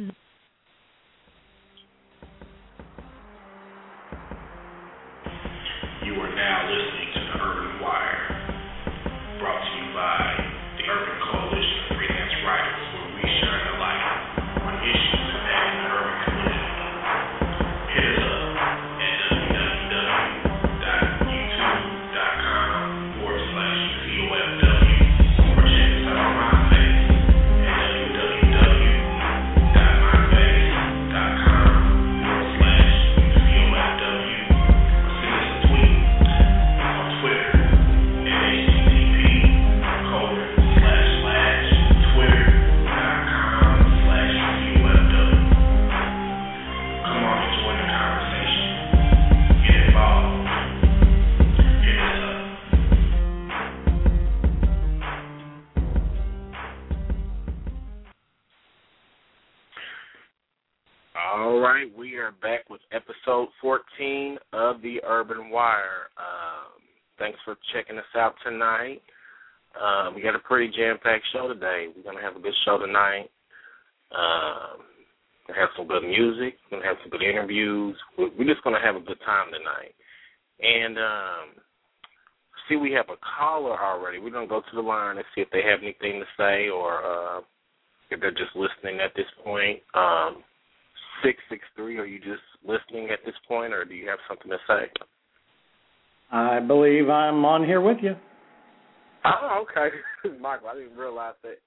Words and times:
You 0.00 0.29
thanks 67.20 67.38
for 67.44 67.54
checking 67.72 67.98
us 67.98 68.12
out 68.16 68.34
tonight. 68.42 69.02
Uh, 69.78 70.10
we 70.16 70.22
got 70.22 70.34
a 70.34 70.40
pretty 70.40 70.72
jam-packed 70.74 71.24
show 71.32 71.46
today. 71.46 71.86
We're 71.94 72.02
gonna 72.02 72.24
have 72.24 72.34
a 72.34 72.40
good 72.40 72.56
show 72.64 72.78
tonight. 72.78 73.30
Um, 74.10 74.82
gonna 75.46 75.60
have 75.60 75.68
some 75.76 75.86
good 75.86 76.02
music. 76.02 76.56
Gonna 76.70 76.84
have 76.84 76.96
some 77.02 77.10
good 77.10 77.22
interviews. 77.22 77.96
We're, 78.18 78.30
we're 78.36 78.50
just 78.50 78.64
gonna 78.64 78.82
have 78.82 78.96
a 78.96 79.06
good 79.06 79.20
time 79.24 79.52
tonight. 79.52 79.94
And 80.58 80.98
um, 80.98 81.46
see, 82.68 82.76
we 82.76 82.90
have 82.92 83.10
a 83.10 83.20
caller 83.38 83.78
already. 83.78 84.18
We're 84.18 84.30
gonna 84.30 84.48
go 84.48 84.60
to 84.60 84.74
the 84.74 84.82
line 84.82 85.18
and 85.18 85.26
see 85.34 85.42
if 85.42 85.50
they 85.52 85.62
have 85.62 85.80
anything 85.82 86.18
to 86.18 86.26
say 86.36 86.68
or 86.68 87.04
uh, 87.04 87.40
if 88.10 88.18
they're 88.18 88.32
just 88.32 88.56
listening 88.56 88.98
at 88.98 89.14
this 89.14 89.30
point. 89.44 89.78
Um, 89.94 90.42
six 91.22 91.38
six 91.48 91.62
three. 91.76 91.98
Are 91.98 92.06
you 92.06 92.18
just 92.18 92.42
listening 92.66 93.10
at 93.10 93.20
this 93.24 93.36
point, 93.46 93.72
or 93.72 93.84
do 93.84 93.94
you 93.94 94.08
have 94.08 94.18
something 94.26 94.50
to 94.50 94.58
say? 94.66 94.90
I 96.32 96.60
believe 96.60 97.08
I'm 97.08 97.44
on 97.44 97.64
here 97.64 97.80
with 97.80 97.98
you. 98.02 98.14
Oh, 99.24 99.64
okay, 99.64 99.94
Michael. 100.40 100.68
I 100.68 100.74
didn't 100.74 100.96
realize 100.96 101.34
that 101.42 101.58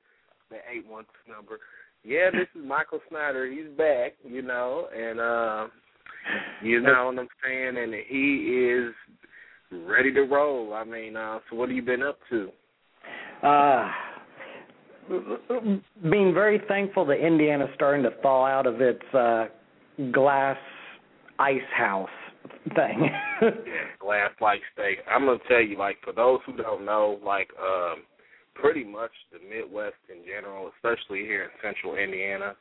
that 0.50 0.62
eight 0.74 0.88
one 0.88 1.06
number. 1.28 1.60
Yeah, 2.04 2.30
this 2.32 2.48
is 2.56 2.68
Michael 2.68 3.00
Snyder. 3.10 3.50
He's 3.50 3.78
back, 3.78 4.14
you 4.24 4.42
know, 4.42 4.88
and 4.96 5.20
uh, 5.20 5.68
you 6.62 6.82
know 6.82 7.12
what 7.14 7.20
I'm 7.20 7.28
saying, 7.44 7.78
and 7.78 7.94
he 8.08 8.72
is 8.72 8.94
ready 9.88 10.14
to 10.14 10.22
roll. 10.22 10.74
I 10.74 10.84
mean, 10.84 11.16
uh, 11.16 11.40
so 11.50 11.56
what 11.56 11.70
have 11.70 11.76
you 11.76 11.82
been 11.82 12.04
up 12.04 12.20
to? 12.30 12.50
Uh, 13.46 13.90
being 16.10 16.34
very 16.34 16.62
thankful 16.68 17.06
that 17.06 17.26
Indiana's 17.26 17.70
starting 17.76 18.04
to 18.04 18.12
thaw 18.22 18.46
out 18.46 18.66
of 18.66 18.82
its 18.82 19.04
uh, 19.14 19.46
glass 20.12 20.58
ice 21.40 21.60
house 21.76 22.10
thing. 22.76 23.10
glass 24.00 24.32
like 24.42 24.62
steak. 24.74 25.00
I'm 25.10 25.26
gonna 25.26 25.40
tell 25.48 25.62
you, 25.62 25.78
like 25.78 25.98
for 26.04 26.14
those 26.14 26.40
who 26.46 26.56
don't 26.58 26.86
know, 26.86 27.20
like 27.24 27.50
um 27.62 28.04
pretty 28.56 28.84
much 28.84 29.12
the 29.32 29.40
Midwest 29.40 30.00
in 30.10 30.24
general, 30.26 30.72
especially 30.76 31.22
here 31.22 31.44
in 31.44 31.50
central 31.62 31.96
Indiana 31.96 32.56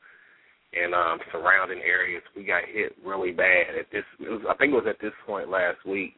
and 0.72 0.94
um 0.94 1.18
surrounding 1.30 1.80
areas, 1.80 2.22
we 2.36 2.44
got 2.44 2.62
hit 2.72 2.96
really 3.04 3.32
bad 3.32 3.76
at 3.78 3.90
this 3.92 4.04
it 4.20 4.28
was 4.28 4.42
I 4.48 4.54
think 4.56 4.72
it 4.72 4.76
was 4.76 4.88
at 4.88 5.00
this 5.00 5.12
point 5.26 5.50
last 5.50 5.84
week 5.86 6.14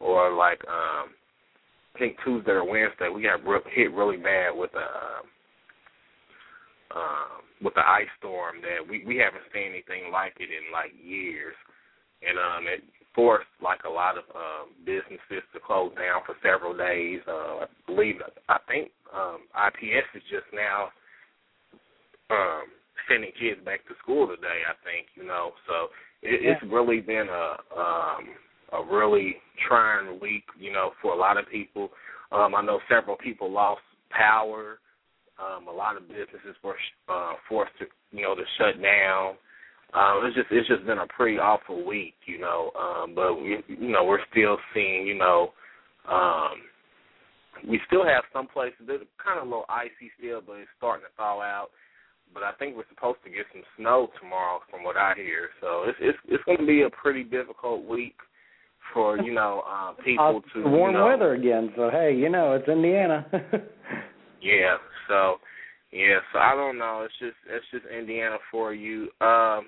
or 0.00 0.34
like 0.34 0.60
um 0.68 1.10
I 1.94 1.98
think 1.98 2.16
Tuesday 2.24 2.52
or 2.52 2.64
Wednesday 2.64 3.08
we 3.08 3.22
got 3.22 3.44
re- 3.46 3.72
hit 3.72 3.92
really 3.92 4.18
bad 4.18 4.50
with 4.54 4.70
a 4.74 4.86
um 4.86 5.26
um 6.94 7.40
with 7.62 7.74
the 7.74 7.80
ice 7.80 8.10
storm 8.18 8.56
that 8.60 8.84
we 8.86 9.04
we 9.06 9.16
haven't 9.16 9.48
seen 9.52 9.72
anything 9.72 10.12
like 10.12 10.34
it 10.38 10.50
in 10.52 10.72
like 10.72 10.92
years. 11.02 11.56
And 12.20 12.38
um 12.38 12.66
it 12.68 12.84
forced 13.16 13.48
like 13.60 13.80
a 13.84 13.90
lot 13.90 14.16
of 14.16 14.24
um 14.36 14.70
businesses 14.84 15.42
to 15.52 15.58
close 15.58 15.90
down 15.96 16.20
for 16.24 16.36
several 16.44 16.76
days. 16.76 17.20
Uh 17.26 17.64
I 17.64 17.66
believe 17.86 18.16
I 18.48 18.58
think 18.68 18.90
um 19.12 19.48
IPS 19.56 20.06
is 20.14 20.22
just 20.30 20.46
now 20.54 20.92
um 22.30 22.64
sending 23.08 23.32
kids 23.38 23.60
back 23.64 23.80
to 23.88 23.94
school 24.02 24.26
today, 24.28 24.62
I 24.68 24.74
think, 24.84 25.06
you 25.14 25.24
know. 25.24 25.52
So 25.66 25.88
it, 26.22 26.42
Yeah. 26.42 26.52
it's 26.52 26.72
really 26.72 27.00
been 27.00 27.28
a 27.28 27.56
um 27.74 28.28
a 28.72 28.84
really 28.84 29.36
trying 29.66 30.20
week, 30.20 30.44
you 30.58 30.72
know, 30.72 30.92
for 31.00 31.12
a 31.14 31.16
lot 31.16 31.38
of 31.38 31.48
people. 31.48 31.90
Um 32.30 32.54
I 32.54 32.62
know 32.62 32.80
several 32.88 33.16
people 33.16 33.50
lost 33.50 33.82
power. 34.10 34.78
Um, 35.38 35.68
a 35.68 35.72
lot 35.72 35.98
of 35.98 36.08
businesses 36.08 36.56
were 36.64 36.76
uh, 37.10 37.34
forced 37.46 37.72
to, 37.78 37.84
you 38.10 38.22
know, 38.22 38.34
to 38.34 38.42
shut 38.56 38.80
down. 38.80 39.34
Um, 39.94 40.22
it's 40.24 40.36
just 40.36 40.48
it's 40.50 40.68
just 40.68 40.84
been 40.86 40.98
a 40.98 41.06
pretty 41.06 41.38
awful 41.38 41.84
week, 41.84 42.14
you 42.26 42.38
know. 42.38 42.70
Um, 42.78 43.14
but 43.14 43.34
we, 43.36 43.58
you 43.68 43.88
know, 43.92 44.04
we're 44.04 44.24
still 44.30 44.58
seeing, 44.74 45.06
you 45.06 45.16
know, 45.16 45.52
um, 46.08 46.62
we 47.68 47.80
still 47.86 48.04
have 48.04 48.24
some 48.32 48.46
places 48.46 48.86
that 48.86 48.96
are 48.96 49.22
kind 49.24 49.38
of 49.38 49.46
a 49.46 49.48
little 49.48 49.64
icy 49.68 50.10
still, 50.18 50.42
but 50.46 50.54
it's 50.54 50.68
starting 50.76 51.04
to 51.04 51.12
thaw 51.16 51.40
out. 51.40 51.68
But 52.34 52.42
I 52.42 52.52
think 52.58 52.76
we're 52.76 52.84
supposed 52.92 53.18
to 53.24 53.30
get 53.30 53.46
some 53.52 53.62
snow 53.78 54.10
tomorrow, 54.20 54.60
from 54.70 54.84
what 54.84 54.96
I 54.96 55.14
hear. 55.16 55.48
So 55.60 55.84
it's 55.86 55.98
it's 56.00 56.18
it's 56.28 56.44
going 56.44 56.58
to 56.58 56.66
be 56.66 56.82
a 56.82 56.90
pretty 56.90 57.24
difficult 57.24 57.86
week 57.86 58.16
for 58.92 59.18
you 59.18 59.32
know 59.32 59.62
uh, 59.70 59.92
people 60.04 60.42
Uh, 60.44 60.58
to 60.60 60.68
warm 60.68 60.92
you 60.92 60.98
know, 60.98 61.06
weather 61.06 61.34
again, 61.34 61.72
so 61.76 61.90
hey, 61.90 62.14
you 62.14 62.28
know 62.28 62.52
it's 62.54 62.68
Indiana. 62.68 63.26
Yeah. 64.42 64.76
So 65.08 65.36
yeah, 65.92 66.18
so 66.32 66.38
I 66.38 66.54
don't 66.54 66.78
know. 66.78 67.02
It's 67.04 67.18
just 67.18 67.36
it's 67.48 67.64
just 67.72 67.84
Indiana 67.86 68.36
for 68.50 68.74
you. 68.74 69.08
Um 69.20 69.66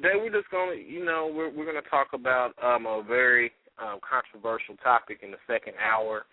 today 0.00 0.14
we're 0.14 0.30
just 0.30 0.50
gonna 0.50 0.74
you 0.74 1.04
know, 1.04 1.30
we're 1.32 1.50
we're 1.50 1.66
gonna 1.66 1.82
talk 1.90 2.08
about 2.12 2.52
um 2.62 2.86
a 2.86 3.02
very 3.06 3.50
um 3.78 3.98
controversial 4.08 4.76
topic 4.82 5.18
in 5.22 5.30
the 5.30 5.36
second 5.46 5.74
hour 5.78 6.24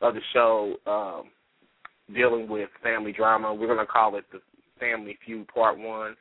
of 0.00 0.14
the 0.14 0.20
show, 0.32 0.74
um, 0.86 1.30
dealing 2.12 2.48
with 2.48 2.68
family 2.82 3.12
drama. 3.12 3.54
We're 3.54 3.68
gonna 3.68 3.86
call 3.86 4.16
it 4.16 4.24
the 4.32 4.40
Family 4.80 5.16
Feud 5.24 5.46
Part 5.48 5.78
One. 5.78 6.16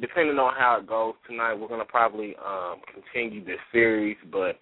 Depending 0.00 0.38
on 0.38 0.54
how 0.56 0.78
it 0.80 0.86
goes 0.86 1.14
tonight, 1.28 1.54
we're 1.54 1.68
gonna 1.68 1.84
probably 1.84 2.36
um 2.36 2.80
continue 2.92 3.44
this 3.44 3.60
series, 3.72 4.16
but 4.30 4.58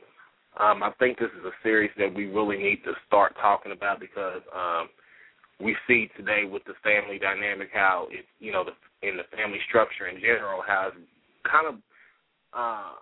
um 0.59 0.83
I 0.83 0.93
think 0.99 1.19
this 1.19 1.31
is 1.39 1.45
a 1.45 1.53
series 1.63 1.91
that 1.99 2.13
we 2.13 2.25
really 2.27 2.57
need 2.57 2.83
to 2.85 2.93
start 3.07 3.35
talking 3.41 3.73
about 3.73 4.01
because 4.01 4.41
um 4.55 4.89
we 5.61 5.77
see 5.87 6.09
today 6.17 6.45
with 6.51 6.65
the 6.65 6.75
family 6.83 7.19
dynamic 7.19 7.69
how 7.73 8.09
it 8.11 8.25
you 8.41 8.51
know 8.51 8.65
the 8.65 8.73
in 9.07 9.17
the 9.17 9.25
family 9.37 9.59
structure 9.69 10.07
in 10.07 10.17
general 10.21 10.63
how 10.67 10.89
it's 10.89 10.97
kind 11.45 11.67
of 11.67 11.75
uh, 12.53 12.99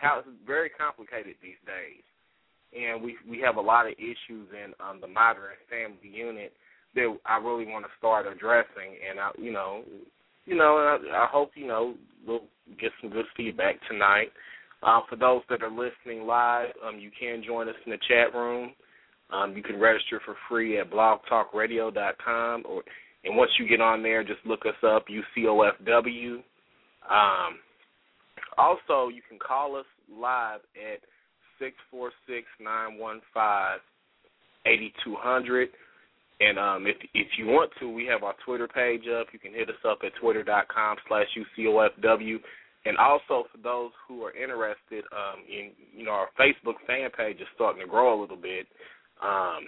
how 0.00 0.18
it's 0.20 0.28
very 0.46 0.70
complicated 0.70 1.34
these 1.42 1.60
days. 1.66 2.04
And 2.76 3.02
we 3.02 3.16
we 3.28 3.40
have 3.40 3.56
a 3.56 3.60
lot 3.60 3.86
of 3.86 3.92
issues 3.92 4.48
in 4.52 4.74
um, 4.80 5.00
the 5.00 5.06
modern 5.06 5.56
family 5.70 6.10
unit 6.10 6.52
that 6.94 7.16
I 7.24 7.38
really 7.38 7.66
want 7.66 7.84
to 7.84 7.90
start 7.98 8.26
addressing. 8.26 8.98
And 9.08 9.20
I 9.20 9.30
you 9.38 9.52
know 9.52 9.82
you 10.44 10.56
know 10.56 10.78
and 10.78 11.08
I, 11.12 11.24
I 11.24 11.28
hope 11.30 11.52
you 11.54 11.66
know 11.66 11.94
we'll 12.26 12.44
get 12.80 12.90
some 13.00 13.10
good 13.10 13.26
feedback 13.36 13.76
tonight. 13.88 14.32
Uh, 14.82 15.00
for 15.08 15.16
those 15.16 15.40
that 15.48 15.62
are 15.62 15.70
listening 15.70 16.26
live 16.26 16.68
um, 16.86 16.98
you 16.98 17.10
can 17.18 17.42
join 17.42 17.68
us 17.68 17.74
in 17.86 17.92
the 17.92 17.98
chat 18.08 18.34
room. 18.34 18.72
Um, 19.32 19.56
you 19.56 19.62
can 19.62 19.80
register 19.80 20.20
for 20.24 20.36
free 20.48 20.78
at 20.78 20.90
blogtalkradio.com, 20.90 22.62
or 22.68 22.82
and 23.24 23.36
once 23.36 23.50
you 23.58 23.68
get 23.68 23.80
on 23.80 24.02
there, 24.02 24.22
just 24.22 24.38
look 24.44 24.64
us 24.66 24.76
up 24.86 25.06
UCOFW. 25.08 26.42
Um, 27.10 27.58
also, 28.58 29.08
you 29.08 29.22
can 29.28 29.38
call 29.38 29.76
us 29.76 29.86
live 30.10 30.60
at 30.76 31.00
six 31.58 31.76
four 31.90 32.10
six 32.26 32.46
nine 32.60 32.98
one 32.98 33.20
five 33.32 33.80
eighty 34.66 34.92
two 35.04 35.16
hundred. 35.18 35.68
And 36.40 36.58
um, 36.58 36.86
if 36.86 36.96
if 37.14 37.28
you 37.38 37.46
want 37.46 37.70
to, 37.80 37.88
we 37.88 38.06
have 38.06 38.22
our 38.22 38.34
Twitter 38.44 38.68
page 38.68 39.04
up. 39.08 39.28
You 39.32 39.38
can 39.38 39.52
hit 39.52 39.68
us 39.68 39.82
up 39.88 39.98
at 40.04 40.12
twitter.com 40.20 40.96
slash 41.08 41.26
UCOFW. 41.58 42.36
And 42.84 42.96
also 42.98 43.48
for 43.50 43.58
those 43.62 43.90
who 44.06 44.22
are 44.22 44.32
interested, 44.36 45.04
um, 45.12 45.42
in 45.48 45.72
you 45.96 46.04
know 46.04 46.12
our 46.12 46.28
Facebook 46.38 46.76
fan 46.86 47.10
page 47.16 47.40
is 47.40 47.48
starting 47.54 47.82
to 47.82 47.88
grow 47.88 48.18
a 48.18 48.20
little 48.20 48.36
bit. 48.36 48.66
Um, 49.22 49.64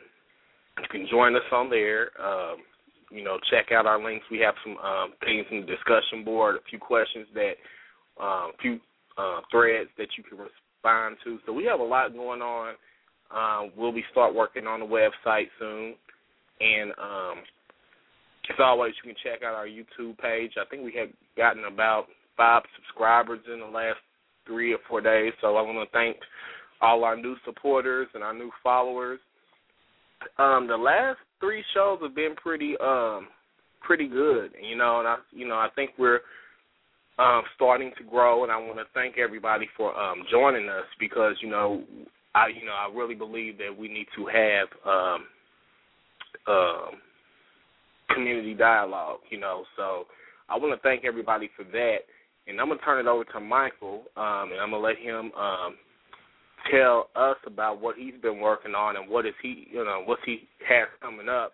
you 0.78 0.88
can 0.90 1.06
join 1.10 1.34
us 1.34 1.42
on 1.50 1.70
there. 1.70 2.10
Um, 2.22 2.56
you 3.10 3.24
know, 3.24 3.38
check 3.50 3.72
out 3.72 3.86
our 3.86 4.02
links. 4.02 4.24
We 4.30 4.38
have 4.40 4.54
some 4.64 4.76
um, 4.78 5.12
things 5.24 5.46
in 5.50 5.60
the 5.60 5.66
discussion 5.66 6.24
board, 6.24 6.56
a 6.56 6.68
few 6.68 6.78
questions 6.78 7.26
that, 7.34 7.54
um, 8.20 8.52
a 8.54 8.58
few 8.60 8.80
uh, 9.16 9.40
threads 9.50 9.90
that 9.98 10.08
you 10.16 10.24
can 10.24 10.38
respond 10.38 11.16
to. 11.24 11.38
So 11.46 11.52
we 11.52 11.64
have 11.64 11.80
a 11.80 11.84
lot 11.84 12.12
going 12.12 12.42
on. 12.42 12.74
Um, 13.30 13.72
we'll 13.76 13.92
be 13.92 14.04
start 14.10 14.34
working 14.34 14.66
on 14.66 14.80
the 14.80 14.86
website 14.86 15.48
soon, 15.58 15.94
and 16.60 16.92
um, 16.92 17.38
as 18.48 18.56
always, 18.58 18.94
you 19.02 19.12
can 19.12 19.22
check 19.22 19.42
out 19.42 19.54
our 19.54 19.66
YouTube 19.66 20.16
page. 20.18 20.52
I 20.56 20.64
think 20.70 20.82
we 20.82 20.94
have 20.98 21.10
gotten 21.36 21.64
about 21.64 22.06
five 22.36 22.62
subscribers 22.76 23.40
in 23.52 23.60
the 23.60 23.66
last 23.66 23.98
three 24.46 24.72
or 24.72 24.78
four 24.88 25.00
days. 25.00 25.32
So 25.40 25.56
I 25.56 25.62
want 25.62 25.76
to 25.78 25.92
thank 25.92 26.16
all 26.80 27.04
our 27.04 27.16
new 27.16 27.36
supporters 27.44 28.08
and 28.14 28.24
our 28.24 28.32
new 28.32 28.50
followers. 28.62 29.20
Um, 30.38 30.66
the 30.66 30.76
last 30.76 31.18
three 31.40 31.64
shows 31.74 31.98
have 32.02 32.14
been 32.14 32.34
pretty 32.36 32.76
um 32.80 33.28
pretty 33.80 34.08
good, 34.08 34.52
you 34.62 34.76
know, 34.76 34.98
and 34.98 35.08
I 35.08 35.16
you 35.32 35.46
know 35.46 35.56
I 35.56 35.68
think 35.74 35.90
we're 35.98 36.20
um 37.18 37.42
starting 37.56 37.92
to 37.98 38.04
grow, 38.04 38.42
and 38.42 38.52
I 38.52 38.58
want 38.58 38.78
to 38.78 38.84
thank 38.94 39.18
everybody 39.18 39.68
for 39.76 39.98
um 39.98 40.24
joining 40.30 40.68
us 40.68 40.86
because 40.98 41.36
you 41.40 41.48
know 41.48 41.82
I 42.34 42.48
you 42.48 42.64
know 42.64 42.72
I 42.72 42.92
really 42.94 43.14
believe 43.14 43.58
that 43.58 43.76
we 43.76 43.88
need 43.88 44.06
to 44.16 44.26
have 44.26 44.68
um 44.86 45.26
um 46.46 46.90
community 48.14 48.54
dialogue, 48.54 49.20
you 49.30 49.38
know. 49.38 49.64
So 49.76 50.06
I 50.48 50.56
want 50.56 50.74
to 50.74 50.82
thank 50.82 51.04
everybody 51.04 51.50
for 51.56 51.64
that, 51.64 51.98
and 52.46 52.60
I'm 52.60 52.68
gonna 52.68 52.80
turn 52.80 53.04
it 53.04 53.08
over 53.08 53.24
to 53.24 53.40
Michael, 53.40 54.04
um, 54.16 54.50
and 54.52 54.60
I'm 54.60 54.70
gonna 54.70 54.78
let 54.78 54.98
him 54.98 55.30
um, 55.38 55.74
tell 56.70 57.08
us 57.16 57.36
about 57.46 57.80
what 57.80 57.96
he's 57.96 58.20
been 58.20 58.40
working 58.40 58.74
on 58.74 58.96
and 58.96 59.08
what 59.08 59.26
is 59.26 59.34
he, 59.42 59.66
you 59.70 59.84
know, 59.84 60.02
what 60.04 60.18
he 60.24 60.48
has 60.68 60.88
coming 61.00 61.28
up. 61.28 61.52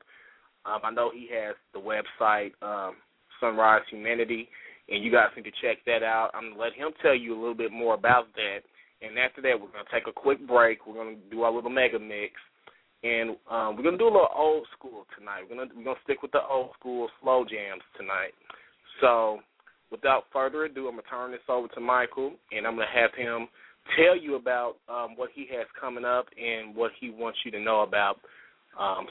Um, 0.66 0.80
I 0.82 0.90
know 0.90 1.10
he 1.12 1.28
has 1.34 1.54
the 1.72 1.80
website 1.80 2.52
um, 2.62 2.96
Sunrise 3.40 3.82
Humanity, 3.90 4.48
and 4.88 5.04
you 5.04 5.12
guys 5.12 5.28
need 5.36 5.44
to 5.44 5.52
check 5.62 5.78
that 5.86 6.02
out. 6.02 6.30
I'm 6.34 6.50
gonna 6.50 6.60
let 6.60 6.72
him 6.72 6.90
tell 7.02 7.14
you 7.14 7.34
a 7.34 7.38
little 7.38 7.54
bit 7.54 7.72
more 7.72 7.94
about 7.94 8.26
that. 8.34 8.60
And 9.02 9.18
after 9.18 9.42
that, 9.42 9.60
we're 9.60 9.68
gonna 9.68 9.84
take 9.92 10.06
a 10.06 10.12
quick 10.12 10.46
break. 10.46 10.86
We're 10.86 10.94
gonna 10.94 11.16
do 11.30 11.42
our 11.42 11.52
little 11.52 11.70
mega 11.70 11.98
mix, 11.98 12.32
and 13.02 13.36
um, 13.50 13.76
we're 13.76 13.84
gonna 13.84 13.98
do 13.98 14.08
a 14.08 14.14
little 14.14 14.28
old 14.34 14.66
school 14.76 15.06
tonight. 15.18 15.42
We're 15.48 15.56
gonna 15.56 15.70
we're 15.76 15.84
gonna 15.84 16.04
stick 16.04 16.22
with 16.22 16.32
the 16.32 16.42
old 16.48 16.70
school 16.78 17.08
slow 17.22 17.44
jams 17.44 17.82
tonight. 17.98 18.32
So, 19.00 19.40
without 19.90 20.24
further 20.32 20.64
ado, 20.64 20.88
I'm 20.88 20.96
gonna 20.96 21.02
turn 21.10 21.32
this 21.32 21.44
over 21.48 21.68
to 21.68 21.80
Michael, 21.80 22.32
and 22.52 22.66
I'm 22.66 22.76
gonna 22.76 22.86
have 22.94 23.12
him 23.14 23.48
tell 23.96 24.16
you 24.16 24.36
about 24.36 24.76
um, 24.88 25.16
what 25.16 25.30
he 25.34 25.46
has 25.56 25.66
coming 25.80 26.04
up 26.04 26.26
and 26.40 26.74
what 26.74 26.90
he 27.00 27.10
wants 27.10 27.38
you 27.44 27.50
to 27.52 27.60
know 27.60 27.82
about 27.82 28.18
um, 28.78 29.06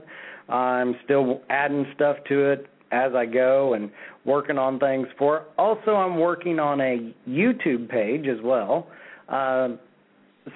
I'm 0.50 0.96
still 1.04 1.42
adding 1.50 1.86
stuff 1.96 2.18
to 2.30 2.52
it 2.52 2.68
as 2.92 3.14
I 3.16 3.26
go 3.26 3.74
and 3.74 3.90
working 4.24 4.58
on 4.58 4.80
things 4.80 5.08
for 5.18 5.38
it. 5.38 5.44
Also, 5.58 5.96
I'm 5.96 6.20
working 6.20 6.60
on 6.60 6.80
a 6.80 7.14
YouTube 7.28 7.90
page 7.90 8.28
as 8.28 8.38
well, 8.44 8.88
uh, 9.30 9.70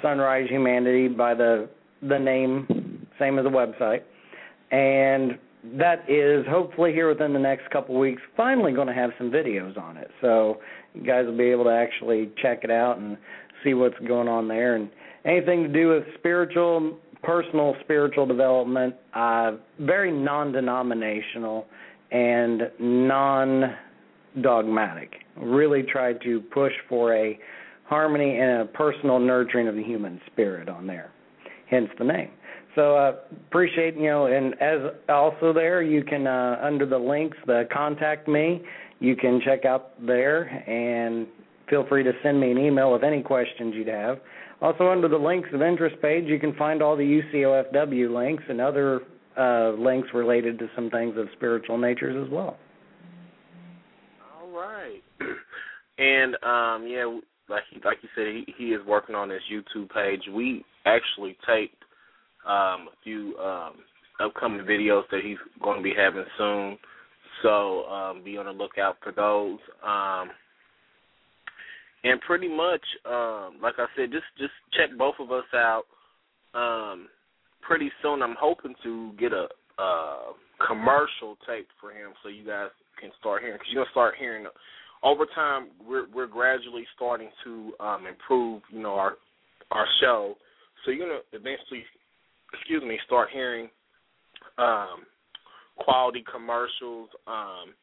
Sunrise 0.02 0.48
Humanity 0.50 1.08
by 1.08 1.34
the 1.34 1.70
the 2.02 2.20
name, 2.20 2.68
same 3.20 3.40
as 3.40 3.46
the 3.46 3.50
website, 3.50 4.02
and 4.72 5.38
that 5.78 6.10
is 6.10 6.46
hopefully 6.48 6.94
here 6.94 7.10
within 7.10 7.34
the 7.34 7.40
next 7.40 7.70
couple 7.72 8.00
weeks. 8.00 8.22
Finally, 8.36 8.74
going 8.74 8.88
to 8.88 8.94
have 8.94 9.12
some 9.18 9.32
videos 9.32 9.78
on 9.78 9.98
it, 9.98 10.10
so 10.22 10.58
you 10.94 11.04
guys 11.04 11.26
will 11.26 11.38
be 11.38 11.46
able 11.46 11.66
to 11.66 11.72
actually 11.72 12.32
check 12.42 12.64
it 12.64 12.72
out 12.72 12.98
and 12.98 13.18
see 13.64 13.74
what's 13.74 13.98
going 14.08 14.28
on 14.28 14.48
there 14.48 14.76
and 14.76 14.90
anything 15.26 15.64
to 15.64 15.70
do 15.70 15.90
with 15.90 16.04
spiritual 16.18 16.98
personal 17.24 17.76
spiritual 17.82 18.26
development, 18.26 18.96
uh, 19.14 19.54
very 19.80 20.12
non 20.12 20.52
denominational 20.52 21.66
and 22.12 22.72
non 22.80 23.76
dogmatic. 24.42 25.14
Really 25.36 25.84
try 25.84 26.14
to 26.14 26.42
push 26.54 26.74
for 26.88 27.16
a 27.16 27.38
harmony 27.86 28.38
and 28.40 28.62
a 28.62 28.66
personal 28.66 29.20
nurturing 29.20 29.68
of 29.68 29.76
the 29.76 29.84
human 29.84 30.20
spirit 30.32 30.70
on 30.70 30.88
there, 30.88 31.12
hence 31.70 31.90
the 31.98 32.06
name. 32.06 32.32
So 32.78 32.96
uh, 32.96 33.16
appreciate 33.48 33.98
you 33.98 34.04
know, 34.04 34.28
and 34.28 34.54
as 34.62 34.80
also 35.10 35.52
there 35.52 35.82
you 35.82 36.04
can 36.04 36.28
uh, 36.28 36.60
under 36.62 36.86
the 36.86 36.98
links, 36.98 37.36
the 37.48 37.64
contact 37.74 38.28
me, 38.28 38.62
you 39.00 39.16
can 39.16 39.42
check 39.44 39.66
out 39.66 39.94
there 40.06 40.44
and 40.44 41.26
feel 41.68 41.88
free 41.90 42.04
to 42.04 42.12
send 42.22 42.40
me 42.40 42.52
an 42.52 42.60
email 42.60 42.94
with 42.94 43.04
any 43.04 43.24
questions 43.24 43.74
you'd 43.76 43.88
have. 43.88 44.20
Also, 44.62 44.92
under 44.92 45.08
the 45.08 45.18
links 45.18 45.50
of 45.54 45.64
interest 45.64 45.96
page, 46.04 46.26
you 46.26 46.40
can 46.40 46.54
find 46.54 46.84
all 46.84 46.96
the 46.96 47.22
UCOFW 47.34 48.14
links 48.14 48.44
and 48.48 48.62
other 48.62 49.02
uh, 49.36 49.72
links 49.72 50.10
related 50.14 50.60
to 50.60 50.68
some 50.76 50.92
things 50.92 51.16
of 51.18 51.28
spiritual 51.36 51.80
natures 51.80 52.24
as 52.24 52.32
well. 52.32 52.58
All 54.40 54.52
right, 54.52 55.02
and 55.98 56.36
um, 56.44 56.88
yeah, 56.88 57.06
like 57.50 57.64
like 57.84 57.98
you 58.04 58.10
said, 58.16 58.28
he, 58.28 58.54
he 58.56 58.66
is 58.66 58.86
working 58.86 59.16
on 59.16 59.30
this 59.30 59.42
YouTube 59.52 59.90
page. 59.90 60.22
We 60.32 60.64
actually 60.86 61.36
taped 61.48 61.84
um, 62.48 62.88
a 62.88 62.96
few 63.04 63.38
um, 63.38 63.74
upcoming 64.20 64.66
videos 64.66 65.04
that 65.12 65.22
he's 65.24 65.38
going 65.62 65.78
to 65.78 65.84
be 65.84 65.94
having 65.96 66.26
soon, 66.38 66.78
so 67.44 67.86
um, 67.86 68.24
be 68.24 68.38
on 68.38 68.46
the 68.46 68.52
lookout 68.52 68.98
for 69.04 69.12
those. 69.12 69.60
Um, 69.86 70.30
and 72.04 72.22
pretty 72.22 72.48
much, 72.48 72.82
um, 73.06 73.58
like 73.62 73.76
I 73.78 73.86
said, 73.96 74.12
just 74.12 74.26
just 74.38 74.54
check 74.74 74.98
both 74.98 75.16
of 75.20 75.32
us 75.32 75.46
out. 75.54 75.84
Um, 76.54 77.08
pretty 77.62 77.92
soon, 78.02 78.22
I'm 78.22 78.36
hoping 78.40 78.76
to 78.84 79.12
get 79.20 79.34
a, 79.34 79.48
a 79.82 80.34
commercial 80.66 81.38
tape 81.48 81.68
for 81.82 81.92
him, 81.92 82.14
so 82.24 82.30
you 82.30 82.46
guys 82.46 82.70
can 83.00 83.12
start 83.20 83.42
hearing. 83.42 83.58
Because 83.58 83.68
you're 83.72 83.84
gonna 83.84 83.92
start 83.92 84.16
hearing 84.18 84.46
over 85.04 85.26
time. 85.36 85.68
We're 85.88 86.08
we're 86.14 86.28
gradually 86.28 86.86
starting 86.96 87.30
to 87.44 87.74
um, 87.80 88.06
improve, 88.08 88.62
you 88.72 88.82
know, 88.82 88.94
our 88.94 89.14
our 89.72 89.86
show. 90.02 90.36
So 90.86 90.92
you're 90.92 91.08
gonna 91.08 91.22
eventually, 91.34 91.84
excuse 92.58 92.84
me, 92.84 93.00
start 93.06 93.30
hearing 93.32 93.70
um, 94.58 95.06
quality 95.78 96.24
commercials 96.32 97.10
um, 97.28 97.74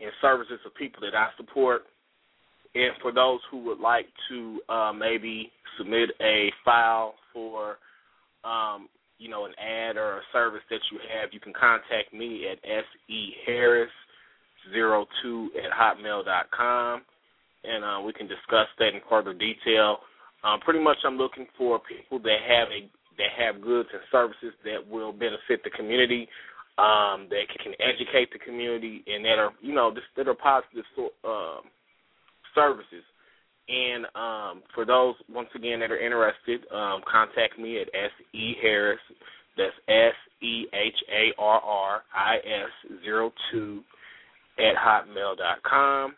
and 0.00 0.10
services 0.20 0.58
of 0.66 0.74
people 0.74 1.00
that 1.02 1.16
I 1.16 1.28
support 1.36 1.82
and 2.74 2.92
for 3.00 3.12
those 3.12 3.40
who 3.50 3.58
would 3.64 3.78
like 3.78 4.06
to 4.28 4.60
uh, 4.68 4.92
maybe 4.92 5.50
submit 5.78 6.10
a 6.20 6.52
file 6.64 7.14
for, 7.32 7.78
um, 8.44 8.88
you 9.18 9.28
know, 9.28 9.46
an 9.46 9.52
ad 9.58 9.96
or 9.96 10.18
a 10.18 10.22
service 10.32 10.62
that 10.70 10.80
you 10.90 10.98
have, 10.98 11.32
you 11.32 11.40
can 11.40 11.52
contact 11.52 12.12
me 12.12 12.48
at 12.50 12.58
seharris02 13.08 15.46
at 15.56 15.70
hotmail 15.70 16.24
dot 16.24 16.50
com, 16.50 17.02
and 17.62 17.84
uh, 17.84 18.00
we 18.04 18.12
can 18.12 18.26
discuss 18.26 18.66
that 18.78 18.88
in 18.88 19.00
further 19.08 19.32
detail. 19.32 19.98
Um, 20.42 20.60
pretty 20.60 20.80
much, 20.80 20.98
I'm 21.04 21.16
looking 21.16 21.46
for 21.56 21.78
people 21.78 22.18
that 22.18 22.38
have 22.46 22.68
a 22.68 22.90
that 23.18 23.30
have 23.36 23.62
goods 23.62 23.88
and 23.92 24.02
services 24.10 24.52
that 24.64 24.86
will 24.88 25.12
benefit 25.12 25.62
the 25.64 25.70
community, 25.70 26.28
um, 26.78 27.28
that 27.30 27.44
can 27.62 27.72
educate 27.80 28.32
the 28.32 28.38
community, 28.38 29.04
and 29.06 29.24
that 29.24 29.38
are 29.38 29.52
you 29.60 29.74
know 29.74 29.92
just, 29.92 30.06
that 30.16 30.28
are 30.28 30.34
positive. 30.34 30.84
Um, 31.24 31.62
services. 32.54 33.04
And 33.68 34.04
um, 34.14 34.62
for 34.74 34.84
those 34.84 35.14
once 35.28 35.48
again 35.54 35.80
that 35.80 35.90
are 35.90 35.98
interested, 35.98 36.60
um, 36.72 37.00
contact 37.10 37.58
me 37.58 37.80
at 37.80 37.88
S 37.88 38.10
E 38.32 38.54
Harris. 38.60 39.00
That's 39.56 39.72
S 39.88 40.14
E 40.42 40.66
H 40.72 40.94
A 41.10 41.40
R 41.40 41.60
R 41.60 42.02
I 42.14 42.36
S 42.36 43.00
zero 43.04 43.32
two 43.50 43.82
at 44.58 44.74
hotmail 44.76 45.36
dot 45.36 45.62
com. 45.62 46.14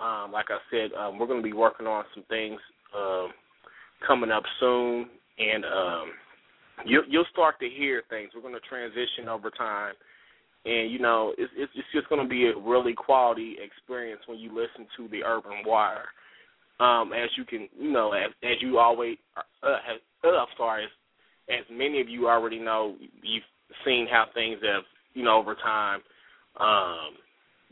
Um, 0.00 0.32
like 0.32 0.46
I 0.50 0.58
said, 0.70 0.90
um, 0.98 1.18
we're 1.18 1.28
going 1.28 1.38
to 1.40 1.48
be 1.48 1.52
working 1.52 1.86
on 1.86 2.04
some 2.14 2.24
things 2.28 2.58
um, 2.96 3.28
coming 4.04 4.32
up 4.32 4.42
soon, 4.58 5.06
and 5.38 5.64
um, 5.64 6.10
you, 6.86 7.02
you'll 7.08 7.24
start 7.32 7.60
to 7.60 7.68
hear 7.68 8.02
things. 8.10 8.30
We're 8.34 8.42
going 8.42 8.54
to 8.54 8.60
transition 8.60 9.28
over 9.28 9.50
time 9.50 9.94
and 10.64 10.92
you 10.92 10.98
know 11.00 11.34
it's 11.38 11.52
it's, 11.56 11.72
it's 11.74 11.88
just 11.92 12.08
going 12.08 12.22
to 12.22 12.28
be 12.28 12.46
a 12.46 12.58
really 12.58 12.94
quality 12.94 13.56
experience 13.64 14.20
when 14.26 14.38
you 14.38 14.50
listen 14.50 14.86
to 14.96 15.08
the 15.08 15.24
Urban 15.24 15.62
Wire. 15.66 16.04
um, 16.80 17.12
as 17.12 17.30
you 17.36 17.44
can, 17.44 17.68
you 17.78 17.92
know, 17.92 18.12
as, 18.12 18.32
as 18.42 18.56
you 18.60 18.78
always, 18.78 19.16
uh, 19.36 19.76
have, 19.86 20.00
uh, 20.24 20.44
sorry, 20.56 20.84
as, 20.84 20.90
as 21.60 21.64
many 21.70 22.00
of 22.00 22.08
you 22.08 22.28
already 22.28 22.58
know, 22.58 22.96
you've 23.22 23.42
seen 23.84 24.06
how 24.10 24.26
things 24.34 24.58
have, 24.62 24.82
you 25.14 25.22
know, 25.22 25.38
over 25.38 25.54
time, 25.54 26.00
um, 26.58 27.14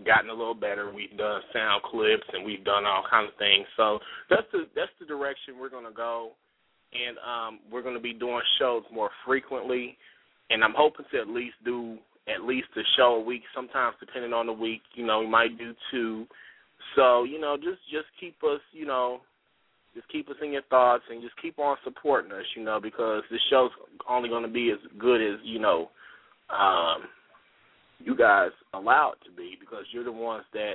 gotten 0.06 0.30
a 0.30 0.34
little 0.34 0.54
better. 0.54 0.92
We've 0.94 1.16
done 1.16 1.40
sound 1.52 1.82
clips 1.84 2.24
and 2.32 2.44
we've 2.44 2.64
done 2.64 2.86
all 2.86 3.04
kinds 3.10 3.30
of 3.32 3.38
things. 3.38 3.66
So 3.76 3.98
that's 4.30 4.46
the 4.52 4.64
that's 4.74 4.92
the 5.00 5.06
direction 5.06 5.58
we're 5.60 5.70
gonna 5.70 5.92
go, 5.94 6.32
and 6.92 7.16
um, 7.18 7.60
we're 7.70 7.82
gonna 7.82 8.00
be 8.00 8.14
doing 8.14 8.40
shows 8.58 8.82
more 8.92 9.10
frequently, 9.26 9.96
and 10.50 10.64
I'm 10.64 10.74
hoping 10.76 11.06
to 11.12 11.20
at 11.20 11.28
least 11.28 11.56
do 11.64 11.98
at 12.28 12.42
least 12.44 12.68
a 12.76 12.82
show 12.96 13.16
a 13.16 13.24
week. 13.24 13.42
Sometimes 13.54 13.96
depending 14.00 14.32
on 14.32 14.46
the 14.46 14.52
week, 14.52 14.82
you 14.94 15.06
know, 15.06 15.20
we 15.20 15.26
might 15.26 15.58
do 15.58 15.74
two. 15.90 16.26
So 16.96 17.24
you 17.24 17.40
know, 17.40 17.56
just 17.56 17.80
just 17.90 18.06
keep 18.18 18.36
us, 18.44 18.60
you 18.72 18.86
know, 18.86 19.20
just 19.94 20.08
keep 20.08 20.28
us 20.28 20.36
in 20.42 20.52
your 20.52 20.62
thoughts 20.62 21.04
and 21.10 21.22
just 21.22 21.40
keep 21.40 21.58
on 21.58 21.76
supporting 21.84 22.32
us, 22.32 22.44
you 22.56 22.62
know, 22.62 22.80
because 22.80 23.22
this 23.30 23.40
show's 23.50 23.70
only 24.08 24.28
going 24.28 24.44
to 24.44 24.48
be 24.48 24.70
as 24.70 24.78
good 24.98 25.20
as 25.20 25.40
you 25.44 25.58
know. 25.58 25.90
Um, 26.50 27.02
you 27.98 28.16
guys 28.16 28.50
allow 28.74 29.12
it 29.12 29.24
to 29.28 29.36
be 29.36 29.56
because 29.60 29.84
you're 29.92 30.04
the 30.04 30.12
ones 30.12 30.44
that 30.52 30.74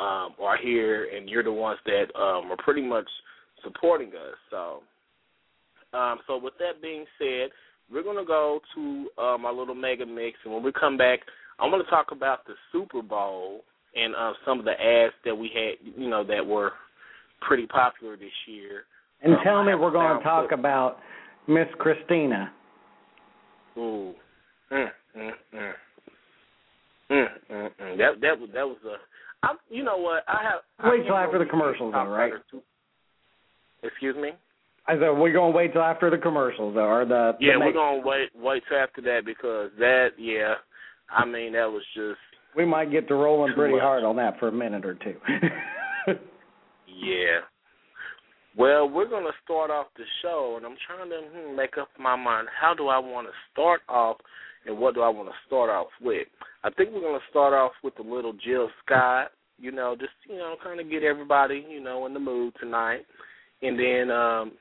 um, 0.00 0.34
are 0.40 0.56
here 0.62 1.08
and 1.14 1.28
you're 1.28 1.42
the 1.42 1.52
ones 1.52 1.78
that 1.86 2.06
um, 2.18 2.50
are 2.50 2.56
pretty 2.58 2.82
much 2.82 3.08
supporting 3.64 4.08
us. 4.08 4.36
So, 4.50 4.82
um, 5.92 6.18
so 6.26 6.36
with 6.38 6.54
that 6.58 6.80
being 6.80 7.04
said, 7.18 7.50
we're 7.92 8.02
gonna 8.02 8.24
go 8.24 8.60
to 8.74 9.08
uh, 9.18 9.38
my 9.38 9.50
little 9.50 9.74
mega 9.74 10.06
mix, 10.06 10.38
and 10.44 10.52
when 10.52 10.62
we 10.62 10.72
come 10.72 10.96
back, 10.96 11.20
I'm 11.58 11.70
gonna 11.70 11.84
talk 11.84 12.06
about 12.12 12.46
the 12.46 12.54
Super 12.72 13.02
Bowl 13.02 13.62
and 13.94 14.14
uh, 14.14 14.32
some 14.46 14.58
of 14.58 14.64
the 14.64 14.72
ads 14.72 15.14
that 15.24 15.34
we 15.34 15.50
had, 15.54 15.86
you 16.00 16.08
know, 16.08 16.24
that 16.24 16.44
were 16.44 16.72
pretty 17.40 17.66
popular 17.66 18.16
this 18.16 18.30
year. 18.46 18.84
And 19.22 19.34
um, 19.34 19.40
tell 19.44 19.64
me, 19.64 19.74
we're 19.74 19.90
going 19.90 20.16
to 20.16 20.24
talk 20.24 20.52
about 20.52 20.98
Miss 21.46 21.66
Christina. 21.78 22.52
Ooh. 23.76 24.14
Mm, 24.72 24.86
mm, 25.16 25.30
mm. 25.54 25.72
Mm, 27.10 27.26
mm, 27.50 27.70
mm. 27.80 27.98
That 27.98 28.20
that 28.22 28.40
was 28.40 28.48
that 28.54 28.66
was 28.66 28.78
a. 28.86 28.96
I, 29.46 29.54
you 29.68 29.82
know 29.84 29.98
what? 29.98 30.24
I 30.28 30.42
have. 30.42 30.90
Wait 30.90 31.04
till 31.04 31.16
after 31.16 31.38
the 31.38 31.44
commercials, 31.44 31.92
though, 31.92 32.06
right? 32.06 32.32
Excuse 33.82 34.16
me. 34.16 34.30
I 34.86 34.94
said 34.94 35.10
we're 35.10 35.32
gonna 35.32 35.54
wait 35.54 35.72
till 35.72 35.82
after 35.82 36.10
the 36.10 36.18
commercials, 36.18 36.74
though, 36.74 36.88
or 36.88 37.04
the. 37.04 37.32
Yeah, 37.40 37.56
we're 37.58 37.72
gonna 37.72 38.02
wait 38.04 38.30
wait 38.34 38.62
till 38.68 38.78
after 38.78 39.00
that 39.02 39.20
because 39.24 39.70
that 39.78 40.10
yeah, 40.18 40.54
I 41.10 41.24
mean 41.24 41.52
that 41.52 41.70
was 41.70 41.82
just. 41.94 42.18
We 42.56 42.66
might 42.66 42.90
get 42.90 43.08
to 43.08 43.14
rolling 43.14 43.54
pretty 43.54 43.74
much. 43.74 43.82
hard 43.82 44.04
on 44.04 44.16
that 44.16 44.38
for 44.38 44.48
a 44.48 44.52
minute 44.52 44.84
or 44.84 44.94
two. 44.94 45.14
yeah. 46.06 47.40
Well, 48.58 48.90
we're 48.90 49.08
going 49.08 49.24
to 49.24 49.32
start 49.42 49.70
off 49.70 49.86
the 49.96 50.04
show, 50.20 50.56
and 50.58 50.66
I'm 50.66 50.76
trying 50.86 51.08
to 51.08 51.20
hmm, 51.32 51.56
make 51.56 51.78
up 51.80 51.88
my 51.98 52.14
mind. 52.14 52.48
How 52.60 52.74
do 52.74 52.88
I 52.88 52.98
want 52.98 53.26
to 53.26 53.32
start 53.50 53.80
off 53.88 54.18
and 54.66 54.78
what 54.78 54.94
do 54.94 55.00
I 55.00 55.08
want 55.08 55.28
to 55.28 55.34
start 55.46 55.70
off 55.70 55.88
with? 56.00 56.28
I 56.62 56.70
think 56.70 56.90
we're 56.92 57.00
going 57.00 57.18
to 57.18 57.30
start 57.30 57.54
off 57.54 57.72
with 57.82 57.98
a 57.98 58.02
little 58.02 58.34
Jill 58.44 58.68
Scott, 58.84 59.28
you 59.58 59.72
know, 59.72 59.96
just, 59.98 60.12
you 60.28 60.36
know, 60.36 60.56
kind 60.62 60.80
of 60.80 60.90
get 60.90 61.02
everybody, 61.02 61.64
you 61.68 61.82
know, 61.82 62.06
in 62.06 62.14
the 62.14 62.20
mood 62.20 62.52
tonight. 62.60 63.06
And 63.62 63.78
then 63.78 64.10
um 64.10 64.52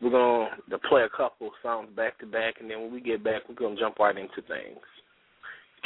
we're 0.00 0.10
going 0.10 0.50
to 0.70 0.78
play 0.78 1.02
a 1.02 1.16
couple 1.16 1.50
songs 1.62 1.88
back 1.96 2.18
to 2.18 2.26
back, 2.26 2.56
and 2.60 2.70
then 2.70 2.82
when 2.82 2.92
we 2.92 3.00
get 3.00 3.24
back, 3.24 3.48
we're 3.48 3.54
going 3.54 3.76
to 3.76 3.80
jump 3.80 3.98
right 3.98 4.16
into 4.16 4.42
things. 4.46 4.78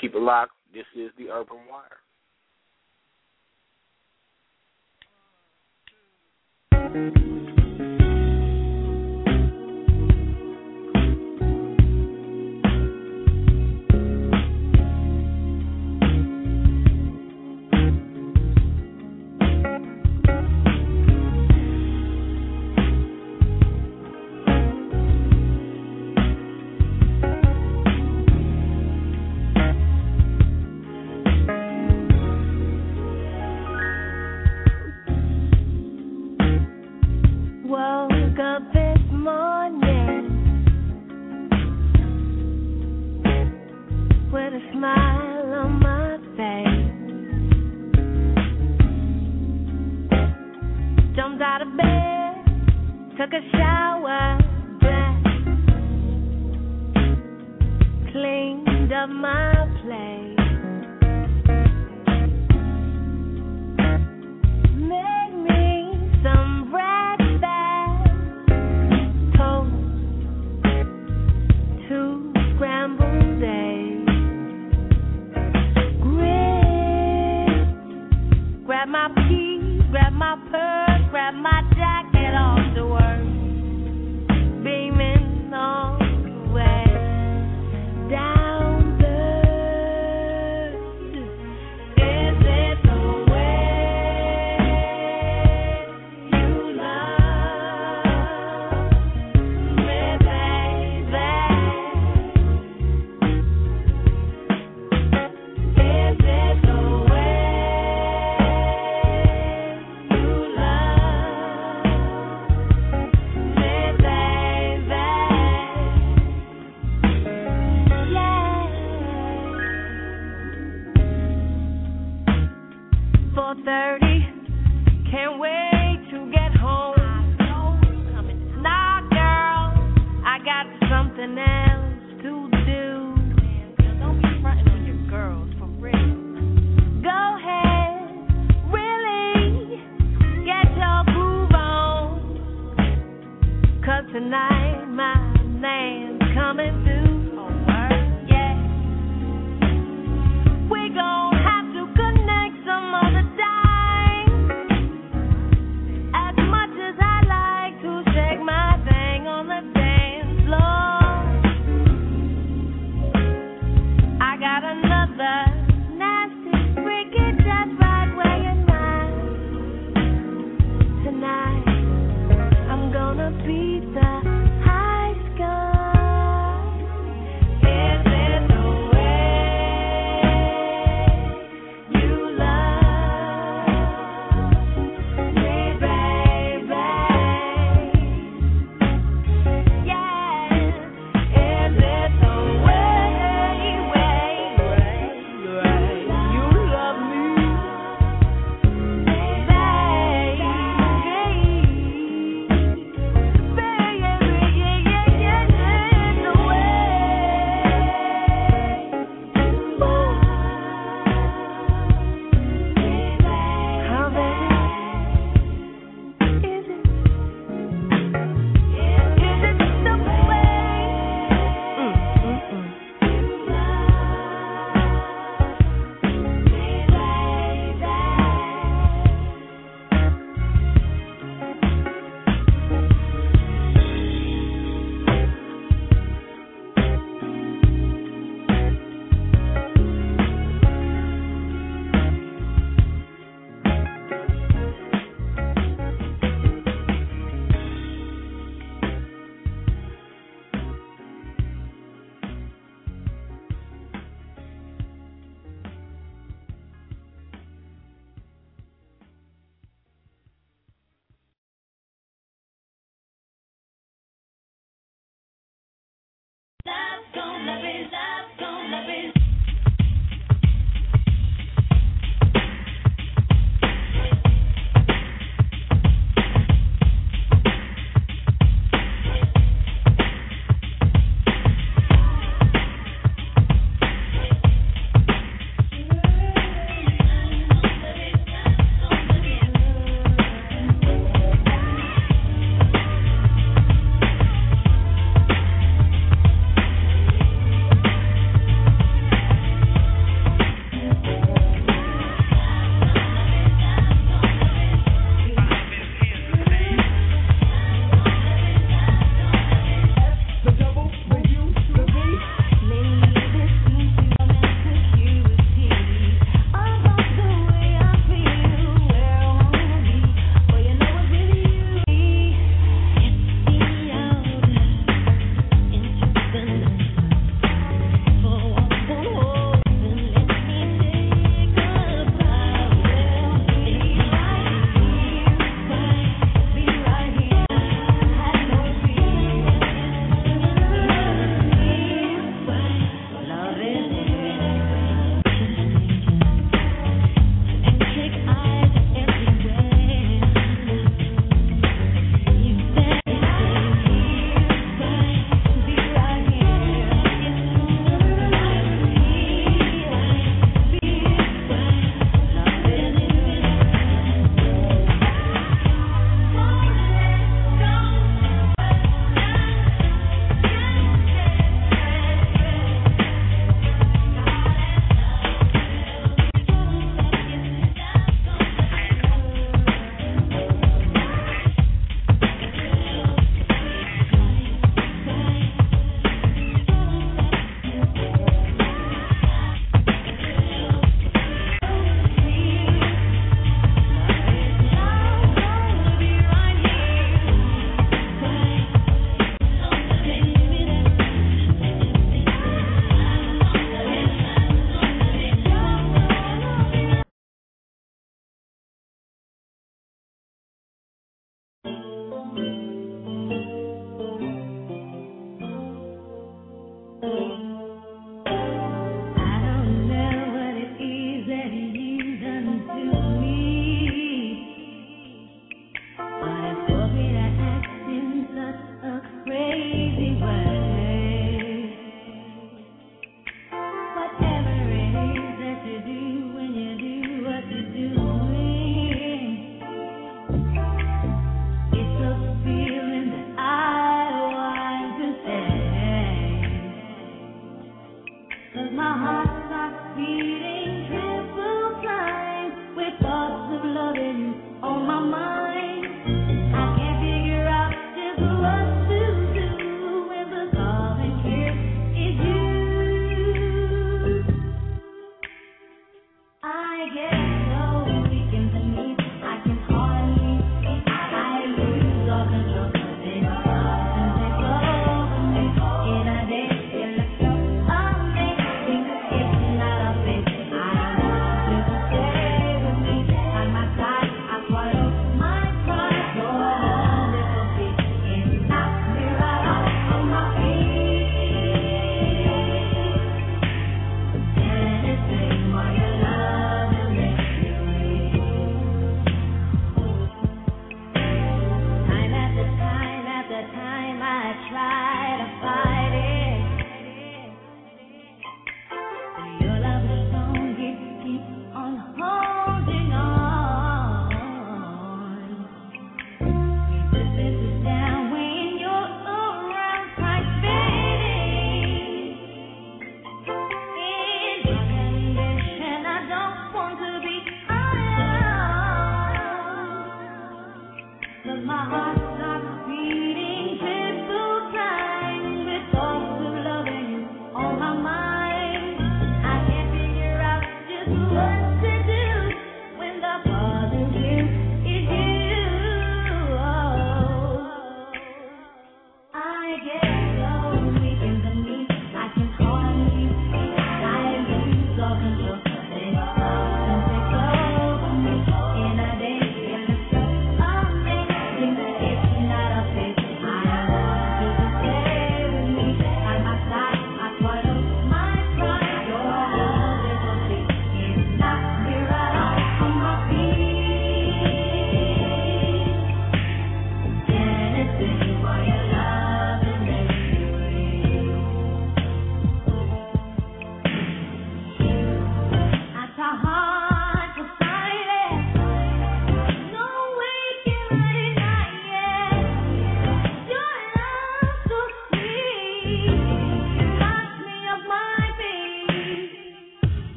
Keep 0.00 0.14
it 0.14 0.20
locked. 0.20 0.52
This 0.72 0.86
is 0.96 1.10
the 1.18 1.30
Urban 1.30 1.58
Wire. 1.70 1.98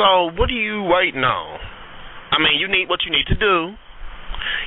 So 0.00 0.32
what 0.32 0.48
are 0.48 0.56
you 0.56 0.88
waiting 0.88 1.20
on? 1.20 1.60
I 2.32 2.40
mean, 2.40 2.56
you 2.56 2.72
need 2.72 2.88
what 2.88 3.04
you 3.04 3.12
need 3.12 3.28
to 3.28 3.36
do. 3.36 3.76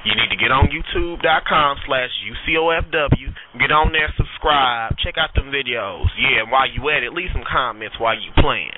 You 0.05 0.13
need 0.13 0.29
to 0.29 0.37
get 0.37 0.53
on 0.53 0.69
YouTube.com 0.69 1.71
slash 1.89 2.13
UCOFW. 2.21 3.57
Get 3.57 3.73
on 3.73 3.89
there, 3.89 4.13
subscribe, 4.13 4.93
check 5.01 5.17
out 5.17 5.33
them 5.33 5.49
videos. 5.49 6.05
Yeah, 6.21 6.45
while 6.45 6.69
you 6.69 6.85
at 6.93 7.01
it, 7.01 7.17
leave 7.17 7.33
some 7.33 7.41
comments 7.41 7.97
while 7.97 8.13
you 8.13 8.29
playing. 8.37 8.77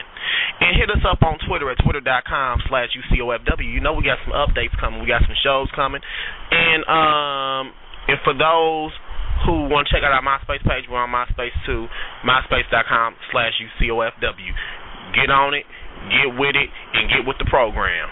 And 0.64 0.80
hit 0.80 0.88
us 0.88 1.04
up 1.04 1.20
on 1.28 1.44
Twitter 1.44 1.68
at 1.68 1.76
twitter.com 1.84 2.64
slash 2.72 2.88
UCOFW. 2.96 3.68
You 3.68 3.84
know 3.84 3.92
we 3.92 4.08
got 4.08 4.24
some 4.24 4.32
updates 4.32 4.80
coming. 4.80 5.04
We 5.04 5.12
got 5.12 5.28
some 5.28 5.36
shows 5.44 5.68
coming. 5.76 6.00
And 6.56 6.88
um, 6.88 7.76
and 8.08 8.16
for 8.24 8.32
those 8.32 8.96
who 9.44 9.68
want 9.68 9.92
to 9.92 9.92
check 9.92 10.08
out 10.08 10.16
our 10.16 10.24
MySpace 10.24 10.64
page, 10.64 10.88
we're 10.88 11.04
on 11.04 11.12
MySpace 11.12 11.52
too, 11.68 11.92
myspace.com 12.24 13.20
slash 13.36 13.60
UCOFW. 13.60 14.56
Get 15.12 15.30
on 15.30 15.54
it, 15.54 15.68
get 16.10 16.38
with 16.38 16.56
it, 16.56 16.70
and 16.94 17.10
get 17.10 17.28
with 17.28 17.38
the 17.38 17.46
program. 17.46 18.10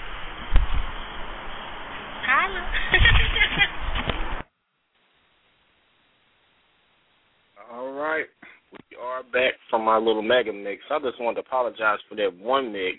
All 7.72 7.94
right. 7.94 8.26
We 8.72 8.98
are 8.98 9.24
back 9.24 9.54
from 9.70 9.88
our 9.88 10.00
little 10.00 10.22
mega 10.22 10.54
mix. 10.54 10.82
I 10.90 11.00
just 11.00 11.22
wanted 11.22 11.42
to 11.42 11.48
apologize 11.48 12.00
for 12.10 12.16
that 12.16 12.34
one 12.40 12.72
mix, 12.72 12.98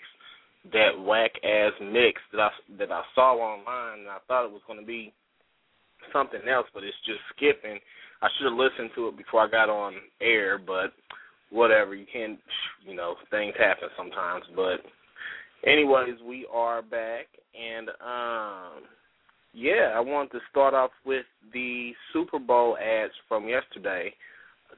that 0.71 0.91
whack 0.99 1.31
ass 1.43 1.73
mix 1.81 2.21
that 2.31 2.41
I 2.41 2.49
that 2.79 2.91
I 2.91 3.01
saw 3.13 3.35
online 3.35 3.99
and 3.99 4.09
I 4.09 4.17
thought 4.27 4.45
it 4.45 4.51
was 4.51 4.61
gonna 4.67 4.83
be 4.83 5.13
something 6.13 6.41
else, 6.47 6.67
but 6.73 6.83
it's 6.83 6.97
just 7.05 7.19
skipping. 7.35 7.79
I 8.21 8.29
should 8.37 8.49
have 8.49 8.57
listened 8.57 8.91
to 8.95 9.09
it 9.09 9.17
before 9.17 9.41
I 9.41 9.49
got 9.49 9.69
on 9.69 9.95
air, 10.21 10.57
but 10.57 10.93
whatever. 11.55 11.95
You 11.95 12.05
can't, 12.11 12.37
you 12.85 12.95
know, 12.95 13.15
things 13.31 13.53
happen 13.57 13.89
sometimes. 13.97 14.43
But 14.55 14.81
anyways, 15.67 16.15
we 16.27 16.45
are 16.53 16.81
back, 16.81 17.25
and 17.55 17.89
um, 17.89 18.83
yeah, 19.53 19.93
I 19.95 19.99
want 20.01 20.31
to 20.33 20.39
start 20.51 20.73
off 20.73 20.91
with 21.05 21.25
the 21.53 21.91
Super 22.13 22.39
Bowl 22.39 22.77
ads 22.77 23.13
from 23.27 23.47
yesterday. 23.47 24.13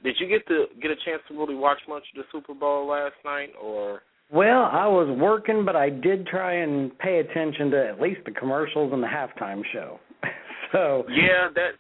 Did 0.04 0.16
you 0.20 0.28
get 0.28 0.48
to 0.48 0.66
get 0.82 0.92
a 0.92 0.96
chance 1.06 1.22
to 1.28 1.38
really 1.38 1.56
watch 1.56 1.80
much 1.90 2.04
of 2.16 2.24
the 2.24 2.24
Super 2.32 2.54
Bowl 2.54 2.88
last 2.88 3.16
night, 3.26 3.50
or? 3.62 4.02
Well, 4.32 4.70
I 4.72 4.86
was 4.88 5.08
working, 5.20 5.64
but 5.66 5.76
I 5.76 5.90
did 5.90 6.28
try 6.28 6.62
and 6.62 6.98
pay 7.00 7.20
attention 7.20 7.72
to 7.72 7.88
at 7.88 8.00
least 8.00 8.22
the 8.26 8.32
commercials 8.32 8.92
and 8.94 9.02
the 9.02 9.08
halftime 9.08 9.64
show. 9.74 10.00
so 10.72 11.06
yeah, 11.10 11.48
that 11.56 11.72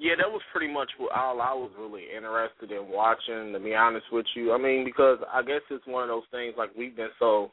yeah, 0.00 0.14
that 0.16 0.32
was 0.32 0.40
pretty 0.50 0.72
much 0.72 0.88
all 1.14 1.42
I 1.42 1.52
was 1.52 1.70
really 1.78 2.04
interested 2.16 2.72
in 2.72 2.88
watching. 2.88 3.52
To 3.52 3.60
be 3.60 3.74
honest 3.74 4.06
with 4.10 4.24
you, 4.34 4.52
I 4.52 4.58
mean, 4.58 4.84
because 4.84 5.18
I 5.30 5.42
guess 5.42 5.60
it's 5.70 5.86
one 5.86 6.04
of 6.04 6.08
those 6.08 6.24
things 6.30 6.54
like 6.56 6.70
we've 6.76 6.96
been 6.96 7.12
so 7.18 7.50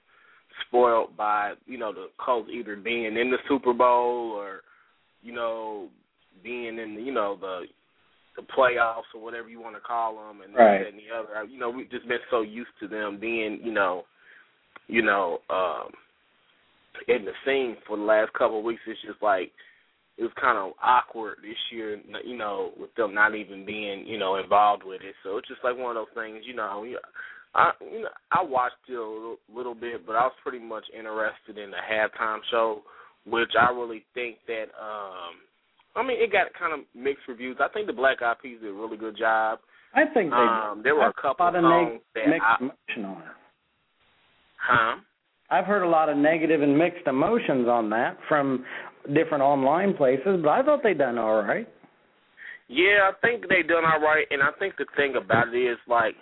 spoiled 0.65 1.17
by 1.17 1.53
you 1.65 1.77
know 1.77 1.91
the 1.91 2.07
Colts 2.23 2.49
either 2.51 2.77
being 2.77 3.17
in 3.17 3.31
the 3.31 3.37
Super 3.49 3.73
Bowl 3.73 4.31
or 4.31 4.61
you 5.21 5.33
know 5.33 5.89
being 6.41 6.79
in 6.79 6.95
the, 6.95 7.01
you 7.01 7.13
know 7.13 7.37
the 7.39 7.65
the 8.37 8.43
playoffs 8.43 9.11
or 9.13 9.21
whatever 9.21 9.49
you 9.49 9.59
want 9.59 9.75
to 9.75 9.81
call 9.81 10.15
them, 10.15 10.41
and 10.41 10.55
right. 10.55 10.87
and 10.87 10.95
the 10.97 11.13
other. 11.13 11.43
You 11.49 11.59
know, 11.59 11.69
we've 11.69 11.91
just 11.91 12.07
been 12.07 12.19
so 12.31 12.41
used 12.41 12.69
to 12.79 12.87
them 12.87 13.19
being, 13.19 13.59
you 13.61 13.73
know, 13.73 14.03
you 14.87 15.01
know, 15.01 15.39
um, 15.49 15.89
in 17.09 17.25
the 17.25 17.31
scene 17.43 17.75
for 17.85 17.97
the 17.97 18.03
last 18.03 18.31
couple 18.33 18.59
of 18.59 18.63
weeks. 18.63 18.81
It's 18.87 19.01
just 19.05 19.21
like 19.21 19.51
it 20.17 20.23
was 20.23 20.31
kind 20.39 20.57
of 20.57 20.73
awkward 20.81 21.37
this 21.41 21.57
year, 21.71 21.99
you 22.25 22.37
know, 22.37 22.71
with 22.79 22.93
them 22.95 23.13
not 23.13 23.35
even 23.35 23.65
being, 23.65 24.05
you 24.07 24.17
know, 24.17 24.37
involved 24.37 24.83
with 24.83 25.01
it. 25.01 25.13
So 25.23 25.37
it's 25.37 25.47
just 25.47 25.63
like 25.63 25.77
one 25.77 25.95
of 25.95 26.01
those 26.01 26.15
things, 26.15 26.43
you 26.43 26.55
know. 26.55 26.85
I, 27.55 27.71
you 27.81 28.01
know, 28.01 28.09
I 28.31 28.43
watched 28.43 28.75
it 28.89 28.93
a 28.93 29.01
little, 29.01 29.37
little 29.53 29.75
bit, 29.75 30.05
but 30.05 30.15
I 30.15 30.23
was 30.23 30.33
pretty 30.43 30.59
much 30.59 30.85
interested 30.97 31.57
in 31.57 31.71
the 31.71 31.77
halftime 31.77 32.39
show, 32.49 32.81
which 33.25 33.51
I 33.59 33.71
really 33.71 34.05
think 34.13 34.37
that. 34.47 34.73
um 34.79 35.41
I 35.95 36.05
mean, 36.05 36.17
it 36.21 36.31
got 36.31 36.53
kind 36.53 36.73
of 36.73 36.85
mixed 36.93 37.27
reviews. 37.27 37.57
I 37.59 37.69
think 37.69 37.87
the 37.87 37.93
Black 37.93 38.21
Eyed 38.21 38.35
Peas 38.39 38.59
did 38.61 38.69
a 38.69 38.73
really 38.73 38.97
good 38.97 39.17
job. 39.17 39.57
I 39.95 40.05
think 40.13 40.29
they 40.29 40.37
um, 40.37 40.81
there 40.83 40.93
were 40.93 41.05
I've 41.05 41.13
a 41.17 41.21
couple 41.21 41.47
of 41.47 41.53
songs 41.55 42.01
that 42.13 42.27
mixed 42.27 42.45
I, 42.45 42.57
emotion 42.59 43.05
on 43.05 43.17
it. 43.17 43.37
Huh? 44.61 44.95
I've 45.49 45.65
heard 45.65 45.81
a 45.81 45.89
lot 45.89 46.09
of 46.09 46.17
negative 46.17 46.61
and 46.61 46.77
mixed 46.77 47.07
emotions 47.07 47.67
on 47.67 47.89
that 47.89 48.17
from 48.27 48.63
different 49.13 49.43
online 49.43 49.93
places, 49.93 50.39
but 50.41 50.49
I 50.49 50.63
thought 50.63 50.83
they 50.83 50.93
done 50.93 51.17
all 51.17 51.41
right. 51.41 51.67
Yeah, 52.67 53.09
I 53.09 53.11
think 53.21 53.47
they 53.47 53.61
done 53.61 53.85
all 53.85 54.01
right, 54.01 54.25
and 54.29 54.41
I 54.41 54.49
think 54.59 54.75
the 54.77 54.85
thing 54.95 55.15
about 55.15 55.53
it 55.53 55.57
is 55.57 55.77
like 55.87 56.15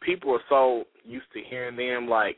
people 0.00 0.32
are 0.32 0.40
so 0.48 0.84
used 1.04 1.26
to 1.34 1.40
hearing 1.48 1.76
them 1.76 2.08
like 2.08 2.36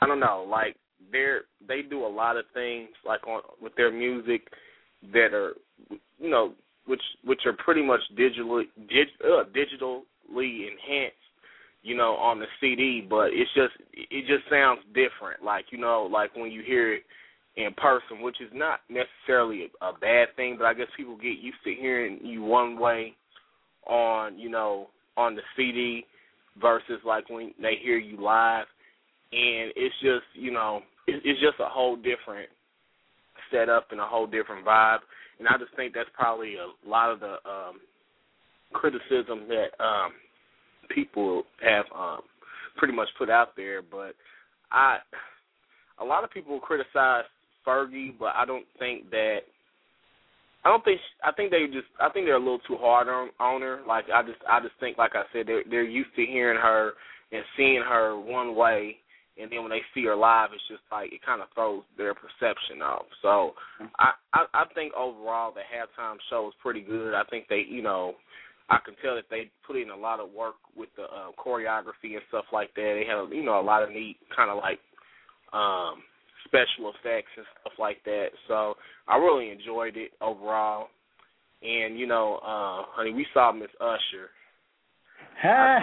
I 0.00 0.06
don't 0.06 0.20
know, 0.20 0.46
like 0.48 0.76
they're 1.10 1.42
they 1.66 1.82
do 1.82 2.04
a 2.04 2.08
lot 2.08 2.36
of 2.36 2.44
things 2.54 2.88
like 3.06 3.26
on 3.26 3.42
with 3.60 3.74
their 3.76 3.92
music 3.92 4.42
that 5.12 5.34
are 5.34 5.54
you 6.18 6.30
know 6.30 6.54
which 6.86 7.02
which 7.24 7.40
are 7.46 7.52
pretty 7.52 7.84
much 7.84 8.00
digitally 8.18 8.64
dig, 8.88 9.08
uh, 9.24 9.44
digitally 9.54 10.02
enhanced 10.36 11.16
you 11.82 11.96
know 11.96 12.14
on 12.14 12.38
the 12.38 12.46
CD 12.60 13.04
but 13.08 13.28
it's 13.32 13.50
just 13.54 13.72
it 13.92 14.26
just 14.26 14.48
sounds 14.50 14.80
different 14.88 15.42
like 15.44 15.66
you 15.70 15.78
know 15.78 16.08
like 16.10 16.34
when 16.36 16.50
you 16.50 16.62
hear 16.62 16.94
it 16.94 17.02
in 17.56 17.72
person 17.74 18.22
which 18.22 18.40
is 18.40 18.50
not 18.54 18.80
necessarily 18.88 19.70
a, 19.82 19.86
a 19.86 19.92
bad 19.98 20.28
thing 20.36 20.56
but 20.58 20.66
I 20.66 20.74
guess 20.74 20.86
people 20.96 21.16
get 21.16 21.38
used 21.38 21.62
to 21.64 21.74
hearing 21.74 22.18
you 22.22 22.42
one 22.42 22.78
way 22.78 23.14
on 23.86 24.38
you 24.38 24.48
know 24.48 24.88
on 25.16 25.34
the 25.34 25.42
CD 25.56 26.06
versus 26.60 27.00
like 27.04 27.28
when 27.28 27.52
they 27.60 27.74
hear 27.82 27.98
you 27.98 28.20
live 28.22 28.66
and 29.32 29.72
it's 29.76 29.94
just 30.00 30.24
you 30.34 30.50
know 30.50 30.80
it's 31.06 31.40
just 31.40 31.58
a 31.60 31.68
whole 31.68 31.96
different 31.96 32.48
set 33.52 33.68
up 33.68 33.88
and 33.90 34.00
a 34.00 34.06
whole 34.06 34.26
different 34.26 34.64
vibe. 34.66 34.98
And 35.38 35.48
I 35.48 35.58
just 35.58 35.74
think 35.76 35.94
that's 35.94 36.08
probably 36.14 36.54
a 36.56 36.88
lot 36.88 37.10
of 37.10 37.20
the 37.20 37.34
um, 37.48 37.80
criticism 38.72 39.48
that 39.48 39.82
um, 39.82 40.12
people 40.90 41.44
have 41.62 41.84
um, 41.96 42.20
pretty 42.76 42.94
much 42.94 43.08
put 43.18 43.30
out 43.30 43.56
there. 43.56 43.82
But 43.82 44.14
I, 44.70 44.98
a 46.00 46.04
lot 46.04 46.24
of 46.24 46.30
people 46.30 46.58
criticize 46.60 47.24
Fergie, 47.66 48.14
but 48.18 48.34
I 48.36 48.44
don't 48.44 48.66
think 48.78 49.10
that. 49.10 49.40
I 50.64 50.68
don't 50.68 50.84
think 50.84 51.00
I 51.24 51.32
think 51.32 51.50
they 51.50 51.66
just 51.66 51.88
I 52.00 52.08
think 52.08 52.26
they're 52.26 52.36
a 52.36 52.38
little 52.38 52.60
too 52.60 52.76
hard 52.78 53.08
on, 53.08 53.30
on 53.40 53.62
her. 53.62 53.80
Like 53.86 54.04
I 54.14 54.22
just 54.22 54.38
I 54.48 54.60
just 54.60 54.74
think 54.78 54.96
like 54.96 55.12
I 55.14 55.24
said 55.32 55.46
they're 55.46 55.64
they're 55.68 55.82
used 55.82 56.14
to 56.16 56.24
hearing 56.24 56.60
her 56.60 56.92
and 57.32 57.42
seeing 57.56 57.82
her 57.82 58.18
one 58.18 58.54
way 58.54 58.98
and 59.40 59.50
then 59.50 59.62
when 59.62 59.70
they 59.70 59.80
see 59.94 60.04
her 60.04 60.16
live, 60.16 60.50
it's 60.52 60.62
just 60.68 60.82
like 60.90 61.12
it 61.12 61.24
kind 61.24 61.40
of 61.40 61.48
throws 61.54 61.82
their 61.96 62.14
perception 62.14 62.82
off. 62.82 63.06
So 63.22 63.54
I, 63.98 64.12
I 64.34 64.44
I 64.52 64.64
think 64.74 64.92
overall 64.94 65.52
the 65.52 65.64
halftime 65.64 66.16
show 66.28 66.42
was 66.42 66.54
pretty 66.60 66.82
good. 66.82 67.14
I 67.14 67.24
think 67.30 67.48
they 67.48 67.64
you 67.68 67.82
know 67.82 68.14
I 68.68 68.78
can 68.84 68.94
tell 69.02 69.14
that 69.14 69.24
they 69.30 69.50
put 69.66 69.76
in 69.76 69.90
a 69.90 69.96
lot 69.96 70.20
of 70.20 70.30
work 70.32 70.56
with 70.76 70.90
the 70.96 71.04
uh, 71.04 71.32
choreography 71.38 72.14
and 72.14 72.22
stuff 72.28 72.44
like 72.52 72.74
that. 72.74 73.00
They 73.00 73.04
have 73.08 73.32
you 73.32 73.42
know 73.42 73.58
a 73.58 73.64
lot 73.64 73.82
of 73.82 73.90
neat 73.90 74.18
kind 74.34 74.50
of 74.50 74.58
like 74.58 74.78
um 75.52 76.02
special 76.52 76.90
effects 76.90 77.32
and 77.36 77.46
stuff 77.60 77.72
like 77.78 78.04
that. 78.04 78.26
So 78.46 78.74
I 79.08 79.16
really 79.16 79.50
enjoyed 79.50 79.96
it 79.96 80.12
overall. 80.20 80.88
And 81.62 81.98
you 81.98 82.06
know, 82.06 82.36
uh 82.42 82.84
honey, 82.92 83.12
we 83.12 83.26
saw 83.32 83.52
Miss 83.52 83.70
Usher. 83.80 84.28
Ha. 85.42 85.78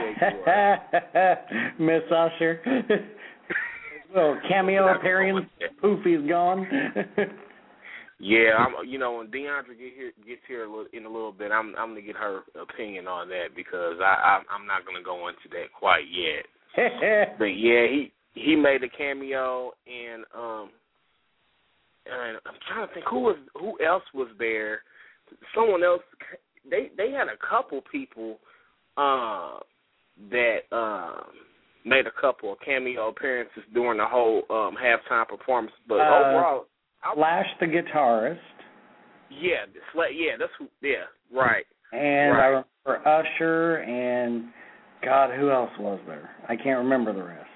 Miss 1.80 2.04
Usher. 2.12 2.62
little 4.14 4.40
cameo 4.48 4.96
appearance. 4.96 5.48
Poofy's 5.84 6.28
gone. 6.28 6.68
yeah, 8.20 8.52
I'm. 8.58 8.88
You 8.88 9.00
know, 9.00 9.18
when 9.18 9.28
DeAndre 9.28 9.78
get 9.78 9.94
here, 9.96 10.12
gets 10.26 10.42
here 10.48 10.68
in 10.94 11.06
a 11.06 11.10
little 11.10 11.32
bit, 11.32 11.52
I'm. 11.52 11.74
I'm 11.78 11.90
gonna 11.90 12.02
get 12.02 12.16
her 12.16 12.42
opinion 12.62 13.08
on 13.08 13.30
that 13.30 13.56
because 13.56 13.96
I. 14.02 14.42
I'm 14.50 14.66
not 14.66 14.86
gonna 14.86 15.04
go 15.04 15.28
into 15.28 15.50
that 15.52 15.72
quite 15.78 16.06
yet. 16.12 16.46
but 17.38 17.46
yeah, 17.46 17.88
he 17.90 18.12
he 18.44 18.56
made 18.56 18.84
a 18.84 18.90
cameo 18.90 19.72
and 19.88 20.26
um. 20.36 20.70
And 22.06 22.38
I'm 22.46 22.56
trying 22.68 22.88
to 22.88 22.94
think 22.94 23.06
who 23.10 23.20
was 23.20 23.38
who 23.54 23.78
else 23.86 24.04
was 24.14 24.30
there. 24.40 24.82
Someone 25.54 25.84
else. 25.84 26.02
They 26.70 26.90
they 26.98 27.12
had 27.12 27.28
a 27.28 27.38
couple 27.38 27.82
people 27.92 28.40
uh, 28.98 29.60
that 30.32 30.60
um 30.72 31.26
made 31.86 32.08
a 32.08 32.22
couple 32.22 32.54
of 32.54 32.60
cameo 32.66 33.10
appearances 33.10 33.64
during 33.74 34.00
the 34.00 34.06
whole 34.06 34.44
um 34.50 34.76
halftime 34.82 35.28
performance. 35.28 35.74
But 35.88 36.00
uh, 36.00 36.04
overall, 36.04 36.66
I, 37.04 37.16
Slash 37.16 37.46
the 37.60 37.66
guitarist. 37.68 38.38
Yeah, 39.30 39.66
yeah, 39.96 40.32
that's 40.40 40.52
who. 40.58 40.68
Yeah, 40.82 41.06
right. 41.32 41.66
And 41.92 42.32
right. 42.32 42.64
I 42.88 42.88
remember 42.88 43.08
Usher 43.08 43.76
and 43.78 44.46
God, 45.04 45.30
who 45.38 45.52
else 45.52 45.72
was 45.80 46.00
there? 46.08 46.30
I 46.48 46.56
can't 46.56 46.80
remember 46.80 47.14
the 47.14 47.24
rest. 47.24 47.49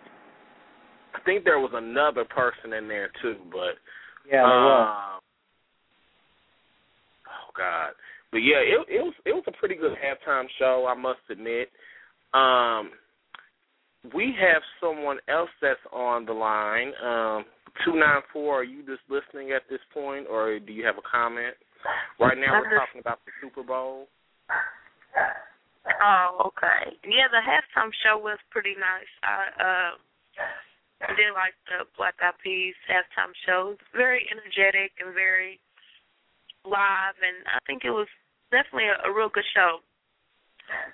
I 1.24 1.26
think 1.26 1.46
there 1.46 1.60
was 1.60 1.72
another 1.74 2.26
person 2.26 2.74
in 2.74 2.88
there 2.88 3.10
too, 3.22 3.36
but 3.52 3.80
yeah, 4.30 4.44
um. 4.44 5.22
Oh 7.28 7.52
God, 7.58 7.92
but 8.32 8.40
yeah, 8.40 8.60
it 8.60 8.86
it 8.90 9.02
was 9.02 9.14
it 9.26 9.32
was 9.32 9.44
a 9.48 9.52
pretty 9.58 9.76
good 9.76 9.94
halftime 9.94 10.46
show, 10.60 10.86
I 10.90 11.00
must 11.00 11.20
admit. 11.30 11.70
Um, 12.34 12.92
we 14.14 14.36
have 14.40 14.62
someone 14.82 15.20
else 15.30 15.50
that's 15.62 15.80
on 15.94 16.26
the 16.26 16.34
line. 16.34 16.92
Um, 17.02 17.46
two 17.86 17.96
nine 17.96 18.22
four. 18.34 18.60
Are 18.60 18.64
you 18.64 18.84
just 18.84 19.02
listening 19.10 19.52
at 19.54 19.62
this 19.70 19.80
point, 19.94 20.28
or 20.30 20.60
do 20.60 20.74
you 20.74 20.86
have 20.86 20.98
a 20.98 21.08
comment? 21.10 21.56
Right 22.20 22.38
now, 22.38 22.60
we're 22.60 22.78
talking 22.78 23.00
about 23.00 23.20
the 23.26 23.32
Super 23.42 23.64
Bowl. 23.64 24.08
Oh, 26.04 26.52
okay. 26.52 26.96
Yeah, 27.04 27.28
the 27.32 27.40
halftime 27.44 27.92
show 28.04 28.18
was 28.18 28.40
pretty 28.52 28.76
nice. 28.76 29.14
I 29.24 29.64
uh 29.64 29.92
did 31.16 31.36
like 31.36 31.56
the 31.68 31.86
Black 31.98 32.16
Eyed 32.24 32.38
Peas 32.44 32.76
halftime 32.88 33.36
show. 33.46 33.76
It's 33.76 33.92
very 33.96 34.24
energetic 34.32 34.96
and 35.04 35.14
very 35.14 35.60
live, 36.64 37.18
and 37.20 37.44
I 37.48 37.60
think 37.68 37.84
it 37.84 37.92
was 37.92 38.08
definitely 38.52 38.88
a, 38.88 39.10
a 39.10 39.12
real 39.12 39.30
good 39.30 39.48
show. 39.56 39.84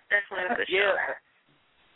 Definitely 0.10 0.50
a 0.50 0.58
good 0.58 0.72
yeah. 0.72 0.98
show. 0.98 1.13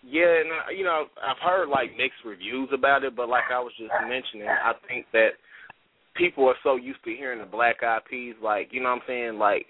Yeah, 0.03 0.31
and 0.43 0.49
uh, 0.51 0.69
you 0.75 0.83
know, 0.83 1.07
I've 1.17 1.39
heard 1.39 1.69
like 1.69 1.95
mixed 1.97 2.21
reviews 2.25 2.69
about 2.73 3.03
it, 3.03 3.15
but 3.15 3.29
like 3.29 3.47
I 3.51 3.59
was 3.59 3.71
just 3.79 3.93
mentioning, 4.03 4.47
I 4.47 4.73
think 4.87 5.07
that 5.13 5.39
people 6.15 6.45
are 6.47 6.59
so 6.61 6.75
used 6.75 7.03
to 7.05 7.15
hearing 7.15 7.39
the 7.39 7.45
Black 7.45 7.81
Eyed 7.81 8.03
Peas, 8.09 8.35
like 8.43 8.69
you 8.71 8.81
know 8.83 8.89
what 8.89 9.01
I'm 9.01 9.07
saying, 9.07 9.39
like 9.39 9.65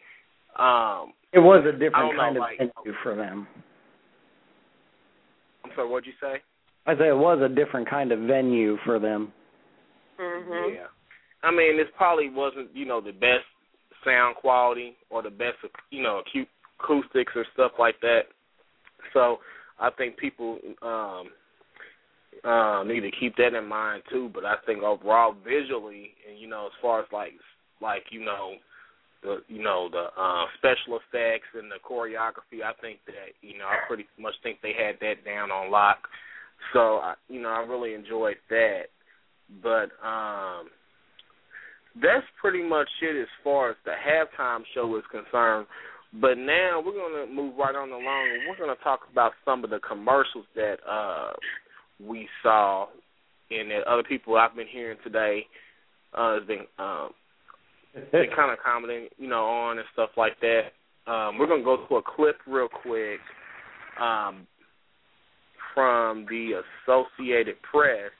um 0.57 1.13
It 1.31 1.39
was 1.39 1.63
a 1.67 1.71
different 1.71 2.13
know, 2.13 2.19
kind 2.19 2.37
of 2.37 2.41
like- 2.41 2.57
venue 2.57 2.97
for 3.03 3.15
them. 3.15 3.47
I'm 5.63 5.71
sorry, 5.75 5.87
what'd 5.89 6.05
you 6.05 6.13
say? 6.19 6.41
I 6.85 6.95
say 6.97 7.07
it 7.09 7.17
was 7.17 7.39
a 7.41 7.53
different 7.53 7.89
kind 7.89 8.11
of 8.11 8.19
venue 8.19 8.77
for 8.85 8.99
them. 8.99 9.31
Mhm. 10.19 10.75
Yeah. 10.75 10.87
I 11.43 11.51
mean, 11.51 11.77
this 11.77 11.89
probably 11.97 12.29
wasn't, 12.29 12.73
you 12.73 12.85
know, 12.85 13.01
the 13.01 13.11
best 13.11 13.45
sound 14.03 14.35
quality 14.35 14.97
or 15.09 15.21
the 15.21 15.29
best, 15.29 15.57
you 15.89 16.01
know, 16.01 16.23
acoustics 16.79 17.35
or 17.35 17.45
stuff 17.53 17.71
like 17.79 17.99
that. 18.01 18.27
So 19.13 19.39
I 19.79 19.89
think 19.91 20.17
people 20.17 20.59
um 20.81 21.31
uh, 22.43 22.83
need 22.83 23.01
to 23.01 23.11
keep 23.11 23.35
that 23.37 23.53
in 23.53 23.65
mind 23.65 24.03
too. 24.09 24.29
But 24.33 24.45
I 24.45 24.55
think 24.65 24.83
overall, 24.83 25.35
visually, 25.45 26.11
and 26.27 26.39
you 26.39 26.47
know, 26.47 26.67
as 26.67 26.81
far 26.81 26.99
as 27.01 27.05
like, 27.11 27.33
like 27.81 28.03
you 28.09 28.23
know, 28.23 28.55
the 29.21 29.37
you 29.47 29.63
know 29.63 29.89
the 29.89 30.09
uh, 30.19 30.45
special 30.57 30.99
effects 30.99 31.47
and 31.53 31.71
the 31.71 31.79
choreography, 31.83 32.63
I 32.63 32.73
think 32.81 32.99
that 33.07 33.31
you 33.41 33.57
know, 33.57 33.65
I 33.65 33.87
pretty 33.87 34.05
much 34.19 34.33
think 34.43 34.59
they 34.61 34.73
had 34.73 34.95
that 34.99 35.23
down 35.25 35.51
on 35.51 35.71
lock. 35.71 35.99
So 36.71 36.97
I, 36.97 37.15
you 37.27 37.41
know, 37.41 37.49
I 37.49 37.59
really 37.59 37.93
enjoyed 37.93 38.37
that. 38.49 38.83
But 39.61 39.89
um 40.05 40.67
that's 42.01 42.25
pretty 42.41 42.63
much 42.67 42.87
it 43.03 43.21
as 43.21 43.27
far 43.43 43.69
as 43.69 43.75
the 43.85 43.91
halftime 43.91 44.61
show 44.73 44.95
is 44.97 45.03
concerned. 45.11 45.67
But 46.13 46.37
now 46.37 46.81
we're 46.83 46.93
gonna 46.93 47.31
move 47.31 47.55
right 47.57 47.75
on 47.75 47.89
along 47.89 48.29
and 48.33 48.49
we're 48.49 48.57
gonna 48.57 48.79
talk 48.83 49.01
about 49.11 49.33
some 49.45 49.63
of 49.63 49.69
the 49.69 49.79
commercials 49.79 50.45
that 50.55 50.77
uh 50.89 51.31
we 52.03 52.27
saw 52.41 52.87
and 53.51 53.69
that 53.69 53.83
other 53.87 54.03
people 54.03 54.35
I've 54.35 54.55
been 54.55 54.67
hearing 54.67 54.97
today 55.03 55.45
uh 56.13 56.39
has 56.39 56.47
been 56.47 56.65
um 56.79 57.09
been 58.11 58.29
kind 58.35 58.51
of 58.51 58.57
commenting, 58.63 59.09
you 59.17 59.27
know, 59.27 59.45
on 59.45 59.77
and 59.77 59.87
stuff 59.93 60.09
like 60.17 60.39
that. 60.41 60.71
Um, 61.05 61.37
we're 61.37 61.47
gonna 61.47 61.63
go 61.63 61.85
to 61.87 61.95
a 61.97 62.01
clip 62.01 62.37
real 62.47 62.69
quick 62.69 63.19
um, 63.99 64.47
from 65.73 66.25
the 66.29 66.61
Associated 66.85 67.55
Press, 67.61 68.11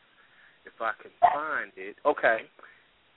if 0.66 0.74
I 0.82 0.92
can 1.02 1.12
find 1.22 1.72
it. 1.78 1.96
Okay, 2.06 2.40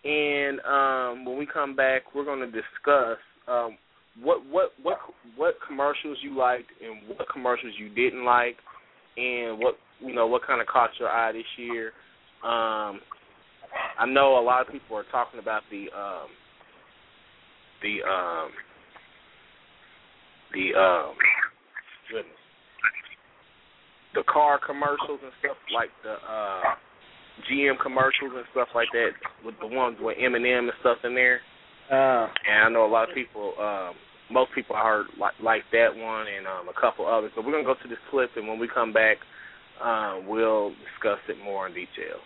and 0.05 0.61
um, 0.61 1.25
when 1.25 1.39
we 1.39 1.47
come 1.47 1.75
back, 1.75 2.15
we're 2.15 2.25
gonna 2.25 2.47
discuss 2.47 3.19
um, 3.49 3.77
what 4.23 4.45
what 4.47 4.73
what 4.83 4.99
what 5.37 5.55
commercials 5.67 6.19
you 6.23 6.37
liked 6.37 6.71
and 6.83 7.09
what 7.09 7.29
commercials 7.33 7.75
you 7.79 7.89
didn't 7.89 8.25
like, 8.25 8.57
and 9.17 9.59
what 9.59 9.77
you 10.01 10.15
know 10.15 10.27
what 10.27 10.47
kind 10.47 10.61
of 10.61 10.67
caught 10.67 10.91
your 10.99 11.09
eye 11.09 11.33
this 11.33 11.45
year. 11.57 11.93
Um, 12.45 13.01
I 13.99 14.07
know 14.07 14.39
a 14.39 14.45
lot 14.45 14.67
of 14.67 14.73
people 14.73 14.97
are 14.97 15.05
talking 15.11 15.41
about 15.41 15.63
the 15.71 15.87
um, 15.97 16.29
the 17.83 18.09
um, 18.09 18.51
the 20.53 20.79
um, 20.79 21.15
goodness, 22.11 22.46
the 24.17 24.25
car 24.25 24.59
commercials 24.59 25.21
and 25.23 25.33
stuff 25.39 25.61
like 25.69 25.93
the 26.03 26.17
uh, 26.17 26.75
GM 27.47 27.77
commercials 27.79 28.33
and 28.33 28.49
stuff 28.51 28.69
like 28.75 28.89
that, 28.97 29.13
with 29.45 29.55
the 29.61 29.69
ones 29.69 29.99
with 30.01 30.17
Eminem 30.17 30.73
and 30.73 30.77
stuff 30.81 30.99
in 31.05 31.15
there. 31.15 31.41
Uh, 31.93 32.27
And 32.49 32.65
I 32.65 32.69
know 32.73 32.87
a 32.87 32.91
lot 32.91 33.09
of 33.09 33.15
people, 33.15 33.53
um, 33.61 33.95
most 34.33 34.51
people 34.57 34.75
I 34.75 34.83
heard 34.83 35.07
like 35.21 35.35
like 35.41 35.63
that 35.71 35.95
one 35.95 36.27
and 36.27 36.49
um, 36.49 36.67
a 36.67 36.75
couple 36.81 37.07
others. 37.07 37.31
So 37.37 37.43
we're 37.45 37.53
gonna 37.53 37.69
go 37.69 37.77
to 37.81 37.89
this 37.89 38.01
clip, 38.11 38.31
and 38.35 38.49
when 38.49 38.59
we 38.59 38.67
come 38.67 38.93
back, 38.93 39.19
uh, 39.79 40.19
we'll 40.27 40.71
discuss 40.83 41.21
it 41.29 41.37
more 41.45 41.69
in 41.69 41.75
detail. 41.75 42.19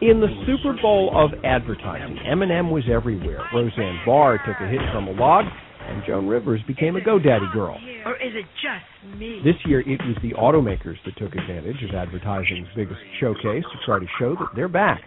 In 0.00 0.18
the 0.18 0.32
Super 0.46 0.74
Bowl 0.80 1.12
of 1.14 1.44
advertising, 1.44 2.16
Eminem 2.26 2.72
was 2.72 2.84
everywhere. 2.90 3.44
Roseanne 3.54 4.00
Barr 4.06 4.38
took 4.38 4.56
a 4.58 4.66
hit 4.66 4.80
from 4.92 5.08
a 5.08 5.12
log, 5.12 5.44
and 5.88 6.02
Joan 6.06 6.26
Rivers 6.26 6.60
became 6.66 6.96
a 6.96 7.00
GoDaddy 7.00 7.52
girl. 7.52 7.78
Or 8.04 8.16
is 8.16 8.32
it 8.34 8.46
just 8.62 9.18
me? 9.18 9.40
This 9.44 9.56
year, 9.66 9.80
it 9.80 10.00
was 10.06 10.16
the 10.22 10.32
automakers 10.32 10.96
that 11.04 11.16
took 11.16 11.34
advantage 11.34 11.82
of 11.88 11.94
advertising's 11.94 12.68
biggest 12.74 13.00
showcase 13.20 13.64
to 13.64 13.78
try 13.84 13.98
to 13.98 14.06
show 14.18 14.34
that 14.36 14.48
they're 14.54 14.68
back. 14.68 15.00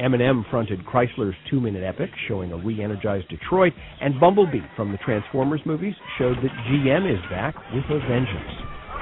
Eminem 0.00 0.48
fronted 0.50 0.84
Chrysler's 0.84 1.34
two-minute 1.50 1.82
epic, 1.82 2.10
showing 2.28 2.52
a 2.52 2.56
re-energized 2.56 3.28
Detroit, 3.28 3.72
and 4.00 4.20
Bumblebee 4.20 4.60
from 4.76 4.92
the 4.92 4.98
Transformers 4.98 5.60
movies 5.64 5.94
showed 6.18 6.36
that 6.36 6.50
GM 6.68 7.10
is 7.10 7.20
back 7.30 7.54
with 7.72 7.84
a 7.84 7.98
vengeance. 8.00 8.52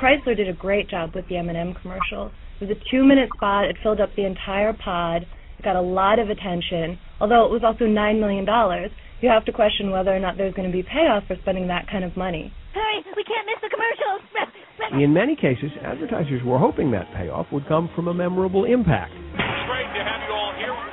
Chrysler 0.00 0.36
did 0.36 0.48
a 0.48 0.52
great 0.52 0.88
job 0.88 1.14
with 1.14 1.26
the 1.28 1.34
Eminem 1.34 1.80
commercial. 1.80 2.30
It 2.60 2.68
was 2.68 2.76
a 2.76 2.90
two-minute 2.90 3.30
spot. 3.36 3.64
It 3.64 3.76
filled 3.82 4.00
up 4.00 4.10
the 4.16 4.24
entire 4.24 4.72
pod. 4.72 5.26
It 5.64 5.72
got 5.72 5.76
a 5.76 5.80
lot 5.80 6.18
of 6.18 6.28
attention. 6.28 6.98
Although 7.20 7.46
it 7.46 7.50
was 7.50 7.62
also 7.64 7.86
nine 7.86 8.20
million 8.20 8.44
dollars, 8.44 8.90
you 9.22 9.30
have 9.30 9.46
to 9.46 9.52
question 9.52 9.90
whether 9.90 10.14
or 10.14 10.20
not 10.20 10.36
there's 10.36 10.52
going 10.52 10.68
to 10.68 10.72
be 10.72 10.82
payoff 10.82 11.24
for 11.26 11.36
spending 11.40 11.68
that 11.68 11.88
kind 11.90 12.04
of 12.04 12.14
money. 12.18 12.52
Hurry, 12.74 13.00
we 13.16 13.24
can't 13.24 13.48
miss 13.48 13.56
the 13.64 13.72
commercials. 13.72 15.00
In 15.02 15.14
many 15.14 15.34
cases, 15.34 15.72
advertisers 15.82 16.42
were 16.44 16.58
hoping 16.58 16.90
that 16.90 17.08
payoff 17.16 17.46
would 17.50 17.66
come 17.66 17.88
from 17.96 18.08
a 18.08 18.14
memorable 18.14 18.66
impact. 18.66 19.14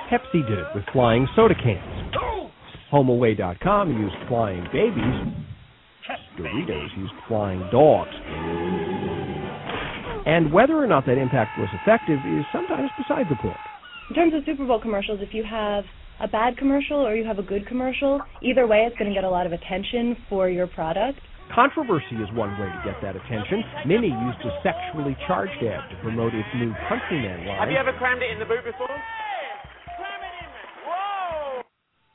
Pepsi 0.09 0.47
did 0.47 0.59
it 0.59 0.67
with 0.73 0.85
flying 0.93 1.27
soda 1.35 1.55
cans. 1.55 2.15
HomeAway.com 2.93 3.91
used 3.91 4.15
flying 4.29 4.63
babies. 4.71 5.35
Doritos 6.39 6.97
used 6.97 7.13
flying 7.27 7.59
dogs. 7.73 8.15
And 10.25 10.53
whether 10.53 10.77
or 10.77 10.87
not 10.87 11.05
that 11.07 11.17
impact 11.17 11.59
was 11.59 11.67
effective 11.73 12.19
is 12.25 12.45
sometimes 12.53 12.89
beside 12.97 13.27
the 13.29 13.35
point. 13.35 13.57
In 14.11 14.15
terms 14.15 14.33
of 14.33 14.43
Super 14.43 14.65
Bowl 14.65 14.77
commercials, 14.77 15.19
if 15.21 15.33
you 15.33 15.41
have 15.49 15.85
a 16.19 16.27
bad 16.27 16.57
commercial 16.57 16.97
or 16.97 17.15
you 17.15 17.23
have 17.23 17.39
a 17.39 17.43
good 17.43 17.65
commercial, 17.65 18.19
either 18.43 18.67
way 18.67 18.83
it's 18.85 18.97
going 18.97 19.09
to 19.09 19.15
get 19.15 19.23
a 19.23 19.29
lot 19.29 19.45
of 19.45 19.53
attention 19.53 20.17
for 20.27 20.49
your 20.49 20.67
product. 20.67 21.17
Controversy 21.55 22.19
is 22.19 22.27
one 22.35 22.51
way 22.59 22.67
to 22.67 22.81
get 22.83 23.01
that 23.01 23.15
attention. 23.15 23.63
Mini 23.87 24.09
used 24.09 24.43
a 24.43 24.51
sexually 24.67 25.15
charged 25.27 25.63
ad 25.63 25.89
to 25.89 25.95
promote 26.03 26.33
its 26.35 26.49
new 26.57 26.73
Countryman 26.89 27.47
line. 27.47 27.57
Have 27.57 27.71
you 27.71 27.77
ever 27.77 27.93
crammed 27.93 28.21
it 28.21 28.31
in 28.31 28.39
the 28.39 28.43
boot 28.43 28.65
before? 28.65 28.91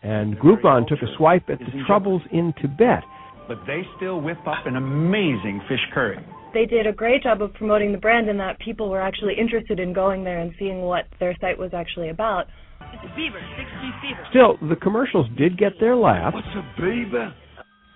And 0.02 0.36
Groupon 0.38 0.86
took 0.86 1.00
a 1.00 1.08
swipe 1.16 1.48
at 1.48 1.60
the 1.60 1.82
troubles 1.86 2.20
in 2.30 2.52
Tibet. 2.60 3.04
But 3.48 3.60
they 3.66 3.84
still 3.96 4.20
whip 4.20 4.46
up 4.46 4.66
an 4.66 4.76
amazing 4.76 5.62
fish 5.66 5.80
curry. 5.94 6.18
They 6.56 6.64
did 6.64 6.86
a 6.86 6.92
great 6.92 7.22
job 7.22 7.42
of 7.42 7.52
promoting 7.52 7.92
the 7.92 7.98
brand 7.98 8.30
in 8.30 8.38
that 8.38 8.58
people 8.60 8.88
were 8.88 9.02
actually 9.02 9.34
interested 9.38 9.78
in 9.78 9.92
going 9.92 10.24
there 10.24 10.38
and 10.38 10.54
seeing 10.58 10.80
what 10.80 11.04
their 11.20 11.36
site 11.38 11.58
was 11.58 11.74
actually 11.74 12.08
about. 12.08 12.46
It's 12.80 13.04
a 13.04 13.14
beaver, 13.14 13.36
6G 13.60 14.00
fever. 14.00 14.26
Still, 14.30 14.56
the 14.66 14.76
commercials 14.76 15.26
did 15.36 15.58
get 15.58 15.72
their 15.80 15.94
laugh, 15.94 16.32
What's 16.32 16.46
a 16.56 16.64
beaver? 16.80 17.34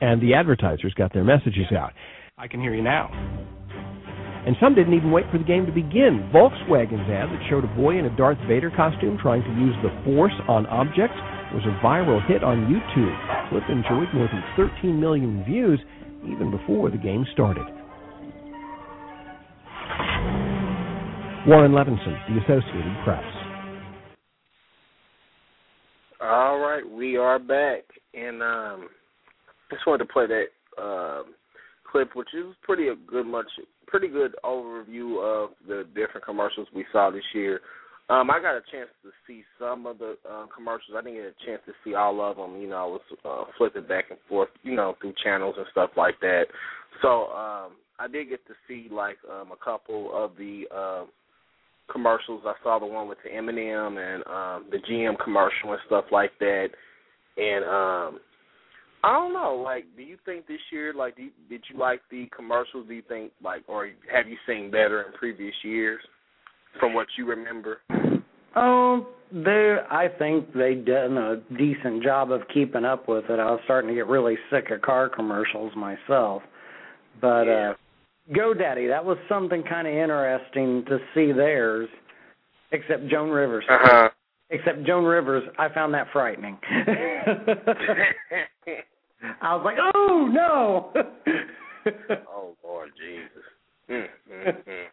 and 0.02 0.20
the 0.20 0.34
advertisers 0.34 0.92
got 0.92 1.10
their 1.14 1.24
messages 1.24 1.72
out. 1.74 1.94
I 2.36 2.48
can 2.48 2.60
hear 2.60 2.74
you 2.74 2.82
now. 2.82 3.08
And 4.44 4.54
some 4.60 4.74
didn't 4.74 4.92
even 4.92 5.10
wait 5.10 5.24
for 5.32 5.38
the 5.38 5.44
game 5.44 5.64
to 5.64 5.72
begin. 5.72 6.28
Volkswagen's 6.30 7.08
ad 7.08 7.32
that 7.32 7.40
showed 7.48 7.64
a 7.64 7.74
boy 7.74 7.96
in 7.96 8.04
a 8.04 8.14
Darth 8.14 8.38
Vader 8.46 8.70
costume 8.76 9.16
trying 9.22 9.40
to 9.42 9.52
use 9.56 9.74
the 9.82 9.88
Force 10.04 10.36
on 10.48 10.66
objects 10.66 11.16
was 11.56 11.64
a 11.64 11.72
viral 11.82 12.20
hit 12.28 12.44
on 12.44 12.68
YouTube. 12.68 13.16
The 13.16 13.56
clip 13.56 13.70
enjoyed 13.72 14.12
more 14.12 14.28
than 14.28 14.44
13 14.54 15.00
million 15.00 15.44
views 15.44 15.80
even 16.28 16.50
before 16.50 16.90
the 16.90 16.98
game 16.98 17.24
started. 17.32 17.64
Warren 21.46 21.72
Levinson, 21.72 22.18
The 22.28 22.38
Associated 22.42 22.96
Press. 23.02 23.24
All 26.20 26.58
right, 26.58 26.82
we 26.86 27.16
are 27.16 27.38
back, 27.38 27.84
and 28.12 28.42
um, 28.42 28.88
just 29.70 29.86
wanted 29.86 30.04
to 30.04 30.12
play 30.12 30.26
that 30.26 30.82
um, 30.82 31.34
clip, 31.90 32.14
which 32.14 32.28
is 32.34 32.54
pretty 32.62 32.88
a 32.88 32.94
good 32.94 33.26
much 33.26 33.46
pretty 33.86 34.08
good 34.08 34.36
overview 34.44 35.18
of 35.18 35.50
the 35.66 35.86
different 35.94 36.26
commercials 36.26 36.68
we 36.74 36.84
saw 36.92 37.10
this 37.10 37.24
year. 37.34 37.60
Um, 38.10 38.30
I 38.30 38.38
got 38.38 38.56
a 38.56 38.62
chance 38.70 38.90
to 39.02 39.10
see 39.26 39.42
some 39.58 39.86
of 39.86 39.98
the 39.98 40.16
uh, 40.30 40.44
commercials. 40.54 40.94
I 40.94 41.00
didn't 41.00 41.16
get 41.16 41.24
a 41.24 41.46
chance 41.46 41.62
to 41.64 41.72
see 41.82 41.94
all 41.94 42.20
of 42.20 42.36
them. 42.36 42.60
You 42.60 42.68
know, 42.68 42.76
I 42.76 42.84
was 42.84 43.00
uh, 43.24 43.50
flipping 43.56 43.86
back 43.86 44.10
and 44.10 44.18
forth, 44.28 44.50
you 44.62 44.76
know, 44.76 44.94
through 45.00 45.14
channels 45.24 45.54
and 45.56 45.66
stuff 45.70 45.90
like 45.96 46.20
that. 46.20 46.44
So 47.00 47.28
um, 47.28 47.72
I 47.98 48.08
did 48.12 48.28
get 48.28 48.46
to 48.46 48.54
see 48.68 48.88
like 48.92 49.16
um, 49.30 49.52
a 49.52 49.64
couple 49.64 50.10
of 50.12 50.32
the 50.36 50.64
uh, 50.74 51.04
commercials. 51.90 52.42
I 52.44 52.54
saw 52.62 52.78
the 52.78 52.86
one 52.86 53.08
with 53.08 53.18
the 53.24 53.30
Eminem 53.30 53.98
and 53.98 54.22
um, 54.26 54.70
the 54.70 54.78
GM 54.90 55.18
commercial 55.22 55.72
and 55.72 55.80
stuff 55.86 56.04
like 56.10 56.32
that. 56.40 56.68
And 57.36 57.64
um, 57.64 58.20
I 59.02 59.12
don't 59.12 59.32
know. 59.32 59.60
Like, 59.64 59.84
do 59.96 60.02
you 60.02 60.16
think 60.24 60.46
this 60.46 60.60
year, 60.72 60.92
like, 60.92 61.16
do 61.16 61.22
you, 61.24 61.30
did 61.48 61.62
you 61.72 61.78
like 61.78 62.00
the 62.10 62.28
commercials? 62.36 62.86
Do 62.88 62.94
you 62.94 63.02
think, 63.08 63.32
like, 63.42 63.62
or 63.66 63.88
have 64.12 64.28
you 64.28 64.36
seen 64.46 64.70
better 64.70 65.02
in 65.02 65.12
previous 65.14 65.54
years, 65.62 66.00
from 66.78 66.92
what 66.94 67.06
you 67.16 67.26
remember? 67.26 67.78
Oh, 68.56 69.06
they. 69.32 69.76
I 69.90 70.08
think 70.18 70.52
they 70.52 70.74
done 70.74 71.16
a 71.16 71.36
decent 71.56 72.02
job 72.02 72.32
of 72.32 72.42
keeping 72.52 72.84
up 72.84 73.08
with 73.08 73.24
it. 73.30 73.38
I 73.38 73.50
was 73.50 73.60
starting 73.64 73.88
to 73.88 73.94
get 73.94 74.06
really 74.06 74.36
sick 74.50 74.70
of 74.70 74.82
car 74.82 75.08
commercials 75.08 75.72
myself, 75.76 76.42
but 77.20 77.44
Yeah. 77.44 77.70
uh 77.70 77.74
GoDaddy, 78.32 78.88
that 78.88 79.04
was 79.04 79.18
something 79.28 79.62
kind 79.62 79.86
of 79.86 79.94
interesting 79.94 80.84
to 80.86 80.98
see 81.14 81.32
theirs. 81.32 81.88
Except 82.72 83.08
Joan 83.08 83.30
Rivers. 83.30 83.64
Uh 83.68 83.78
huh. 83.80 84.08
Except 84.50 84.84
Joan 84.84 85.04
Rivers, 85.04 85.42
I 85.58 85.68
found 85.72 85.92
that 85.94 86.06
frightening. 86.12 86.56
I 89.42 89.54
was 89.54 89.62
like, 89.64 89.76
oh 89.94 90.28
no. 90.32 90.92
oh 92.28 92.56
Lord 92.64 92.90
Jesus. 92.98 93.44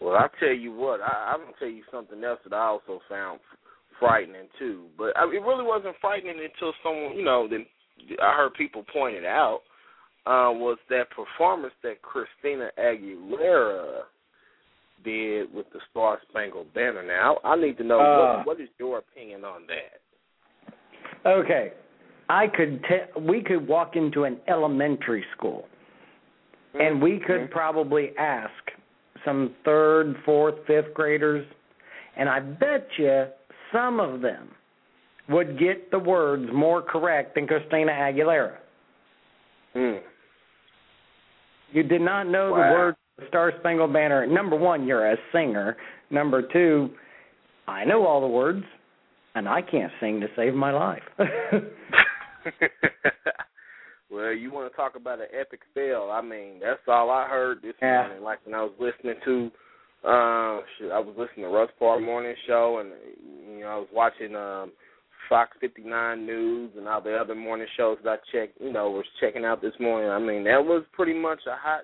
Well, 0.00 0.14
I 0.14 0.28
tell 0.38 0.54
you 0.54 0.72
what, 0.72 1.00
I, 1.00 1.32
I'm 1.32 1.40
gonna 1.40 1.52
tell 1.58 1.68
you 1.68 1.82
something 1.90 2.22
else 2.22 2.38
that 2.44 2.54
I 2.54 2.66
also 2.66 3.00
found 3.08 3.40
frightening 3.98 4.48
too. 4.58 4.84
But 4.96 5.16
I, 5.16 5.24
it 5.24 5.42
really 5.42 5.64
wasn't 5.64 5.96
frightening 6.00 6.36
until 6.38 6.72
someone, 6.84 7.16
you 7.16 7.24
know, 7.24 7.48
then 7.50 7.66
I 8.22 8.36
heard 8.36 8.54
people 8.54 8.84
point 8.92 9.16
it 9.16 9.24
out. 9.24 9.62
Uh, 10.28 10.52
was 10.52 10.76
that 10.90 11.04
performance 11.10 11.72
that 11.82 12.02
Christina 12.02 12.68
Aguilera 12.78 14.00
did 15.02 15.54
with 15.54 15.64
the 15.72 15.78
Star 15.90 16.18
Spangled 16.28 16.74
Banner? 16.74 17.02
Now, 17.02 17.38
I 17.44 17.56
need 17.56 17.78
to 17.78 17.84
know 17.84 17.98
Uh. 17.98 18.36
what, 18.36 18.46
what 18.46 18.60
is 18.60 18.68
your 18.78 18.98
opinion 18.98 19.44
on 19.46 19.62
that? 19.68 21.28
okay. 21.28 21.72
I 22.28 22.46
could 22.46 22.84
te- 22.84 23.20
we 23.20 23.42
could 23.42 23.66
walk 23.66 23.96
into 23.96 24.24
an 24.24 24.36
elementary 24.48 25.24
school 25.34 25.66
and 26.74 27.00
we 27.00 27.18
could 27.26 27.50
probably 27.50 28.10
ask 28.18 28.52
some 29.24 29.54
third, 29.64 30.14
fourth, 30.26 30.56
fifth 30.66 30.92
graders, 30.92 31.46
and 32.18 32.28
I 32.28 32.40
bet 32.40 32.86
you 32.98 33.28
some 33.72 33.98
of 33.98 34.20
them 34.20 34.50
would 35.30 35.58
get 35.58 35.90
the 35.90 35.98
words 35.98 36.44
more 36.52 36.82
correct 36.82 37.34
than 37.34 37.46
Christina 37.46 37.92
Aguilera. 37.92 38.56
Mm. 39.74 40.00
You 41.72 41.82
did 41.82 42.00
not 42.00 42.26
know 42.26 42.52
Wow. 42.52 42.56
the 42.56 42.72
words 42.74 42.96
the 43.18 43.26
Star 43.28 43.52
Spangled 43.58 43.92
Banner. 43.92 44.26
Number 44.26 44.56
one, 44.56 44.86
you're 44.86 45.10
a 45.10 45.16
singer. 45.32 45.76
Number 46.10 46.42
two, 46.42 46.90
I 47.66 47.84
know 47.84 48.06
all 48.06 48.20
the 48.20 48.28
words, 48.28 48.64
and 49.34 49.48
I 49.48 49.60
can't 49.60 49.92
sing 50.00 50.20
to 50.20 50.28
save 50.36 50.54
my 50.54 50.70
life. 50.70 51.02
well, 54.10 54.32
you 54.32 54.50
want 54.52 54.70
to 54.70 54.76
talk 54.76 54.94
about 54.96 55.20
an 55.20 55.26
epic 55.38 55.60
fail? 55.74 56.10
I 56.12 56.22
mean, 56.22 56.60
that's 56.60 56.80
all 56.86 57.10
I 57.10 57.26
heard 57.28 57.60
this 57.62 57.74
Yeah. 57.82 58.02
morning. 58.02 58.22
Like 58.22 58.38
when 58.44 58.54
I 58.54 58.62
was 58.62 58.72
listening 58.78 59.16
to, 59.24 59.50
uh, 60.04 60.60
I 60.92 60.98
was 61.00 61.14
listening 61.18 61.44
to 61.46 61.50
Russ 61.50 61.70
Parr 61.78 62.00
Morning 62.00 62.34
Show, 62.46 62.78
and 62.78 62.90
you 63.52 63.60
know, 63.60 63.68
I 63.68 63.76
was 63.78 63.88
watching 63.92 64.34
um 64.36 64.72
Fox 65.28 65.56
59 65.60 66.24
News 66.26 66.70
and 66.76 66.88
all 66.88 67.00
the 67.00 67.14
other 67.16 67.34
morning 67.34 67.66
shows 67.76 67.98
that 68.04 68.10
I 68.10 68.16
checked. 68.32 68.60
You 68.60 68.72
know, 68.72 68.90
was 68.90 69.04
checking 69.20 69.44
out 69.44 69.60
this 69.62 69.74
morning. 69.80 70.10
I 70.10 70.18
mean, 70.18 70.44
that 70.44 70.64
was 70.64 70.84
pretty 70.92 71.14
much 71.14 71.40
a 71.46 71.56
hot 71.56 71.82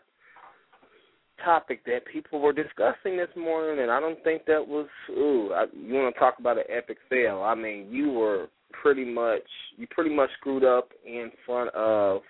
topic 1.44 1.84
that 1.84 2.06
people 2.10 2.40
were 2.40 2.52
discussing 2.52 3.16
this 3.16 3.28
morning, 3.36 3.82
and 3.82 3.90
I 3.90 4.00
don't 4.00 4.22
think 4.24 4.46
that 4.46 4.66
was. 4.66 4.86
Ooh, 5.10 5.50
I, 5.54 5.64
you 5.74 5.94
want 5.94 6.14
to 6.14 6.18
talk 6.18 6.38
about 6.38 6.58
an 6.58 6.64
epic 6.68 6.98
fail? 7.10 7.42
I 7.42 7.54
mean, 7.54 7.88
you 7.90 8.10
were 8.10 8.46
pretty 8.82 9.04
much 9.04 9.42
you 9.76 9.86
pretty 9.90 10.14
much 10.14 10.30
screwed 10.38 10.64
up 10.64 10.90
in 11.06 11.30
front 11.46 11.74
of 11.74 12.22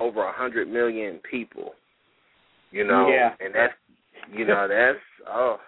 over 0.00 0.24
a 0.24 0.32
hundred 0.32 0.68
million 0.68 1.20
people. 1.30 1.72
You 2.70 2.86
know, 2.86 3.08
Yeah. 3.08 3.34
and 3.40 3.54
that's 3.54 3.72
you 4.32 4.44
know 4.44 4.68
that's 4.68 4.98
oh 5.28 5.58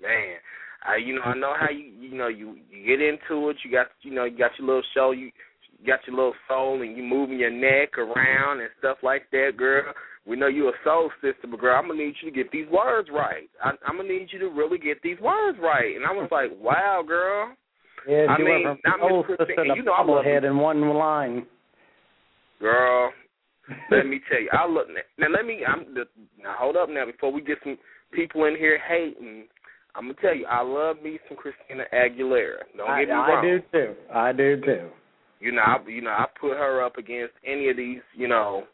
man. 0.00 0.36
I 0.82 0.96
you 0.96 1.14
know 1.14 1.22
I 1.22 1.34
know 1.34 1.54
how 1.58 1.70
you 1.70 1.84
you 2.00 2.16
know 2.16 2.28
you 2.28 2.56
you 2.70 2.86
get 2.86 3.02
into 3.02 3.50
it. 3.50 3.56
You 3.64 3.70
got 3.70 3.88
you 4.02 4.14
know 4.14 4.24
you 4.24 4.36
got 4.36 4.52
your 4.58 4.66
little 4.66 4.82
show. 4.94 5.10
You, 5.10 5.30
you 5.78 5.86
got 5.86 6.00
your 6.06 6.16
little 6.16 6.34
soul 6.48 6.82
and 6.82 6.96
you 6.96 7.02
moving 7.02 7.38
your 7.38 7.50
neck 7.50 7.98
around 7.98 8.60
and 8.60 8.70
stuff 8.78 8.98
like 9.02 9.30
that, 9.32 9.52
girl. 9.56 9.92
We 10.26 10.36
know 10.36 10.48
you 10.48 10.68
a 10.68 10.72
soul 10.84 11.10
sister, 11.22 11.48
but 11.50 11.60
girl, 11.60 11.76
I'm 11.76 11.88
gonna 11.88 12.02
need 12.02 12.14
you 12.22 12.30
to 12.30 12.36
get 12.36 12.50
these 12.52 12.68
words 12.70 13.08
right. 13.12 13.48
I, 13.62 13.70
I'm 13.86 13.96
gonna 13.96 14.08
need 14.08 14.28
you 14.32 14.38
to 14.40 14.48
really 14.48 14.78
get 14.78 15.02
these 15.02 15.18
words 15.20 15.58
right. 15.60 15.96
And 15.96 16.04
I 16.04 16.12
was 16.12 16.28
like, 16.30 16.50
wow, 16.60 17.02
girl. 17.06 17.54
yeah, 18.08 18.26
I 18.26 18.38
mean, 18.38 18.64
went 18.64 18.80
not 18.84 18.98
from 19.00 19.12
old 19.12 19.26
sister 19.28 19.46
to 19.46 19.72
you 19.74 19.82
know 19.82 19.92
bobblehead 19.92 20.44
in 20.44 20.58
one 20.58 20.80
line. 20.94 21.46
Girl, 22.60 23.12
let 23.90 24.06
me 24.06 24.20
tell 24.30 24.40
you, 24.40 24.50
I 24.52 24.66
look 24.70 24.88
now. 24.88 25.26
Let 25.34 25.46
me. 25.46 25.60
I'm 25.66 25.94
the, 25.94 26.04
now. 26.42 26.56
Hold 26.58 26.76
up 26.76 26.90
now. 26.90 27.06
Before 27.06 27.32
we 27.32 27.40
get 27.40 27.58
some 27.64 27.78
people 28.12 28.44
in 28.44 28.56
here 28.56 28.78
hating, 28.86 29.44
I'm 29.94 30.04
gonna 30.04 30.14
tell 30.20 30.34
you, 30.34 30.46
I 30.46 30.62
love 30.62 30.96
me 31.02 31.18
some 31.28 31.36
Christina 31.36 31.84
Aguilera. 31.92 32.62
Don't 32.76 32.88
I, 32.88 33.00
get 33.00 33.08
me 33.08 33.14
wrong. 33.14 33.38
I 33.38 33.42
do 33.42 33.60
too. 33.72 33.94
I 34.14 34.32
do 34.32 34.60
too. 34.60 34.88
You 35.40 35.52
know, 35.52 35.62
I, 35.62 35.78
you 35.88 36.02
know, 36.02 36.10
I 36.10 36.26
put 36.40 36.56
her 36.56 36.84
up 36.84 36.98
against 36.98 37.32
any 37.46 37.70
of 37.70 37.76
these, 37.76 38.00
you 38.14 38.28
know, 38.28 38.64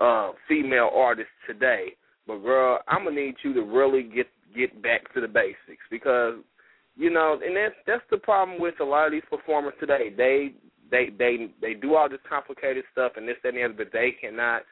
uh 0.00 0.32
female 0.48 0.90
artists 0.94 1.32
today. 1.46 1.88
But 2.26 2.38
girl, 2.38 2.80
I'm 2.88 3.04
gonna 3.04 3.16
need 3.16 3.36
you 3.42 3.54
to 3.54 3.62
really 3.62 4.02
get 4.02 4.26
get 4.56 4.82
back 4.82 5.12
to 5.14 5.20
the 5.20 5.28
basics 5.28 5.84
because, 5.90 6.34
you 6.96 7.10
know, 7.10 7.38
and 7.44 7.56
that's 7.56 7.74
that's 7.86 8.04
the 8.10 8.18
problem 8.18 8.60
with 8.60 8.74
a 8.80 8.84
lot 8.84 9.06
of 9.06 9.12
these 9.12 9.22
performers 9.28 9.74
today. 9.78 10.10
They 10.16 10.52
they 10.90 11.10
they 11.18 11.48
they 11.60 11.74
do 11.74 11.94
all 11.94 12.08
this 12.08 12.20
complicated 12.28 12.84
stuff 12.92 13.12
and 13.16 13.28
this 13.28 13.36
that 13.42 13.50
and 13.50 13.58
the 13.58 13.64
other, 13.64 13.74
but 13.74 13.92
they 13.92 14.14
cannot 14.20 14.62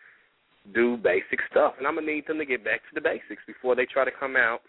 do 0.73 0.97
basic 0.97 1.41
stuff. 1.51 1.75
And 1.79 1.87
I'm 1.87 1.97
gonna 1.97 2.07
need 2.07 2.27
them 2.27 2.39
to 2.39 2.47
get 2.47 2.65
back 2.65 2.81
to 2.81 2.95
the 2.95 3.01
basics 3.01 3.43
before 3.47 3.77
they 3.77 3.87
try 3.87 4.05
to 4.05 4.11
come 4.11 4.37
out 4.37 4.61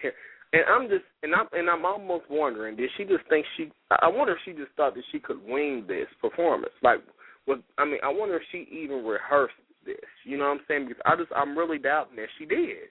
here. 0.00 0.14
And 0.52 0.62
I'm 0.68 0.88
just 0.88 1.04
and 1.22 1.34
I'm 1.34 1.46
and 1.52 1.70
I'm 1.70 1.84
almost 1.84 2.24
wondering, 2.28 2.76
did 2.76 2.90
she 2.96 3.04
just 3.04 3.26
think 3.28 3.46
she? 3.56 3.70
I 3.90 4.08
wonder 4.08 4.34
if 4.34 4.38
she 4.44 4.52
just 4.52 4.72
thought 4.76 4.94
that 4.94 5.04
she 5.10 5.18
could 5.18 5.38
wing 5.46 5.84
this 5.88 6.06
performance. 6.20 6.72
Like, 6.82 6.98
what? 7.46 7.62
I 7.78 7.84
mean, 7.84 7.98
I 8.04 8.12
wonder 8.12 8.36
if 8.36 8.42
she 8.52 8.68
even 8.70 9.04
rehearsed 9.04 9.54
this. 9.86 9.96
You 10.24 10.36
know 10.36 10.44
what 10.44 10.58
I'm 10.58 10.60
saying? 10.68 10.88
Because 10.88 11.02
I 11.06 11.16
just 11.16 11.30
I'm 11.34 11.56
really 11.56 11.78
doubting 11.78 12.16
that 12.16 12.28
she 12.38 12.44
did. 12.44 12.90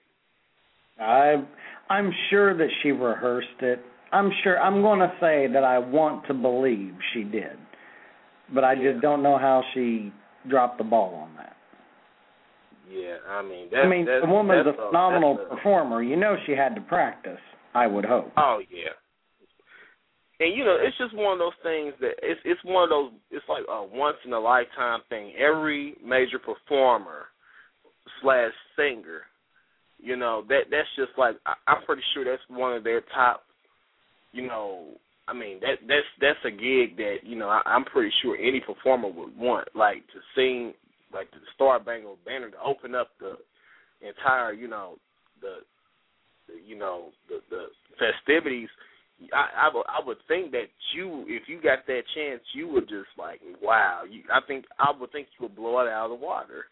I 1.00 1.36
I'm 1.88 2.12
sure 2.30 2.56
that 2.56 2.68
she 2.82 2.90
rehearsed 2.90 3.60
it. 3.60 3.80
I'm 4.12 4.30
sure 4.42 4.60
I'm 4.60 4.82
going 4.82 4.98
to 4.98 5.12
say 5.20 5.46
that 5.52 5.64
I 5.64 5.78
want 5.78 6.26
to 6.26 6.34
believe 6.34 6.94
she 7.14 7.22
did. 7.22 7.56
But 8.52 8.64
I 8.64 8.74
just 8.74 9.00
don't 9.00 9.22
know 9.22 9.38
how 9.38 9.62
she 9.72 10.12
dropped 10.50 10.78
the 10.78 10.84
ball 10.84 11.14
on 11.14 11.36
that. 11.36 11.56
Yeah, 12.92 13.16
I 13.26 13.42
mean, 13.42 13.68
that's, 13.70 13.84
I 13.84 13.88
mean, 13.88 14.04
that's, 14.04 14.24
the 14.24 14.30
woman's 14.30 14.66
a 14.66 14.74
phenomenal 14.74 15.38
a- 15.40 15.56
performer. 15.56 16.02
You 16.02 16.16
know 16.16 16.36
she 16.44 16.52
had 16.52 16.74
to 16.74 16.82
practice, 16.82 17.40
I 17.74 17.86
would 17.86 18.04
hope. 18.04 18.32
Oh 18.36 18.60
yeah. 18.70 18.92
And 20.40 20.56
you 20.56 20.64
know, 20.64 20.76
it's 20.78 20.98
just 20.98 21.16
one 21.16 21.32
of 21.32 21.38
those 21.38 21.56
things 21.62 21.94
that 22.00 22.20
it's 22.22 22.40
it's 22.44 22.60
one 22.64 22.84
of 22.84 22.90
those 22.90 23.12
it's 23.30 23.44
like 23.48 23.62
a 23.70 23.82
once 23.84 24.16
in 24.26 24.32
a 24.32 24.40
lifetime 24.40 25.00
thing. 25.08 25.32
Every 25.38 25.94
major 26.04 26.38
performer 26.38 27.26
slash 28.20 28.52
singer, 28.76 29.22
you 29.98 30.16
know, 30.16 30.44
that 30.48 30.64
that's 30.70 30.88
just 30.96 31.16
like 31.16 31.36
I, 31.46 31.54
I'm 31.66 31.82
pretty 31.84 32.02
sure 32.12 32.24
that's 32.24 32.42
one 32.48 32.74
of 32.76 32.84
their 32.84 33.02
top 33.14 33.44
you 34.32 34.46
know 34.46 34.88
I 35.28 35.32
mean 35.32 35.60
that 35.60 35.78
that's 35.86 36.10
that's 36.20 36.44
a 36.44 36.50
gig 36.50 36.96
that, 36.96 37.18
you 37.22 37.36
know, 37.38 37.48
I, 37.48 37.62
I'm 37.64 37.84
pretty 37.84 38.12
sure 38.22 38.36
any 38.36 38.60
performer 38.60 39.08
would 39.08 39.36
want, 39.38 39.68
like 39.74 40.02
to 40.08 40.20
sing 40.34 40.74
like 41.12 41.30
the 41.30 41.38
Star 41.54 41.78
Bangle 41.80 42.18
Banner 42.24 42.50
to 42.50 42.60
open 42.64 42.94
up 42.94 43.08
the 43.20 43.36
entire, 44.06 44.52
you 44.52 44.68
know, 44.68 44.96
the, 45.40 45.58
the 46.48 46.54
you 46.66 46.78
know, 46.78 47.10
the 47.28 47.40
the 47.50 47.66
festivities. 47.98 48.68
I, 49.32 49.68
I 49.68 49.70
would 49.72 49.84
I 49.86 50.04
would 50.04 50.16
think 50.26 50.50
that 50.52 50.66
you 50.94 51.24
if 51.28 51.44
you 51.46 51.60
got 51.62 51.86
that 51.86 52.02
chance 52.14 52.40
you 52.54 52.66
would 52.68 52.88
just 52.88 53.10
like 53.16 53.40
wow. 53.62 54.02
You 54.08 54.22
I 54.32 54.40
think 54.46 54.64
I 54.78 54.92
would 54.98 55.12
think 55.12 55.28
you 55.38 55.46
would 55.46 55.56
blow 55.56 55.80
it 55.80 55.88
out 55.88 56.10
of 56.10 56.18
the 56.18 56.24
water. 56.24 56.64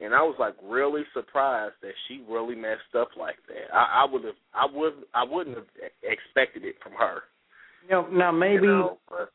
And 0.00 0.14
I 0.14 0.22
was 0.22 0.36
like 0.38 0.54
really 0.62 1.02
surprised 1.12 1.74
that 1.82 1.92
she 2.06 2.22
really 2.30 2.54
messed 2.54 2.94
up 2.96 3.08
like 3.18 3.36
that. 3.48 3.74
I, 3.74 4.04
I 4.04 4.12
would 4.12 4.24
have 4.24 4.34
I 4.54 4.66
would 4.72 4.94
I 5.14 5.24
wouldn't 5.24 5.56
have 5.56 5.66
expected 6.02 6.64
it 6.64 6.76
from 6.82 6.92
her. 6.92 7.22
You 7.84 7.90
know, 7.90 8.06
now 8.08 8.32
maybe 8.32 8.66
you 8.66 8.68
know? 8.68 8.98
but, 9.08 9.32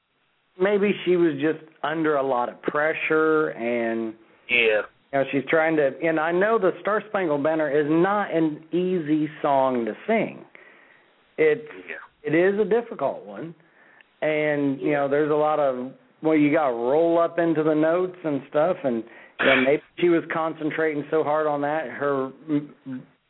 maybe 0.59 0.93
she 1.05 1.15
was 1.15 1.33
just 1.41 1.63
under 1.83 2.15
a 2.15 2.23
lot 2.25 2.49
of 2.49 2.61
pressure 2.61 3.49
and 3.49 4.13
yeah. 4.49 4.81
You 5.11 5.19
know 5.19 5.23
she's 5.31 5.43
trying 5.49 5.75
to 5.77 5.91
and 6.03 6.19
I 6.19 6.31
know 6.31 6.57
the 6.57 6.71
Star 6.81 7.03
Spangled 7.09 7.43
Banner 7.43 7.69
is 7.69 7.85
not 7.89 8.33
an 8.33 8.63
easy 8.71 9.29
song 9.41 9.85
to 9.85 9.93
sing. 10.07 10.43
It's 11.37 11.61
yeah. 11.87 12.31
it 12.31 12.35
is 12.35 12.59
a 12.59 12.65
difficult 12.65 13.25
one. 13.25 13.53
And 14.21 14.79
you 14.81 14.91
know 14.93 15.07
there's 15.07 15.31
a 15.31 15.35
lot 15.35 15.59
of 15.59 15.91
well 16.21 16.35
you 16.37 16.51
got 16.51 16.67
to 16.69 16.73
roll 16.73 17.19
up 17.19 17.37
into 17.39 17.61
the 17.63 17.75
notes 17.75 18.17
and 18.23 18.41
stuff 18.49 18.77
and 18.83 19.03
you 19.39 19.45
know, 19.45 19.61
maybe 19.65 19.81
she 19.99 20.09
was 20.09 20.23
concentrating 20.33 21.03
so 21.11 21.23
hard 21.23 21.47
on 21.47 21.61
that 21.61 21.87
her 21.89 22.31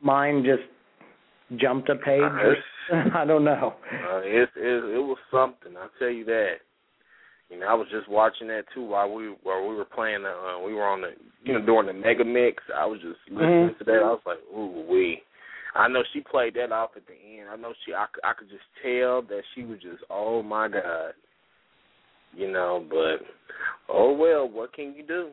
mind 0.01 0.45
just 0.45 1.59
jumped 1.59 1.89
a 1.89 1.95
page 1.95 2.21
Uh, 2.21 2.51
it's- 2.51 2.63
i 3.15 3.23
don't 3.25 3.45
know. 3.45 3.75
Uh, 4.11 4.17
it, 4.19 4.49
it 4.57 4.83
it 4.95 4.99
was 4.99 5.17
something 5.31 5.75
I'll 5.77 5.89
tell 5.99 6.09
you 6.09 6.25
that 6.25 6.55
You 7.53 7.59
know, 7.59 7.67
I 7.67 7.73
was 7.75 7.87
just 7.91 8.09
watching 8.09 8.47
that 8.47 8.63
too 8.73 8.83
while 8.83 9.13
we 9.13 9.27
while 9.43 9.67
we 9.67 9.75
were 9.75 9.85
playing. 9.85 10.23
The, 10.23 10.29
uh, 10.29 10.59
we 10.65 10.73
were 10.73 10.87
on 10.87 11.01
the 11.01 11.11
you 11.43 11.53
know 11.53 11.63
during 11.63 11.85
the 11.85 11.93
mega 11.93 12.25
mix. 12.25 12.63
I 12.75 12.85
was 12.85 12.99
just 12.99 13.19
listening 13.29 13.69
Mhm. 13.69 13.77
to 13.77 13.83
that. 13.83 14.01
I 14.03 14.09
was 14.09 14.21
like, 14.25 14.39
ooh 14.55 14.85
wee. 14.89 15.21
I 15.75 15.87
know 15.87 16.03
she 16.13 16.21
played 16.21 16.55
that 16.55 16.71
off 16.71 16.91
at 16.95 17.03
the 17.05 17.13
end. 17.13 17.49
I 17.49 17.55
know 17.55 17.73
she. 17.85 17.93
I, 17.93 18.05
I 18.23 18.33
could 18.33 18.49
just 18.49 18.63
tell 18.81 19.21
that 19.23 19.41
she 19.53 19.63
was 19.63 19.79
just, 19.81 20.03
oh 20.09 20.41
my 20.41 20.67
god. 20.67 21.13
You 22.35 22.51
know, 22.51 22.85
but 22.89 23.25
oh 23.87 24.13
well. 24.13 24.49
What 24.49 24.73
can 24.73 24.95
you 24.95 25.03
do? 25.05 25.29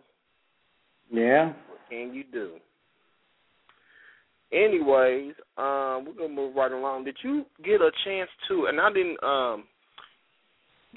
Yeah. 1.11 1.47
What 1.69 1.81
can 1.89 2.13
you 2.13 2.25
do? 2.31 2.53
Anyways, 4.53 5.35
um, 5.57 6.05
we're 6.05 6.15
gonna 6.19 6.29
move 6.35 6.57
right 6.57 6.73
along. 6.73 7.05
Did 7.05 7.17
you 7.23 7.47
get 7.65 7.81
a 7.81 7.91
chance 8.05 8.31
to? 8.49 8.67
And 8.67 8.81
I 8.81 8.93
didn't 8.93 9.23
um 9.23 9.65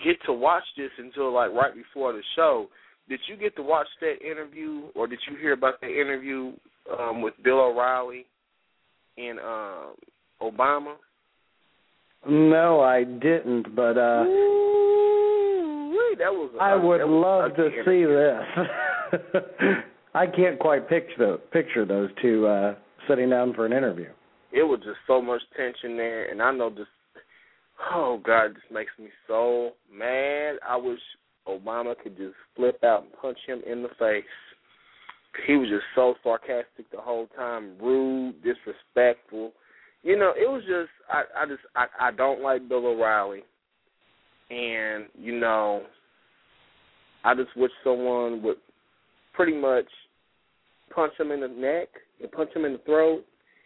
get 0.03 0.17
to 0.25 0.33
watch 0.33 0.63
this 0.77 0.91
until 0.97 1.33
like 1.33 1.51
right 1.51 1.73
before 1.73 2.13
the 2.13 2.21
show. 2.35 2.67
Did 3.09 3.19
you 3.27 3.35
get 3.35 3.55
to 3.57 3.61
watch 3.63 3.87
that 3.99 4.21
interview, 4.25 4.83
or 4.95 5.07
did 5.07 5.19
you 5.29 5.35
hear 5.37 5.51
about 5.53 5.81
the 5.81 5.87
interview 5.87 6.53
um, 6.97 7.21
with 7.21 7.33
Bill 7.43 7.59
O'Reilly 7.59 8.25
and 9.17 9.39
um, 9.39 9.95
Obama? 10.41 10.95
No, 12.27 12.79
I 12.79 13.03
didn't, 13.03 13.75
but 13.75 13.97
uh 13.97 14.23
Ooh, 14.25 16.15
that 16.17 16.31
was. 16.31 16.51
I 16.61 16.75
would 16.75 17.01
was 17.01 17.51
love 17.55 17.57
to 17.57 17.69
good 17.69 17.85
see 17.85 18.05
this. 18.05 19.43
I 20.15 20.27
can't 20.27 20.57
quite 20.59 20.87
picture 20.87 21.17
those, 21.17 21.39
picture 21.51 21.85
those 21.85 22.09
two 22.21 22.47
uh 22.47 22.75
sitting 23.09 23.29
down 23.29 23.53
for 23.53 23.65
an 23.65 23.73
interview. 23.73 24.09
it 24.53 24.63
was 24.63 24.79
just 24.79 24.99
so 25.05 25.21
much 25.21 25.41
tension 25.57 25.97
there, 25.97 26.31
and 26.31 26.41
I 26.41 26.51
know 26.53 26.69
this. 26.69 26.87
Oh 27.93 28.21
God, 28.23 28.51
this 28.51 28.63
makes 28.71 28.91
me 28.99 29.09
so 29.27 29.71
mad. 29.91 30.55
I 30.67 30.77
wish 30.77 30.99
Obama 31.47 31.95
could 32.01 32.17
just 32.17 32.35
flip 32.55 32.83
out 32.83 33.03
and 33.03 33.11
punch 33.21 33.37
him 33.45 33.61
in 33.69 33.83
the 33.83 33.89
face. 33.99 34.23
He 35.47 35.55
was 35.55 35.67
just 35.67 35.83
so 35.95 36.13
sarcastic 36.23 36.89
the 36.91 37.01
whole 37.01 37.27
time, 37.35 37.73
rude, 37.81 38.35
disrespectful. 38.43 39.51
You 40.03 40.17
know, 40.17 40.33
it 40.35 40.49
was 40.49 40.61
just 40.67 40.89
I, 41.09 41.23
I 41.43 41.45
just 41.47 41.61
I, 41.75 41.85
I 41.99 42.11
don't 42.11 42.41
like 42.41 42.69
Bill 42.69 42.85
O'Reilly, 42.85 43.41
and 44.51 45.05
you 45.19 45.39
know, 45.39 45.83
I 47.23 47.33
just 47.33 47.55
wish 47.55 47.71
someone 47.83 48.43
would 48.43 48.57
pretty 49.33 49.57
much 49.57 49.87
punch 50.93 51.13
him 51.19 51.31
in 51.31 51.39
the 51.41 51.47
neck 51.47 51.87
and 52.21 52.31
punch 52.31 52.51
him 52.55 52.65
in 52.65 52.73
the 52.73 52.79
throat 52.79 53.25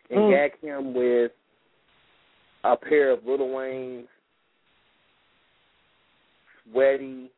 and 0.10 0.20
Mm. 0.20 0.32
gag 0.32 0.62
him 0.62 0.94
with 0.94 1.32
a 2.74 2.78
pair 2.78 3.12
of 3.12 3.20
Lil 3.26 3.50
Wayne's 3.50 4.08
sweaty, 6.72 7.32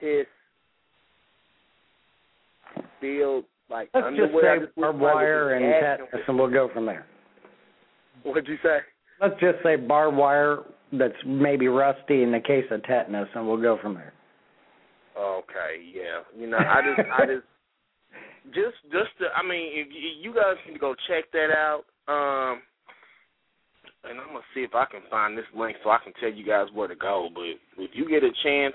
piss 0.00 0.26
filled 3.00 3.44
like 3.70 3.88
Let's 3.94 4.06
just 4.08 4.22
underwear. 4.22 4.58
Say 4.58 4.64
just 4.64 4.76
barbed 4.76 5.00
wire 5.00 5.54
and 5.54 5.64
tetanus, 5.64 6.24
and 6.26 6.38
we'll 6.38 6.50
go 6.50 6.70
from 6.72 6.86
there. 6.86 7.06
What'd 8.22 8.48
you 8.48 8.56
say? 8.62 8.78
Let's 9.20 9.38
just 9.40 9.62
say 9.62 9.76
barbed 9.76 10.16
wire 10.16 10.60
that's 10.92 11.14
maybe 11.24 11.68
rusty 11.68 12.22
in 12.22 12.32
the 12.32 12.40
case 12.40 12.64
of 12.70 12.82
tetanus, 12.84 13.28
and 13.34 13.46
we'll 13.46 13.60
go 13.60 13.78
from 13.80 13.94
there. 13.94 14.12
Okay, 15.18 15.84
yeah. 15.94 16.22
You 16.36 16.48
know, 16.48 16.58
I 16.58 16.80
just, 16.82 17.08
I 17.12 17.26
just, 17.26 17.46
just, 18.54 18.92
just. 18.92 19.10
To, 19.20 19.26
I 19.36 19.46
mean, 19.46 19.68
if 19.72 19.88
you, 19.90 20.30
you 20.30 20.34
guys 20.34 20.56
can 20.66 20.76
go 20.78 20.94
check 21.08 21.24
that 21.32 21.50
out. 21.50 21.84
Um, 22.08 22.62
and 24.04 24.18
I'm 24.18 24.28
gonna 24.28 24.40
see 24.54 24.60
if 24.60 24.74
I 24.74 24.84
can 24.86 25.02
find 25.10 25.36
this 25.36 25.44
link 25.56 25.76
so 25.82 25.90
I 25.90 25.98
can 26.02 26.12
tell 26.20 26.30
you 26.30 26.44
guys 26.44 26.66
where 26.72 26.88
to 26.88 26.94
go. 26.94 27.28
But 27.34 27.44
if 27.78 27.90
you 27.94 28.08
get 28.08 28.22
a 28.24 28.30
chance, 28.42 28.74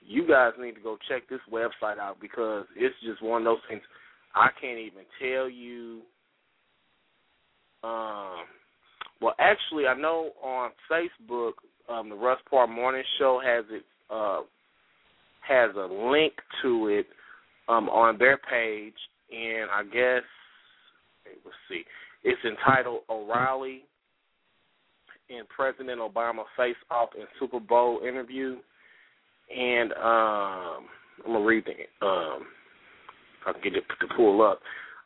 you 0.00 0.26
guys 0.26 0.52
need 0.58 0.74
to 0.74 0.80
go 0.80 0.96
check 1.08 1.28
this 1.28 1.40
website 1.52 1.98
out 1.98 2.18
because 2.20 2.64
it's 2.76 2.94
just 3.04 3.22
one 3.22 3.42
of 3.42 3.44
those 3.44 3.62
things. 3.68 3.82
I 4.34 4.48
can't 4.60 4.78
even 4.78 5.04
tell 5.20 5.48
you. 5.48 6.00
Um, 7.84 8.44
well, 9.20 9.34
actually, 9.38 9.86
I 9.86 9.94
know 9.94 10.30
on 10.42 10.70
Facebook, 10.90 11.52
um, 11.88 12.08
the 12.08 12.14
Russ 12.14 12.38
Parr 12.48 12.66
Morning 12.66 13.02
Show 13.18 13.40
has 13.44 13.64
it. 13.70 13.84
Uh, 14.10 14.42
has 15.46 15.70
a 15.76 15.92
link 15.92 16.34
to 16.62 16.88
it 16.88 17.06
um, 17.68 17.88
on 17.88 18.18
their 18.18 18.38
page, 18.38 18.94
and 19.30 19.68
I 19.70 19.82
guess 19.84 20.22
let's 21.44 21.56
see, 21.68 21.82
it's 22.24 22.40
entitled 22.44 23.00
O'Reilly 23.08 23.84
and 25.30 25.48
President 25.48 26.00
Obama 26.00 26.44
face 26.56 26.76
off 26.90 27.10
in 27.16 27.24
Super 27.38 27.60
Bowl 27.60 28.00
interview, 28.06 28.56
and 29.54 29.92
um, 29.92 30.86
I'm 31.24 31.32
gonna 31.32 31.44
read 31.44 31.64
the 31.64 32.06
um, 32.06 32.42
if 33.40 33.46
I 33.48 33.52
can 33.52 33.62
get 33.62 33.76
it 33.76 33.84
to 34.00 34.14
pull 34.16 34.42
up. 34.42 34.60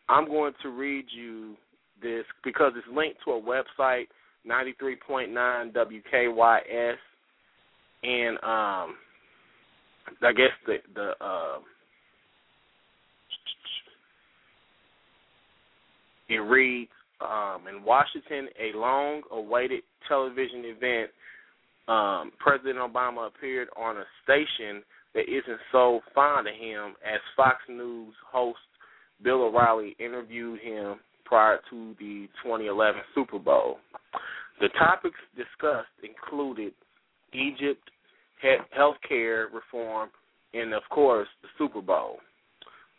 I'm 0.08 0.26
going 0.26 0.52
to 0.62 0.68
read 0.68 1.06
you 1.10 1.54
this 2.02 2.24
because 2.44 2.72
it's 2.76 2.86
linked 2.94 3.18
to 3.24 3.32
a 3.32 3.40
website, 3.40 4.06
93.9 4.48 5.72
WKYS, 5.72 6.96
and 8.02 8.36
um. 8.44 8.96
I 10.22 10.32
guess 10.32 10.52
the 10.66 10.76
the 10.94 11.10
uh, 11.20 11.58
it 16.28 16.36
reads 16.36 16.90
um, 17.20 17.62
in 17.68 17.82
Washington, 17.82 18.48
a 18.60 18.76
long-awaited 18.76 19.82
television 20.08 20.64
event. 20.64 21.10
Um, 21.88 22.32
President 22.38 22.78
Obama 22.78 23.28
appeared 23.28 23.68
on 23.76 23.96
a 23.96 24.04
station 24.24 24.82
that 25.14 25.28
isn't 25.28 25.60
so 25.72 26.00
fond 26.14 26.48
of 26.48 26.54
him 26.54 26.94
as 27.04 27.20
Fox 27.36 27.56
News 27.68 28.14
host 28.30 28.58
Bill 29.22 29.44
O'Reilly 29.44 29.96
interviewed 29.98 30.60
him 30.60 30.96
prior 31.24 31.58
to 31.70 31.94
the 31.98 32.28
2011 32.42 33.00
Super 33.14 33.38
Bowl. 33.38 33.78
The 34.60 34.68
topics 34.78 35.18
discussed 35.36 35.88
included 36.02 36.72
Egypt, 37.32 37.90
health 38.70 38.96
care 39.06 39.48
reform, 39.52 40.10
and 40.54 40.72
of 40.72 40.82
course 40.90 41.28
the 41.42 41.48
Super 41.58 41.80
Bowl. 41.80 42.18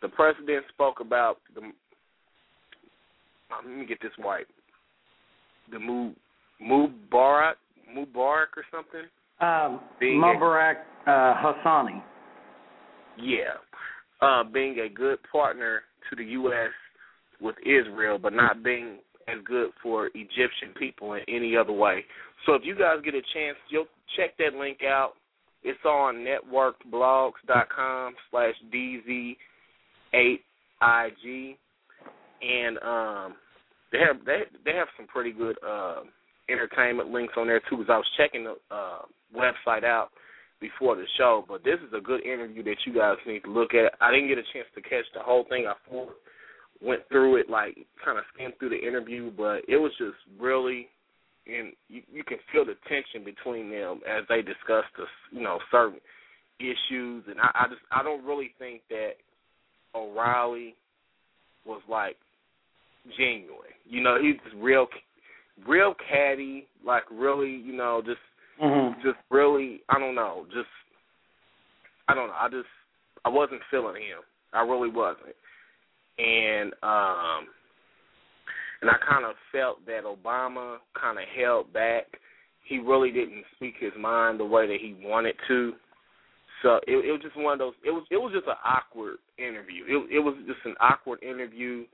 The 0.02 0.08
president 0.08 0.64
spoke 0.72 1.00
about 1.00 1.38
the. 1.54 1.72
Let 3.50 3.76
me 3.76 3.86
get 3.86 3.98
this 4.02 4.12
right. 4.24 4.46
The 5.70 5.78
Mu 5.78 6.12
Mubarak 6.62 7.54
Mubarak 7.94 8.56
or 8.56 8.64
something. 8.70 9.04
Um, 9.40 9.80
Being 10.00 10.20
Mubarak 10.20 10.76
uh, 11.06 11.34
Hassani. 11.34 12.02
Yeah, 13.16 13.54
uh, 14.20 14.44
being 14.44 14.78
a 14.80 14.88
good 14.88 15.18
partner 15.30 15.82
to 16.08 16.16
the 16.16 16.24
U.S. 16.24 16.70
with 17.40 17.56
Israel, 17.64 18.18
but 18.18 18.32
not 18.32 18.62
being 18.62 18.98
as 19.26 19.38
good 19.44 19.70
for 19.82 20.06
Egyptian 20.14 20.72
people 20.78 21.14
in 21.14 21.20
any 21.28 21.56
other 21.56 21.72
way. 21.72 22.04
So 22.46 22.54
if 22.54 22.62
you 22.64 22.74
guys 22.74 22.98
get 23.04 23.14
a 23.14 23.22
chance, 23.34 23.56
you'll 23.70 23.86
check 24.16 24.36
that 24.38 24.54
link 24.58 24.82
out. 24.84 25.12
It's 25.64 25.84
on 25.84 26.24
networkedblogs.com 26.24 28.14
slash 28.30 28.54
DZ8IG. 28.72 29.36
And 32.42 32.78
um, 32.78 33.36
they 33.92 33.98
have 33.98 34.24
they 34.24 34.42
they 34.64 34.76
have 34.76 34.88
some 34.96 35.06
pretty 35.06 35.32
good 35.32 35.56
uh, 35.66 36.02
entertainment 36.48 37.10
links 37.10 37.34
on 37.36 37.46
there 37.46 37.60
too. 37.68 37.78
Because 37.78 37.90
I 37.90 37.96
was 37.96 38.10
checking 38.16 38.44
the 38.44 38.56
uh, 38.70 39.02
website 39.34 39.84
out 39.84 40.10
before 40.60 40.96
the 40.96 41.04
show, 41.16 41.44
but 41.48 41.62
this 41.62 41.78
is 41.86 41.92
a 41.96 42.00
good 42.00 42.24
interview 42.24 42.64
that 42.64 42.76
you 42.84 42.92
guys 42.92 43.16
need 43.26 43.44
to 43.44 43.50
look 43.50 43.74
at. 43.74 43.94
I 44.00 44.10
didn't 44.10 44.28
get 44.28 44.38
a 44.38 44.52
chance 44.52 44.66
to 44.74 44.82
catch 44.82 45.04
the 45.14 45.20
whole 45.20 45.44
thing. 45.48 45.66
I 45.68 45.74
went 46.82 47.02
through 47.08 47.36
it 47.36 47.48
like 47.48 47.76
kind 48.04 48.18
of 48.18 48.24
skimmed 48.34 48.54
through 48.58 48.70
the 48.70 48.86
interview, 48.86 49.30
but 49.36 49.62
it 49.68 49.76
was 49.76 49.92
just 49.98 50.16
really 50.40 50.88
and 51.48 51.72
you, 51.88 52.02
you 52.12 52.24
can 52.24 52.38
feel 52.52 52.64
the 52.64 52.74
tension 52.88 53.24
between 53.24 53.70
them 53.70 54.00
as 54.08 54.24
they 54.28 54.42
discuss 54.42 54.84
the 54.96 55.04
you 55.32 55.42
know 55.42 55.58
certain 55.70 55.98
issues, 56.60 57.24
and 57.28 57.40
I, 57.40 57.50
I 57.54 57.68
just 57.68 57.80
I 57.90 58.02
don't 58.02 58.24
really 58.24 58.50
think 58.58 58.82
that 58.90 59.12
O'Reilly 59.94 60.74
was 61.64 61.80
like 61.88 62.16
genuine. 63.16 63.74
You 63.84 64.02
know, 64.02 64.18
he's 64.20 64.36
just 64.44 64.56
real, 64.62 64.86
real 65.66 65.94
catty, 66.10 66.66
like 66.84 67.04
really, 67.10 67.50
you 67.50 67.76
know, 67.76 68.02
just 68.04 68.18
Mm-hmm. 68.60 69.00
just 69.02 69.18
really, 69.30 69.82
I 69.88 70.00
don't 70.00 70.16
know, 70.16 70.44
just 70.52 70.66
I 72.08 72.14
don't 72.14 72.26
know, 72.26 72.34
I 72.36 72.48
just 72.48 72.66
I 73.24 73.28
wasn't 73.28 73.60
feeling 73.70 73.94
him. 73.94 74.18
I 74.52 74.62
really 74.62 74.90
wasn't, 74.90 75.36
and 76.18 76.72
um 76.82 77.46
and 78.80 78.90
I 78.90 78.94
kind 79.08 79.24
of 79.24 79.32
felt 79.52 79.84
that 79.86 80.02
Obama 80.04 80.78
kind 81.00 81.18
of 81.18 81.24
held 81.36 81.72
back. 81.72 82.06
He 82.64 82.78
really 82.78 83.10
didn't 83.10 83.44
speak 83.56 83.74
his 83.78 83.92
mind 83.98 84.40
the 84.40 84.44
way 84.44 84.66
that 84.66 84.78
he 84.80 84.96
wanted 85.00 85.36
to. 85.48 85.72
So 86.62 86.80
it, 86.86 87.04
it 87.04 87.12
was 87.12 87.20
just 87.22 87.36
one 87.36 87.52
of 87.52 87.58
those. 87.60 87.74
It 87.84 87.90
was 87.90 88.04
it 88.10 88.16
was 88.16 88.32
just 88.34 88.48
an 88.48 88.58
awkward 88.64 89.18
interview. 89.38 89.84
It 89.86 90.16
it 90.16 90.18
was 90.18 90.34
just 90.46 90.60
an 90.64 90.74
awkward 90.80 91.22
interview, 91.22 91.84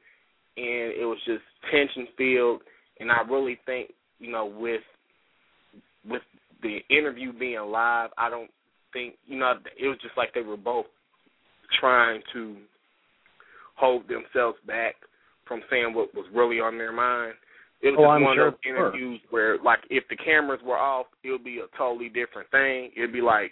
and 0.57 0.92
it 0.92 1.05
was 1.05 1.18
just 1.24 1.42
tension 1.70 2.07
filled. 2.16 2.62
And 3.00 3.11
I 3.11 3.22
really 3.28 3.59
think 3.66 3.92
you 4.18 4.30
know 4.30 4.46
with 4.46 4.82
with 6.09 6.22
the 6.62 6.78
interview 6.90 7.32
being 7.32 7.61
live, 7.61 8.11
I 8.16 8.30
don't 8.30 8.50
think 8.92 9.14
you 9.26 9.38
know 9.38 9.55
it 9.78 9.88
was 9.88 9.98
just 10.02 10.16
like 10.16 10.34
they 10.34 10.42
were 10.42 10.57
both 10.57 10.86
trying 11.80 12.20
to 12.32 12.57
hold 13.76 14.05
themselves 14.09 14.59
back 14.66 14.94
from 15.46 15.61
saying 15.70 15.92
what 15.94 16.14
was 16.14 16.26
really 16.34 16.61
on 16.61 16.78
their 16.78 16.92
mind. 16.92 17.34
It 17.82 17.90
was 17.90 17.96
Oh, 17.98 18.05
just 18.05 18.11
I'm 18.12 18.22
one 18.22 18.36
sure 18.36 18.46
of 18.48 18.55
those 18.55 18.61
interviews 18.64 19.20
where, 19.30 19.59
like, 19.62 19.80
if 19.90 20.05
the 20.09 20.16
cameras 20.16 20.61
were 20.64 20.78
off, 20.78 21.07
it 21.22 21.30
would 21.30 21.44
be 21.44 21.59
a 21.59 21.76
totally 21.76 22.09
different 22.09 22.50
thing. 22.50 22.90
It'd 22.96 23.12
be 23.12 23.20
like, 23.20 23.50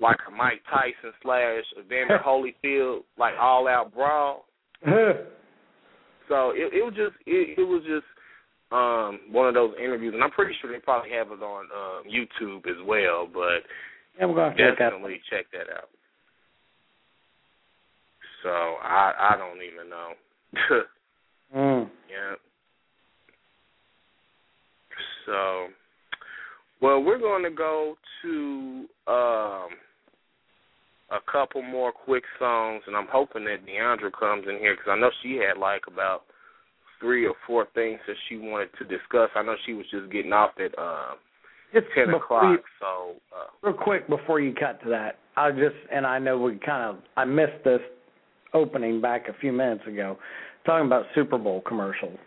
like 0.00 0.16
a 0.26 0.30
Mike 0.30 0.62
Tyson 0.68 1.14
slash 1.22 1.62
Evander 1.78 2.18
Holyfield, 2.26 3.00
like 3.16 3.34
all 3.40 3.68
out 3.68 3.94
brawl. 3.94 4.46
So 6.30 6.52
it, 6.54 6.72
it 6.72 6.82
was 6.86 6.94
just, 6.94 7.18
it, 7.26 7.58
it 7.58 7.66
was 7.66 7.82
just 7.82 8.06
um 8.72 9.18
one 9.34 9.48
of 9.48 9.54
those 9.54 9.74
interviews, 9.82 10.14
and 10.14 10.22
I'm 10.22 10.30
pretty 10.30 10.54
sure 10.62 10.72
they 10.72 10.78
probably 10.78 11.10
have 11.10 11.26
it 11.32 11.42
on 11.42 11.66
um, 11.74 12.04
YouTube 12.06 12.70
as 12.70 12.78
well. 12.86 13.26
But 13.26 13.66
yeah, 14.18 14.26
we're 14.26 14.36
gonna 14.36 14.54
check 14.56 14.78
that. 14.78 14.90
definitely 14.90 15.20
check 15.28 15.46
that 15.52 15.68
out. 15.74 15.90
So 18.44 18.48
I 18.48 19.34
I 19.34 19.36
don't 19.36 19.60
even 19.60 19.90
know. 19.90 20.12
Mm. 21.54 21.90
yeah. 22.08 22.36
So, 25.26 25.66
well, 26.80 27.02
we're 27.02 27.18
going 27.18 27.42
to 27.42 27.50
go 27.50 27.96
to 28.22 28.86
um 29.08 29.68
a 31.10 31.18
couple 31.30 31.62
more 31.62 31.92
quick 31.92 32.24
songs, 32.38 32.82
and 32.86 32.96
I'm 32.96 33.08
hoping 33.10 33.44
that 33.44 33.66
Deandra 33.66 34.10
comes 34.12 34.44
in 34.48 34.58
here 34.58 34.74
because 34.76 34.90
I 34.90 34.98
know 34.98 35.10
she 35.22 35.36
had 35.36 35.58
like 35.58 35.82
about 35.86 36.22
three 37.00 37.26
or 37.26 37.34
four 37.46 37.66
things 37.74 37.98
that 38.06 38.16
she 38.28 38.36
wanted 38.36 38.68
to 38.78 38.84
discuss. 38.84 39.30
I 39.34 39.42
know 39.42 39.54
she 39.66 39.72
was 39.72 39.86
just 39.90 40.10
getting 40.12 40.32
off 40.32 40.50
at 40.58 40.76
uh, 40.78 41.14
Just 41.72 41.86
ten 41.94 42.10
o'clock. 42.14 42.44
you- 42.44 42.62
So, 42.78 43.14
uh, 43.36 43.46
real 43.62 43.74
quick 43.76 44.08
before 44.08 44.38
you 44.40 44.52
cut 44.54 44.82
to 44.84 44.88
that, 44.90 45.18
I 45.36 45.50
just 45.50 45.76
and 45.92 46.06
I 46.06 46.18
know 46.18 46.38
we 46.38 46.56
kind 46.64 46.84
of 46.90 47.02
I 47.16 47.24
missed 47.24 47.64
this 47.64 47.80
opening 48.54 49.00
back 49.00 49.28
a 49.28 49.32
few 49.40 49.52
minutes 49.52 49.86
ago, 49.86 50.18
talking 50.66 50.86
about 50.86 51.06
Super 51.14 51.38
Bowl 51.38 51.60
commercials. 51.66 52.18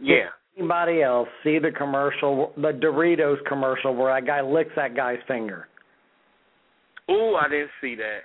yeah. 0.00 0.28
Anybody 0.56 1.02
else 1.02 1.28
see 1.44 1.60
the 1.60 1.70
commercial, 1.70 2.52
the 2.56 2.72
Doritos 2.72 3.36
commercial 3.46 3.94
where 3.94 4.12
that 4.12 4.26
guy 4.26 4.40
licks 4.40 4.72
that 4.74 4.96
guy's 4.96 5.18
finger? 5.28 5.67
Ooh, 7.10 7.34
I 7.36 7.48
didn't 7.48 7.70
see 7.80 7.94
that. 7.96 8.20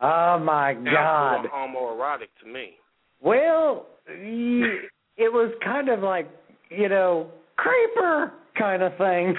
Oh 0.00 0.38
my 0.42 0.74
Sounds 0.74 0.86
God! 0.86 1.46
homoerotic 1.54 2.28
to 2.42 2.50
me. 2.50 2.72
Well, 3.20 3.86
it 4.06 5.32
was 5.32 5.52
kind 5.64 5.88
of 5.88 6.00
like 6.00 6.28
you 6.70 6.88
know 6.88 7.28
creeper 7.56 8.32
kind 8.58 8.82
of 8.82 8.96
thing. 8.96 9.34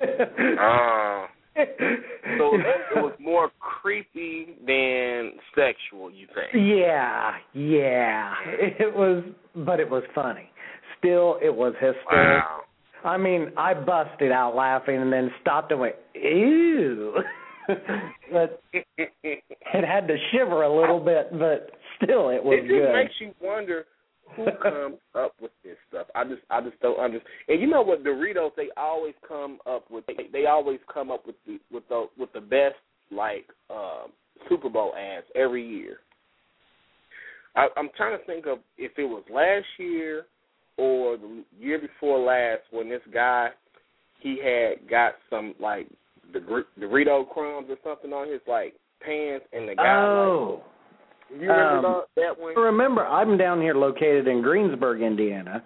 Uh, 0.00 1.26
so 1.56 2.54
it 2.54 2.96
was 2.96 3.14
more 3.18 3.50
creepy 3.58 4.56
than 4.66 5.32
sexual, 5.54 6.10
you 6.10 6.26
think? 6.34 6.52
Yeah, 6.54 7.32
yeah. 7.54 8.34
It 8.44 8.94
was, 8.94 9.24
but 9.54 9.80
it 9.80 9.88
was 9.88 10.02
funny. 10.14 10.50
Still, 10.98 11.38
it 11.42 11.54
was 11.54 11.72
hysterical. 11.74 12.04
Wow. 12.12 12.60
I 13.04 13.16
mean, 13.16 13.52
I 13.56 13.72
busted 13.74 14.32
out 14.32 14.54
laughing 14.54 14.96
and 14.96 15.12
then 15.12 15.30
stopped 15.40 15.70
and 15.70 15.80
went, 15.80 15.94
ew. 16.14 17.14
but 18.32 18.62
it 18.72 19.84
had 19.84 20.06
to 20.08 20.16
shiver 20.32 20.62
a 20.62 20.80
little 20.80 21.00
bit, 21.00 21.30
but 21.32 21.70
still, 22.02 22.30
it 22.30 22.42
was 22.42 22.58
it 22.58 22.62
just 22.62 22.70
good. 22.70 22.92
makes 22.92 23.14
you 23.20 23.34
wonder 23.40 23.86
who 24.34 24.46
comes 24.62 24.96
up 25.14 25.34
with 25.40 25.52
this 25.64 25.76
stuff. 25.88 26.06
I 26.14 26.24
just 26.24 26.42
I 26.50 26.60
just 26.60 26.78
don't 26.80 26.98
understand. 26.98 27.28
And 27.48 27.60
you 27.60 27.66
know 27.66 27.82
what, 27.82 28.04
Doritos 28.04 28.50
they 28.56 28.68
always 28.76 29.14
come 29.26 29.58
up 29.66 29.90
with 29.90 30.04
they, 30.06 30.28
they 30.32 30.46
always 30.46 30.80
come 30.92 31.10
up 31.10 31.26
with 31.26 31.36
the 31.46 31.58
with 31.70 31.88
the 31.88 32.06
with 32.18 32.32
the 32.32 32.40
best 32.40 32.76
like 33.10 33.46
um 33.70 34.10
Super 34.48 34.68
Bowl 34.68 34.94
ads 34.96 35.26
every 35.34 35.66
year. 35.66 35.98
I, 37.54 37.68
I'm 37.76 37.88
trying 37.96 38.18
to 38.18 38.24
think 38.26 38.46
of 38.46 38.58
if 38.76 38.92
it 38.98 39.04
was 39.04 39.22
last 39.32 39.66
year 39.78 40.26
or 40.76 41.16
the 41.16 41.44
year 41.58 41.78
before 41.78 42.18
last 42.18 42.62
when 42.70 42.88
this 42.88 43.00
guy 43.12 43.48
he 44.20 44.38
had 44.42 44.88
got 44.90 45.14
some 45.30 45.54
like 45.60 45.88
the 46.32 46.64
Dorito 46.80 47.28
crumbs 47.28 47.68
or 47.70 47.76
something 47.84 48.12
on 48.12 48.30
his 48.30 48.40
like 48.46 48.74
pants 49.00 49.46
and 49.52 49.68
the 49.68 49.74
guy 49.74 49.96
oh. 49.96 50.62
like 50.62 50.72
you 51.30 51.40
remember 51.40 51.88
um, 51.88 52.02
that, 52.16 52.38
one? 52.38 52.54
Remember, 52.54 53.06
I'm 53.06 53.36
down 53.36 53.60
here 53.60 53.74
located 53.74 54.28
in 54.28 54.42
Greensburg, 54.42 55.02
Indiana, 55.02 55.62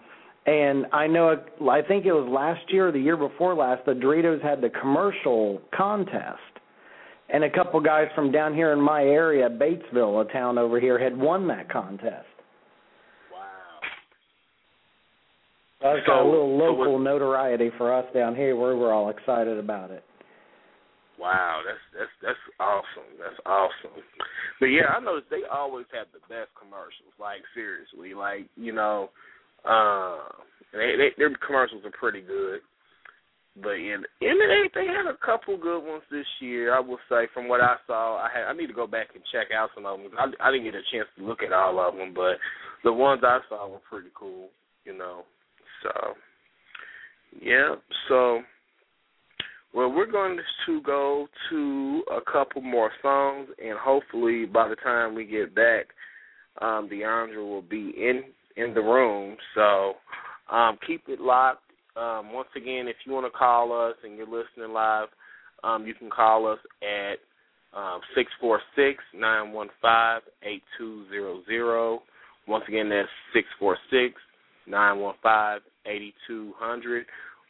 and 0.46 0.86
I 0.92 1.06
know 1.06 1.36
I 1.70 1.82
think 1.82 2.06
it 2.06 2.12
was 2.12 2.28
last 2.30 2.72
year 2.72 2.88
or 2.88 2.92
the 2.92 2.98
year 2.98 3.16
before 3.16 3.54
last. 3.54 3.84
The 3.84 3.92
Doritos 3.92 4.42
had 4.42 4.62
the 4.62 4.70
commercial 4.70 5.60
contest, 5.76 6.38
and 7.28 7.44
a 7.44 7.50
couple 7.50 7.78
guys 7.80 8.06
from 8.14 8.32
down 8.32 8.54
here 8.54 8.72
in 8.72 8.80
my 8.80 9.02
area, 9.02 9.50
Batesville, 9.50 10.26
a 10.28 10.32
town 10.32 10.56
over 10.56 10.80
here, 10.80 10.98
had 10.98 11.16
won 11.16 11.46
that 11.48 11.70
contest. 11.70 12.26
Wow. 13.30 13.40
That's 15.82 16.06
got 16.06 16.20
a 16.20 16.22
So- 16.22 16.30
little 16.30 16.58
so 16.58 16.64
local 16.64 16.98
notoriety 16.98 17.70
for 17.76 17.92
us 17.92 18.06
down 18.14 18.34
here, 18.34 18.56
where 18.56 18.76
we're 18.76 18.94
all 18.94 19.10
excited 19.10 19.58
about 19.58 19.90
it. 19.90 20.04
Wow, 21.20 21.60
that's 21.68 21.84
that's 21.92 22.14
that's 22.24 22.44
awesome. 22.56 23.12
That's 23.20 23.36
awesome. 23.44 24.00
But 24.56 24.72
yeah, 24.72 24.88
I 24.88 25.04
noticed 25.04 25.28
they 25.28 25.44
always 25.52 25.84
have 25.92 26.08
the 26.16 26.24
best 26.32 26.48
commercials. 26.56 27.12
Like 27.20 27.44
seriously, 27.52 28.16
like 28.16 28.48
you 28.56 28.72
know, 28.72 29.12
uh, 29.68 30.32
they, 30.72 30.96
they 30.96 31.12
their 31.20 31.28
commercials 31.44 31.84
are 31.84 31.92
pretty 31.92 32.24
good. 32.24 32.64
But 33.60 33.76
and 33.76 34.06
they 34.20 34.72
they 34.72 34.88
had 34.88 35.12
a 35.12 35.20
couple 35.20 35.60
good 35.60 35.84
ones 35.84 36.08
this 36.10 36.24
year. 36.40 36.72
I 36.72 36.80
will 36.80 37.02
say 37.10 37.28
from 37.34 37.48
what 37.48 37.60
I 37.60 37.76
saw, 37.86 38.16
I 38.16 38.30
had 38.32 38.48
I 38.48 38.56
need 38.56 38.68
to 38.68 38.80
go 38.80 38.86
back 38.86 39.08
and 39.12 39.22
check 39.28 39.52
out 39.52 39.68
some 39.74 39.84
of 39.84 40.00
them. 40.00 40.16
I, 40.16 40.32
I 40.40 40.50
didn't 40.50 40.72
get 40.72 40.80
a 40.80 40.88
chance 40.88 41.08
to 41.18 41.26
look 41.26 41.42
at 41.44 41.52
all 41.52 41.76
of 41.76 42.00
them, 42.00 42.14
but 42.14 42.40
the 42.82 42.92
ones 42.92 43.20
I 43.24 43.40
saw 43.50 43.68
were 43.68 43.84
pretty 43.90 44.08
cool. 44.14 44.48
You 44.86 44.96
know, 44.96 45.24
so 45.82 46.14
yeah, 47.42 47.74
so. 48.08 48.40
Well, 49.72 49.92
we're 49.92 50.10
going 50.10 50.38
to 50.66 50.80
go 50.82 51.28
to 51.48 52.02
a 52.10 52.20
couple 52.30 52.60
more 52.60 52.90
songs, 53.02 53.48
and 53.62 53.78
hopefully 53.78 54.44
by 54.44 54.68
the 54.68 54.74
time 54.76 55.14
we 55.14 55.24
get 55.24 55.54
back, 55.54 55.86
um, 56.60 56.88
Deandra 56.92 57.36
will 57.36 57.62
be 57.62 57.92
in 57.96 58.24
in 58.56 58.74
the 58.74 58.80
room. 58.80 59.36
So 59.54 59.94
um, 60.50 60.76
keep 60.86 61.04
it 61.08 61.20
locked. 61.20 61.62
Um, 61.96 62.32
once 62.32 62.48
again, 62.56 62.88
if 62.88 62.96
you 63.06 63.12
want 63.12 63.32
to 63.32 63.38
call 63.38 63.72
us 63.72 63.94
and 64.02 64.16
you're 64.16 64.26
listening 64.26 64.72
live, 64.72 65.08
um, 65.62 65.86
you 65.86 65.94
can 65.94 66.10
call 66.10 66.46
us 66.50 66.58
at 66.82 67.18
um, 67.78 68.00
six 68.16 68.30
four 68.40 68.60
six 68.74 69.02
nine 69.14 69.52
one 69.52 69.68
five 69.80 70.22
eight 70.42 70.62
two 70.78 71.04
zero 71.10 71.42
zero. 71.46 72.02
Once 72.48 72.64
again, 72.66 72.88
that's 72.88 73.08
six 73.32 73.46
four 73.58 73.76
six 73.90 74.14
nine 74.66 74.98
one 74.98 75.14
five 75.22 75.60
eighty 75.86 76.12
two 76.26 76.52
hundred 76.58 77.06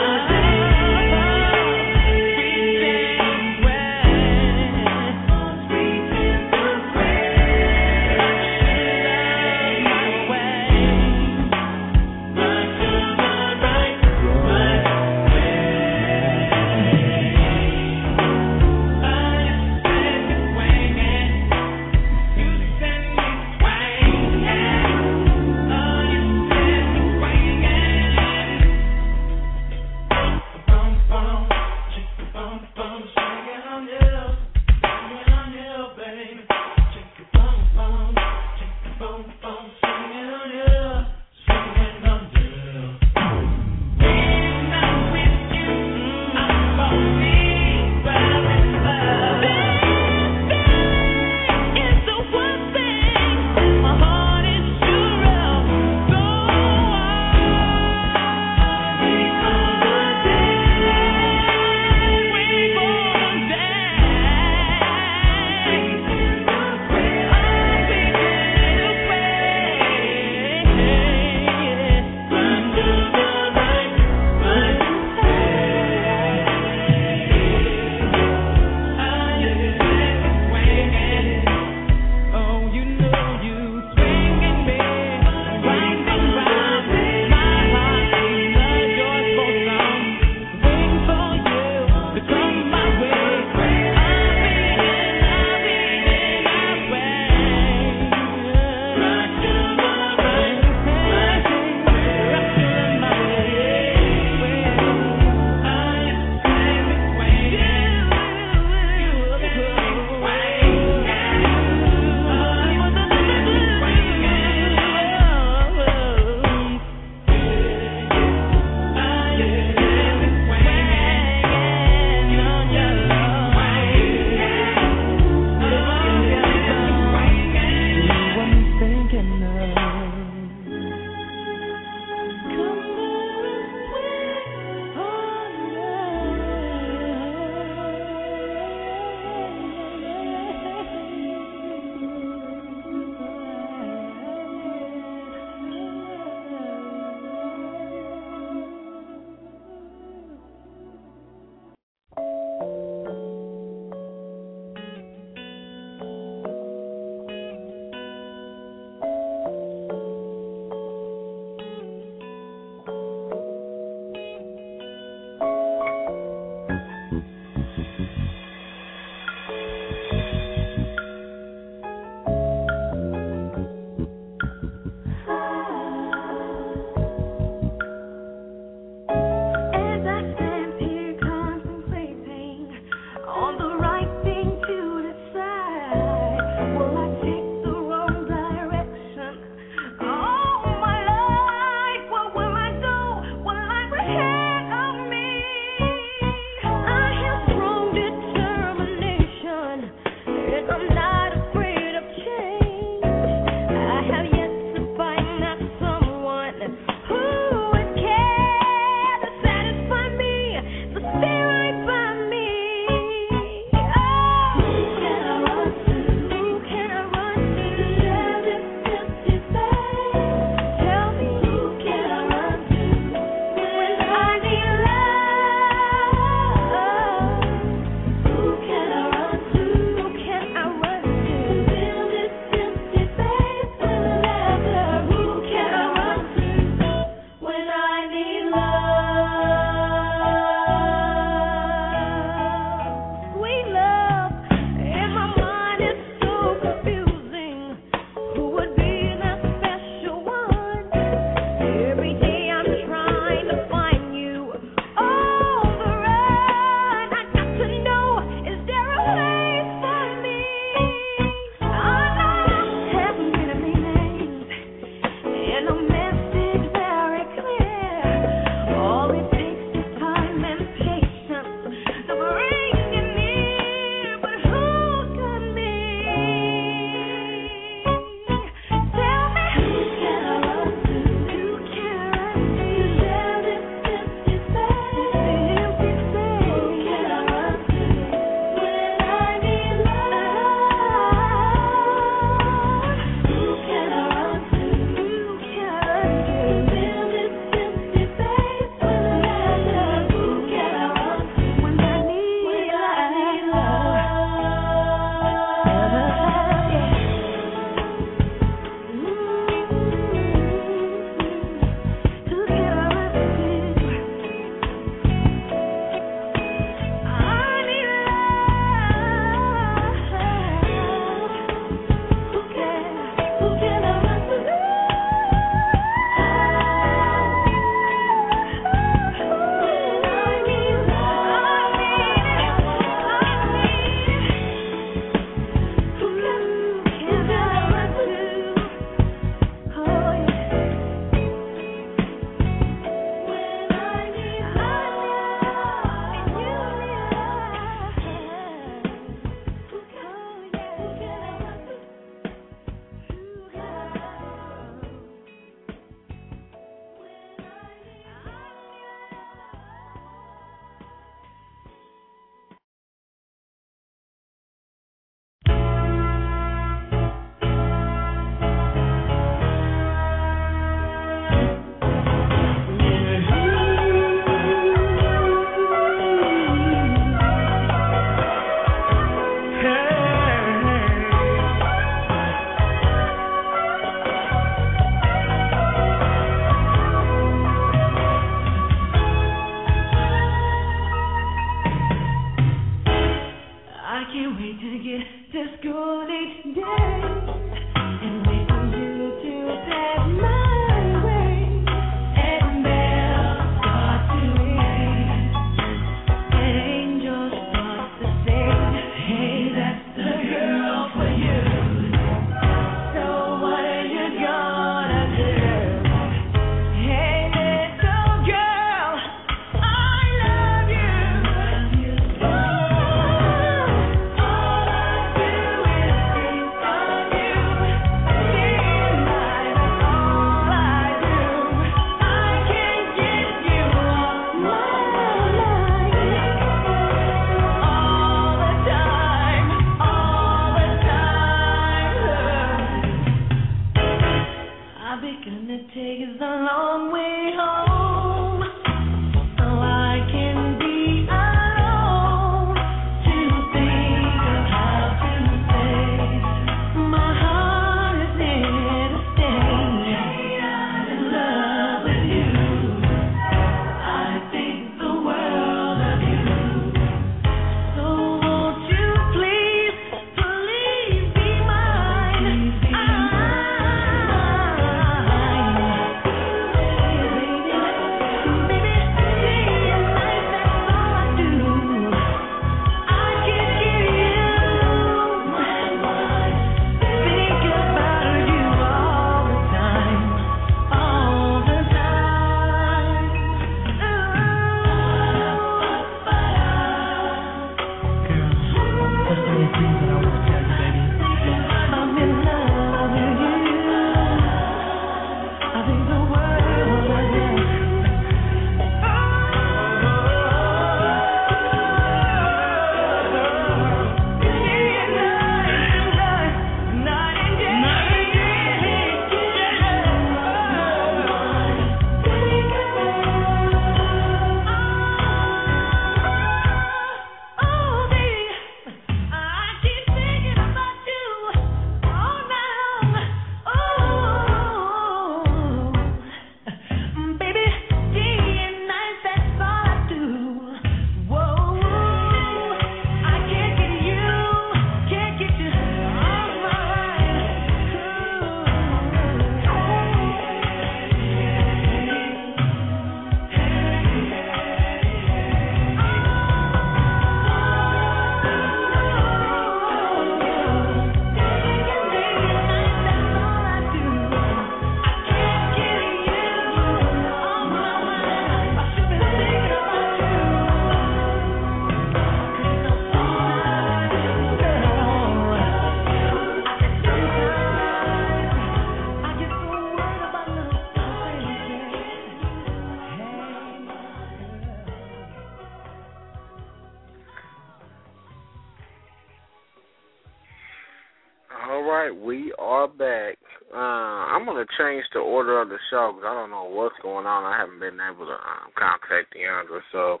I'm 594.16 594.24
gonna 594.24 594.46
change 594.58 594.84
the 594.94 595.00
order 595.00 595.42
of 595.42 595.50
the 595.50 595.58
show 595.70 595.92
because 595.92 596.08
I 596.08 596.14
don't 596.14 596.30
know 596.30 596.48
what's 596.48 596.74
going 596.82 597.04
on. 597.04 597.24
I 597.24 597.36
haven't 597.36 597.60
been 597.60 597.78
able 597.78 598.06
to 598.06 598.12
um, 598.12 598.48
contact 598.56 599.14
Deandra, 599.14 599.60
so 599.72 600.00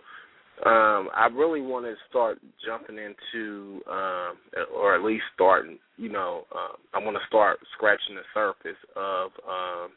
um, 0.64 1.10
I 1.14 1.28
really 1.30 1.60
want 1.60 1.84
to 1.84 1.94
start 2.08 2.38
jumping 2.64 2.96
into, 2.96 3.82
um, 3.90 4.36
or 4.74 4.94
at 4.94 5.04
least 5.04 5.24
starting. 5.34 5.78
You 5.98 6.08
know, 6.08 6.44
uh, 6.50 6.76
I 6.94 7.04
want 7.04 7.18
to 7.18 7.26
start 7.26 7.58
scratching 7.76 8.14
the 8.14 8.22
surface 8.32 8.80
of 8.96 9.32
um, 9.46 9.90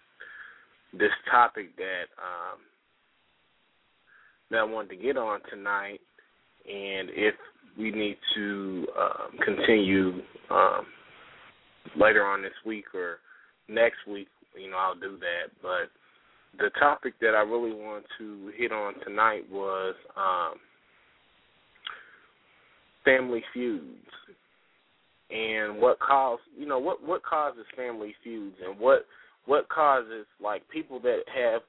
this 0.91 1.11
topic 1.31 1.77
that 1.77 2.11
um, 2.19 2.59
that 4.51 4.57
I 4.57 4.63
wanted 4.63 4.97
to 4.97 5.01
get 5.01 5.15
on 5.15 5.39
tonight, 5.49 6.01
and 6.67 7.09
if 7.11 7.35
we 7.77 7.91
need 7.91 8.17
to 8.35 8.85
um, 8.99 9.39
continue. 9.45 10.21
Um, 10.51 10.85
later 11.97 12.23
on 12.23 12.41
this 12.41 12.53
week 12.65 12.85
or 12.93 13.17
next 13.69 14.07
week, 14.07 14.27
you 14.59 14.69
know, 14.69 14.77
I'll 14.77 14.95
do 14.95 15.17
that. 15.19 15.51
But 15.61 15.89
the 16.57 16.69
topic 16.79 17.13
that 17.21 17.35
I 17.35 17.41
really 17.41 17.73
want 17.73 18.05
to 18.17 18.51
hit 18.57 18.71
on 18.71 18.93
tonight 19.05 19.43
was 19.51 19.95
um, 20.17 20.55
family 23.05 23.43
feuds 23.53 23.85
and 25.31 25.79
what 25.79 25.99
cause 25.99 26.39
you 26.57 26.65
know 26.65 26.79
what 26.79 27.03
what 27.05 27.21
causes 27.23 27.65
family 27.75 28.15
feuds 28.23 28.55
and 28.65 28.79
what 28.79 29.05
what 29.45 29.69
causes 29.69 30.25
like 30.43 30.67
people 30.69 30.99
that 30.99 31.19
have 31.27 31.61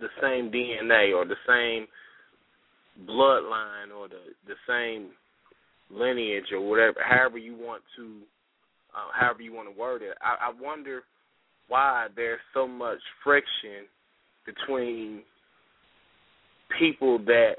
the 0.00 0.08
same 0.22 0.50
DNA 0.50 1.14
or 1.14 1.26
the 1.26 1.36
same 1.46 1.86
bloodline 3.06 3.94
or 3.96 4.08
the 4.08 4.20
the 4.46 4.54
same 4.66 5.10
lineage 5.90 6.46
or 6.52 6.60
whatever 6.60 6.96
however 7.06 7.36
you 7.36 7.54
want 7.54 7.82
to 7.96 8.20
uh, 8.94 9.10
however 9.12 9.42
you 9.42 9.52
want 9.52 9.72
to 9.72 9.78
word 9.78 10.02
it. 10.02 10.16
I, 10.20 10.48
I 10.48 10.52
wonder 10.60 11.02
why 11.68 12.08
there's 12.14 12.40
so 12.52 12.66
much 12.66 12.98
friction 13.24 13.86
between 14.44 15.22
people 16.78 17.18
that 17.18 17.54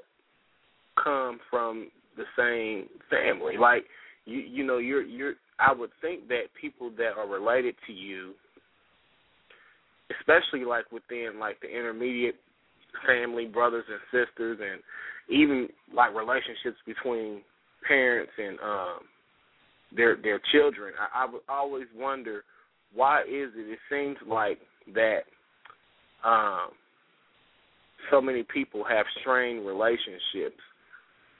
come 1.02 1.40
from 1.50 1.90
the 2.18 2.24
same 2.38 2.90
family. 3.10 3.58
Like 3.58 3.86
you, 4.26 4.40
you 4.40 4.66
know, 4.66 4.78
you're 4.78 5.04
you're. 5.04 5.34
I 5.60 5.72
would 5.72 5.92
think 6.02 6.28
that 6.30 6.44
people 6.60 6.92
that 6.98 7.14
are 7.18 7.28
related 7.28 7.76
to 7.88 7.94
you, 7.94 8.34
especially 10.20 10.66
like 10.66 10.92
within 10.92 11.40
like 11.40 11.62
the 11.62 11.68
intermediate 11.68 12.36
family, 13.08 13.46
brothers 13.46 13.86
and 13.90 14.00
sisters, 14.12 14.60
and 14.62 14.82
even 15.30 15.70
like 15.96 16.14
relationships 16.16 16.78
between 16.86 17.42
parents 17.88 18.32
and 18.38 18.60
um 18.60 19.00
their 19.96 20.16
their 20.22 20.39
children. 20.52 20.94
I, 21.14 21.28
I 21.48 21.54
always 21.54 21.88
wonder 21.96 22.44
why 22.94 23.22
is 23.22 23.50
it? 23.56 23.72
It 23.72 23.80
seems 23.89 24.18
like 24.28 24.60
that 24.94 25.22
um, 26.24 26.70
so 28.12 28.22
many 28.22 28.44
people 28.44 28.84
have 28.84 29.06
strained 29.22 29.66
relationships 29.66 30.62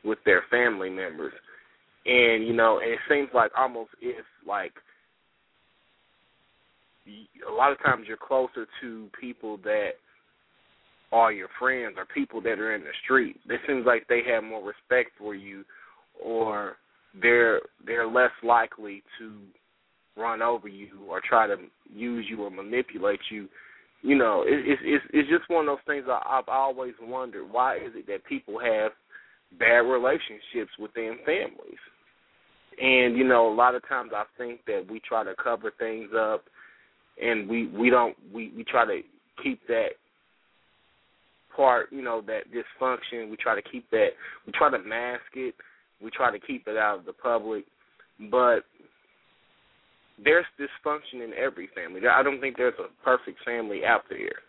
with 0.04 0.20
their 0.26 0.44
family 0.50 0.90
members, 0.90 1.34
and 2.06 2.46
you 2.46 2.54
know, 2.54 2.80
it 2.82 3.00
seems 3.10 3.30
like 3.34 3.52
almost 3.58 3.92
if 4.02 4.26
like 4.48 4.74
a 7.08 7.52
lot 7.52 7.72
of 7.72 7.82
times 7.84 8.06
you're 8.08 8.18
closer 8.18 8.66
to 8.82 9.10
people 9.20 9.58
that 9.58 9.92
are 11.12 11.32
your 11.32 11.50
friends 11.60 11.96
or 11.98 12.06
people 12.06 12.42
that 12.42 12.60
are 12.60 12.76
in 12.76 12.82
the 12.82 12.88
street. 13.04 13.36
It 13.48 13.60
seems 13.68 13.86
like 13.86 14.08
they 14.08 14.22
have 14.34 14.44
more 14.44 14.64
respect 14.64 15.12
for 15.18 15.36
you, 15.36 15.64
or 16.22 16.78
they're 17.22 17.62
they're 17.86 18.08
less 18.08 18.32
likely 18.44 19.04
to 19.20 19.34
run 20.16 20.42
over 20.42 20.68
you 20.68 20.90
or 21.10 21.22
try 21.28 21.48
to 21.48 21.56
use 21.94 22.26
you 22.30 22.44
or 22.44 22.52
manipulate 22.52 23.20
you. 23.32 23.48
You 24.02 24.16
know, 24.16 24.44
it, 24.46 24.66
it's 24.66 24.82
it's 24.84 25.06
it's 25.14 25.30
just 25.30 25.50
one 25.50 25.68
of 25.68 25.78
those 25.78 25.86
things 25.88 26.06
I, 26.08 26.22
I've 26.26 26.50
always 26.50 26.94
wondered. 27.02 27.52
Why 27.52 27.78
is 27.78 27.94
it 27.96 28.08
that 28.08 28.26
people 28.26 28.60
have 28.60 28.92
bad 29.58 29.82
relationships 29.88 30.72
within 30.80 31.18
families? 31.26 31.80
And 32.82 33.18
you 33.18 33.24
know, 33.24 33.52
a 33.52 33.56
lot 33.56 33.76
of 33.76 33.88
times 33.88 34.12
I 34.16 34.24
think 34.38 34.62
that 34.66 34.86
we 34.90 35.00
try 35.00 35.24
to 35.24 35.34
cover 35.42 35.72
things 35.78 36.10
up, 36.18 36.44
and 37.22 37.48
we 37.48 37.68
we 37.68 37.90
don't 37.90 38.16
we 38.34 38.52
we 38.56 38.64
try 38.64 38.86
to 38.86 39.02
keep 39.42 39.66
that 39.68 39.90
part, 41.56 41.92
you 41.92 42.02
know, 42.02 42.22
that 42.28 42.44
dysfunction. 42.52 43.30
We 43.30 43.38
try 43.38 43.56
to 43.56 43.62
keep 43.62 43.90
that. 43.92 44.10
We 44.46 44.54
try 44.54 44.72
to 44.72 44.80
mask 44.80 45.22
it. 45.36 45.56
We 46.04 46.12
try 46.12 46.32
to 46.32 46.40
keep 46.40 46.68
it 46.68 46.78
out 46.78 47.00
of 47.00 47.06
the 47.06 47.14
public, 47.14 47.66
but 48.30 48.62
there's 50.24 50.46
dysfunction 50.60 51.24
in 51.24 51.32
every 51.34 51.70
family. 51.76 52.02
I 52.08 52.22
don't 52.22 52.40
think 52.40 52.58
there's 52.58 52.74
a 52.80 53.04
perfect 53.04 53.40
family 53.46 53.82
out 53.86 54.04
there, 54.10 54.40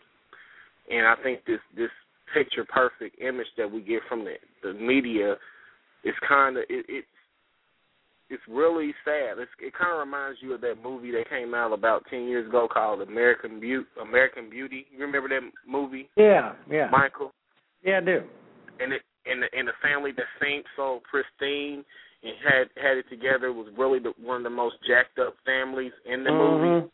and 0.91 1.07
I 1.07 1.15
think 1.23 1.45
this 1.47 1.61
this 1.77 1.91
picture 2.35 2.65
perfect 2.65 3.21
image 3.21 3.47
that 3.57 3.71
we 3.71 3.81
get 3.81 4.01
from 4.09 4.25
the 4.25 4.35
the 4.63 4.75
media 4.75 5.37
is 6.05 6.15
kind 6.29 6.57
of 6.57 6.65
it, 6.69 6.85
it's 6.89 7.07
it's 8.31 8.43
really 8.49 8.95
sad. 9.05 9.39
It's, 9.39 9.51
it 9.61 9.75
kind 9.75 9.93
of 9.93 9.99
reminds 9.99 10.39
you 10.41 10.55
of 10.55 10.61
that 10.63 10.77
movie 10.83 11.11
that 11.13 11.29
came 11.29 11.55
out 11.55 11.73
about 11.73 12.05
ten 12.11 12.25
years 12.25 12.49
ago 12.49 12.69
called 12.71 13.03
American 13.03 13.61
Beauty. 13.61 13.87
American 14.01 14.51
Beauty. 14.51 14.87
You 14.93 15.05
remember 15.05 15.29
that 15.29 15.41
movie? 15.69 16.09
Yeah, 16.17 16.55
yeah. 16.71 16.89
Michael. 16.91 17.33
Yeah, 17.83 17.99
I 17.99 18.05
do. 18.05 18.23
And 18.81 18.93
it 18.93 19.03
and 19.27 19.43
the 19.43 19.47
and 19.57 19.69
the 19.69 19.73
family 19.83 20.13
that 20.13 20.27
seemed 20.43 20.65
so 20.77 21.01
pristine 21.11 21.85
and 22.23 22.35
had 22.43 22.69
had 22.83 22.97
it 22.97 23.07
together 23.11 23.53
was 23.53 23.69
really 23.77 23.99
the, 23.99 24.13
one 24.23 24.39
of 24.39 24.43
the 24.45 24.51
most 24.51 24.77
jacked 24.87 25.19
up 25.19 25.35
families 25.45 25.93
in 26.07 26.25
the 26.25 26.31
movie. 26.31 26.87
Mhm. 26.87 26.91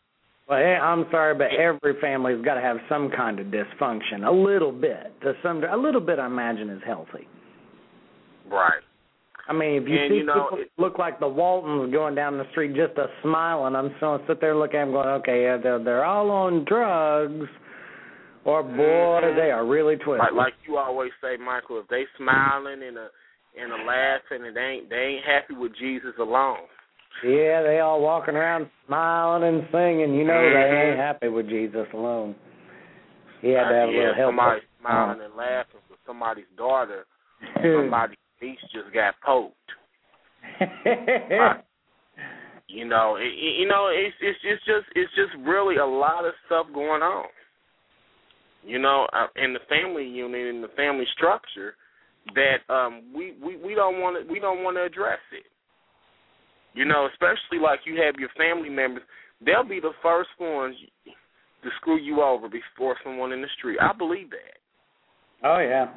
Well, 0.49 0.59
eh, 0.59 0.77
I'm 0.79 1.05
sorry, 1.11 1.33
but 1.35 1.51
every 1.53 1.93
family's 2.01 2.43
got 2.43 2.55
to 2.55 2.61
have 2.61 2.77
some 2.89 3.09
kind 3.11 3.39
of 3.39 3.47
dysfunction, 3.47 4.27
a 4.27 4.31
little 4.31 4.71
bit. 4.71 5.13
To 5.21 5.33
some, 5.41 5.63
a 5.63 5.77
little 5.77 6.01
bit, 6.01 6.19
I 6.19 6.25
imagine, 6.25 6.69
is 6.69 6.81
healthy. 6.85 7.27
Right. 8.49 8.81
I 9.47 9.53
mean, 9.53 9.81
if 9.81 9.87
you 9.87 9.97
And, 9.97 10.11
see 10.11 10.17
you 10.17 10.23
know, 10.25 10.43
people 10.49 10.57
it- 10.59 10.71
look 10.77 10.97
like 10.97 11.19
the 11.19 11.27
Waltons 11.27 11.91
going 11.93 12.15
down 12.15 12.37
the 12.37 12.45
street 12.51 12.73
just 12.75 12.97
a 12.97 13.09
smiling, 13.21 13.75
I'm 13.75 13.95
still 13.97 14.21
sit 14.27 14.41
there 14.41 14.51
and 14.51 14.59
look 14.59 14.73
at 14.73 14.83
them 14.83 14.91
going, 14.91 15.07
okay, 15.07 15.43
yeah, 15.43 15.57
they're 15.57 15.79
they're 15.79 16.05
all 16.05 16.29
on 16.31 16.65
drugs, 16.65 17.47
or 18.45 18.63
boy, 18.63 19.21
Mhm. 19.21 19.35
they 19.35 19.51
are 19.51 19.65
really 19.65 19.97
twisted. 19.97 20.19
Like 20.19 20.33
like 20.33 20.53
you 20.67 20.77
always 20.77 21.11
say, 21.21 21.37
Michael, 21.37 21.79
if 21.79 21.87
they 21.87 22.05
smiling 22.17 22.81
and 22.83 22.97
a 22.97 23.09
and 23.59 23.71
a 23.71 23.77
laughing 23.83 24.45
and 24.45 24.55
they 24.55 24.61
ain't 24.61 24.89
they 24.89 24.95
ain't 24.97 25.25
happy 25.25 25.53
with 25.53 25.75
Jesus 25.75 26.13
alone. 26.19 26.59
Yeah, 27.23 27.61
they 27.61 27.79
all 27.79 28.01
walking 28.01 28.35
around 28.35 28.69
smiling 28.87 29.43
and 29.43 29.67
singing. 29.71 30.13
You 30.15 30.23
know 30.23 30.41
they 30.41 30.55
Mhm. 30.55 30.89
ain't 30.91 30.97
happy 30.97 31.27
with 31.27 31.47
Jesus 31.49 31.87
alone. 31.93 32.35
He 33.41 33.49
had 33.51 33.67
to 33.69 33.75
have 33.75 33.89
a 33.89 33.91
yeah, 33.91 33.97
little 33.99 34.13
help. 34.15 34.27
somebody 34.29 34.61
smiling 34.79 35.21
and 35.21 35.35
laughing 35.35 35.81
for 35.89 35.97
somebody's 36.05 36.47
daughter. 36.55 37.05
Somebody's 37.61 38.17
niece 38.39 38.61
just 38.71 38.91
got 38.93 39.19
poked. 39.21 39.55
Right. 40.59 41.61
You 42.67 42.85
know, 42.85 43.17
it- 43.17 43.33
you 43.33 43.65
know, 43.67 43.87
it's 43.87 44.15
it's 44.21 44.39
it's 44.43 44.63
just 44.63 44.87
it's 44.95 45.11
just 45.13 45.33
really 45.45 45.75
a 45.75 45.85
lot 45.85 46.23
of 46.23 46.33
stuff 46.45 46.67
going 46.73 47.01
on. 47.03 47.25
You 48.63 48.79
know, 48.79 49.07
uh, 49.13 49.27
in 49.35 49.53
the 49.53 49.59
family 49.67 50.05
unit, 50.05 50.47
in 50.47 50.61
the 50.61 50.67
family 50.75 51.05
structure, 51.15 51.75
that 52.35 52.73
um 52.73 53.01
we 53.15 53.33
we 53.43 53.57
we 53.57 53.73
don't 53.75 53.99
want 53.99 54.15
to 54.27 54.31
we 54.31 54.39
don't 54.39 54.63
want 54.63 54.77
to 54.77 54.83
address 54.83 55.19
it. 55.33 55.45
You 56.73 56.85
know, 56.85 57.07
especially 57.11 57.59
like 57.61 57.81
you 57.85 58.01
have 58.01 58.15
your 58.15 58.29
family 58.37 58.69
members, 58.69 59.03
they'll 59.43 59.67
be 59.67 59.79
the 59.79 59.91
first 60.01 60.29
ones 60.39 60.75
to 61.05 61.69
screw 61.77 61.97
you 61.97 62.21
over 62.21 62.47
before 62.47 62.95
someone 63.03 63.31
in 63.31 63.41
the 63.41 63.47
street. 63.57 63.77
I 63.81 63.93
believe 63.97 64.29
that. 64.29 65.47
oh 65.47 65.59
yeah. 65.59 65.87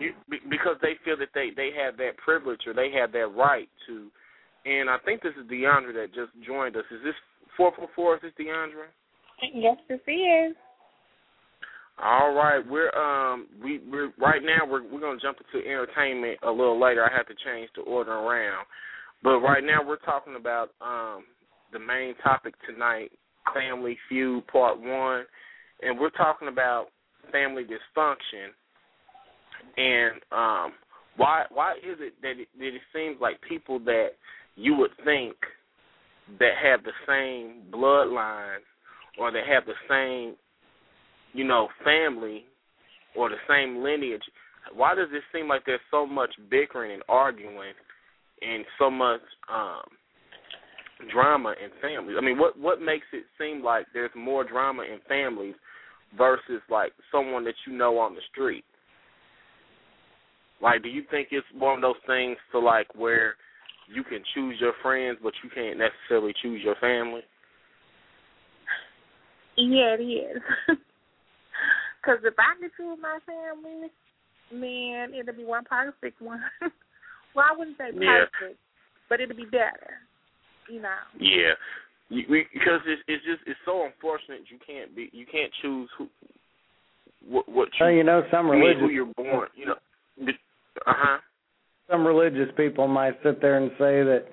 You, 0.00 0.12
because 0.48 0.76
they 0.80 0.94
feel 1.04 1.18
that 1.18 1.28
they 1.34 1.50
they 1.54 1.70
have 1.76 1.96
that 1.98 2.16
privilege 2.16 2.60
or 2.66 2.72
they 2.72 2.90
have 2.92 3.12
that 3.12 3.26
right 3.36 3.68
to. 3.88 4.08
And 4.64 4.88
I 4.88 4.96
think 5.04 5.22
this 5.22 5.34
is 5.38 5.50
DeAndre 5.50 5.92
that 5.94 6.14
just 6.14 6.30
joined 6.46 6.76
us. 6.76 6.84
Is 6.90 7.02
this 7.04 7.14
four 7.56 7.72
four 7.76 7.88
four? 7.94 8.14
Is 8.16 8.22
this 8.22 8.32
DeAndre? 8.40 8.86
Yes, 9.52 9.76
this 9.88 10.00
is. 10.06 10.56
All 12.04 12.34
right, 12.34 12.58
we're 12.68 12.90
um 12.96 13.46
we 13.62 13.80
we're 13.88 14.10
right 14.18 14.42
now 14.42 14.66
we're 14.68 14.82
we're 14.82 15.00
gonna 15.00 15.20
jump 15.20 15.38
into 15.38 15.64
entertainment 15.64 16.38
a 16.42 16.50
little 16.50 16.80
later. 16.80 17.04
I 17.04 17.16
have 17.16 17.28
to 17.28 17.34
change 17.44 17.70
the 17.76 17.82
order 17.82 18.12
around, 18.12 18.66
but 19.22 19.38
right 19.38 19.62
now 19.62 19.86
we're 19.86 19.98
talking 19.98 20.34
about 20.34 20.70
um 20.80 21.22
the 21.72 21.78
main 21.78 22.14
topic 22.16 22.54
tonight, 22.68 23.12
Family 23.54 23.96
Feud 24.08 24.44
Part 24.48 24.80
One, 24.80 25.24
and 25.80 25.96
we're 25.98 26.10
talking 26.10 26.48
about 26.48 26.86
family 27.30 27.62
dysfunction. 27.62 28.50
And 29.76 30.14
um 30.32 30.72
why 31.16 31.44
why 31.52 31.74
is 31.74 31.98
it 32.00 32.14
that 32.22 32.40
it, 32.40 32.48
that 32.58 32.74
it 32.74 32.82
seems 32.92 33.18
like 33.20 33.40
people 33.48 33.78
that 33.80 34.08
you 34.56 34.74
would 34.74 34.90
think 35.04 35.36
that 36.40 36.54
have 36.60 36.80
the 36.82 36.92
same 37.06 37.62
bloodline 37.72 38.58
or 39.20 39.30
that 39.30 39.46
have 39.46 39.66
the 39.66 39.74
same 39.88 40.34
you 41.32 41.44
know, 41.44 41.68
family 41.84 42.44
or 43.16 43.28
the 43.28 43.36
same 43.48 43.82
lineage, 43.82 44.22
why 44.74 44.94
does 44.94 45.08
it 45.12 45.22
seem 45.32 45.48
like 45.48 45.62
there's 45.66 45.80
so 45.90 46.06
much 46.06 46.30
bickering 46.50 46.92
and 46.92 47.02
arguing 47.08 47.72
and 48.40 48.64
so 48.78 48.90
much 48.90 49.20
um 49.52 49.82
drama 51.12 51.54
in 51.62 51.70
families? 51.80 52.16
I 52.18 52.24
mean, 52.24 52.38
what 52.38 52.58
what 52.58 52.80
makes 52.80 53.06
it 53.12 53.24
seem 53.38 53.62
like 53.62 53.86
there's 53.92 54.10
more 54.14 54.44
drama 54.44 54.82
in 54.82 54.98
families 55.08 55.54
versus 56.16 56.60
like 56.70 56.92
someone 57.10 57.44
that 57.44 57.54
you 57.66 57.76
know 57.76 57.98
on 57.98 58.14
the 58.14 58.20
street? 58.30 58.64
Like, 60.62 60.82
do 60.82 60.88
you 60.88 61.02
think 61.10 61.28
it's 61.32 61.46
one 61.58 61.76
of 61.76 61.82
those 61.82 62.00
things 62.06 62.36
to 62.52 62.58
like 62.60 62.94
where 62.94 63.34
you 63.92 64.04
can 64.04 64.22
choose 64.34 64.56
your 64.60 64.74
friends, 64.80 65.18
but 65.22 65.32
you 65.42 65.50
can't 65.50 65.78
necessarily 65.78 66.32
choose 66.40 66.62
your 66.64 66.76
family? 66.76 67.22
Yeah, 69.56 69.96
it 69.98 70.02
is. 70.02 70.42
Because 72.02 72.18
if 72.24 72.34
I 72.38 72.58
could 72.60 72.70
choose 72.76 72.98
my 73.00 73.18
family, 73.24 73.88
man, 74.52 75.14
it'll 75.14 75.34
be 75.34 75.44
one 75.44 75.64
perfect 75.64 76.20
one. 76.20 76.42
well, 77.34 77.46
I 77.48 77.56
wouldn't 77.56 77.78
say 77.78 77.90
Yeah. 77.94 78.24
but 79.08 79.20
it'll 79.20 79.36
be 79.36 79.44
better. 79.44 80.02
You 80.68 80.82
know. 80.82 81.02
Yeah, 81.18 81.54
because 82.10 82.80
it's 82.86 83.02
it's 83.08 83.24
just 83.24 83.42
it's 83.46 83.58
so 83.64 83.84
unfortunate 83.86 84.42
you 84.50 84.58
can't 84.64 84.94
be 84.94 85.10
you 85.12 85.26
can't 85.30 85.52
choose 85.60 85.88
who 85.98 86.08
what 87.26 87.48
what 87.48 87.68
you, 87.78 87.86
Well, 87.86 87.90
you 87.92 88.04
know, 88.04 88.22
some 88.30 88.48
religious 88.48 88.80
who 88.80 88.90
you're 88.90 89.12
born. 89.16 89.48
You 89.54 89.66
know, 89.66 89.74
uh 90.86 90.92
huh. 90.96 91.18
some 91.90 92.06
religious 92.06 92.48
people 92.56 92.88
might 92.88 93.14
sit 93.22 93.40
there 93.40 93.58
and 93.58 93.70
say 93.72 94.02
that 94.02 94.24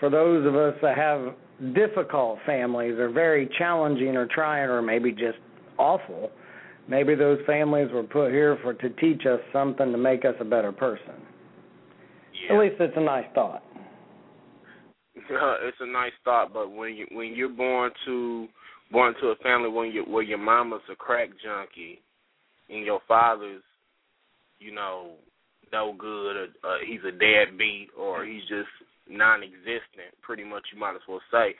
for 0.00 0.10
those 0.10 0.46
of 0.46 0.54
us 0.56 0.74
that 0.82 0.96
have 0.96 1.34
difficult 1.74 2.38
families 2.46 2.98
or 2.98 3.08
very 3.10 3.48
challenging 3.58 4.16
or 4.16 4.26
trying 4.26 4.68
or 4.68 4.80
maybe 4.82 5.10
just 5.12 5.38
awful, 5.78 6.30
maybe 6.88 7.14
those 7.14 7.38
families 7.46 7.88
were 7.92 8.02
put 8.02 8.30
here 8.30 8.58
for 8.62 8.74
to 8.74 8.90
teach 8.90 9.22
us 9.26 9.40
something 9.52 9.92
to 9.92 9.98
make 9.98 10.24
us 10.24 10.34
a 10.40 10.44
better 10.44 10.72
person. 10.72 11.14
At 12.50 12.58
least 12.58 12.76
it's 12.80 12.96
a 12.96 13.00
nice 13.00 13.26
thought. 13.34 13.62
it's 15.30 15.76
a 15.80 15.86
nice 15.86 16.12
thought, 16.24 16.52
but 16.52 16.70
when 16.70 16.94
you 16.94 17.06
when 17.12 17.34
you're 17.34 17.48
born 17.48 17.90
to 18.06 18.46
born 18.90 19.14
to 19.20 19.28
a 19.28 19.36
family 19.36 19.68
when 19.68 19.90
you 19.90 20.04
where 20.04 20.22
your 20.22 20.38
mama's 20.38 20.80
a 20.90 20.96
crack 20.96 21.28
junkie 21.44 22.00
and 22.70 22.84
your 22.84 23.00
father's, 23.06 23.62
you 24.58 24.72
know, 24.72 25.12
no 25.72 25.94
good 25.98 26.36
or 26.36 26.46
uh, 26.64 26.78
he's 26.86 27.00
a 27.06 27.10
deadbeat 27.10 27.88
or 27.98 28.24
he's 28.24 28.42
just 28.42 28.68
non-existent, 29.08 30.14
pretty 30.22 30.44
much 30.44 30.62
you 30.72 30.78
might 30.78 30.94
as 30.94 31.00
well 31.08 31.20
say, 31.30 31.54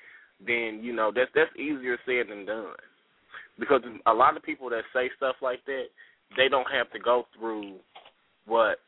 then 0.47 0.81
you 0.83 0.95
know 0.95 1.13
that's 1.15 1.31
that's 1.35 1.55
easier 1.57 1.99
said 2.07 2.31
than 2.31 2.47
done. 2.47 2.75
Because 3.59 3.83
a 4.07 4.13
lot 4.13 4.37
of 4.37 4.43
people 4.43 4.71
that 4.71 4.83
say 4.95 5.11
stuff 5.17 5.37
like 5.43 5.65
that, 5.67 5.85
they 6.37 6.49
don't 6.49 6.71
have 6.71 6.91
to 6.93 6.99
go 6.99 7.25
through 7.37 7.77
what 8.47 8.79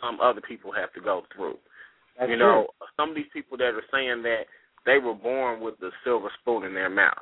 some 0.00 0.20
other 0.20 0.40
people 0.40 0.72
have 0.72 0.92
to 0.94 1.00
go 1.00 1.22
through. 1.34 1.56
That's 2.18 2.30
you 2.30 2.36
know, 2.36 2.66
some 2.96 3.10
of 3.10 3.16
these 3.16 3.30
people 3.32 3.56
that 3.58 3.74
are 3.74 3.82
saying 3.92 4.22
that 4.22 4.42
they 4.86 4.98
were 4.98 5.14
born 5.14 5.60
with 5.60 5.78
the 5.80 5.90
silver 6.04 6.30
spoon 6.40 6.64
in 6.64 6.74
their 6.74 6.90
mouth. 6.90 7.14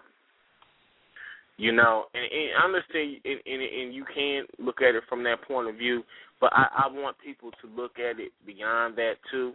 You 1.57 1.73
know, 1.73 2.05
and, 2.15 2.23
and 2.23 2.51
I 2.57 2.65
understand, 2.65 3.17
and, 3.25 3.41
and, 3.45 3.63
and 3.63 3.95
you 3.95 4.05
can 4.15 4.45
look 4.65 4.81
at 4.81 4.95
it 4.95 5.03
from 5.09 5.25
that 5.25 5.43
point 5.43 5.69
of 5.69 5.75
view, 5.75 6.05
but 6.41 6.53
I, 6.53 6.87
I 6.87 6.93
want 6.93 7.17
people 7.25 7.51
to 7.51 7.67
look 7.81 7.99
at 7.99 8.21
it 8.21 8.31
beyond 8.47 8.97
that 8.97 9.15
too, 9.31 9.55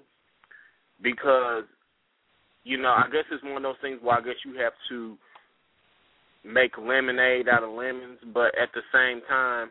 because 1.01 1.63
you 2.65 2.77
know 2.77 2.89
I 2.89 3.05
guess 3.09 3.23
it's 3.31 3.43
one 3.43 3.55
of 3.57 3.63
those 3.63 3.81
things 3.81 3.99
where 4.01 4.17
I 4.17 4.21
guess 4.21 4.35
you 4.45 4.59
have 4.59 4.73
to 4.89 5.17
make 6.43 6.77
lemonade 6.77 7.47
out 7.47 7.63
of 7.63 7.71
lemons, 7.71 8.19
but 8.33 8.51
at 8.61 8.69
the 8.73 8.81
same 8.93 9.21
time, 9.27 9.69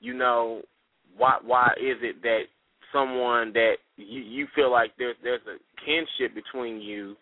you 0.00 0.14
know 0.14 0.62
why 1.16 1.38
why 1.44 1.68
is 1.80 1.96
it 2.02 2.22
that 2.22 2.42
someone 2.92 3.52
that 3.52 3.74
you 3.96 4.20
you 4.20 4.46
feel 4.54 4.70
like 4.70 4.92
there's 4.98 5.16
there's 5.22 5.40
a 5.46 5.58
kinship 5.84 6.34
between 6.34 6.80
you, 6.80 7.16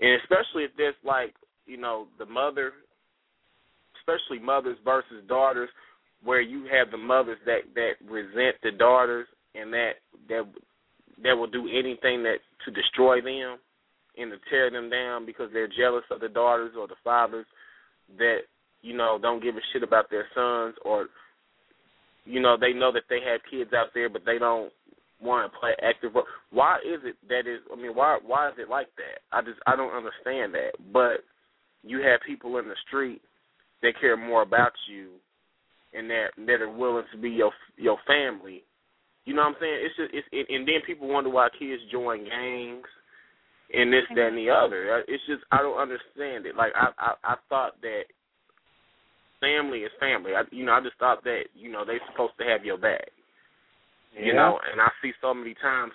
and 0.00 0.20
especially 0.22 0.64
if 0.64 0.70
there's 0.76 0.94
like 1.04 1.34
you 1.66 1.76
know 1.76 2.06
the 2.18 2.26
mother, 2.26 2.72
especially 4.00 4.44
mothers 4.44 4.78
versus 4.84 5.22
daughters, 5.28 5.68
where 6.24 6.40
you 6.40 6.64
have 6.64 6.90
the 6.90 6.98
mothers 6.98 7.38
that 7.46 7.60
that 7.74 7.92
resent 8.10 8.56
the 8.62 8.72
daughters 8.72 9.26
and 9.54 9.72
that 9.72 9.92
that 10.28 10.44
that 11.22 11.36
will 11.36 11.46
do 11.50 11.68
anything 11.68 12.22
that 12.22 12.38
to 12.64 12.70
destroy 12.70 13.20
them 13.20 13.58
and 14.16 14.30
to 14.32 14.38
tear 14.50 14.70
them 14.70 14.90
down 14.90 15.24
because 15.24 15.50
they're 15.52 15.68
jealous 15.68 16.04
of 16.10 16.20
the 16.20 16.28
daughters 16.28 16.72
or 16.78 16.88
the 16.88 16.94
fathers 17.04 17.46
that 18.18 18.38
you 18.82 18.96
know 18.96 19.18
don't 19.20 19.42
give 19.42 19.56
a 19.56 19.60
shit 19.72 19.82
about 19.82 20.10
their 20.10 20.26
sons 20.34 20.74
or 20.84 21.06
you 22.24 22.40
know 22.40 22.56
they 22.58 22.72
know 22.72 22.92
that 22.92 23.04
they 23.08 23.18
have 23.24 23.40
kids 23.50 23.70
out 23.72 23.88
there 23.94 24.08
but 24.08 24.22
they 24.24 24.38
don't 24.38 24.72
want 25.20 25.50
to 25.50 25.58
play 25.58 25.72
active 25.82 26.14
role. 26.14 26.24
Why 26.50 26.76
is 26.76 27.00
it 27.04 27.16
that 27.28 27.50
is 27.50 27.60
I 27.72 27.76
mean 27.76 27.94
why 27.94 28.18
why 28.24 28.48
is 28.48 28.54
it 28.58 28.68
like 28.68 28.88
that? 28.96 29.20
I 29.32 29.42
just 29.42 29.58
I 29.66 29.76
don't 29.76 29.94
understand 29.94 30.54
that. 30.54 30.72
But 30.92 31.24
you 31.82 31.98
have 32.02 32.20
people 32.26 32.58
in 32.58 32.66
the 32.68 32.76
street 32.86 33.20
that 33.82 34.00
care 34.00 34.16
more 34.16 34.42
about 34.42 34.72
you 34.88 35.10
and 35.92 36.08
that 36.10 36.28
that 36.46 36.62
are 36.62 36.70
willing 36.70 37.04
to 37.12 37.18
be 37.18 37.30
your 37.30 37.52
your 37.76 37.98
family. 38.06 38.64
You 39.24 39.34
know 39.34 39.42
what 39.42 39.48
I'm 39.48 39.60
saying? 39.60 39.78
It's 39.84 39.96
just 39.96 40.14
it's 40.14 40.28
it, 40.32 40.46
and 40.54 40.66
then 40.66 40.80
people 40.86 41.08
wonder 41.08 41.30
why 41.30 41.48
kids 41.58 41.82
join 41.92 42.24
gangs 42.24 42.88
and 43.72 43.92
this 43.92 44.02
that 44.14 44.28
and 44.28 44.38
the 44.38 44.50
other. 44.50 45.04
It's 45.06 45.22
just 45.26 45.42
I 45.52 45.58
don't 45.58 45.78
understand 45.78 46.46
it. 46.46 46.56
Like 46.56 46.72
I 46.74 46.90
I, 46.98 47.12
I 47.24 47.34
thought 47.48 47.80
that 47.82 48.04
family 49.40 49.80
is 49.80 49.92
family. 50.00 50.32
I, 50.34 50.42
you 50.50 50.64
know 50.64 50.72
I 50.72 50.80
just 50.80 50.98
thought 50.98 51.24
that 51.24 51.44
you 51.54 51.70
know 51.70 51.84
they're 51.84 52.00
supposed 52.10 52.34
to 52.38 52.44
have 52.44 52.64
your 52.64 52.78
back. 52.78 53.08
Yeah. 54.14 54.26
You 54.26 54.34
know, 54.34 54.58
and 54.70 54.80
I 54.80 54.88
see 55.02 55.12
so 55.20 55.32
many 55.32 55.54
times 55.54 55.92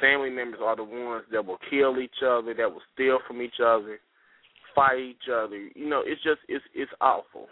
family 0.00 0.30
members 0.30 0.60
are 0.62 0.76
the 0.76 0.84
ones 0.84 1.24
that 1.32 1.44
will 1.44 1.58
kill 1.70 1.98
each 1.98 2.22
other, 2.22 2.52
that 2.54 2.70
will 2.70 2.82
steal 2.94 3.18
from 3.26 3.40
each 3.40 3.60
other, 3.64 3.98
fight 4.74 4.98
each 4.98 5.28
other. 5.32 5.56
You 5.56 5.88
know, 5.88 6.02
it's 6.04 6.22
just 6.22 6.40
it's 6.48 6.64
it's 6.74 6.92
awful. 7.00 7.46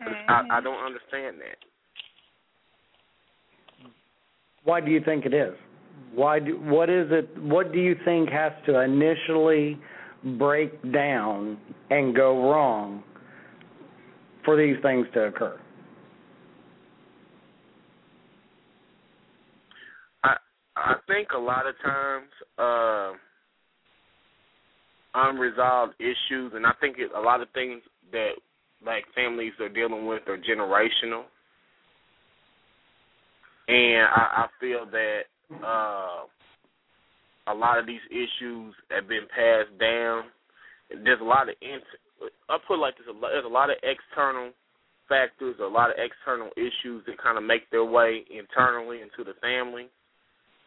I, 0.00 0.04
I 0.04 0.42
mm-hmm. 0.42 0.64
don't 0.64 0.84
understand 0.84 1.36
that. 1.38 1.56
Why 4.64 4.80
do 4.80 4.90
you 4.90 5.00
think 5.04 5.26
it 5.26 5.34
is? 5.34 5.54
Why 6.14 6.38
do 6.38 6.58
what 6.60 6.90
is 6.90 7.08
it 7.10 7.42
what 7.42 7.72
do 7.72 7.80
you 7.80 7.96
think 8.04 8.28
has 8.30 8.52
to 8.66 8.80
initially 8.80 9.78
break 10.38 10.92
down 10.92 11.58
and 11.90 12.14
go 12.14 12.50
wrong 12.50 13.02
for 14.44 14.56
these 14.56 14.76
things 14.82 15.06
to 15.14 15.24
occur? 15.24 15.58
I 20.22 20.36
I 20.76 20.94
think 21.06 21.28
a 21.34 21.38
lot 21.38 21.66
of 21.66 21.74
times 21.82 22.28
uh 22.58 23.12
unresolved 25.14 25.94
issues 25.98 26.52
and 26.54 26.66
I 26.66 26.72
think 26.80 26.96
it, 26.98 27.10
a 27.16 27.20
lot 27.20 27.40
of 27.40 27.48
things 27.50 27.82
that 28.12 28.32
like 28.84 29.04
families 29.14 29.52
are 29.60 29.68
dealing 29.68 30.06
with 30.06 30.22
are 30.28 30.38
generational. 30.38 31.24
And 33.68 34.08
I, 34.14 34.44
I 34.44 34.46
feel 34.60 34.86
that 34.90 35.20
uh, 35.50 36.24
a 37.48 37.54
lot 37.54 37.78
of 37.78 37.86
these 37.86 38.00
issues 38.10 38.74
have 38.90 39.08
been 39.08 39.26
passed 39.28 39.76
down. 39.80 40.24
There's 41.04 41.20
a 41.20 41.24
lot 41.24 41.48
of 41.48 41.54
int- 41.60 42.30
I 42.48 42.58
put 42.66 42.78
like 42.78 42.96
this: 42.96 43.06
there's 43.06 43.44
a 43.44 43.48
lot 43.48 43.70
of 43.70 43.76
external 43.82 44.52
factors, 45.08 45.56
a 45.60 45.66
lot 45.66 45.90
of 45.90 45.96
external 45.98 46.50
issues 46.56 47.04
that 47.06 47.20
kind 47.22 47.36
of 47.36 47.44
make 47.44 47.70
their 47.70 47.84
way 47.84 48.24
internally 48.30 49.00
into 49.00 49.24
the 49.24 49.38
family. 49.40 49.88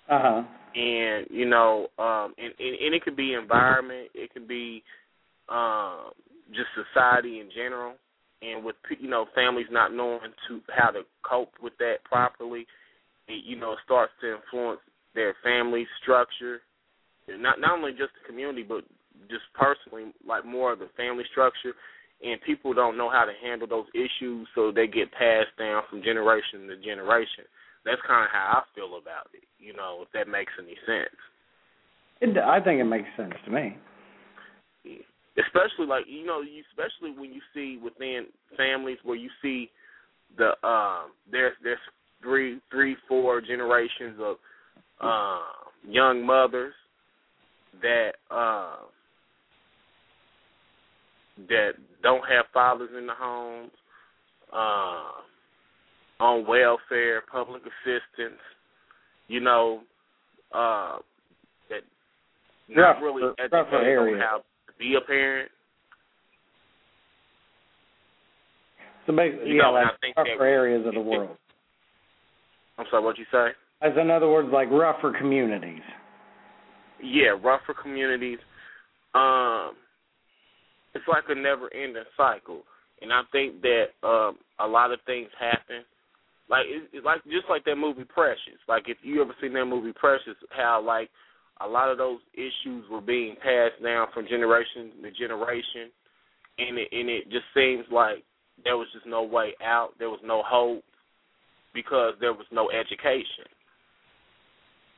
Uh 0.10 0.20
huh. 0.22 0.44
And 0.76 1.28
you 1.30 1.46
know, 1.46 1.88
um, 1.98 2.34
and, 2.38 2.54
and, 2.60 2.76
and 2.86 2.94
it 2.94 3.04
could 3.04 3.16
be 3.16 3.34
environment, 3.34 4.10
it 4.14 4.32
could 4.34 4.48
be 4.48 4.84
um, 5.50 6.12
just 6.50 6.68
society 6.76 7.40
in 7.40 7.50
general, 7.56 7.94
and 8.42 8.64
with 8.64 8.76
you 9.00 9.10
know 9.10 9.26
families 9.34 9.68
not 9.72 9.94
knowing 9.94 10.20
to 10.48 10.62
how 10.76 10.92
to 10.92 11.02
cope 11.28 11.54
with 11.62 11.74
that 11.80 12.04
properly, 12.04 12.68
it, 13.28 13.46
you 13.46 13.56
know, 13.58 13.74
it 13.74 13.80
starts 13.84 14.12
to 14.22 14.36
influence 14.36 14.80
their 15.14 15.36
family 15.44 15.88
structure, 16.02 16.62
not 17.28 17.60
not 17.60 17.78
only 17.78 17.92
just 17.92 18.14
the 18.20 18.28
community, 18.28 18.64
but 18.64 18.84
just 19.30 19.46
personally, 19.54 20.12
like 20.28 20.46
more 20.46 20.74
of 20.74 20.80
the 20.80 20.90
family 20.98 21.24
structure. 21.32 21.74
And 22.24 22.40
people 22.42 22.74
don't 22.74 22.98
know 22.98 23.10
how 23.10 23.26
to 23.26 23.34
handle 23.44 23.68
those 23.68 23.88
issues, 23.94 24.48
so 24.56 24.72
they 24.72 24.88
get 24.88 25.12
passed 25.12 25.52
down 25.60 25.84
from 25.90 26.02
generation 26.02 26.68
to 26.68 26.78
generation. 26.78 27.44
That's 27.84 28.02
kind 28.08 28.24
of 28.24 28.32
how 28.32 28.64
I 28.64 28.76
feel 28.76 28.98
about 28.98 29.28
it. 29.34 29.44
You 29.60 29.74
know, 29.74 30.00
if 30.02 30.12
that 30.14 30.32
makes 30.32 30.52
any 30.58 30.76
sense. 30.88 31.16
It, 32.22 32.38
I 32.38 32.64
think 32.64 32.80
it 32.80 32.86
makes 32.86 33.10
sense 33.18 33.34
to 33.44 33.52
me. 33.52 33.78
Especially 35.36 35.86
like 35.86 36.06
you 36.08 36.26
know, 36.26 36.42
you 36.42 36.64
especially 36.72 37.12
when 37.20 37.34
you 37.34 37.42
see 37.54 37.78
within 37.84 38.28
families 38.56 38.98
where 39.04 39.18
you 39.18 39.30
see 39.42 39.70
the 40.38 40.56
um 40.66 41.12
there's 41.30 41.54
there's 41.64 41.80
three 42.26 42.60
three 42.72 42.96
four 43.08 43.40
generations 43.40 44.18
of 44.20 44.36
uh, 45.00 45.40
young 45.88 46.26
mothers 46.26 46.74
that 47.82 48.12
uh, 48.32 48.78
that 51.50 51.72
don't 52.02 52.24
have 52.28 52.46
fathers 52.54 52.90
in 52.98 53.06
the 53.06 53.14
homes, 53.14 53.72
uh, 54.52 55.12
on 56.24 56.48
welfare, 56.48 57.22
public 57.32 57.62
assistance, 57.64 58.40
you 59.28 59.40
know, 59.42 59.82
uh, 60.54 60.98
that 61.70 61.82
not 62.70 62.82
Rough- 62.82 63.02
really 63.04 63.24
educated 63.38 63.74
on 63.74 63.84
areas. 63.86 64.22
how 64.24 64.38
to 64.38 64.74
be 64.80 64.96
a 64.96 65.02
parent. 65.06 65.52
So 69.06 69.14
basically, 69.16 69.50
You 69.50 69.56
yeah, 69.58 69.62
know, 69.64 69.72
like 69.74 70.16
that- 70.16 70.28
areas 70.40 70.86
of 70.88 70.94
the 70.94 71.02
world. 71.02 71.38
I'm 72.78 72.86
sorry, 72.92 73.04
what'd 73.04 73.20
you 73.20 73.26
say? 73.32 73.48
As 73.82 73.94
in 74.00 74.10
other 74.10 74.30
words, 74.30 74.50
like 74.52 74.70
rougher 74.72 75.14
communities. 75.18 75.82
yeah, 77.02 77.36
rougher 77.42 77.76
communities. 77.80 78.40
Um, 79.14 79.74
it's 80.94 81.08
like 81.08 81.26
a 81.30 81.36
never-ending 81.36 82.04
cycle, 82.18 82.64
and 83.02 83.12
I 83.12 83.22
think 83.32 83.62
that 83.62 83.86
um, 84.04 84.38
a 84.60 84.68
lot 84.68 84.92
of 84.92 85.00
things 85.06 85.28
happen. 85.40 85.84
Like 86.50 86.66
it, 86.68 86.90
it's 86.94 87.06
like 87.06 87.24
just 87.26 87.50
like 87.50 87.66
that 87.66 87.76
movie 87.76 88.04
Precious. 88.04 88.60
Like 88.68 88.84
if 88.88 88.98
you 89.04 89.22
ever 89.22 89.36
seen 89.42 89.54
that 89.54 89.66
movie 89.66 89.94
Precious, 89.94 90.36
how 90.50 90.82
like 90.86 91.10
a 91.62 91.68
lot 91.68 91.90
of 91.90 91.98
those 91.98 92.20
issues 92.34 92.86
were 92.90 93.02
being 93.02 93.36
passed 93.36 93.82
down 93.84 94.08
from 94.14 94.28
generation 94.28 94.92
to 95.02 95.12
generation, 95.12 95.92
and 96.60 96.78
it 96.78 96.88
and 96.92 97.10
it 97.10 97.24
just 97.32 97.46
seems 97.54 97.86
like 97.92 98.24
there 98.64 98.78
was 98.78 98.88
just 98.94 99.06
no 99.06 99.24
way 99.24 99.54
out. 99.64 99.92
There 100.00 100.10
was 100.10 100.22
no 100.24 100.44
hope 100.46 100.84
because 101.76 102.14
there 102.20 102.34
was 102.34 102.48
no 102.52 102.70
education 102.72 103.46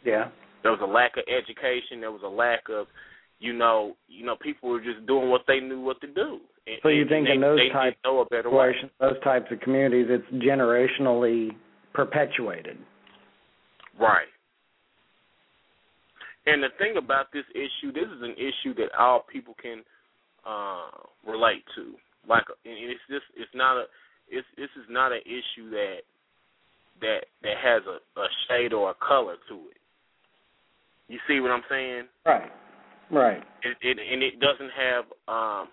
Yeah. 0.06 0.30
there 0.64 0.72
was 0.72 0.80
a 0.82 0.86
lack 0.86 1.18
of 1.18 1.24
education. 1.28 2.00
There 2.00 2.12
was 2.12 2.22
a 2.24 2.28
lack 2.30 2.70
of, 2.70 2.88
you 3.40 3.54
know, 3.54 3.96
you 4.08 4.26
know, 4.26 4.36
people 4.40 4.70
were 4.70 4.80
just 4.82 5.06
doing 5.08 5.30
what 5.30 5.42
they 5.48 5.60
knew 5.60 5.82
what 5.82 6.00
to 6.02 6.08
do. 6.08 6.40
And, 6.66 6.78
So 6.84 6.90
you 6.90 7.06
think 7.10 7.28
they, 7.28 7.34
in 7.34 7.42
those 7.42 7.60
types 7.72 7.98
know 8.06 8.20
a 8.22 8.26
better 8.26 8.50
way. 8.50 8.74
those 9.00 9.20
types 9.24 9.52
of 9.52 9.60
communities, 9.62 10.08
it's 10.10 10.44
generationally 10.44 11.52
perpetuated. 11.94 12.78
Right. 14.00 14.28
And 16.46 16.64
the 16.64 16.70
thing 16.78 16.96
about 16.98 17.32
this 17.34 17.44
issue, 17.54 17.92
this 17.92 18.08
is 18.08 18.22
an 18.22 18.36
issue 18.38 18.74
that 18.76 18.90
all 18.98 19.26
people 19.32 19.56
can 19.62 19.84
uh 20.46 20.90
relate 21.28 21.64
to. 21.76 21.94
Like, 22.28 22.44
and 22.66 22.76
it's 22.92 23.02
just, 23.10 23.26
it's 23.36 23.52
not 23.56 23.78
a, 23.78 23.86
it's 24.30 24.48
this 24.58 24.70
is 24.78 24.88
not 24.90 25.12
an 25.12 25.22
issue 25.26 25.70
that 25.72 25.98
that 27.02 27.26
that 27.44 27.58
has 27.64 27.84
a, 27.88 28.20
a 28.20 28.28
shade 28.48 28.74
or 28.74 28.92
a 28.92 28.96
color 28.96 29.36
to 29.50 29.56
it. 29.56 29.78
You 31.08 31.20
see 31.28 31.40
what 31.40 31.52
I'm 31.52 31.64
saying? 31.70 32.04
Right. 32.26 32.52
Right. 33.10 33.44
it, 33.64 33.78
it 33.82 33.98
and 34.00 34.22
it 34.22 34.40
doesn't 34.40 34.72
have 34.76 35.06
um 35.28 35.70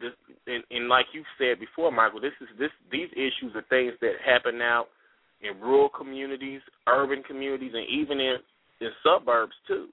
this 0.00 0.12
and, 0.46 0.64
and 0.70 0.88
like 0.88 1.06
you 1.12 1.22
said 1.38 1.60
before, 1.60 1.92
Michael, 1.92 2.20
this 2.20 2.32
is 2.40 2.48
this 2.58 2.70
these 2.90 3.08
issues 3.12 3.54
are 3.54 3.64
things 3.68 3.92
that 4.00 4.12
happen 4.24 4.60
out 4.62 4.86
in 5.42 5.60
rural 5.60 5.88
communities, 5.88 6.60
urban 6.88 7.22
communities, 7.22 7.72
and 7.74 7.86
even 7.88 8.18
in 8.20 8.36
in 8.80 8.90
suburbs 9.04 9.52
too. 9.68 9.88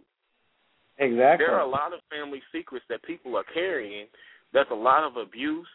Exactly. 1.00 1.46
There 1.46 1.56
are 1.56 1.62
a 1.62 1.70
lot 1.70 1.94
of 1.94 2.00
family 2.10 2.42
secrets 2.52 2.86
that 2.90 3.04
people 3.04 3.36
are 3.38 3.46
carrying. 3.54 4.08
There's 4.54 4.68
a 4.72 4.76
lot 4.76 5.04
of 5.04 5.18
abuse, 5.18 5.68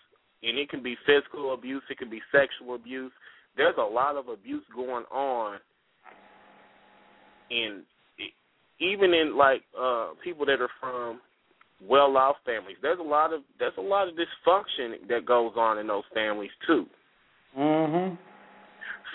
and 0.43 0.59
it 0.59 0.69
can 0.69 0.83
be 0.83 0.97
physical 1.07 1.55
abuse, 1.55 1.83
it 1.91 1.99
can 1.99 2.11
be 2.11 2.21
sexual 2.33 2.75
abuse. 2.75 3.13
There's 3.57 3.77
a 3.79 3.83
lot 3.83 4.17
of 4.17 4.29
abuse 4.29 4.65
going 4.75 5.05
on 5.13 5.59
in 7.51 7.83
even 8.81 9.15
in 9.15 9.37
like 9.37 9.63
uh 9.79 10.09
people 10.25 10.47
that 10.47 10.61
are 10.61 10.71
from 10.81 11.21
well 11.87 12.17
off 12.17 12.37
families, 12.45 12.77
there's 12.81 12.99
a 12.99 13.03
lot 13.03 13.33
of 13.33 13.43
there's 13.59 13.73
a 13.79 13.83
lot 13.83 14.09
of 14.09 14.15
dysfunction 14.15 15.09
that 15.09 15.27
goes 15.27 15.53
on 15.57 15.79
in 15.79 15.87
those 15.87 16.05
families 16.15 16.51
too. 16.67 16.87
Mhm. 17.57 18.19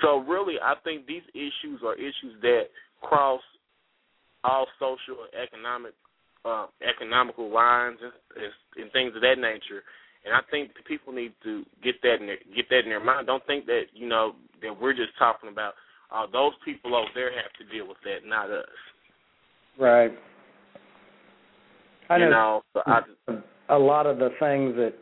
So 0.01 0.19
really, 0.19 0.55
I 0.61 0.75
think 0.83 1.07
these 1.07 1.23
issues 1.33 1.81
are 1.83 1.95
issues 1.95 2.39
that 2.41 2.69
cross 3.01 3.41
all 4.43 4.67
social 4.79 5.23
and 5.23 5.41
economic 5.41 5.93
uh, 6.45 6.67
economical 6.81 7.49
lines 7.49 7.99
and, 8.01 8.13
and 8.77 8.91
things 8.91 9.15
of 9.15 9.21
that 9.21 9.37
nature. 9.39 9.83
And 10.27 10.35
I 10.35 10.41
think 10.51 10.71
people 10.85 11.13
need 11.13 11.31
to 11.43 11.63
get 11.81 12.01
that 12.01 12.15
in 12.19 12.27
their, 12.27 12.37
get 12.53 12.67
that 12.69 12.79
in 12.79 12.89
their 12.89 13.03
mind. 13.03 13.27
Don't 13.27 13.45
think 13.47 13.65
that 13.67 13.83
you 13.93 14.07
know 14.07 14.33
that 14.61 14.79
we're 14.79 14.93
just 14.93 15.17
talking 15.17 15.49
about 15.49 15.73
uh, 16.13 16.25
those 16.31 16.51
people 16.65 16.95
over 16.95 17.07
there 17.15 17.31
have 17.31 17.51
to 17.59 17.73
deal 17.73 17.87
with 17.87 17.97
that, 18.03 18.27
not 18.27 18.49
us. 18.51 18.65
Right. 19.79 20.11
I 22.09 22.17
you 22.17 22.25
know, 22.25 22.29
know, 22.29 22.61
so 22.73 22.81
I, 22.85 23.75
a 23.75 23.77
lot 23.77 24.05
of 24.05 24.17
the 24.17 24.29
things 24.39 24.75
that 24.75 24.93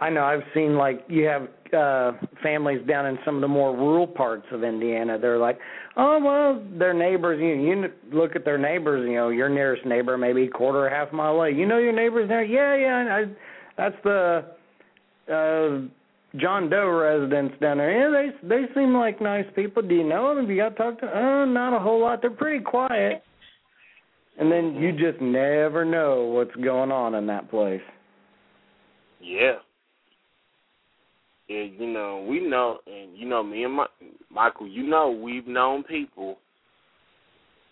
I 0.00 0.08
know 0.10 0.22
I've 0.22 0.42
seen 0.54 0.76
like 0.76 1.04
you 1.08 1.24
have 1.26 1.48
uh 1.72 2.12
families 2.42 2.84
down 2.88 3.06
in 3.06 3.18
some 3.24 3.36
of 3.36 3.40
the 3.42 3.48
more 3.48 3.76
rural 3.76 4.06
parts 4.06 4.46
of 4.50 4.64
Indiana 4.64 5.18
they're 5.20 5.38
like 5.38 5.56
oh 5.96 6.18
well 6.20 6.78
their 6.80 6.92
neighbors 6.92 7.40
you 7.40 7.50
you 7.50 7.88
look 8.12 8.34
at 8.34 8.44
their 8.44 8.58
neighbors 8.58 9.06
you 9.08 9.14
know 9.14 9.28
your 9.28 9.48
nearest 9.48 9.86
neighbor 9.86 10.18
maybe 10.18 10.46
a 10.46 10.48
quarter 10.48 10.84
or 10.84 10.90
half 10.90 11.12
mile 11.12 11.34
away 11.34 11.52
you 11.52 11.66
know 11.66 11.78
your 11.78 11.92
neighbors 11.92 12.28
there 12.28 12.42
yeah 12.42 12.74
yeah 12.74 13.14
I 13.14 13.24
that's 13.76 13.94
the 14.02 14.46
uh 15.30 15.86
John 16.36 16.70
Doe 16.70 16.88
residents 16.88 17.54
down 17.60 17.78
there. 17.78 18.12
Yeah 18.12 18.30
they 18.42 18.48
they 18.48 18.74
seem 18.74 18.94
like 18.94 19.20
nice 19.20 19.46
people. 19.54 19.82
Do 19.82 19.94
you 19.94 20.04
know 20.04 20.34
them? 20.34 20.44
Have 20.44 20.50
you 20.50 20.56
got 20.56 20.70
to 20.70 20.74
talk 20.76 21.00
to 21.00 21.06
oh 21.06 21.44
not 21.44 21.76
a 21.76 21.80
whole 21.80 22.00
lot. 22.00 22.20
They're 22.20 22.30
pretty 22.30 22.64
quiet. 22.64 23.22
And 24.38 24.50
then 24.50 24.76
you 24.76 24.92
just 24.92 25.20
never 25.20 25.84
know 25.84 26.24
what's 26.24 26.54
going 26.56 26.90
on 26.90 27.14
in 27.14 27.26
that 27.26 27.50
place. 27.50 27.82
Yeah. 29.20 29.56
Yeah, 31.48 31.64
you 31.64 31.92
know, 31.92 32.24
we 32.28 32.48
know, 32.48 32.78
and 32.86 33.16
you 33.18 33.28
know, 33.28 33.42
me 33.42 33.64
and 33.64 33.74
my, 33.74 33.86
Michael, 34.30 34.68
you 34.68 34.86
know, 34.86 35.10
we've 35.10 35.48
known 35.48 35.82
people, 35.82 36.38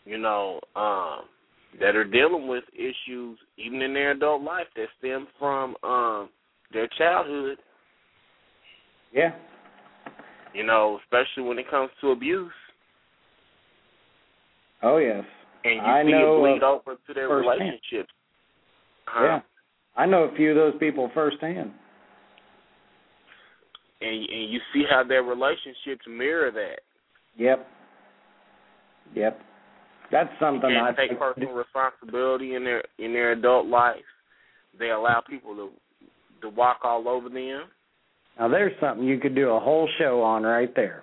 you 0.04 0.18
know, 0.18 0.58
um, 0.74 1.20
that 1.80 1.94
are 1.94 2.04
dealing 2.04 2.48
with 2.48 2.64
issues 2.74 3.38
even 3.56 3.80
in 3.80 3.94
their 3.94 4.10
adult 4.10 4.42
life 4.42 4.66
that 4.74 4.88
stem 4.98 5.28
from 5.38 5.76
um 5.82 6.28
their 6.72 6.88
childhood. 6.98 7.58
Yeah. 9.12 9.30
You 10.54 10.64
know, 10.64 10.98
especially 11.04 11.48
when 11.48 11.58
it 11.58 11.70
comes 11.70 11.90
to 12.00 12.10
abuse. 12.10 12.52
Oh 14.82 14.98
yes. 14.98 15.24
And 15.64 15.74
you 15.74 15.80
I 15.80 16.02
see 16.04 16.10
know 16.10 16.36
it 16.36 16.40
bleed 16.40 16.62
of 16.62 16.82
over 16.86 16.98
to 17.06 17.14
their 17.14 17.28
relationships. 17.28 18.12
Huh? 19.06 19.24
Yeah. 19.24 19.40
I 19.96 20.06
know 20.06 20.24
a 20.24 20.36
few 20.36 20.50
of 20.50 20.56
those 20.56 20.78
people 20.78 21.10
firsthand. 21.14 21.72
And 24.00 24.10
and 24.10 24.52
you 24.52 24.60
see 24.72 24.84
how 24.88 25.02
their 25.04 25.22
relationships 25.22 26.04
mirror 26.08 26.50
that. 26.52 26.80
Yep. 27.36 27.66
Yep. 29.14 29.40
That's 30.10 30.30
something 30.40 30.70
I 30.70 30.92
take 30.92 31.18
personal 31.18 31.52
responsibility 31.52 32.54
in 32.54 32.64
their 32.64 32.82
in 32.98 33.12
their 33.12 33.32
adult 33.32 33.66
life. 33.66 33.96
They 34.78 34.90
allow 34.90 35.22
people 35.28 35.54
to 35.56 35.70
to 36.42 36.48
walk 36.48 36.78
all 36.84 37.08
over 37.08 37.28
them. 37.28 37.64
now 38.38 38.48
there's 38.48 38.72
something 38.80 39.06
you 39.06 39.18
could 39.18 39.34
do 39.34 39.50
a 39.50 39.60
whole 39.60 39.88
show 39.98 40.22
on 40.22 40.42
right 40.42 40.74
there. 40.74 41.02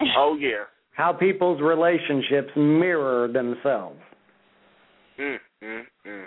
Oh 0.16 0.36
yeah. 0.38 0.64
How 0.92 1.12
people's 1.12 1.60
relationships 1.60 2.50
mirror 2.56 3.28
themselves. 3.28 4.00
Mm, 5.18 5.36
mm, 5.62 5.82
mm. 6.06 6.24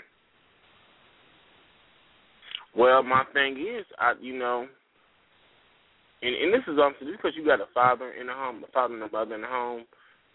Well, 2.75 3.03
my 3.03 3.23
thing 3.33 3.57
is, 3.57 3.85
I 3.99 4.13
you 4.21 4.37
know, 4.37 4.67
and 6.21 6.35
and 6.35 6.53
this 6.53 6.61
is 6.67 6.79
obviously 6.79 7.07
just 7.07 7.21
because 7.21 7.33
you 7.35 7.45
got 7.45 7.59
a 7.59 7.67
father 7.73 8.13
in 8.13 8.27
the 8.27 8.33
home, 8.33 8.63
a 8.63 8.71
father 8.71 8.93
and 8.93 9.03
a 9.03 9.11
mother 9.11 9.35
in 9.35 9.41
the 9.41 9.47
home, 9.47 9.83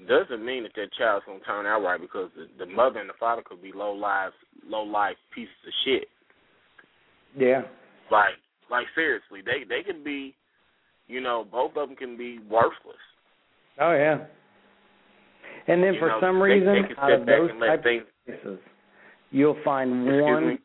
doesn't 0.07 0.45
mean 0.45 0.65
that 0.65 0.73
that 0.77 0.93
child's 0.99 1.25
gonna 1.27 1.41
turn 1.41 1.65
out 1.67 1.83
right 1.83 2.01
because 2.01 2.31
the, 2.37 2.65
the 2.65 2.71
mother 2.71 3.01
and 3.01 3.09
the 3.09 3.19
father 3.19 3.43
could 3.45 3.63
be 3.63 3.73
low 3.75 3.93
lives, 3.93 4.35
low 4.67 4.83
life 4.83 5.17
pieces 5.35 5.55
of 5.67 5.73
shit. 5.85 6.09
Yeah. 7.37 7.63
Like, 8.11 8.35
like 8.71 8.87
seriously, 8.95 9.41
they 9.45 9.65
they 9.69 9.83
can 9.83 10.03
be, 10.03 10.35
you 11.07 11.21
know, 11.21 11.47
both 11.51 11.77
of 11.77 11.89
them 11.89 11.97
can 11.97 12.17
be 12.17 12.39
worthless. 12.51 12.97
Oh 13.79 13.93
yeah. 13.93 14.25
And 15.69 15.83
then 15.83 15.95
You 15.95 16.01
for 16.01 16.09
know, 16.09 16.21
some 16.21 16.37
they- 16.37 16.43
reason, 16.43 16.75
they 16.89 16.95
out 17.01 17.13
of 17.13 17.27
those 17.27 17.51
type 17.61 17.83
things- 17.83 18.05
of 18.29 18.35
cases, 18.35 18.59
you'll 19.31 19.61
find 19.65 20.07
one 20.23 20.49
me? 20.49 20.59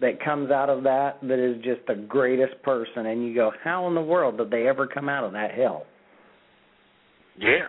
that 0.00 0.20
comes 0.24 0.50
out 0.50 0.70
of 0.70 0.84
that 0.84 1.18
that 1.22 1.38
is 1.38 1.60
just 1.62 1.84
the 1.86 1.94
greatest 1.96 2.60
person, 2.62 3.06
and 3.06 3.26
you 3.26 3.34
go, 3.34 3.50
how 3.64 3.86
in 3.88 3.94
the 3.94 4.00
world 4.00 4.38
did 4.38 4.50
they 4.50 4.68
ever 4.68 4.86
come 4.86 5.08
out 5.08 5.24
of 5.24 5.32
that 5.32 5.50
hell? 5.52 5.86
Yeah. 7.36 7.66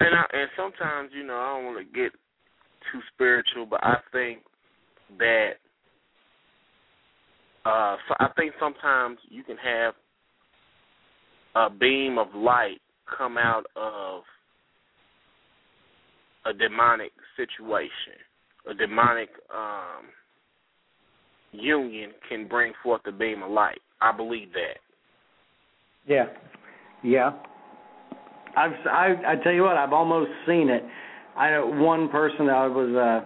And 0.00 0.14
I 0.14 0.24
and 0.32 0.50
sometimes, 0.56 1.10
you 1.12 1.24
know, 1.24 1.36
I 1.36 1.54
don't 1.56 1.64
want 1.66 1.78
to 1.78 1.84
get 1.84 2.12
too 2.92 3.00
spiritual, 3.14 3.66
but 3.66 3.80
I 3.82 3.96
think 4.12 4.40
that 5.18 5.54
uh 7.64 7.96
so 8.08 8.14
I 8.18 8.28
think 8.36 8.52
sometimes 8.60 9.18
you 9.28 9.42
can 9.42 9.56
have 9.56 9.94
a 11.56 11.70
beam 11.70 12.18
of 12.18 12.34
light 12.34 12.80
come 13.18 13.38
out 13.38 13.64
of 13.76 14.22
a 16.46 16.52
demonic 16.52 17.12
situation. 17.36 18.18
A 18.70 18.74
demonic 18.74 19.28
um 19.54 20.06
union 21.52 22.10
can 22.28 22.48
bring 22.48 22.72
forth 22.82 23.02
a 23.06 23.12
beam 23.12 23.42
of 23.42 23.50
light. 23.50 23.80
I 24.00 24.14
believe 24.14 24.52
that. 24.52 24.78
Yeah, 26.06 26.26
yeah. 27.02 27.32
I've 28.56 28.72
I 28.86 29.14
I 29.26 29.36
tell 29.42 29.52
you 29.52 29.62
what, 29.62 29.76
I've 29.76 29.92
almost 29.92 30.30
seen 30.46 30.68
it. 30.68 30.82
I 31.36 31.58
one 31.58 32.08
person 32.08 32.46
that 32.46 32.54
I 32.54 32.66
was 32.66 33.24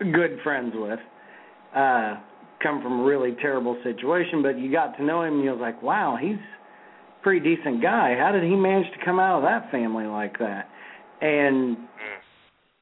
uh, 0.00 0.04
good 0.12 0.38
friends 0.42 0.72
with, 0.74 0.98
uh, 1.74 2.14
come 2.62 2.82
from 2.82 3.00
a 3.00 3.02
really 3.04 3.32
terrible 3.40 3.76
situation, 3.82 4.42
but 4.42 4.58
you 4.58 4.70
got 4.70 4.96
to 4.96 5.04
know 5.04 5.22
him 5.22 5.34
and 5.34 5.44
you 5.44 5.50
was 5.50 5.60
like, 5.60 5.82
wow, 5.82 6.18
he's 6.20 6.36
a 6.36 7.22
pretty 7.22 7.56
decent 7.56 7.82
guy. 7.82 8.16
How 8.18 8.32
did 8.32 8.42
he 8.42 8.56
manage 8.56 8.90
to 8.92 9.04
come 9.04 9.18
out 9.18 9.38
of 9.38 9.42
that 9.44 9.70
family 9.70 10.06
like 10.06 10.38
that? 10.38 10.68
And 11.20 11.76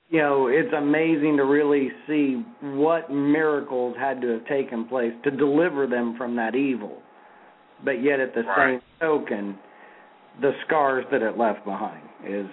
you 0.09 0.21
know, 0.21 0.47
it's 0.47 0.73
amazing 0.73 1.37
to 1.37 1.45
really 1.45 1.91
see 2.07 2.45
what 2.61 3.11
miracles 3.11 3.97
had 3.99 4.21
to 4.21 4.29
have 4.29 4.47
taken 4.47 4.85
place 4.85 5.13
to 5.25 5.31
deliver 5.31 5.87
them 5.87 6.17
from 6.17 6.37
that 6.37 6.55
evil. 6.55 7.03
But 7.85 8.03
yet, 8.03 8.21
at 8.21 8.33
the 8.35 8.45
Right. 8.45 8.81
same 8.81 8.83
token, 9.01 9.59
the 10.41 10.55
scars 10.65 11.05
that 11.11 11.23
it 11.23 11.37
left 11.37 11.65
behind 11.65 12.03
is 12.25 12.47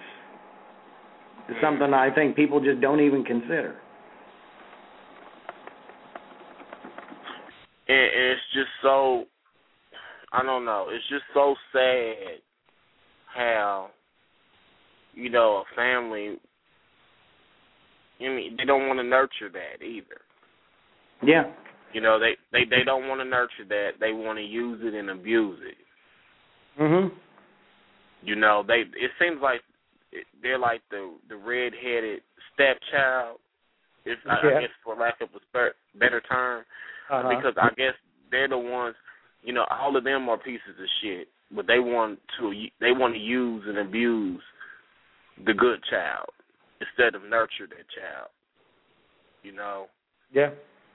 is 1.48 1.56
something 1.60 1.92
I 1.92 2.10
think 2.10 2.36
people 2.36 2.58
just 2.58 2.80
don't 2.80 3.00
even 3.00 3.22
consider. 3.22 3.76
And, 7.88 7.96
and 7.96 8.32
it's 8.32 8.40
just 8.52 8.70
so 8.82 9.24
I 10.32 10.42
don't 10.42 10.64
know. 10.64 10.88
It's 10.90 11.08
just 11.08 11.24
so 11.32 11.54
sad 11.72 12.40
how 13.34 13.90
you 15.14 15.30
know 15.30 15.62
a 15.62 15.76
family. 15.76 16.36
I 18.20 18.28
mean, 18.28 18.56
they 18.56 18.64
don't 18.64 18.86
want 18.88 18.98
to 18.98 19.04
nurture 19.04 19.50
that 19.52 19.84
either. 19.84 20.20
Yeah. 21.22 21.52
You 21.92 22.00
know, 22.00 22.18
they 22.18 22.36
they 22.52 22.64
they 22.64 22.84
don't 22.84 23.08
want 23.08 23.20
to 23.20 23.24
nurture 23.24 23.64
that. 23.68 23.90
They 24.00 24.12
want 24.12 24.38
to 24.38 24.44
use 24.44 24.80
it 24.82 24.94
and 24.94 25.10
abuse 25.10 25.60
it. 25.62 25.76
Mhm. 26.80 27.12
You 28.22 28.36
know, 28.36 28.64
they 28.66 28.80
it 28.80 29.10
seems 29.20 29.40
like 29.40 29.60
they're 30.42 30.58
like 30.58 30.82
the 30.90 31.12
the 31.28 31.36
red-headed 31.36 32.20
stepchild. 32.52 33.38
If 34.04 34.18
I, 34.26 34.46
Yeah. 34.46 34.56
I 34.56 34.60
guess 34.62 34.70
for 34.82 34.96
lack 34.96 35.20
of 35.20 35.28
a 35.34 35.70
better 35.98 36.20
term, 36.20 36.64
Uh-huh. 37.10 37.28
because 37.36 37.54
I 37.60 37.68
guess 37.76 37.94
they're 38.30 38.48
the 38.48 38.58
ones. 38.58 38.96
You 39.42 39.52
know, 39.52 39.66
all 39.70 39.96
of 39.96 40.04
them 40.04 40.28
are 40.28 40.38
pieces 40.38 40.76
of 40.80 40.86
shit, 41.02 41.28
but 41.54 41.66
they 41.66 41.78
want 41.78 42.18
to 42.38 42.52
they 42.80 42.92
want 42.92 43.14
to 43.14 43.20
use 43.20 43.64
and 43.66 43.78
abuse 43.78 44.42
the 45.44 45.52
good 45.52 45.80
child 45.90 46.28
instead 46.80 47.14
of 47.14 47.28
nurture 47.28 47.66
that 47.68 47.86
child. 47.94 48.28
You 49.42 49.52
know, 49.52 49.86
Yeah. 50.32 50.50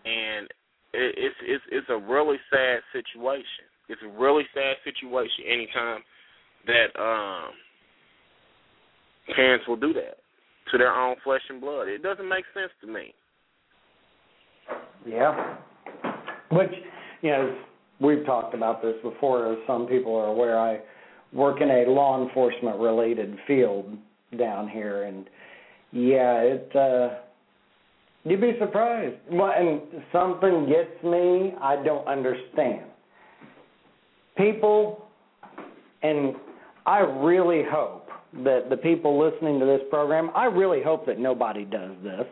and 0.06 0.48
it, 0.94 1.16
it's 1.18 1.36
it's 1.44 1.64
it's 1.72 1.90
a 1.90 1.98
really 1.98 2.38
sad 2.50 2.80
situation. 2.92 3.70
It's 3.90 4.02
a 4.04 4.20
really 4.20 4.44
sad 4.54 4.78
situation 4.84 5.46
anytime 5.48 6.02
that 6.66 7.00
um 7.00 7.52
parents 9.36 9.68
will 9.68 9.76
do 9.78 9.94
that 9.94 10.18
to 10.72 10.78
their 10.78 10.94
own 10.94 11.16
flesh 11.24 11.42
and 11.50 11.62
blood. 11.62 11.88
It 11.88 12.02
doesn't 12.02 12.28
make 12.28 12.46
sense 12.54 12.72
to 12.82 12.88
me. 12.88 13.14
Yeah. 15.06 15.58
Which, 16.52 16.72
you 17.22 17.30
know, 17.32 17.58
we've 18.00 18.26
talked 18.26 18.54
about 18.54 18.82
this 18.82 18.96
before, 19.04 19.54
as 19.54 19.60
some 19.68 19.88
people 19.88 20.16
are 20.16 20.28
aware. 20.28 20.60
I 20.60 20.80
work 21.34 21.62
in 21.62 21.70
a 21.70 21.90
law 21.90 22.24
enforcement 22.24 22.80
related 22.80 23.38
field 23.48 23.98
down 24.38 24.68
here, 24.70 25.04
and 25.04 25.30
Yeah, 25.92 26.38
it. 26.42 26.76
uh 26.76 27.10
You'd 28.26 28.42
be 28.42 28.54
surprised. 28.60 29.16
Well, 29.32 29.54
and 29.56 29.82
something 30.12 30.68
gets 30.68 31.02
me. 31.04 31.54
I 31.62 31.78
don't 31.84 32.06
understand. 32.06 32.86
People, 34.38 35.06
and 36.04 36.36
I 36.86 37.00
really 37.00 37.64
hope 37.70 38.10
that 38.44 38.70
the 38.70 38.78
people 38.78 39.18
listening 39.18 39.60
to 39.60 39.66
this 39.66 39.82
program. 39.90 40.32
I 40.36 40.46
really 40.46 40.84
hope 40.84 41.06
that 41.06 41.18
nobody 41.18 41.64
does 41.66 41.92
this. 42.04 42.26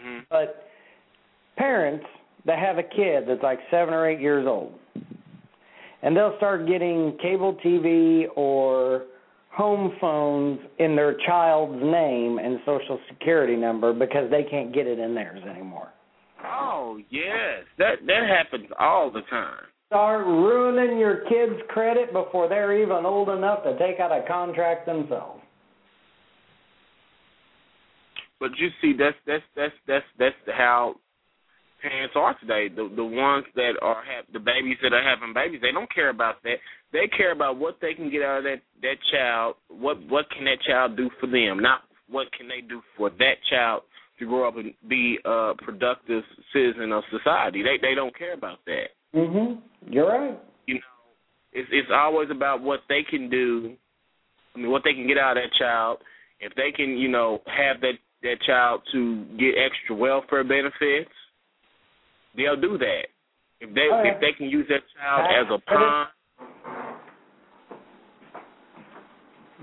hmm 0.00 0.18
But 0.30 0.68
parents 1.56 2.04
that 2.46 2.58
have 2.58 2.78
a 2.78 2.82
kid 2.82 3.24
that's 3.26 3.42
like 3.42 3.58
seven 3.70 3.94
or 3.94 4.08
eight 4.08 4.20
years 4.20 4.46
old, 4.46 4.72
and 6.02 6.16
they'll 6.16 6.36
start 6.36 6.66
getting 6.66 7.16
cable 7.22 7.56
TV 7.64 8.24
or 8.36 9.04
home 9.50 9.92
phones 10.00 10.58
in 10.78 10.96
their 10.96 11.16
child's 11.26 11.82
name 11.82 12.38
and 12.38 12.58
social 12.64 12.98
security 13.08 13.54
number 13.54 13.92
because 13.92 14.30
they 14.30 14.44
can't 14.44 14.74
get 14.74 14.86
it 14.86 14.98
in 14.98 15.14
theirs 15.14 15.42
anymore. 15.48 15.92
Oh 16.44 16.98
yes, 17.10 17.64
that 17.78 17.96
that 18.06 18.22
happens 18.28 18.68
all 18.78 19.10
the 19.10 19.20
time. 19.30 19.64
Start 19.88 20.26
ruining 20.26 20.98
your 20.98 21.24
kids' 21.28 21.60
credit 21.68 22.12
before 22.12 22.48
they're 22.48 22.80
even 22.80 23.04
old 23.04 23.28
enough 23.28 23.62
to 23.64 23.78
take 23.78 24.00
out 24.00 24.10
a 24.10 24.26
contract 24.26 24.86
themselves. 24.86 25.40
But 28.40 28.50
you 28.58 28.70
see, 28.80 28.94
that's 28.98 29.16
that's 29.26 29.44
that's 29.54 29.74
that's 29.86 30.04
that's 30.18 30.56
how 30.56 30.96
parents 31.82 32.14
are 32.16 32.38
today. 32.38 32.68
The 32.68 32.90
the 32.94 33.04
ones 33.04 33.44
that 33.56 33.74
are 33.82 34.02
have 34.06 34.24
the 34.32 34.38
babies 34.38 34.78
that 34.82 34.92
are 34.92 35.02
having 35.02 35.34
babies, 35.34 35.60
they 35.60 35.72
don't 35.72 35.92
care 35.92 36.10
about 36.10 36.42
that. 36.44 36.56
They 36.92 37.08
care 37.16 37.32
about 37.32 37.58
what 37.58 37.78
they 37.82 37.94
can 37.94 38.10
get 38.10 38.22
out 38.22 38.38
of 38.38 38.44
that 38.44 38.62
that 38.82 38.96
child. 39.12 39.56
What 39.68 39.98
what 40.08 40.30
can 40.30 40.44
that 40.44 40.62
child 40.66 40.96
do 40.96 41.10
for 41.20 41.26
them? 41.26 41.60
Not 41.60 41.82
what 42.08 42.28
can 42.32 42.48
they 42.48 42.60
do 42.66 42.80
for 42.96 43.10
that 43.10 43.36
child 43.50 43.82
to 44.18 44.26
grow 44.26 44.46
up 44.46 44.56
and 44.56 44.72
be 44.88 45.18
a 45.24 45.52
productive 45.58 46.22
citizen 46.52 46.92
of 46.92 47.02
society. 47.10 47.62
They 47.62 47.76
they 47.82 47.94
don't 47.94 48.16
care 48.16 48.34
about 48.34 48.58
that. 48.66 48.94
Mhm. 49.14 49.60
You're 49.88 50.08
right. 50.08 50.38
You 50.66 50.74
know, 50.74 50.80
it's 51.52 51.68
it's 51.72 51.90
always 51.92 52.30
about 52.30 52.60
what 52.60 52.80
they 52.88 53.02
can 53.02 53.28
do. 53.28 53.76
I 54.54 54.58
mean, 54.58 54.70
what 54.70 54.82
they 54.84 54.94
can 54.94 55.06
get 55.06 55.18
out 55.18 55.36
of 55.36 55.42
that 55.42 55.52
child. 55.58 55.98
If 56.40 56.54
they 56.54 56.72
can, 56.72 56.98
you 56.98 57.08
know, 57.08 57.42
have 57.46 57.80
that 57.80 57.98
that 58.22 58.40
child 58.46 58.82
to 58.92 59.24
get 59.38 59.54
extra 59.58 59.96
welfare 59.96 60.44
benefits, 60.44 61.10
they'll 62.36 62.60
do 62.60 62.78
that. 62.78 63.04
If 63.60 63.74
they 63.74 63.88
yeah. 63.90 64.14
if 64.14 64.20
they 64.20 64.32
can 64.32 64.48
use 64.48 64.66
that 64.68 64.80
child 64.96 65.30
as 65.30 65.46
a 65.52 65.58
pawn, 65.70 66.06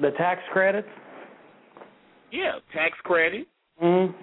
The 0.02 0.12
tax 0.12 0.42
credits. 0.54 0.88
yeah, 2.32 2.60
tax 2.74 2.98
credit. 3.04 3.48
Mhm. 3.82 4.14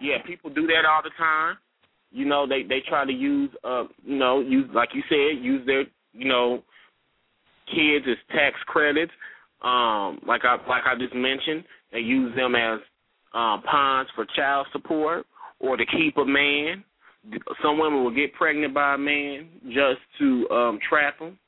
Yeah, 0.00 0.18
people 0.26 0.50
do 0.50 0.66
that 0.66 0.84
all 0.84 1.02
the 1.02 1.10
time. 1.16 1.56
You 2.10 2.24
know, 2.24 2.46
they 2.46 2.62
they 2.62 2.80
try 2.88 3.04
to 3.04 3.12
use 3.12 3.50
uh 3.62 3.84
you 4.04 4.16
know, 4.16 4.40
use 4.40 4.68
like 4.74 4.90
you 4.94 5.02
said, 5.08 5.42
use 5.42 5.64
their 5.66 5.84
you 6.12 6.28
know 6.28 6.62
kids 7.66 8.04
as 8.08 8.16
tax 8.30 8.56
credits. 8.66 9.12
Um, 9.62 10.20
like 10.26 10.44
I 10.44 10.56
like 10.68 10.84
I 10.86 10.94
just 10.98 11.14
mentioned, 11.14 11.64
they 11.92 12.00
use 12.00 12.34
them 12.34 12.54
as 12.54 12.80
um 13.32 13.62
pawns 13.62 14.08
for 14.14 14.26
child 14.36 14.66
support 14.72 15.26
or 15.60 15.76
to 15.76 15.84
keep 15.86 16.16
a 16.18 16.24
man. 16.24 16.84
Some 17.62 17.78
women 17.78 18.04
will 18.04 18.14
get 18.14 18.34
pregnant 18.34 18.74
by 18.74 18.94
a 18.94 18.98
man 18.98 19.48
just 19.68 20.00
to 20.18 20.50
um 20.50 20.78
trap 20.88 21.18
him. 21.18 21.38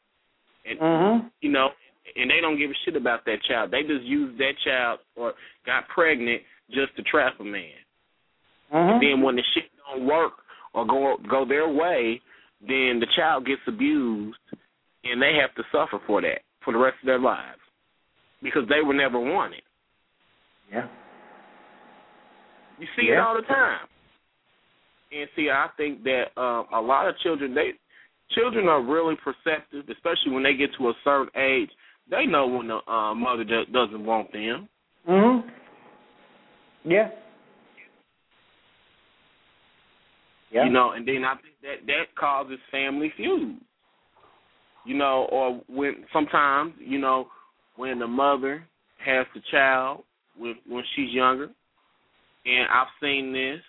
And 0.65 0.78
Mhm. 0.78 1.31
you 1.40 1.51
know, 1.51 1.73
and 2.16 2.31
they 2.31 2.40
don't 2.40 2.57
give 2.57 2.70
a 2.70 2.74
shit 2.85 2.97
about 2.97 3.24
that 3.24 3.43
child. 3.43 3.70
They 3.70 3.82
just 3.82 4.05
use 4.05 4.36
that 4.39 4.59
child 4.65 5.01
or 5.16 5.35
got 5.65 5.89
pregnant 5.89 6.43
just 6.70 6.97
to 6.97 7.03
trap 7.03 7.39
a 7.40 7.44
man. 7.44 7.78
Mhm. 8.73 8.93
And 8.93 9.03
then 9.03 9.23
when 9.23 9.36
the 9.36 9.43
shit 9.55 9.70
don't 9.86 10.07
work 10.07 10.44
or 10.73 10.86
go 10.86 11.16
go 11.28 11.44
their 11.44 11.69
way, 11.69 12.20
then 12.61 12.98
the 13.01 13.07
child 13.07 13.44
gets 13.44 13.62
abused, 13.66 14.39
and 15.05 15.20
they 15.20 15.35
have 15.35 15.55
to 15.55 15.65
suffer 15.70 15.98
for 16.01 16.20
that 16.23 16.43
for 16.61 16.73
the 16.73 16.78
rest 16.78 16.97
of 17.01 17.07
their 17.07 17.19
lives 17.19 17.61
because 18.43 18.66
they 18.69 18.82
were 18.82 18.94
never 18.94 19.20
wanted. 19.20 19.62
Yeah. 20.73 20.89
You 22.78 22.86
see 22.97 23.11
it 23.11 23.19
all 23.19 23.35
the 23.35 23.43
time. 23.43 23.86
And 25.21 25.29
see, 25.37 25.51
I 25.51 25.69
think 25.77 26.03
that 26.05 26.25
um, 26.41 26.67
a 26.75 26.81
lot 26.81 27.09
of 27.09 27.19
children 27.19 27.55
they 27.55 27.73
children 28.31 28.69
are 28.69 28.83
really 28.83 29.15
perceptive, 29.23 29.89
especially 29.89 30.33
when 30.33 30.43
they 30.43 30.55
get 30.55 30.71
to 30.79 30.89
a 30.89 30.95
certain 31.05 31.31
age. 31.41 31.71
They 32.11 32.27
know 32.27 32.47
when 32.47 32.69
the 32.69 32.79
uh, 32.91 33.15
mother 33.15 33.45
do- 33.45 33.67
doesn't 33.73 34.05
want 34.05 34.33
them. 34.33 34.69
Mhm. 35.09 35.51
Yeah. 36.85 37.11
Yeah. 40.51 40.65
You 40.65 40.71
know, 40.71 40.93
and 40.93 41.07
then 41.07 41.25
I 41.25 41.35
think 41.35 41.55
that 41.63 41.87
that 41.87 42.15
causes 42.19 42.59
family 42.71 43.13
feuds. 43.17 43.61
You 44.85 44.95
know, 44.95 45.27
or 45.33 45.61
when 45.69 46.05
sometimes, 46.13 46.75
you 46.79 46.99
know, 46.99 47.29
when 47.75 47.99
the 47.99 48.07
mother 48.07 48.65
has 49.05 49.27
the 49.35 49.41
child 49.51 50.05
when 50.39 50.57
when 50.69 50.85
she's 50.95 51.11
younger, 51.11 51.51
and 52.45 52.69
I've 52.73 52.87
seen 53.01 53.33
this 53.33 53.61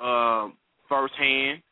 um, 0.00 0.54
firsthand, 0.92 1.62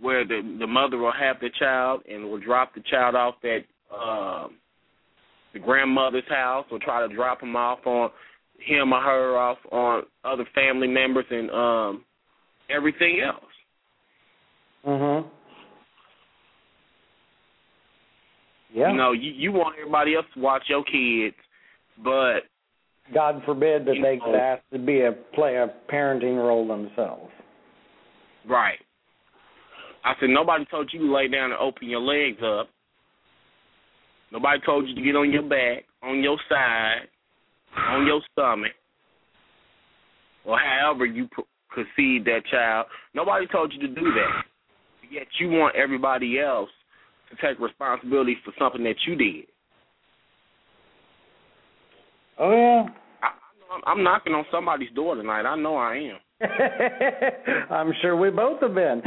where 0.00 0.24
the 0.24 0.56
the 0.60 0.66
mother 0.66 0.98
will 0.98 1.12
have 1.12 1.36
the 1.40 1.50
child 1.58 2.02
and 2.08 2.24
will 2.30 2.38
drop 2.38 2.74
the 2.74 2.82
child 2.88 3.16
off 3.16 3.34
at 3.42 3.64
um, 3.92 4.56
the 5.52 5.58
grandmother's 5.58 6.28
house, 6.28 6.66
or 6.70 6.78
try 6.78 7.06
to 7.06 7.12
drop 7.12 7.42
him 7.42 7.56
off 7.56 7.80
on 7.86 8.10
him 8.60 8.92
or 8.92 9.00
her 9.00 9.36
off 9.36 9.58
on 9.72 10.02
other 10.24 10.44
family 10.54 10.86
members 10.88 11.24
and 11.30 11.50
um, 11.50 12.04
everything 12.70 13.20
else. 13.24 13.44
Mhm. 14.86 15.24
Yeah. 18.74 18.90
You 18.90 18.96
know, 18.96 19.12
you, 19.12 19.32
you 19.32 19.52
want 19.52 19.76
everybody 19.78 20.14
else 20.14 20.26
to 20.34 20.40
watch 20.40 20.62
your 20.68 20.84
kids, 20.84 21.36
but 22.04 22.40
God 23.14 23.42
forbid 23.46 23.86
that 23.86 23.94
they 24.02 24.16
know- 24.16 24.24
could 24.24 24.34
ask 24.34 24.62
to 24.72 24.78
be 24.78 25.00
a 25.00 25.12
play 25.34 25.56
a 25.56 25.68
parenting 25.90 26.36
role 26.36 26.68
themselves. 26.68 27.30
Right. 28.48 28.78
I 30.04 30.14
said 30.20 30.30
nobody 30.30 30.64
told 30.70 30.90
you 30.92 31.00
to 31.00 31.14
lay 31.14 31.28
down 31.28 31.50
and 31.50 31.60
open 31.60 31.88
your 31.88 32.00
legs 32.00 32.38
up. 32.42 32.68
Nobody 34.32 34.60
told 34.64 34.88
you 34.88 34.94
to 34.94 35.02
get 35.02 35.16
on 35.16 35.32
your 35.32 35.42
back, 35.42 35.84
on 36.02 36.22
your 36.22 36.38
side, 36.48 37.08
on 37.76 38.06
your 38.06 38.20
stomach, 38.32 38.72
or 40.44 40.58
however 40.58 41.06
you 41.06 41.28
p- 41.34 41.42
conceive 41.74 42.24
that 42.24 42.42
child. 42.50 42.86
Nobody 43.14 43.46
told 43.46 43.72
you 43.72 43.80
to 43.80 43.88
do 43.88 44.02
that. 44.02 44.42
Yet 45.10 45.26
you 45.40 45.48
want 45.48 45.74
everybody 45.76 46.38
else 46.38 46.70
to 47.30 47.36
take 47.46 47.58
responsibility 47.58 48.36
for 48.44 48.52
something 48.58 48.84
that 48.84 48.96
you 49.06 49.14
did. 49.16 49.46
Oh 52.38 52.50
yeah. 52.50 52.86
I'm, 53.72 53.98
I'm 53.98 54.04
knocking 54.04 54.34
on 54.34 54.44
somebody's 54.50 54.90
door 54.94 55.14
tonight. 55.14 55.42
I 55.42 55.56
know 55.56 55.76
I 55.76 55.96
am. 55.96 56.18
I'm 57.70 57.92
sure 58.00 58.16
we 58.16 58.30
both 58.30 58.60
have 58.60 58.74
been. 58.74 59.02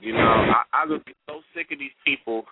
You 0.00 0.12
know, 0.12 0.20
I, 0.20 0.62
I 0.72 0.86
just 0.88 1.06
get 1.06 1.16
so 1.26 1.40
sick 1.54 1.66
of 1.72 1.78
these 1.78 1.96
people. 2.04 2.44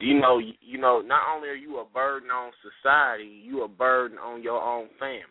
You 0.00 0.20
know, 0.20 0.38
you, 0.38 0.78
know, 0.78 1.00
not 1.00 1.22
only 1.34 1.48
are 1.48 1.54
you 1.54 1.78
a 1.78 1.84
burden 1.84 2.30
on 2.30 2.50
society, 2.60 3.42
you 3.44 3.62
a 3.62 3.68
burden 3.68 4.18
on 4.18 4.42
your 4.42 4.60
own 4.60 4.88
family. 4.98 5.22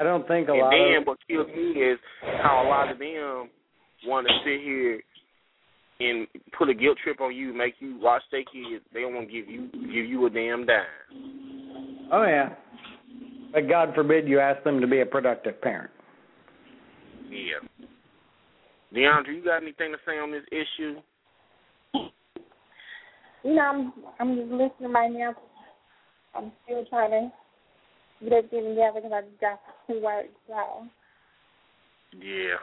I 0.00 0.04
don't 0.04 0.26
think 0.26 0.48
a 0.48 0.52
and 0.52 0.60
lot 0.60 0.70
then 0.70 1.02
of 1.02 1.06
what 1.06 1.18
kills 1.28 1.48
me 1.48 1.80
is 1.80 1.98
how 2.42 2.64
a 2.64 2.68
lot 2.68 2.90
of 2.90 2.98
them 2.98 3.50
want 4.06 4.26
to 4.26 4.32
sit 4.44 4.60
here 4.64 5.00
and 6.00 6.26
put 6.56 6.68
a 6.68 6.74
guilt 6.74 6.98
trip 7.04 7.20
on 7.20 7.34
you, 7.34 7.52
make 7.52 7.74
you 7.78 7.98
watch 8.00 8.22
their 8.32 8.40
kids. 8.40 8.84
They 8.92 9.02
don't 9.02 9.14
want 9.14 9.28
to 9.28 9.32
give 9.32 9.48
you 9.48 9.68
give 9.70 10.06
you 10.06 10.26
a 10.26 10.30
damn 10.30 10.66
dime. 10.66 12.08
Oh 12.10 12.24
yeah. 12.24 12.54
But 13.52 13.68
God 13.68 13.94
forbid 13.94 14.26
you 14.26 14.40
ask 14.40 14.62
them 14.64 14.80
to 14.80 14.86
be 14.86 15.00
a 15.00 15.06
productive 15.06 15.60
parent. 15.60 15.90
Yeah. 17.28 17.86
DeAndre, 18.94 19.34
you 19.34 19.44
got 19.44 19.62
anything 19.62 19.92
to 19.92 19.98
say 20.06 20.18
on 20.18 20.30
this 20.30 20.44
issue? 20.50 21.00
You 23.44 23.54
know, 23.54 23.62
I'm 23.62 23.92
I'm 24.20 24.36
just 24.36 24.50
listening 24.50 24.92
right 24.92 25.10
now. 25.10 25.34
I'm 26.34 26.52
still 26.64 26.84
trying 26.86 27.10
to 27.10 27.32
get 28.24 28.32
everything 28.32 28.70
together 28.70 29.00
because 29.02 29.12
I 29.12 29.20
just 29.22 29.40
got 29.40 29.60
to 29.88 30.00
work. 30.00 30.26
So 30.46 30.86
Yeah. 32.18 32.56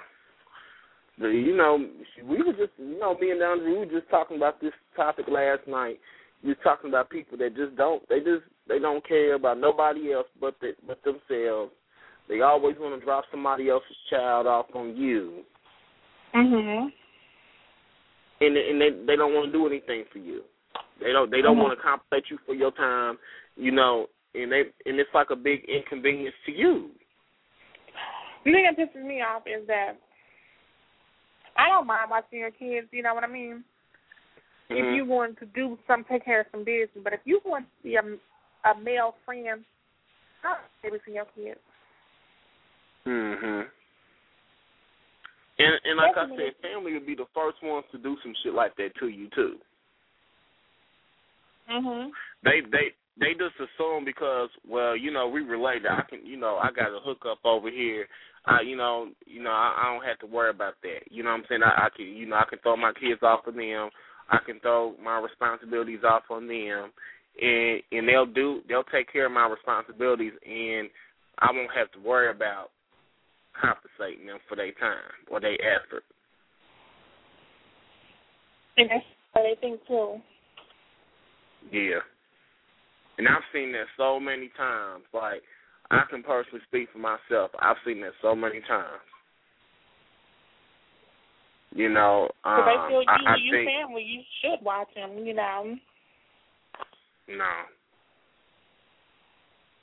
But, 1.20 1.28
you 1.28 1.56
know, 1.56 1.86
we 2.24 2.38
were 2.38 2.53
just, 2.53 2.72
you 2.78 2.98
know, 2.98 3.18
me 3.18 3.32
and 3.32 3.41
Andre, 3.41 3.72
we 3.72 3.78
were 3.80 3.86
just 3.86 4.10
talking 4.10 4.38
about 4.38 4.61
this 4.61 4.72
topic 4.95 5.26
last 5.30 5.68
night. 5.68 5.99
We 6.44 6.49
were 6.49 6.64
talking 6.64 6.90
about 6.90 7.10
people 7.10 7.38
that 7.40 7.57
just 7.57 7.76
don't, 7.76 8.07
they 8.07 8.20
just, 8.20 8.44
they 8.70 8.80
don't 8.80 9.06
care 9.06 9.34
about 9.34 9.60
nobody 9.60 10.14
else 10.14 10.28
but 10.40 10.56
the, 10.62 10.74
but 10.88 11.04
themselves. 11.04 11.74
They 12.30 12.41
always 12.41 12.76
want 12.80 12.98
to 12.98 13.04
drop 13.04 13.26
somebody 13.32 13.70
else's 13.70 13.98
child 14.10 14.46
off 14.46 14.68
on 14.76 14.96
you, 14.96 15.44
Mhm. 16.36 16.94
and 18.40 18.58
and 18.58 18.80
they 18.82 18.91
they 18.91 19.16
don't 19.16 19.34
want 19.34 19.48
to 19.48 19.52
do 19.52 19.66
anything 19.66 20.06
for 20.14 20.20
you. 20.20 20.44
They 21.02 21.12
don't 21.12 21.32
they 21.32 21.41
don't 21.41 21.58
Mhm. 21.58 21.64
want 21.64 21.78
to 21.78 21.84
compensate 21.84 22.30
you 22.30 22.38
for 22.46 22.54
your 22.54 22.72
time, 22.72 23.18
you 23.56 23.72
know, 23.72 24.08
and 24.36 24.52
they 24.52 24.72
and 24.86 25.00
it's 25.00 25.14
like 25.14 25.32
a 25.32 25.36
big 25.36 25.66
inconvenience 25.66 26.36
to 26.46 26.52
you. 26.52 26.91
The 28.46 28.52
thing 28.52 28.64
that 28.64 28.78
pisses 28.78 29.04
me 29.04 29.22
off 29.22 29.48
is 29.48 29.66
that 29.68 29.98
I 31.58 31.68
don't 31.68 31.88
mind 31.88 32.12
watching 32.12 32.40
your 32.40 32.52
kids. 32.52 32.88
You 32.91 33.02
know 33.02 33.14
what 33.14 33.24
I 33.24 33.28
mean? 33.28 33.64
If 34.70 34.86
Mhm. 34.86 34.96
you 34.96 35.06
want 35.06 35.38
to 35.40 35.46
do 35.48 35.80
some, 35.88 36.04
take 36.04 36.24
care 36.24 36.41
of 36.41 36.48
some 36.52 36.64
business. 36.64 37.04
But 37.04 37.14
if 37.14 37.22
you 37.26 37.41
want 37.44 37.66
to 37.66 37.84
be 37.84 37.96
a, 37.96 38.04
a 38.65 38.80
male 38.80 39.15
friend, 39.26 39.64
don't 40.44 40.60
babysit 40.84 41.14
your 41.14 41.26
kids. 41.36 41.60
Mhm. 43.06 43.69
And 45.60 45.80
and 45.84 45.98
like 45.98 46.15
I 46.15 46.27
said, 46.38 46.56
family 46.61 46.94
would 46.94 47.06
be 47.06 47.15
the 47.15 47.27
first 47.34 47.61
ones 47.61 47.86
to 47.91 47.98
do 47.98 48.18
some 48.23 48.34
shit 48.44 48.53
like 48.53 48.76
that 48.76 48.95
to 48.99 49.07
you 49.07 49.30
too. 49.30 49.60
Mhm. 51.69 52.11
They 52.44 52.61
they 52.61 52.95
they 53.18 53.34
just 53.34 53.56
assume 53.60 54.06
because 54.06 54.49
well 54.68 54.95
you 54.95 55.11
know 55.11 55.27
we 55.27 55.41
related 55.41 55.88
I 55.88 56.02
can 56.10 56.26
you 56.26 56.38
know 56.38 56.57
I 56.57 56.72
got 56.72 56.95
a 56.95 56.99
hookup 56.99 57.40
over 57.44 57.69
here 57.69 58.07
I 58.45 58.61
you 58.61 58.76
know 58.76 59.10
you 59.26 59.44
know 59.44 59.52
I, 59.52 59.76
I 59.77 59.94
don't 59.94 60.06
have 60.06 60.19
to 60.19 60.26
worry 60.26 60.49
about 60.49 60.76
that 60.84 61.11
you 61.11 61.23
know 61.23 61.31
what 61.31 61.41
I'm 61.41 61.45
saying 61.49 61.64
I, 61.64 61.86
I 61.86 61.90
can 61.95 62.06
you 62.06 62.26
know 62.26 62.38
I 62.38 62.45
can 62.49 62.60
throw 62.60 62.77
my 62.77 62.94
kids 62.94 63.22
off 63.22 63.45
of 63.45 63.56
them 63.56 63.90
I 64.30 64.38
can 64.45 64.60
throw 64.61 64.95
my 65.03 65.19
responsibilities 65.19 66.03
off 66.07 66.23
on 66.30 66.48
them 66.48 66.91
and 67.40 67.82
and 67.91 68.07
they'll 68.07 68.26
do 68.26 68.61
they'll 68.68 68.84
take 68.84 69.11
care 69.11 69.26
of 69.26 69.32
my 69.32 69.48
responsibilities 69.48 70.34
and 70.45 70.90
I 71.40 71.52
won't 71.52 71.72
have 71.76 71.91
to 71.94 71.99
worry 71.99 72.30
about 72.30 72.72
compensating 73.60 74.28
them 74.28 74.40
for 74.48 74.56
their 74.56 74.72
time 74.74 75.16
or 75.32 75.40
their 75.40 75.57
effort 75.61 76.03
And 78.78 78.90
that's 78.90 79.06
what 79.34 79.44
they 79.44 79.60
think 79.60 79.80
too. 79.88 80.18
Yeah. 81.72 81.99
And 83.18 83.28
I've 83.28 83.44
seen 83.53 83.74
that 83.74 83.86
so 83.98 84.20
many 84.20 84.49
times. 84.56 85.03
Like 85.14 85.41
I 85.91 86.03
can 86.10 86.24
personally 86.24 86.61
speak 86.68 86.90
for 86.91 86.99
myself. 86.99 87.52
I've 87.60 87.76
seen 87.86 88.02
that 88.02 88.14
so 88.22 88.36
many 88.36 88.61
times. 88.61 89.03
You 91.76 91.90
know, 91.90 92.26
If 92.26 92.45
um, 92.45 92.66
they 92.66 92.90
feel 92.90 93.02
you, 93.02 93.07
I, 93.07 93.34
I 93.34 93.36
you 93.44 93.52
think 93.52 93.70
family, 93.70 94.02
you 94.02 94.22
should 94.41 94.66
watch 94.66 94.88
them. 94.95 95.26
You 95.26 95.36
know. 95.36 95.76
No. 97.30 97.45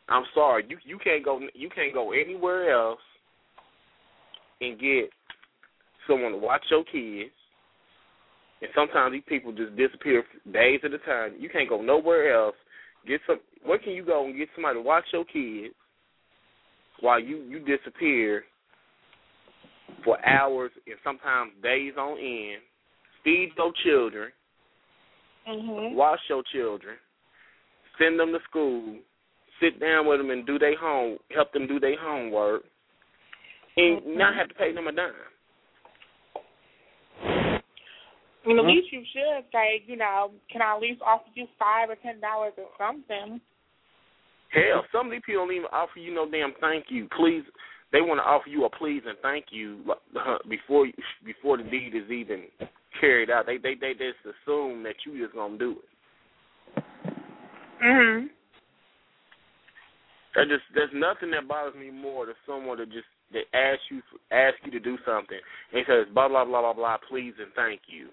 I'm 0.09 0.25
sorry. 0.35 0.65
You 0.69 0.79
you 0.85 0.99
can't 0.99 1.25
go 1.25 1.41
you 1.55 1.69
can't 1.71 1.93
go 1.93 2.13
anywhere 2.13 2.71
else 2.71 3.01
and 4.61 4.79
get 4.79 5.11
someone 6.07 6.33
to 6.33 6.39
watch 6.39 6.63
your 6.71 6.85
kids. 6.85 7.33
And 8.63 8.71
sometimes 8.75 9.13
these 9.13 9.23
people 9.29 9.53
just 9.53 9.77
disappear 9.77 10.23
for 10.23 10.53
days 10.53 10.81
at 10.85 10.93
a 10.93 10.99
time. 10.99 11.35
You 11.39 11.49
can't 11.49 11.69
go 11.69 11.83
nowhere 11.83 12.33
else. 12.35 12.55
Get 13.07 13.21
some. 13.27 13.41
Where 13.65 13.79
can 13.79 13.93
you 13.93 14.05
go 14.05 14.27
and 14.27 14.37
get 14.37 14.49
somebody 14.55 14.79
to 14.79 14.83
watch 14.83 15.05
your 15.13 15.25
kids 15.25 15.75
while 17.01 17.21
you 17.21 17.39
you 17.43 17.59
disappear 17.59 18.45
for 20.05 20.25
hours 20.27 20.71
and 20.87 20.97
sometimes 21.05 21.53
days 21.63 21.95
on 21.99 22.19
end? 22.19 22.63
Feed 23.25 23.51
your 23.59 23.73
children, 23.85 24.31
Mhm. 25.49 25.95
wash 25.95 26.21
your 26.29 26.45
children, 26.45 26.97
send 27.99 28.19
them 28.19 28.33
to 28.33 28.39
school, 28.49 28.97
sit 29.61 29.81
down 29.81 30.07
with 30.07 30.19
them 30.19 30.31
and 30.31 30.47
do 30.47 30.59
their 30.59 30.79
home, 30.79 31.19
help 31.35 31.53
them 31.53 31.67
do 31.67 31.81
their 31.81 31.99
homework, 31.99 32.65
and 33.77 34.03
Mhm. 34.03 34.17
not 34.17 34.35
have 34.35 34.49
to 34.49 34.55
pay 34.55 34.73
them 34.73 34.87
a 34.89 34.93
dime. 34.93 35.15
I 38.47 38.49
mean, 38.49 38.59
at 38.61 38.65
Mhm. 38.65 38.69
least 38.69 38.93
you 38.93 39.05
should 39.05 39.51
say, 39.51 39.83
you 39.87 39.97
know, 39.97 40.33
can 40.49 40.63
I 40.63 40.75
at 40.75 40.81
least 40.81 41.03
offer 41.03 41.29
you 41.35 41.49
five 41.59 41.91
or 41.91 41.97
ten 41.97 42.21
dollars 42.21 42.53
or 42.57 42.71
something? 42.79 43.41
Hell, 44.51 44.87
some 44.93 45.07
of 45.07 45.13
these 45.13 45.23
people 45.27 45.45
don't 45.45 45.55
even 45.55 45.67
offer 45.73 45.99
you 45.99 46.15
no 46.15 46.31
damn 46.31 46.55
thank 46.55 46.91
you. 46.91 47.09
Please, 47.09 47.45
they 47.93 48.01
want 48.01 48.19
to 48.19 48.25
offer 48.25 48.49
you 48.49 48.65
a 48.65 48.71
please 48.71 49.03
and 49.05 49.19
thank 49.19 49.47
you 49.51 49.97
uh, 50.17 50.39
before 50.49 50.87
before 51.25 51.57
the 51.57 51.65
deed 51.65 51.95
is 51.95 52.11
even 52.11 52.45
carried 53.01 53.31
out. 53.31 53.47
They 53.47 53.59
they 53.59 53.75
they 53.75 53.93
just 53.95 54.21
assume 54.25 54.83
that 54.85 54.95
you 55.05 55.21
just 55.23 55.35
gonna 55.35 55.59
do 55.59 55.73
it. 55.83 55.96
Mhm. 57.83 58.31
That 60.35 60.49
just 60.49 60.65
there's 60.75 60.93
nothing 60.93 61.31
that 61.31 61.49
bothers 61.49 61.75
me 61.75 61.91
more 61.91 62.27
than 62.27 62.35
someone 62.47 62.79
that 62.79 62.91
just 62.91 63.07
that 63.33 63.45
asks 63.55 63.85
you 63.91 64.03
ask 64.31 64.55
you 64.65 64.71
to 64.71 64.81
do 64.81 64.99
something 65.05 65.39
and 65.73 65.85
says 65.87 66.07
blah 66.13 66.29
blah 66.29 66.45
blah 66.45 66.61
blah 66.61 66.73
blah 66.73 66.97
please 67.09 67.35
and 67.39 67.53
thank 67.55 67.81
you. 67.89 68.09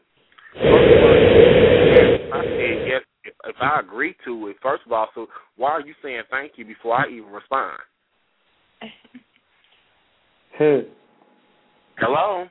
I 2.31 2.44
said 2.44 2.88
yes 2.88 3.02
if, 3.26 3.34
if 3.45 3.56
I 3.61 3.80
agree 3.80 4.15
to 4.26 4.48
it. 4.48 4.57
First 4.61 4.84
of 4.85 4.91
all, 4.91 5.10
so 5.14 5.27
why 5.57 5.72
are 5.72 5.81
you 5.85 5.94
saying 6.02 6.23
thank 6.31 6.53
you 6.56 6.65
before 6.65 6.95
I 6.95 7.10
even 7.10 7.31
respond? 7.31 7.77
Who? 10.60 10.84
Hello. 11.98 12.48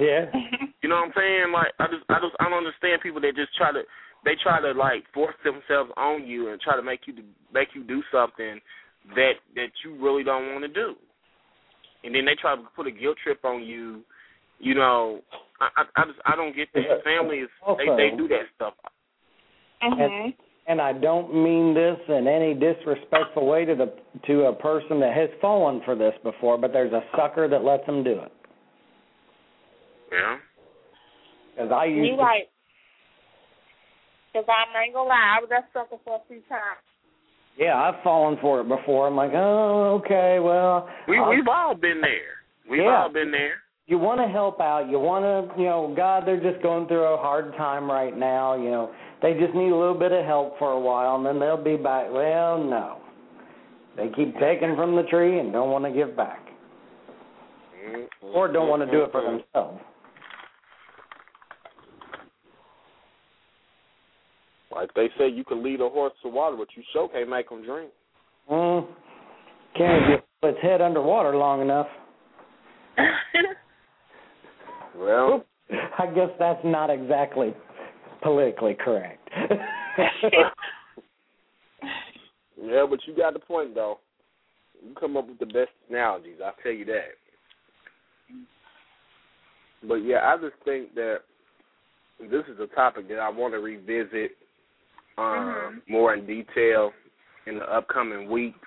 Yeah. 0.00 0.26
You 0.82 0.88
know 0.88 0.96
what 0.96 1.06
I'm 1.06 1.12
saying? 1.14 1.52
Like 1.52 1.70
I 1.78 1.86
just 1.86 2.02
I 2.10 2.18
just 2.18 2.34
I 2.40 2.50
don't 2.50 2.58
understand 2.58 3.00
people 3.02 3.20
that 3.20 3.36
just 3.36 3.54
try 3.54 3.70
to 3.70 3.82
they 4.24 4.32
try 4.42 4.60
to 4.60 4.72
like 4.72 5.04
force 5.12 5.34
themselves 5.44 5.90
on 5.96 6.26
you 6.26 6.50
and 6.50 6.60
try 6.60 6.76
to 6.76 6.82
make 6.82 7.00
you 7.06 7.14
make 7.52 7.68
you 7.74 7.84
do 7.84 8.02
something 8.12 8.60
that 9.14 9.32
that 9.54 9.70
you 9.84 9.96
really 10.02 10.24
don't 10.24 10.52
want 10.52 10.62
to 10.62 10.68
do. 10.68 10.94
And 12.04 12.14
then 12.14 12.24
they 12.24 12.34
try 12.40 12.56
to 12.56 12.62
put 12.74 12.86
a 12.86 12.90
guilt 12.90 13.16
trip 13.22 13.44
on 13.44 13.62
you. 13.62 14.02
You 14.58 14.74
know, 14.74 15.20
I 15.60 15.82
I, 15.82 16.02
I 16.02 16.04
just 16.06 16.18
I 16.26 16.36
don't 16.36 16.54
get 16.54 16.68
that. 16.74 17.04
Families 17.04 17.44
is 17.44 17.76
they 17.78 18.10
they 18.10 18.16
do 18.16 18.28
that 18.28 18.46
stuff. 18.56 18.74
And, 19.84 20.32
and 20.68 20.80
I 20.80 20.92
don't 20.92 21.34
mean 21.34 21.74
this 21.74 21.98
in 22.08 22.28
any 22.28 22.54
disrespectful 22.54 23.46
way 23.46 23.64
to 23.64 23.74
the 23.74 23.92
to 24.28 24.44
a 24.44 24.52
person 24.52 25.00
that 25.00 25.16
has 25.16 25.28
fallen 25.40 25.82
for 25.84 25.96
this 25.96 26.14
before, 26.22 26.56
but 26.56 26.72
there's 26.72 26.92
a 26.92 27.02
sucker 27.16 27.48
that 27.48 27.64
lets 27.64 27.84
them 27.86 28.04
do 28.04 28.12
it. 28.12 28.32
Yeah. 30.12 30.36
Because 31.54 31.72
I 31.72 31.86
used 31.86 32.10
You 32.10 32.16
to, 32.16 32.22
right. 32.22 32.44
Because 34.32 34.46
I 34.48 34.84
ain't 34.84 34.94
gonna 34.94 35.08
lie, 35.08 35.36
I 35.36 35.40
was 35.40 35.50
that 35.50 35.68
sucker 35.72 35.96
for 36.04 36.16
a 36.16 36.20
few 36.28 36.40
times. 36.48 36.80
yeah, 37.58 37.76
I've 37.76 38.02
fallen 38.02 38.38
for 38.40 38.60
it 38.62 38.68
before. 38.68 39.06
I'm 39.06 39.16
like, 39.16 39.32
oh, 39.34 40.00
okay, 40.02 40.38
well, 40.40 40.88
We 41.06 41.18
I'll- 41.18 41.28
we've 41.30 41.48
all 41.48 41.74
been 41.74 42.00
there. 42.00 42.40
We've 42.68 42.80
Yeah. 42.82 43.02
all 43.02 43.08
been 43.10 43.30
there. 43.30 43.60
you 43.86 43.98
want 43.98 44.20
to 44.20 44.26
help 44.28 44.58
out. 44.60 44.88
You 44.88 44.98
want 44.98 45.24
to, 45.24 45.60
you 45.60 45.66
know, 45.68 45.88
God, 45.94 46.24
they're 46.24 46.40
just 46.40 46.62
going 46.62 46.86
through 46.86 47.02
a 47.04 47.16
hard 47.18 47.54
time 47.56 47.90
right 47.90 48.16
now. 48.16 48.54
You 48.54 48.70
know, 48.70 48.90
they 49.20 49.34
just 49.34 49.52
need 49.54 49.70
a 49.70 49.76
little 49.76 49.92
bit 49.98 50.12
of 50.12 50.24
help 50.24 50.56
for 50.58 50.72
a 50.72 50.78
while, 50.80 51.16
and 51.16 51.26
then 51.26 51.38
they'll 51.38 51.58
be 51.62 51.76
back. 51.76 52.06
Well, 52.10 52.56
no, 52.58 52.98
they 53.96 54.08
keep 54.08 54.38
taking 54.38 54.76
from 54.76 54.96
the 54.96 55.02
tree 55.02 55.40
and 55.40 55.52
don't 55.52 55.70
want 55.70 55.84
to 55.84 55.90
give 55.90 56.16
back, 56.16 56.40
or 58.22 58.48
don't 58.48 58.68
want 58.68 58.80
to 58.82 58.90
do 58.90 59.02
it 59.02 59.12
for 59.12 59.20
themselves. 59.20 59.82
Like 64.74 64.92
they 64.94 65.08
say, 65.18 65.28
you 65.28 65.44
can 65.44 65.62
lead 65.62 65.80
a 65.80 65.88
horse 65.88 66.12
to 66.22 66.28
water, 66.28 66.56
but 66.56 66.68
you 66.76 66.82
sure 66.92 67.08
can't 67.08 67.28
make 67.28 67.50
him 67.50 67.64
drink. 67.64 67.90
Mm, 68.50 68.86
can't 69.76 70.22
put 70.40 70.50
its 70.50 70.58
head 70.62 70.80
underwater 70.80 71.36
long 71.36 71.62
enough. 71.62 71.88
Well, 74.96 75.44
I 75.98 76.06
guess 76.06 76.28
that's 76.38 76.60
not 76.64 76.90
exactly 76.90 77.54
politically 78.22 78.76
correct. 78.78 79.28
yeah, 82.62 82.86
but 82.88 83.00
you 83.06 83.16
got 83.16 83.32
the 83.32 83.40
point 83.40 83.74
though. 83.74 83.98
You 84.86 84.94
come 84.94 85.16
up 85.16 85.28
with 85.28 85.38
the 85.38 85.46
best 85.46 85.70
analogies. 85.88 86.36
I'll 86.44 86.54
tell 86.62 86.72
you 86.72 86.84
that. 86.86 87.16
But 89.88 89.96
yeah, 89.96 90.20
I 90.24 90.36
just 90.36 90.54
think 90.64 90.94
that 90.94 91.18
this 92.20 92.44
is 92.52 92.60
a 92.60 92.66
topic 92.74 93.08
that 93.08 93.18
I 93.18 93.30
want 93.30 93.54
to 93.54 93.58
revisit 93.58 94.32
um, 95.18 95.82
more 95.88 96.14
in 96.14 96.26
detail 96.26 96.92
in 97.46 97.58
the 97.58 97.64
upcoming 97.64 98.30
weeks. 98.30 98.58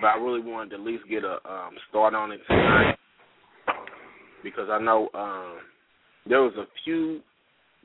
But 0.00 0.08
I 0.08 0.16
really 0.16 0.40
wanted 0.40 0.70
to 0.70 0.76
at 0.76 0.82
least 0.82 1.04
get 1.08 1.24
a 1.24 1.34
um, 1.48 1.74
start 1.88 2.14
on 2.14 2.32
it 2.32 2.40
tonight 2.48 2.96
because 4.42 4.68
I 4.70 4.78
know 4.78 5.08
um, 5.14 5.58
there 6.28 6.42
was 6.42 6.54
a 6.56 6.66
few 6.84 7.20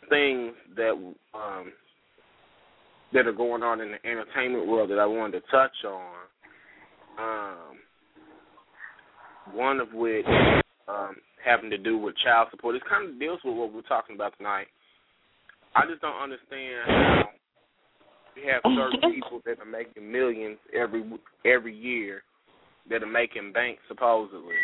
things 0.10 0.54
that 0.76 0.92
um, 1.34 1.72
that 3.14 3.28
are 3.28 3.34
going 3.34 3.64
on 3.64 3.82
in 3.82 3.92
the 3.92 4.10
entertainment 4.10 4.68
world 4.68 4.90
that 4.90 5.00
I 5.00 5.06
wanted 5.06 5.42
to 5.42 5.52
touch 5.52 5.72
on. 5.86 6.14
Um, 7.20 7.78
one 9.54 9.80
of 9.80 9.94
which 9.94 10.26
um, 10.88 11.16
having 11.44 11.70
to 11.70 11.78
do 11.78 11.98
with 11.98 12.16
child 12.24 12.48
support. 12.52 12.76
It 12.76 12.84
kind 12.88 13.10
of 13.10 13.20
deals 13.20 13.40
with 13.44 13.56
what 13.56 13.74
we're 13.74 13.82
talking 13.84 14.16
about 14.16 14.38
tonight. 14.38 14.68
I 15.76 15.86
just 15.86 16.02
don't 16.02 16.22
understand 16.22 16.84
how 16.88 17.30
we 18.38 18.50
have 18.52 18.62
certain 18.64 19.14
people 19.14 19.42
that 19.46 19.60
are 19.60 19.66
making 19.66 20.12
millions 20.12 20.58
every 20.74 21.04
every 21.46 21.76
year 21.76 22.22
that 22.90 23.04
are 23.04 23.12
making 23.12 23.52
bank 23.52 23.80
supposedly. 23.88 24.56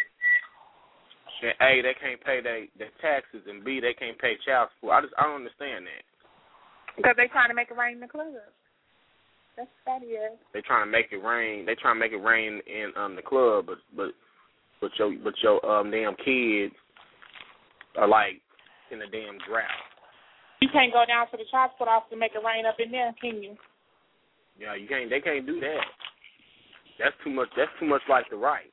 And 1.41 1.51
A, 1.59 1.81
they 1.81 1.95
can't 1.99 2.23
pay 2.23 2.39
their 2.41 2.67
their 2.77 2.93
taxes, 3.01 3.41
and 3.49 3.65
B, 3.65 3.79
they 3.81 3.93
can't 3.93 4.17
pay 4.19 4.35
child 4.45 4.69
support. 4.75 4.95
I 4.95 5.01
just 5.01 5.13
I 5.17 5.23
don't 5.23 5.43
understand 5.43 5.85
that. 5.87 6.05
Because 6.95 7.15
they 7.17 7.27
trying 7.27 7.49
to 7.49 7.55
make 7.55 7.71
it 7.71 7.77
rain 7.77 7.95
in 7.95 7.99
the 7.99 8.07
club. 8.07 8.27
That's 9.57 9.69
that 9.85 10.03
is. 10.03 10.37
They 10.53 10.61
trying 10.61 10.85
to 10.85 10.91
make 10.91 11.07
it 11.11 11.17
rain. 11.17 11.65
They 11.65 11.75
trying 11.75 11.95
to 11.95 11.99
make 11.99 12.13
it 12.13 12.23
rain 12.23 12.61
in 12.67 12.93
um 12.95 13.15
the 13.15 13.21
club, 13.21 13.65
but 13.65 13.77
but 13.95 14.13
but 14.79 14.91
your 14.97 15.13
but 15.23 15.33
your 15.41 15.59
um 15.65 15.91
damn 15.91 16.15
kids 16.15 16.73
are 17.97 18.07
like 18.07 18.39
in 18.91 19.01
a 19.01 19.09
damn 19.09 19.37
drought. 19.49 19.92
You 20.63 20.71
can't 20.71 20.95
go 20.95 21.03
down 21.03 21.27
to 21.27 21.35
the 21.35 21.43
transport 21.51 21.91
office 21.91 22.07
and 22.15 22.23
make 22.23 22.31
it 22.31 22.39
rain 22.39 22.63
up 22.63 22.79
in 22.79 22.87
there, 22.87 23.11
can 23.19 23.43
you? 23.43 23.59
Yeah, 24.55 24.79
you 24.79 24.87
can't. 24.87 25.09
They 25.11 25.19
can't 25.19 25.43
do 25.45 25.59
that. 25.59 25.83
That's 27.03 27.11
too 27.19 27.35
much. 27.35 27.49
That's 27.59 27.75
too 27.81 27.85
much 27.85 27.99
like 28.07 28.29
the 28.31 28.37
right. 28.39 28.71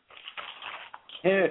You 1.25 1.51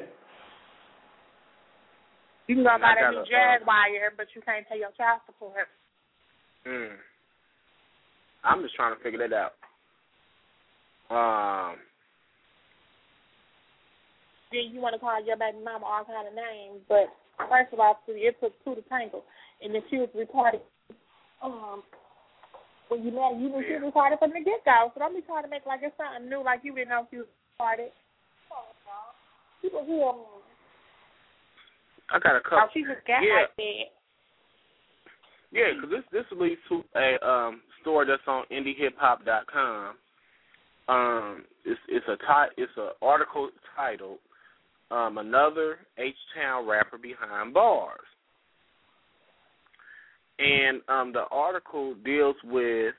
can 2.56 2.64
go 2.64 2.72
And 2.72 2.80
buy 2.80 2.96
that 2.96 3.12
got 3.12 3.12
new 3.12 3.20
a, 3.20 3.26
Jaguar, 3.28 4.16
but 4.16 4.32
you 4.32 4.42
can't 4.42 4.64
pay 4.72 4.80
your 4.80 4.96
child 4.96 5.20
support. 5.28 5.68
Mm. 6.66 6.96
I'm 8.46 8.64
just 8.64 8.76
trying 8.80 8.96
to 8.96 9.04
figure 9.04 9.20
that 9.20 9.36
out. 9.36 9.60
Um. 11.12 11.76
Then 14.56 14.72
you 14.72 14.80
want 14.80 14.96
to 14.96 15.00
call 15.04 15.20
your 15.20 15.36
baby 15.36 15.60
mama 15.60 15.86
all 15.86 16.06
kind 16.06 16.32
of 16.32 16.34
names, 16.34 16.80
but 16.88 17.12
first 17.52 17.74
of 17.74 17.80
all, 17.80 18.00
it 18.08 18.36
took 18.40 18.54
two 18.64 18.76
to 18.76 18.82
tangle, 18.88 19.24
and 19.62 19.76
then 19.76 19.82
she 19.90 19.98
was 19.98 20.10
retarded. 20.16 20.62
Um, 21.42 21.84
when 22.90 23.04
you 23.04 23.12
met, 23.12 23.38
you 23.40 23.50
knew 23.50 23.64
she 23.68 23.76
was 23.78 23.94
retarded 23.94 24.20
from 24.20 24.32
the 24.32 24.44
get 24.44 24.66
go, 24.66 24.92
so 24.94 25.00
don't 25.00 25.16
be 25.16 25.22
trying 25.22 25.44
to 25.44 25.50
make 25.50 25.66
like 25.66 25.82
it's 25.84 25.96
something 25.98 26.30
new, 26.30 26.44
like 26.44 26.62
you 26.64 26.74
didn't 26.74 26.90
know 26.90 27.08
she 27.12 27.18
was 27.18 27.28
retarded. 27.60 27.90
People 29.62 29.86
hear. 29.86 30.12
I 32.12 32.20
got 32.20 32.36
a 32.36 32.42
couple. 32.42 32.60
Oh, 32.64 32.68
she 32.74 32.82
just 32.82 33.06
got 33.06 33.22
yeah. 33.22 33.46
like 33.46 33.56
that. 33.58 33.86
Yeah, 35.52 35.74
'cause 35.80 35.90
this 35.90 36.04
this 36.12 36.26
leads 36.40 36.62
to 36.70 36.84
a 36.96 37.18
um 37.28 37.62
store 37.82 38.06
that's 38.06 38.22
on 38.28 38.46
indiehiphop.com. 38.52 39.98
Um, 40.88 41.46
it's 41.66 41.80
it's 41.88 42.08
a 42.08 42.18
ti- 42.18 42.62
it's 42.62 42.72
an 42.78 42.90
article 43.02 43.50
titled 43.76 44.20
um 44.92 45.18
another 45.18 45.80
H 45.98 46.16
Town 46.36 46.66
rapper 46.68 46.98
behind 46.98 47.54
bars, 47.54 48.08
and 50.40 50.82
um 50.88 51.14
the 51.14 51.24
article 51.32 51.96
deals 52.04 52.36
with 52.44 52.96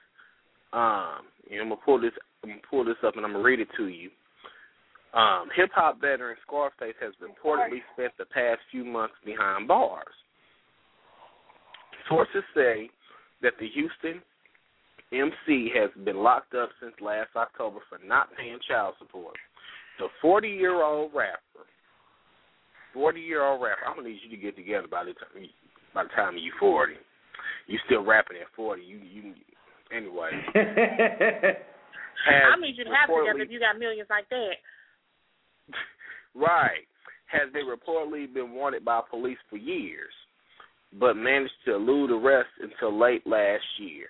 um 0.73 1.21
and 1.51 1.61
I'm 1.61 1.69
gonna 1.69 1.81
pull 1.85 2.01
this 2.01 2.13
I'm 2.43 2.51
gonna 2.51 2.63
pull 2.69 2.85
this 2.85 2.97
up 3.05 3.17
and 3.17 3.25
I'm 3.25 3.33
gonna 3.33 3.45
read 3.45 3.61
it 3.61 3.69
to 3.77 3.89
you. 3.89 4.11
Um, 5.13 5.49
hip 5.57 5.71
hop 5.75 6.01
veteran 6.01 6.37
Scarface 6.47 6.95
has 7.01 7.13
reportedly 7.19 7.81
spent 7.95 8.13
the 8.17 8.27
past 8.27 8.61
few 8.71 8.85
months 8.85 9.15
behind 9.25 9.67
bars. 9.67 10.07
Sources 12.09 12.45
say 12.55 12.89
that 13.43 13.55
the 13.59 13.69
Houston 13.75 14.23
MC 15.13 15.71
has 15.75 15.91
been 16.05 16.19
locked 16.19 16.55
up 16.55 16.71
since 16.81 16.95
last 17.01 17.31
October 17.35 17.81
for 17.89 17.99
not 18.07 18.29
paying 18.37 18.59
child 18.69 18.95
support. 19.01 19.35
The 19.99 20.07
40 20.23 20.49
year 20.49 20.83
old 20.83 21.11
rapper, 21.13 21.67
40 22.95 23.21
year 23.21 23.45
old 23.45 23.61
rapper, 23.61 23.83
I'm 23.87 23.97
gonna 23.97 24.09
need 24.09 24.21
you 24.23 24.31
to 24.31 24.41
get 24.41 24.55
together 24.55 24.87
by 24.89 25.05
the 25.05 25.13
time 25.15 25.49
by 25.93 26.05
the 26.05 26.11
time 26.11 26.37
you're 26.39 26.55
40. 26.61 26.95
You 27.67 27.79
still 27.87 28.05
rapping 28.05 28.37
at 28.39 28.47
40. 28.57 28.83
You 28.83 28.99
you 28.99 29.35
anyway. 29.97 30.31
I 30.55 32.57
need 32.61 32.77
you 32.77 32.85
to 32.85 32.91
have 32.91 33.09
together 33.09 33.39
reportedly- 33.39 33.43
if 33.45 33.51
you 33.51 33.61
got 33.61 33.79
millions 33.79 34.09
like 34.11 34.29
that. 34.31 34.55
Right. 36.35 36.87
Has 37.27 37.53
been 37.53 37.67
reportedly 37.67 38.33
been 38.33 38.53
wanted 38.53 38.85
by 38.85 39.01
police 39.11 39.39
for 39.49 39.57
years, 39.57 40.13
but 40.99 41.15
managed 41.15 41.53
to 41.65 41.75
elude 41.75 42.11
arrest 42.13 42.49
until 42.63 42.97
late 42.97 43.27
last 43.27 43.65
year. 43.79 44.07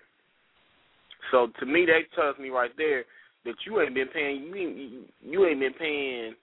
So 1.31 1.49
to 1.61 1.67
me, 1.67 1.87
that 1.87 2.13
tells 2.15 2.39
me 2.39 2.51
right 2.51 2.71
there 2.77 3.05
that 3.47 3.55
you 3.67 3.81
ain't 3.81 3.95
been 3.95 4.09
paying 4.09 4.43
you 4.43 4.55
ain't, 4.55 4.77
you, 4.77 5.05
you 5.23 5.47
ain't 5.47 5.61
been 5.61 5.73
paying 5.75 6.35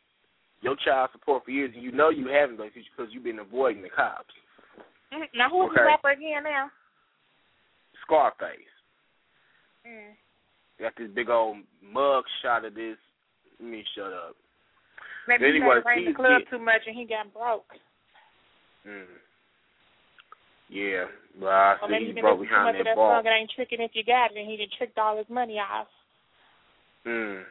your 0.62 0.76
child 0.84 1.10
support 1.14 1.46
for 1.46 1.52
years, 1.52 1.72
and 1.76 1.84
you 1.84 1.92
know 1.92 2.10
you 2.10 2.28
haven't 2.28 2.58
because 2.58 3.10
you've 3.12 3.24
been 3.24 3.40
avoiding 3.40 3.84
the 3.84 3.90
cops. 3.90 4.34
Mhm. 5.14 5.28
Now 5.36 5.50
who's 5.50 5.70
Okay. 5.72 5.82
the 5.82 5.86
rapper 5.86 6.10
again 6.10 6.44
now? 6.44 6.72
Scarface 8.08 8.72
Mm. 9.86 10.16
got 10.80 10.96
this 10.98 11.12
big 11.12 11.30
old 11.30 11.58
mug 11.82 12.24
shot 12.42 12.66
of 12.66 12.74
this. 12.74 12.98
Let 13.60 13.70
me 13.70 13.84
shut 13.96 14.12
up. 14.12 14.36
Maybe 15.28 15.44
he 15.46 15.50
Anyway, 15.58 15.78
it 15.78 15.86
rain 15.86 16.06
the 16.06 16.14
club 16.14 16.40
get- 16.40 16.50
too 16.50 16.60
much 16.60 16.82
and 16.88 16.96
he 16.96 17.06
got 17.06 17.32
broke. 17.34 17.68
Mm. 18.86 19.08
Yeah, 20.70 21.06
but 21.40 21.48
I 21.48 21.74
Or 21.76 21.88
see 21.88 21.92
maybe 21.92 22.06
he 22.08 22.12
he 22.14 22.22
broke 22.22 22.40
listening 22.40 22.50
too 22.50 22.56
much 22.56 22.64
behind 22.64 22.70
of 22.80 22.84
that 22.86 22.90
that 22.92 22.96
bar. 22.96 23.18
song. 23.24 23.26
It 23.26 23.36
ain't 23.36 23.52
tricking 23.52 23.82
if 23.82 23.96
you 23.96 24.04
got 24.04 24.32
it, 24.32 24.38
and 24.38 24.50
he 24.50 24.58
done 24.58 24.68
tricked 24.78 24.98
all 24.98 25.18
his 25.18 25.30
money 25.30 25.60
off. 25.60 25.88
Mm. 27.06 27.46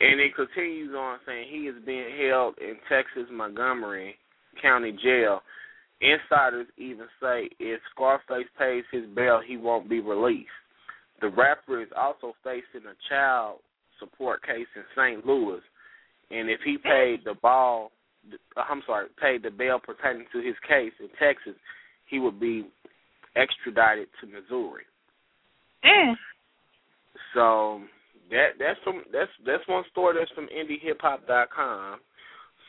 And 0.00 0.20
it 0.20 0.34
continues 0.34 0.94
on 0.94 1.18
saying 1.24 1.48
he 1.48 1.68
is 1.68 1.82
being 1.84 2.14
held 2.28 2.58
in 2.58 2.76
Texas 2.88 3.28
Montgomery 3.30 4.18
County 4.60 4.92
Jail. 4.92 5.42
Insiders 6.00 6.66
even 6.76 7.06
say 7.20 7.48
if 7.58 7.80
Scarface 7.94 8.46
pays 8.58 8.84
his 8.92 9.04
bail, 9.14 9.40
he 9.44 9.56
won't 9.56 9.88
be 9.88 10.00
released. 10.00 10.48
The 11.20 11.28
rapper 11.28 11.80
is 11.80 11.88
also 11.96 12.34
facing 12.44 12.86
a 12.86 12.94
child 13.08 13.60
support 13.98 14.42
case 14.42 14.66
in 14.76 14.82
St. 14.94 15.24
Louis, 15.24 15.62
and 16.30 16.50
if 16.50 16.60
he 16.64 16.76
paid 16.76 17.20
the 17.24 17.34
ball, 17.40 17.92
I'm 18.56 18.82
sorry, 18.86 19.06
paid 19.20 19.42
the 19.42 19.50
bail 19.50 19.78
pertaining 19.78 20.26
to 20.32 20.38
his 20.38 20.56
case 20.68 20.92
in 21.00 21.08
Texas, 21.18 21.54
he 22.10 22.18
would 22.18 22.38
be 22.38 22.68
extradited 23.34 24.08
to 24.20 24.26
Missouri. 24.26 24.84
Mm. 25.84 26.14
So 27.34 27.80
that 28.30 28.58
that's 28.58 28.78
from 28.84 29.02
that's 29.12 29.30
that's 29.46 29.66
one 29.68 29.84
story 29.90 30.16
that's 30.18 30.32
from 30.32 30.48
IndieHipHop.com. 30.48 32.00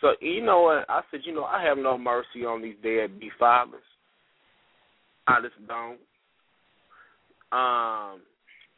So 0.01 0.13
you 0.21 0.41
know 0.43 0.61
what 0.61 0.85
I 0.89 1.01
said? 1.09 1.21
You 1.23 1.33
know 1.33 1.43
I 1.45 1.63
have 1.63 1.77
no 1.77 1.97
mercy 1.97 2.45
on 2.45 2.61
these 2.61 2.75
deadbeat 2.83 3.31
fathers. 3.39 3.81
I 5.27 5.41
just 5.41 5.55
don't. 5.67 5.97
Um, 7.51 8.21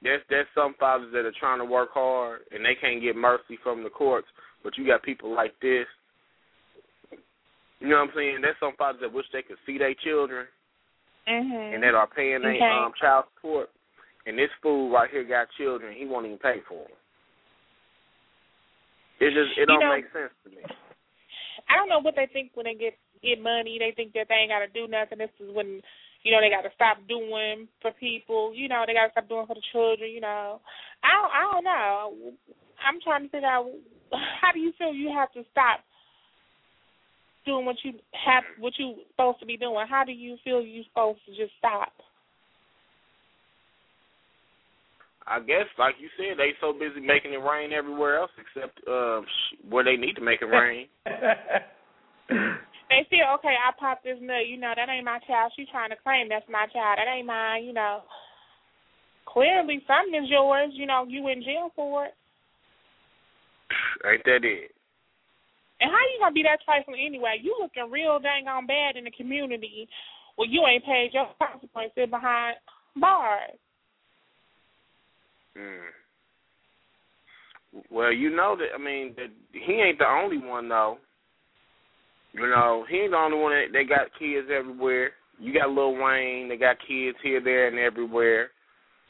there's 0.01 0.21
there's 0.29 0.47
some 0.55 0.75
fathers 0.79 1.11
that 1.13 1.25
are 1.25 1.33
trying 1.39 1.59
to 1.59 1.65
work 1.65 1.89
hard 1.93 2.41
and 2.51 2.63
they 2.63 2.75
can't 2.79 3.01
get 3.01 3.15
mercy 3.15 3.57
from 3.61 3.83
the 3.83 3.89
courts, 3.89 4.27
but 4.63 4.77
you 4.77 4.85
got 4.87 5.03
people 5.03 5.33
like 5.35 5.53
this. 5.61 5.85
You 7.79 7.87
know 7.89 7.97
what 7.97 8.09
I'm 8.09 8.15
saying? 8.15 8.37
There's 8.41 8.55
some 8.59 8.73
fathers 8.77 9.01
that 9.01 9.11
wish 9.13 9.25
they 9.31 9.41
could 9.41 9.57
see 9.65 9.77
their 9.77 9.93
children 9.95 10.47
Mhm. 11.27 11.73
and 11.75 11.83
that 11.83 11.95
are 11.95 12.07
paying 12.07 12.41
their 12.41 12.51
Okay. 12.55 12.61
um, 12.69 12.93
child 12.93 13.25
support. 13.35 13.69
And 14.25 14.37
this 14.37 14.51
fool 14.61 14.89
right 14.91 15.09
here 15.09 15.23
got 15.23 15.49
children. 15.57 15.93
He 15.95 16.05
won't 16.05 16.25
even 16.25 16.37
pay 16.39 16.59
for 16.67 16.83
them. 16.83 16.97
It 19.19 19.31
just 19.31 19.51
it 19.57 19.61
You 19.61 19.65
don't 19.65 19.79
know- 19.79 19.95
make 19.95 20.11
sense 20.11 20.33
to 20.43 20.49
me. 20.49 20.63
I 21.69 21.75
don't 21.75 21.89
know 21.89 22.01
what 22.01 22.15
they 22.15 22.27
think 22.31 22.51
when 22.53 22.65
they 22.65 22.75
get 22.75 22.97
get 23.21 23.41
money. 23.41 23.77
They 23.79 23.93
think 23.95 24.13
that 24.13 24.27
they 24.27 24.41
ain't 24.41 24.51
got 24.51 24.65
to 24.65 24.71
do 24.73 24.89
nothing. 24.89 25.19
This 25.19 25.33
is 25.39 25.53
when 25.53 25.81
you 26.23 26.31
know 26.31 26.41
they 26.41 26.49
got 26.49 26.67
to 26.67 26.73
stop 26.75 26.97
doing 27.07 27.67
for 27.81 27.91
people. 27.99 28.53
You 28.53 28.67
know 28.67 28.83
they 28.85 28.93
got 28.93 29.07
to 29.07 29.13
stop 29.13 29.29
doing 29.29 29.45
for 29.45 29.55
the 29.55 29.69
children. 29.71 30.09
You 30.11 30.21
know, 30.21 30.59
I 31.03 31.11
don't, 31.13 31.31
I 31.31 31.41
don't 31.53 31.63
know. 31.63 32.33
I'm 32.81 32.99
trying 33.03 33.23
to 33.23 33.29
figure 33.29 33.47
out 33.47 33.69
how 34.41 34.51
do 34.51 34.59
you 34.59 34.73
feel 34.77 34.93
you 34.93 35.13
have 35.13 35.31
to 35.33 35.43
stop 35.51 35.85
doing 37.45 37.65
what 37.65 37.77
you 37.83 37.93
have 38.13 38.43
what 38.59 38.73
you 38.77 38.95
supposed 39.11 39.39
to 39.39 39.45
be 39.45 39.57
doing. 39.57 39.85
How 39.89 40.03
do 40.03 40.11
you 40.11 40.37
feel 40.43 40.61
you 40.61 40.83
supposed 40.89 41.19
to 41.25 41.31
just 41.35 41.53
stop? 41.57 41.93
I 45.29 45.39
guess, 45.39 45.69
like 45.77 45.95
you 45.99 46.09
said, 46.17 46.37
they 46.37 46.57
so 46.59 46.73
busy 46.73 47.05
making 47.05 47.33
it 47.33 47.43
rain 47.43 47.71
everywhere 47.71 48.17
else 48.17 48.31
except 48.39 48.79
uh, 48.89 49.21
where 49.69 49.83
they 49.83 49.95
need 49.95 50.15
to 50.15 50.21
make 50.21 50.41
it 50.41 50.45
rain. 50.45 50.87
They 52.89 53.05
feel 53.05 53.29
okay. 53.37 53.53
I 53.53 53.69
popped 53.77 54.03
this 54.03 54.17
nut. 54.19 54.49
You 54.49 54.57
know 54.57 54.73
that 54.75 54.89
ain't 54.89 55.05
my 55.05 55.21
child. 55.29 55.53
She 55.55 55.69
trying 55.69 55.93
to 55.93 56.01
claim 56.01 56.25
that's 56.27 56.49
my 56.49 56.65
child. 56.73 56.97
That 56.97 57.05
ain't 57.05 57.29
mine. 57.29 57.63
You 57.63 57.73
know. 57.73 58.01
Clearly, 59.29 59.77
something 59.85 60.17
is 60.17 60.29
yours. 60.29 60.73
You 60.73 60.89
know, 60.89 61.05
you 61.07 61.29
in 61.29 61.45
jail 61.45 61.69
for 61.75 62.09
it. 62.09 62.17
Ain't 64.09 64.25
that 64.25 64.41
it? 64.41 64.73
And 65.79 65.91
how 65.93 66.01
you 66.11 66.17
gonna 66.19 66.33
be 66.33 66.43
that 66.43 66.65
trifling 66.65 67.05
anyway? 67.05 67.37
You 67.39 67.55
looking 67.61 67.93
real 67.93 68.17
dang 68.19 68.49
on 68.49 68.65
bad 68.65 68.97
in 68.97 69.05
the 69.05 69.13
community. 69.13 69.87
Well, 70.35 70.49
you 70.49 70.65
ain't 70.65 70.83
paid 70.83 71.13
your 71.13 71.29
consequence 71.37 71.93
sit 71.93 72.09
behind 72.09 72.57
bars. 72.97 73.53
Mm. 75.59 75.89
Well, 77.91 78.13
you 78.13 78.35
know 78.35 78.55
that. 78.57 78.73
I 78.73 78.83
mean, 78.83 79.13
that 79.17 79.29
he 79.51 79.73
ain't 79.73 79.99
the 79.99 80.07
only 80.07 80.37
one 80.37 80.69
though. 80.69 80.97
You 82.33 82.47
know, 82.47 82.85
he 82.89 82.97
ain't 82.97 83.11
the 83.11 83.17
only 83.17 83.37
one 83.37 83.51
that 83.51 83.73
they 83.73 83.83
got 83.83 84.13
kids 84.17 84.47
everywhere. 84.55 85.11
You 85.39 85.53
got 85.53 85.69
Lil 85.69 85.95
Wayne, 85.95 86.49
they 86.49 86.57
got 86.57 86.77
kids 86.85 87.17
here, 87.23 87.41
there, 87.41 87.67
and 87.67 87.79
everywhere. 87.79 88.49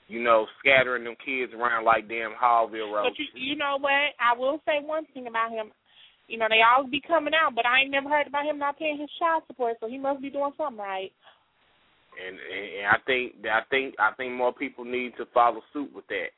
You 0.08 0.24
know, 0.24 0.48
scattering 0.60 1.04
them 1.04 1.16
kids 1.24 1.54
around 1.54 1.86
like 1.86 2.08
damn 2.08 2.32
Hallville 2.32 2.94
Road. 2.94 3.12
But 3.12 3.20
you, 3.20 3.26
you 3.36 3.56
know 3.56 3.78
what? 3.80 4.18
I 4.18 4.38
will 4.38 4.60
say 4.66 4.80
one 4.82 5.06
thing 5.14 5.28
about 5.28 5.52
him. 5.52 5.72
You 6.28 6.38
know, 6.38 6.48
they 6.50 6.62
always 6.62 6.92
be 6.92 7.02
coming 7.02 7.34
out, 7.34 7.56
but 7.56 7.66
I 7.66 7.82
ain't 7.82 7.92
never 7.92 8.10
heard 8.10 8.28
about 8.28 8.46
him 8.46 8.60
not 8.60 8.78
paying 8.78 9.00
his 9.00 9.10
child 9.20 9.44
support, 9.48 9.78
so 9.80 9.90
he 9.90 9.98
must 9.98 10.22
be 10.22 10.30
doing 10.30 10.52
something 10.58 10.78
right. 10.78 11.12
and, 12.18 12.38
and 12.38 12.88
I 12.90 12.98
think 13.06 13.34
I 13.46 13.62
think 13.70 13.96
I 14.00 14.14
think 14.16 14.34
more 14.34 14.54
people 14.54 14.86
need 14.86 15.14
to 15.18 15.26
follow 15.34 15.62
suit 15.74 15.90
with 15.94 16.08
that. 16.08 16.30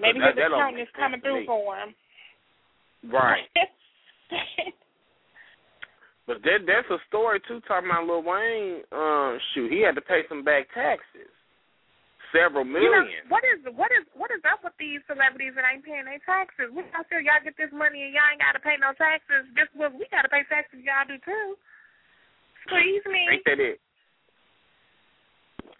Maybe 0.00 0.20
that- 0.20 0.36
his 0.36 0.46
accountant 0.46 0.82
is 0.82 0.88
coming 0.96 1.20
through 1.20 1.46
for 1.46 1.76
him. 1.76 1.94
Right. 3.10 3.48
But 6.26 6.42
that 6.42 6.66
that's 6.66 6.90
a 6.90 6.98
story 7.06 7.38
too. 7.46 7.62
Talking 7.70 7.86
about 7.86 8.10
Lil 8.10 8.26
Wayne, 8.26 8.82
uh, 8.90 9.38
shoot, 9.54 9.70
he 9.70 9.86
had 9.86 9.94
to 9.94 10.02
pay 10.02 10.26
some 10.26 10.42
back 10.42 10.66
taxes, 10.74 11.30
several 12.34 12.66
You 12.66 12.82
know, 12.82 13.06
what 13.30 13.46
is 13.46 13.62
what 13.78 13.94
is 13.94 14.04
what 14.10 14.34
is 14.34 14.42
up 14.42 14.66
with 14.66 14.74
these 14.74 14.98
celebrities 15.06 15.54
that 15.54 15.62
ain't 15.70 15.86
paying 15.86 16.02
their 16.02 16.18
taxes? 16.26 16.74
We 16.74 16.82
y'all 16.90 17.06
feel 17.06 17.22
y'all 17.22 17.38
get 17.46 17.54
this 17.54 17.70
money 17.70 18.10
and 18.10 18.12
y'all 18.12 18.26
ain't 18.26 18.42
gotta 18.42 18.58
pay 18.58 18.74
no 18.74 18.90
taxes. 18.98 19.46
Just 19.54 19.70
what 19.78 19.94
we 19.94 20.10
gotta 20.10 20.26
pay 20.26 20.42
taxes, 20.50 20.82
y'all 20.82 21.06
do 21.06 21.14
too. 21.22 21.54
Please 22.74 23.06
me. 23.06 23.22
Ain't 23.30 23.46
that 23.46 23.62
it? 23.62 23.78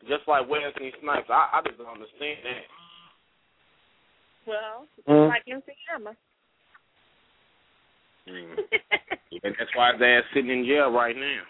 Just 0.06 0.30
like 0.30 0.46
Wesley 0.46 0.94
Snipes, 1.02 1.26
I, 1.26 1.58
I 1.58 1.66
just 1.66 1.82
don't 1.82 1.90
understand 1.90 2.38
that. 2.46 2.62
Well, 4.46 4.86
Mm. 5.08 5.28
like 5.28 5.42
MC 5.46 5.72
Hammer. 5.90 6.16
Mm. 8.26 8.56
that's 9.42 9.74
why 9.74 9.90
ass 9.90 10.24
sitting 10.34 10.50
in 10.50 10.64
jail 10.64 10.90
right 10.90 11.16
now. 11.16 11.42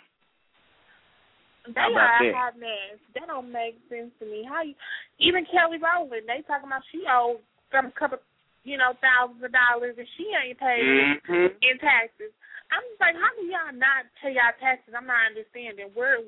They 1.66 1.81
are 1.81 1.93
that? 1.93 2.35
hot 2.35 2.59
mess. 2.59 2.98
That 3.14 3.27
don't 3.27 3.51
make 3.51 3.74
sense 3.89 4.12
to 4.20 4.27
me. 4.27 4.47
How 4.48 4.62
you 4.62 4.74
even 5.18 5.44
Kelly 5.47 5.78
Rowland, 5.82 6.28
they 6.28 6.43
talking 6.47 6.68
about 6.68 6.82
she 6.93 7.02
owed 7.10 7.40
some 7.73 7.90
couple 7.93 8.18
you 8.66 8.74
know, 8.74 8.98
thousands 8.98 9.39
of 9.47 9.55
dollars 9.55 9.94
and 9.94 10.09
she 10.18 10.27
ain't 10.35 10.59
paid 10.59 10.82
Mhm. 11.23 11.55
in 11.62 11.78
taxes. 11.78 12.35
I'm 12.70 12.82
just 12.82 13.01
like, 13.01 13.14
how 13.14 13.31
do 13.39 13.47
y'all 13.47 13.73
not 13.73 14.06
pay 14.20 14.35
y'all 14.35 14.51
taxes? 14.59 14.93
I'm 14.93 15.06
not 15.06 15.27
understanding. 15.27 15.86
Where 15.94 16.18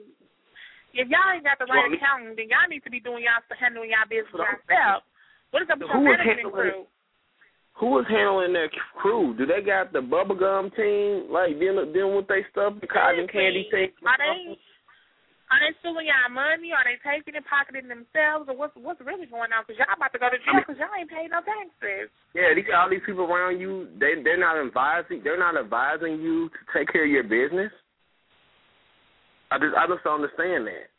if 0.94 1.08
y'all 1.10 1.30
ain't 1.34 1.42
got 1.42 1.58
the 1.58 1.66
right 1.66 1.90
Well, 1.90 1.94
accountant, 1.98 2.36
then 2.36 2.48
y'all 2.48 2.68
need 2.68 2.84
to 2.84 2.90
be 2.90 3.00
doing 3.00 3.24
y'all 3.24 3.42
handling 3.58 3.90
y'all 3.90 4.06
business 4.06 4.30
yourself. 4.32 5.02
What 5.50 5.62
is 5.62 5.68
up 5.70 5.78
with 5.80 5.88
your 5.88 5.96
Who 5.96 6.04
is 6.12 6.18
management 6.18 6.38
handling- 6.40 6.72
crew? 6.72 6.86
Who 7.78 7.98
is 8.00 8.06
handling 8.08 8.52
their 8.52 8.68
crew? 8.98 9.34
Do 9.38 9.46
they 9.46 9.62
got 9.62 9.92
the 9.92 10.02
bubblegum 10.02 10.74
team 10.74 11.30
like 11.30 11.58
dealing 11.58 11.92
dealing 11.92 12.16
with 12.16 12.26
their 12.26 12.42
stuff, 12.50 12.74
the 12.80 12.88
cotton 12.88 13.28
candy 13.28 13.64
team? 13.70 13.94
Are 14.04 14.18
they 14.18 14.58
are 15.48 15.60
they 15.64 15.72
stealing 15.78 16.04
y'all 16.10 16.28
money? 16.28 16.74
Are 16.74 16.84
they 16.84 16.98
taking 17.00 17.32
it, 17.38 17.46
pocketing 17.48 17.88
themselves, 17.88 18.50
or 18.50 18.56
what's 18.58 18.74
what's 18.76 19.00
really 19.00 19.26
going 19.30 19.52
on? 19.54 19.62
Because 19.62 19.78
y'all 19.78 19.94
about 19.96 20.12
to 20.12 20.18
go 20.18 20.28
to 20.28 20.36
jail 20.42 20.58
because 20.60 20.76
y'all 20.76 20.92
ain't 20.98 21.08
paid 21.08 21.30
no 21.30 21.40
taxes. 21.40 22.10
Yeah, 22.34 22.52
these 22.52 22.66
all 22.74 22.90
these 22.90 23.00
people 23.06 23.24
around 23.30 23.60
you, 23.62 23.86
they 23.96 24.20
they're 24.26 24.36
not 24.36 24.58
advising 24.58 25.22
they're 25.22 25.38
not 25.38 25.56
advising 25.56 26.18
you 26.20 26.50
to 26.50 26.60
take 26.74 26.90
care 26.90 27.04
of 27.06 27.10
your 27.14 27.24
business. 27.24 27.70
I 29.54 29.56
just 29.62 29.72
I 29.78 29.86
just 29.86 30.02
don't 30.02 30.20
understand 30.20 30.66
that. 30.66 30.90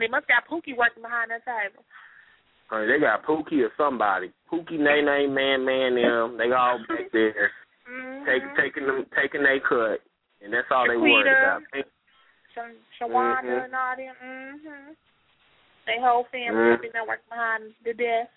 They 0.00 0.08
must 0.08 0.26
got 0.32 0.48
Pookie 0.48 0.72
working 0.72 1.04
behind 1.04 1.28
that 1.30 1.44
table. 1.44 1.84
I 2.70 2.80
mean, 2.80 2.88
they 2.88 2.98
got 3.00 3.24
Pookie 3.24 3.64
or 3.64 3.70
somebody. 3.76 4.30
Pookie, 4.50 4.78
Nay 4.78 5.02
Nay, 5.02 5.26
Man 5.26 5.64
Man, 5.64 5.94
them. 5.96 6.36
They 6.38 6.52
all 6.52 6.78
back 6.88 7.10
there 7.12 7.50
Mm-hmm. 7.90 8.24
take, 8.24 8.42
taking 8.56 8.86
them 8.86 9.04
taking 9.18 9.42
their 9.42 9.58
cut, 9.58 9.98
and 10.42 10.52
that's 10.52 10.68
all 10.70 10.86
they 10.86 10.96
worried 10.96 11.26
about. 11.26 11.62
Sh- 11.74 12.60
Shawanda 13.00 13.42
Mhm. 13.42 13.64
and 13.64 13.74
all 13.74 13.96
them. 13.96 14.14
Mhm. 14.22 14.96
They 15.86 15.98
whole 15.98 16.24
family 16.30 16.54
Mhm. 16.54 16.74
up 16.74 16.84
in 16.84 16.92
there 16.92 17.04
working 17.04 17.28
behind 17.28 17.74
the 17.82 17.94
desk. 17.94 18.30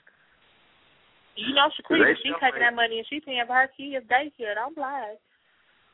You 1.35 1.53
know, 1.53 1.69
Shaquita, 1.69 2.15
she 2.17 2.33
taking 2.39 2.61
that 2.61 2.73
money 2.73 2.97
and 2.99 3.07
she 3.07 3.19
paying 3.19 3.45
for 3.45 3.53
her 3.53 3.67
kids' 3.67 4.07
daycare. 4.07 4.55
Don't 4.55 4.75
lie. 4.77 5.17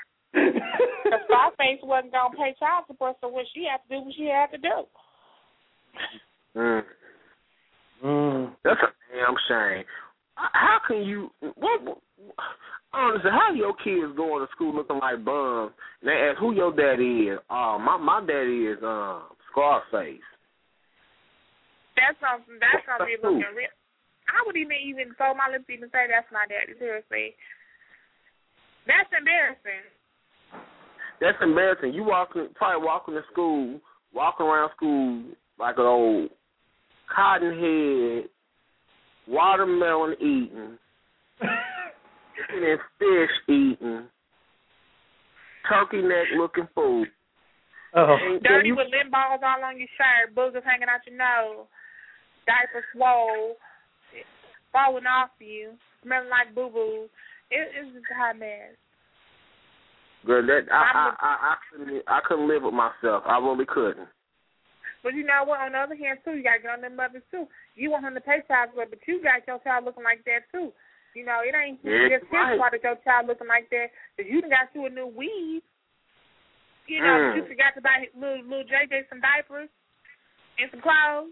The 1.03 1.17
Scarface 1.25 1.79
wasn't 1.83 2.13
gonna 2.13 2.35
pay 2.35 2.55
child 2.59 2.85
support, 2.87 3.17
so 3.21 3.27
what 3.27 3.45
she 3.53 3.65
had 3.69 3.81
to 3.87 3.89
do, 3.89 4.05
what 4.05 4.15
she 4.15 4.25
had 4.25 4.51
to 4.51 4.57
do. 4.57 4.77
Mm. 6.55 6.83
Mm. 8.03 8.55
That's 8.63 8.79
a 8.81 8.91
damn 9.13 9.35
shame. 9.47 9.85
How 10.35 10.79
can 10.87 11.03
you? 11.03 11.29
What? 11.41 11.83
what 11.83 11.97
honestly, 12.93 13.31
how 13.31 13.53
your 13.53 13.73
kids 13.83 14.15
going 14.17 14.45
to 14.45 14.51
school 14.51 14.75
looking 14.75 14.99
like 14.99 15.23
bums? 15.23 15.71
And 16.01 16.09
they 16.09 16.17
ask 16.29 16.39
who 16.39 16.53
your 16.53 16.73
daddy 16.73 17.29
is. 17.29 17.39
Oh, 17.49 17.77
my 17.79 17.97
my 17.97 18.25
daddy 18.25 18.65
is 18.69 18.79
um 18.83 19.29
Scarface. 19.51 20.23
That's 21.97 22.17
something. 22.21 22.57
That's 22.57 22.85
something 22.85 23.19
Who? 23.21 23.35
looking 23.35 23.55
real. 23.55 23.73
I 24.29 24.45
would 24.45 24.57
even 24.57 24.77
even 24.85 25.13
throw 25.17 25.33
my 25.33 25.49
lips 25.49 25.69
even 25.69 25.89
say 25.89 26.05
that's 26.05 26.29
my 26.31 26.45
daddy. 26.45 26.77
Seriously, 26.77 27.33
that's 28.85 29.09
embarrassing. 29.11 29.85
That's 31.21 31.37
embarrassing. 31.41 31.93
You 31.93 32.03
walking, 32.03 32.47
probably 32.55 32.85
walking 32.85 33.13
to 33.15 33.21
school, 33.31 33.79
walking 34.13 34.45
around 34.45 34.71
school 34.75 35.23
like 35.59 35.77
an 35.77 35.85
old 35.85 36.29
cotton 37.13 37.51
head, 37.59 38.29
watermelon 39.27 40.13
eating, 40.19 40.77
and 41.41 42.79
fish 42.97 43.29
eating, 43.49 44.03
turkey 45.67 46.01
neck 46.01 46.27
looking 46.37 46.67
fool. 46.73 47.05
Oh. 47.95 48.15
And- 48.21 48.41
Dirty 48.43 48.55
and 48.59 48.67
you- 48.67 48.75
with 48.75 48.87
lint 48.91 49.11
balls 49.11 49.41
all 49.43 49.63
on 49.63 49.77
your 49.77 49.87
shirt, 49.97 50.35
boogers 50.35 50.63
hanging 50.63 50.87
out 50.89 51.01
your 51.05 51.17
nose, 51.17 51.65
diaper 52.47 52.85
swole, 52.93 53.57
falling 54.71 55.05
off 55.05 55.31
you, 55.39 55.71
smelling 56.03 56.29
like 56.29 56.55
boo 56.55 56.69
boo. 56.71 57.09
It, 57.51 57.67
it's 57.75 57.93
just 57.93 58.05
a 58.11 58.15
hot 58.15 58.37
mess. 58.37 58.77
Girl, 60.25 60.45
that 60.45 60.67
I, 60.71 60.75
I 60.75 61.07
I 61.19 61.33
I 61.53 61.55
couldn't 61.71 62.03
I 62.07 62.19
couldn't 62.27 62.47
live 62.47 62.63
with 62.63 62.73
myself. 62.73 63.23
I 63.25 63.39
really 63.39 63.65
couldn't. 63.65 64.07
But 65.01 65.13
you 65.15 65.23
know 65.23 65.47
what? 65.47 65.61
On 65.63 65.71
the 65.71 65.79
other 65.79 65.95
hand, 65.95 66.19
too, 66.25 66.35
you 66.35 66.43
got 66.43 66.59
to 66.59 66.61
get 66.61 66.71
on 66.75 66.81
them 66.83 66.97
mothers 66.99 67.23
too. 67.31 67.47
You 67.79 67.89
want 67.91 68.03
him 68.03 68.15
to 68.15 68.21
pay 68.21 68.43
child 68.51 68.71
support, 68.75 68.89
but 68.91 68.99
you 69.07 69.23
got 69.23 69.47
your 69.47 69.59
child 69.63 69.85
looking 69.87 70.03
like 70.03 70.25
that 70.27 70.43
too. 70.51 70.75
You 71.15 71.23
know, 71.23 71.39
it 71.39 71.55
ain't 71.55 71.79
Yeah, 71.87 72.19
just 72.19 72.27
his 72.27 72.35
right. 72.35 72.59
fault 72.59 72.75
that 72.75 72.83
your 72.83 72.99
child 73.07 73.27
looking 73.31 73.47
like 73.47 73.71
that. 73.71 73.95
Cause 74.19 74.27
you 74.27 74.41
done 74.43 74.51
got 74.51 74.67
you 74.75 74.85
a 74.85 74.89
new 74.91 75.07
weave. 75.07 75.63
You 76.91 76.99
know, 76.99 77.15
Mm. 77.31 77.35
you 77.37 77.45
forgot 77.47 77.75
to 77.75 77.81
buy 77.81 78.11
little 78.13 78.43
little 78.43 78.67
JJ 78.67 79.07
some 79.07 79.21
diapers 79.23 79.69
and 80.59 80.67
some 80.71 80.81
clothes. 80.83 81.31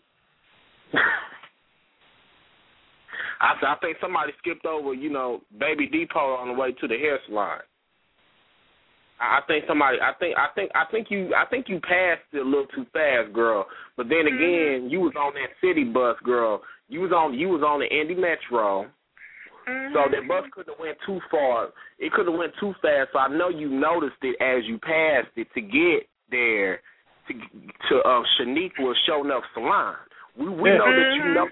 I 3.44 3.54
I 3.62 3.76
think 3.82 3.98
somebody 4.00 4.32
skipped 4.40 4.66
over, 4.66 4.94
you 4.94 5.10
know, 5.10 5.42
Baby 5.60 5.88
Depot 5.88 6.36
on 6.40 6.48
the 6.48 6.54
way 6.54 6.72
to 6.72 6.88
the 6.88 6.98
hair 6.98 7.20
salon. 7.28 7.60
I 9.20 9.40
think 9.48 9.66
somebody. 9.68 9.98
I 10.02 10.14
think. 10.20 10.38
I 10.38 10.48
think. 10.54 10.72
I 10.76 10.86
think 10.92 11.08
you. 11.10 11.34
I 11.34 11.46
think 11.50 11.68
you 11.70 11.80
passed 11.80 12.22
it 12.34 12.38
a 12.38 12.44
little 12.44 12.68
too 12.68 12.86
fast, 12.94 13.34
girl. 13.34 13.66
But 13.96 14.10
then 14.10 14.26
mm-hmm. 14.26 14.38
again, 14.38 14.90
you 14.90 15.02
was 15.02 15.14
on 15.18 15.34
that 15.34 15.58
city 15.62 15.84
bus, 15.84 16.18
girl. 16.24 16.62
You 16.88 17.02
was 17.02 17.12
on. 17.12 17.34
You 17.34 17.50
was 17.50 17.64
on 17.64 17.80
the 17.80 17.88
Indy 17.90 18.16
Metro. 18.16 18.86
Mm-hmm. 19.68 19.94
So 19.94 20.06
that 20.12 20.28
bus 20.28 20.46
couldn't 20.54 20.74
have 20.74 20.80
went 20.80 20.98
too 21.06 21.20
far. 21.32 21.70
It 22.00 22.14
could 22.14 22.28
have 22.28 22.38
went 22.38 22.54
too 22.60 22.74
fast. 22.82 23.10
So 23.14 23.20
I 23.20 23.28
know 23.28 23.50
you 23.50 23.70
noticed 23.70 24.22
it 24.22 24.38
as 24.40 24.64
you 24.66 24.78
passed 24.78 25.34
it 25.36 25.48
to 25.56 25.62
get 25.62 26.08
there. 26.30 26.80
To 27.28 27.34
to 27.34 27.96
uh, 28.08 28.22
Shaniqua 28.40 28.94
Shownuff 29.10 29.42
Salon. 29.54 29.96
We 30.38 30.48
we 30.48 30.70
know 30.70 30.94
that 30.94 31.12
you 31.16 31.24
mm-hmm. 31.24 31.34
know. 31.34 31.48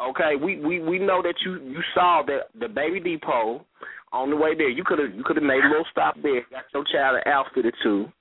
Okay, 0.00 0.36
we 0.42 0.58
we 0.58 0.78
we 0.78 0.98
know 0.98 1.20
that 1.20 1.34
you 1.44 1.60
you 1.62 1.80
saw 1.94 2.22
that 2.26 2.48
the 2.58 2.68
Baby 2.68 3.00
Depot 3.00 3.66
on 4.12 4.30
the 4.30 4.36
way 4.36 4.54
there. 4.54 4.68
You 4.68 4.84
could 4.84 4.98
have 4.98 5.14
you 5.14 5.24
could 5.24 5.36
have 5.36 5.44
made 5.44 5.64
a 5.64 5.68
little 5.68 5.88
stop 5.90 6.16
there. 6.22 6.44
Got 6.50 6.68
your 6.72 6.84
child 6.84 7.20
an 7.24 7.32
outfit 7.32 7.66
or 7.66 7.76
two. 7.82 8.12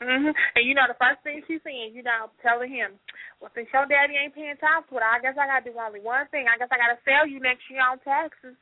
Mhm. 0.00 0.34
And 0.56 0.66
you 0.66 0.74
know 0.74 0.86
the 0.88 0.98
first 0.98 1.22
thing 1.22 1.42
she's 1.46 1.62
saying, 1.62 1.94
you 1.94 2.02
know, 2.02 2.30
telling 2.42 2.70
him, 2.70 2.98
well, 3.40 3.50
since 3.54 3.68
your 3.72 3.86
daddy 3.86 4.14
ain't 4.16 4.34
paying 4.34 4.56
child 4.58 4.84
support, 4.84 5.02
I 5.02 5.20
guess 5.20 5.38
I 5.38 5.46
gotta 5.46 5.70
do 5.70 5.78
only 5.78 6.00
one 6.00 6.26
thing. 6.28 6.46
I 6.48 6.58
guess 6.58 6.68
I 6.70 6.76
gotta 6.76 6.98
sell 7.04 7.26
you 7.26 7.40
next 7.40 7.70
year 7.70 7.80
on 7.80 7.98
taxes 8.00 8.56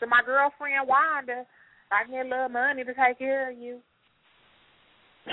to 0.00 0.06
my 0.06 0.22
girlfriend 0.24 0.88
Wanda. 0.88 1.46
I 1.90 2.04
can 2.04 2.12
get 2.12 2.26
a 2.26 2.28
little 2.28 2.48
money 2.48 2.84
to 2.84 2.94
take 2.94 3.18
care 3.18 3.50
of 3.50 3.58
you. 3.58 3.80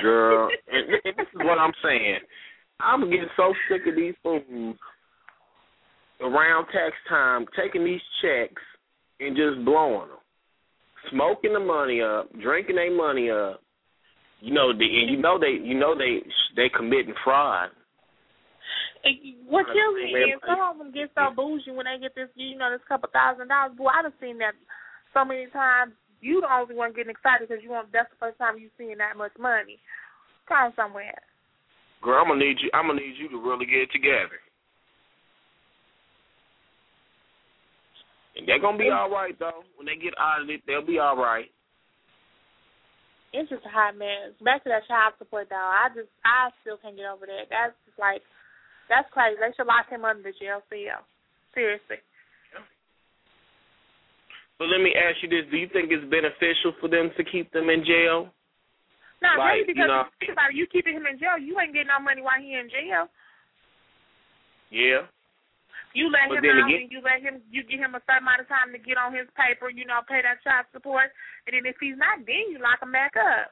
Girl, 0.01 0.49
and, 0.72 0.93
and 1.05 1.15
this 1.18 1.27
is 1.27 1.41
what 1.41 1.59
I'm 1.59 1.73
saying. 1.84 2.19
I'm 2.80 3.09
getting 3.09 3.30
so 3.35 3.53
sick 3.69 3.81
of 3.88 3.95
these 3.95 4.14
fools 4.22 4.77
around 6.22 6.65
tax 6.68 6.95
time 7.09 7.45
taking 7.57 7.84
these 7.84 8.01
checks 8.22 8.61
and 9.19 9.35
just 9.35 9.65
blowing 9.65 10.09
them, 10.09 10.22
smoking 11.11 11.53
the 11.53 11.60
money 11.60 12.02
up, 12.02 12.30
drinking 12.41 12.76
their 12.76 12.95
money 12.95 13.30
up. 13.30 13.61
You 14.40 14.53
know, 14.53 14.72
the, 14.72 14.86
and 14.86 15.10
you 15.10 15.18
know 15.18 15.40
they, 15.40 15.57
you 15.57 15.74
know 15.74 15.98
they, 15.98 16.22
they 16.56 16.69
committing 16.69 17.15
fraud. 17.24 17.69
What 19.48 19.65
kills 19.72 19.95
me 19.95 20.11
is 20.11 20.41
some 20.44 20.60
of 20.60 20.78
them 20.78 20.91
get 20.91 21.10
so 21.15 21.32
bougie 21.34 21.72
when 21.72 21.88
they 21.88 21.98
get 22.02 22.14
this, 22.14 22.28
you 22.36 22.57
know, 22.57 22.69
this 22.69 22.84
couple 22.88 23.10
thousand 23.14 23.48
dollars. 23.48 23.78
Boy, 23.78 23.88
I've 23.88 24.11
seen 24.19 24.38
that 24.40 24.53
so 25.14 25.24
many 25.24 25.48
times. 25.48 25.94
You 26.19 26.41
the 26.41 26.52
only 26.52 26.76
one 26.76 26.91
getting 26.91 27.14
excited 27.14 27.48
because 27.48 27.64
you 27.64 27.69
want 27.69 27.94
that's 27.94 28.10
the 28.10 28.19
first 28.19 28.38
time 28.38 28.57
you 28.57 28.69
seeing 28.78 28.98
that 28.98 29.15
much 29.15 29.32
money. 29.40 29.80
Come 30.49 30.74
somewhere. 30.76 31.22
Girl, 32.02 32.19
I'm 32.19 32.28
gonna 32.28 32.44
need 32.44 32.57
you. 32.60 32.69
I'm 32.74 32.88
gonna 32.88 32.99
need 32.99 33.15
you 33.15 33.30
to 33.30 33.40
really 33.40 33.65
get 33.65 33.88
it 33.88 33.94
together. 33.94 34.41
And 38.38 38.47
they're 38.47 38.61
gonna 38.61 38.77
be 38.77 38.89
all 38.93 39.09
right 39.09 39.34
though. 39.39 39.65
When 39.76 39.85
they 39.89 39.97
get 39.97 40.14
audited, 40.15 40.61
they'll 40.68 40.85
be 40.85 40.99
all 40.99 41.18
right. 41.18 41.49
It's 43.34 43.49
just 43.49 43.65
a 43.65 43.69
hot 43.73 43.97
mess. 43.97 44.38
Back 44.45 44.64
to 44.64 44.69
that 44.69 44.88
child 44.88 45.14
support 45.18 45.49
though. 45.49 45.57
I 45.57 45.89
just 45.93 46.09
I 46.23 46.53
still 46.61 46.77
can't 46.77 46.95
get 46.95 47.09
over 47.09 47.26
that. 47.26 47.49
That's 47.49 47.73
just 47.89 47.97
like 47.99 48.22
that's 48.88 49.09
crazy. 49.11 49.35
They 49.41 49.51
should 49.57 49.68
lock 49.68 49.89
him 49.89 50.05
under 50.05 50.23
the 50.23 50.38
jail 50.38 50.61
cell. 50.69 51.01
Seriously. 51.53 51.97
But 54.57 54.73
let 54.73 54.81
me 54.81 54.93
ask 54.97 55.22
you 55.22 55.30
this: 55.30 55.45
Do 55.51 55.57
you 55.57 55.69
think 55.69 55.93
it's 55.93 56.05
beneficial 56.09 56.73
for 56.81 56.89
them 56.89 57.11
to 57.18 57.23
keep 57.26 57.51
them 57.53 57.69
in 57.69 57.85
jail? 57.85 58.30
Not 59.22 59.38
Like, 59.38 59.65
really 59.65 59.73
because 59.73 59.81
you 59.81 59.88
know- 59.89 60.09
think 60.22 60.31
about 60.34 60.49
it, 60.53 60.57
you 60.57 60.65
keeping 60.69 60.93
him 60.93 61.05
in 61.09 61.18
jail, 61.18 61.38
you 61.41 61.57
ain't 61.59 61.73
getting 61.73 61.89
no 61.89 61.97
money 61.99 62.22
while 62.22 62.38
he 62.38 62.53
in 62.53 62.69
jail. 62.69 63.09
Yeah. 64.69 65.09
You 65.98 66.11
let 66.14 66.30
But 66.30 66.45
him 66.45 66.61
out 66.61 66.69
again- 66.69 66.82
and 66.86 66.91
you 66.91 67.02
let 67.02 67.22
him 67.26 67.41
you 67.49 67.64
give 67.64 67.80
him 67.80 67.95
a 67.95 68.02
certain 68.06 68.22
amount 68.22 68.41
of 68.41 68.48
time 68.48 68.72
to 68.72 68.78
get 68.78 68.98
on 69.02 69.15
his 69.15 69.26
paper, 69.34 69.69
you 69.74 69.84
know, 69.84 70.02
pay 70.07 70.22
that 70.22 70.44
child 70.44 70.68
support 70.72 71.10
and 71.48 71.56
then 71.57 71.65
if 71.65 71.76
he's 71.82 71.98
not 71.98 72.19
then 72.26 72.52
you 72.53 72.60
lock 72.60 72.82
him 72.84 72.91
back 72.91 73.18
up. 73.18 73.52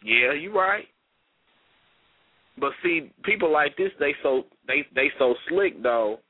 Yeah, 0.00 0.30
you 0.32 0.56
right. 0.56 0.86
But 2.56 2.72
see, 2.84 3.10
people 3.24 3.50
like 3.50 3.76
this, 3.76 3.90
they 3.98 4.14
so 4.22 4.46
they 4.68 4.86
they 4.94 5.10
so 5.18 5.34
slick 5.48 5.82
though. 5.82 6.20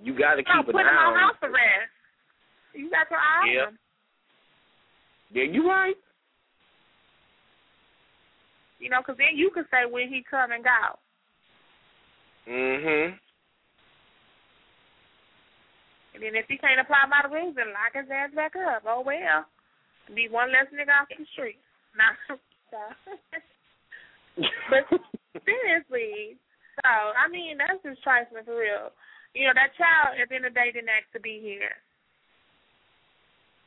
You 0.00 0.16
got 0.16 0.34
to 0.36 0.42
No, 0.42 0.62
keep 0.62 0.74
an 0.74 0.86
eye 0.86 0.94
on 0.94 1.18
house 1.18 1.42
arrest. 1.42 1.90
You 2.74 2.88
got 2.90 3.10
your 3.10 3.18
eye 3.18 3.50
Yeah. 3.50 3.60
on 3.62 3.68
him. 3.70 3.78
Yeah, 5.30 5.44
you 5.44 5.68
right. 5.68 5.96
You 8.78 8.90
know, 8.90 9.02
'cause 9.02 9.16
then 9.16 9.36
you 9.36 9.50
could 9.50 9.68
say 9.70 9.86
when 9.86 10.08
he 10.08 10.22
come 10.22 10.52
and 10.52 10.62
go. 10.62 10.98
Mhm. 12.46 13.18
And 16.16 16.24
then 16.24 16.32
if 16.32 16.48
he 16.48 16.56
can't 16.56 16.80
apply 16.80 17.04
by 17.12 17.28
the 17.28 17.34
rules, 17.36 17.52
then 17.60 17.76
lock 17.76 17.92
his 17.92 18.08
ass 18.08 18.32
back 18.32 18.56
up. 18.56 18.88
Oh 18.88 19.04
well. 19.04 19.44
Be 20.08 20.32
one 20.32 20.48
less 20.48 20.64
nigga 20.72 20.96
off 20.96 21.12
the 21.12 21.28
street. 21.36 21.60
Nah. 21.96 22.12
so. 22.68 22.76
but 24.68 24.84
seriously, 25.48 26.36
so 26.76 26.92
I 27.16 27.24
mean 27.32 27.56
that's 27.56 27.80
just 27.80 28.04
trifling 28.04 28.44
for 28.44 28.52
real. 28.52 28.92
You 29.32 29.48
know 29.48 29.56
that 29.56 29.72
child 29.80 30.20
at 30.20 30.28
the 30.28 30.36
end 30.36 30.44
of 30.44 30.52
the 30.52 30.60
day 30.60 30.76
didn't 30.76 30.92
ask 30.92 31.08
to 31.16 31.20
be 31.24 31.40
here. 31.40 31.72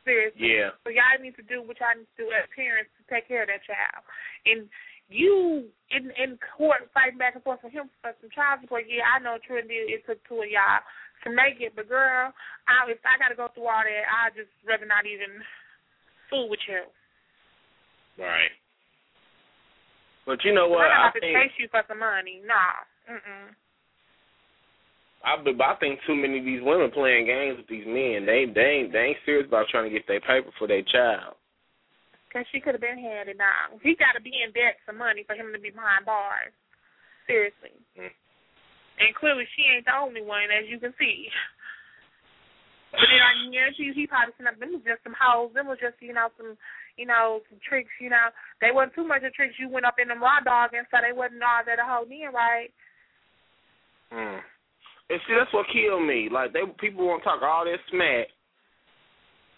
Seriously. 0.06 0.46
Yeah. 0.46 0.78
So 0.86 0.94
y'all 0.94 1.18
need 1.18 1.42
to 1.42 1.46
do 1.50 1.66
what 1.66 1.82
y'all 1.82 1.98
need 1.98 2.06
to 2.06 2.22
do 2.22 2.30
as 2.30 2.46
parents 2.54 2.94
to 3.02 3.04
take 3.10 3.26
care 3.26 3.42
of 3.42 3.50
that 3.50 3.66
child. 3.66 4.06
And 4.46 4.70
you 5.10 5.66
in 5.90 6.14
in 6.14 6.38
court 6.54 6.86
fighting 6.94 7.18
back 7.18 7.34
and 7.34 7.42
forth 7.42 7.66
for 7.66 7.74
him 7.74 7.90
for 8.06 8.14
some 8.22 8.30
child 8.30 8.62
support. 8.62 8.86
Yeah, 8.86 9.10
I 9.10 9.18
know 9.26 9.42
true 9.42 9.58
indeed 9.58 9.90
it 9.90 10.06
took 10.06 10.22
two 10.30 10.46
of 10.46 10.54
y'all 10.54 10.86
to 11.24 11.30
make 11.30 11.60
it, 11.60 11.74
but 11.76 11.90
girl, 11.90 12.32
I 12.68 12.92
if 12.92 13.00
I 13.04 13.20
gotta 13.20 13.36
go 13.36 13.50
through 13.52 13.68
all 13.68 13.84
that, 13.84 14.06
I 14.08 14.32
just 14.36 14.52
rather 14.64 14.86
not 14.86 15.06
even 15.06 15.44
fool 16.30 16.48
with 16.48 16.64
you. 16.68 16.88
Right. 18.20 18.54
But 20.26 20.44
you 20.46 20.54
know 20.54 20.68
what? 20.70 20.88
I'm 20.88 21.10
not 21.10 21.18
about 21.18 21.18
to 21.18 21.22
think 21.22 21.36
chase 21.36 21.58
you 21.58 21.68
for 21.72 21.84
some 21.88 22.00
money. 22.00 22.44
Nah. 22.46 22.86
Mm-mm. 23.10 23.56
I, 25.26 25.36
but 25.42 25.60
I 25.60 25.76
think 25.82 26.00
too 26.08 26.16
many 26.16 26.40
of 26.40 26.46
these 26.46 26.64
women 26.64 26.92
playing 26.92 27.28
games 27.28 27.60
with 27.60 27.68
these 27.68 27.88
men. 27.88 28.24
They 28.24 28.48
they 28.48 28.86
ain't 28.86 28.92
they 28.94 29.12
ain't 29.12 29.24
serious 29.26 29.48
about 29.48 29.68
trying 29.68 29.90
to 29.90 29.94
get 29.94 30.08
their 30.08 30.24
paper 30.24 30.54
for 30.56 30.68
their 30.68 30.86
child. 30.86 31.36
Because 32.30 32.46
she 32.54 32.62
could 32.62 32.78
have 32.78 32.86
been 32.86 33.02
handed 33.02 33.42
now. 33.42 33.74
He 33.82 33.98
got 33.98 34.14
to 34.14 34.22
be 34.22 34.30
in 34.30 34.54
debt 34.54 34.78
for 34.86 34.94
money 34.94 35.26
for 35.26 35.34
him 35.34 35.50
to 35.50 35.58
be 35.58 35.74
behind 35.74 36.06
bars. 36.06 36.54
Seriously. 37.26 37.74
Mm. 37.98 38.14
And 39.00 39.16
clearly 39.16 39.48
she 39.56 39.64
ain't 39.64 39.88
the 39.88 39.96
only 39.96 40.22
one, 40.22 40.52
as 40.52 40.68
you 40.68 40.80
can 40.80 40.94
see. 41.00 41.32
But 42.92 43.06
then, 43.06 43.22
I 43.22 43.32
yeah, 43.54 43.70
she, 43.78 43.94
he 43.94 44.10
probably 44.10 44.34
sent 44.36 44.50
up, 44.50 44.58
them 44.58 44.74
was 44.74 44.84
just 44.84 45.06
some 45.06 45.16
hoes. 45.16 45.54
Them 45.54 45.70
was 45.70 45.78
just, 45.78 45.96
you 46.02 46.12
know, 46.12 46.34
some, 46.36 46.58
you 46.98 47.06
know, 47.06 47.40
some 47.48 47.62
tricks, 47.62 47.94
you 48.02 48.10
know. 48.10 48.34
They 48.60 48.74
wasn't 48.74 48.98
too 48.98 49.06
much 49.06 49.22
of 49.22 49.32
tricks. 49.32 49.62
You 49.62 49.70
went 49.70 49.86
up 49.86 50.02
in 50.02 50.10
them 50.10 50.20
raw 50.20 50.42
dog 50.42 50.74
and 50.74 50.90
so 50.90 50.98
they 51.00 51.14
wasn't 51.14 51.46
all 51.46 51.64
that 51.64 51.80
a 51.80 51.86
hoe 51.86 52.10
in, 52.10 52.34
right? 52.34 52.74
Mm. 54.12 54.42
And 55.10 55.20
see, 55.26 55.34
that's 55.38 55.54
what 55.54 55.70
killed 55.72 56.06
me. 56.06 56.30
Like 56.32 56.54
they 56.54 56.66
people 56.82 57.08
want 57.08 57.24
to 57.24 57.30
talk 57.30 57.42
all 57.42 57.66
that 57.66 57.82
smack. 57.90 58.28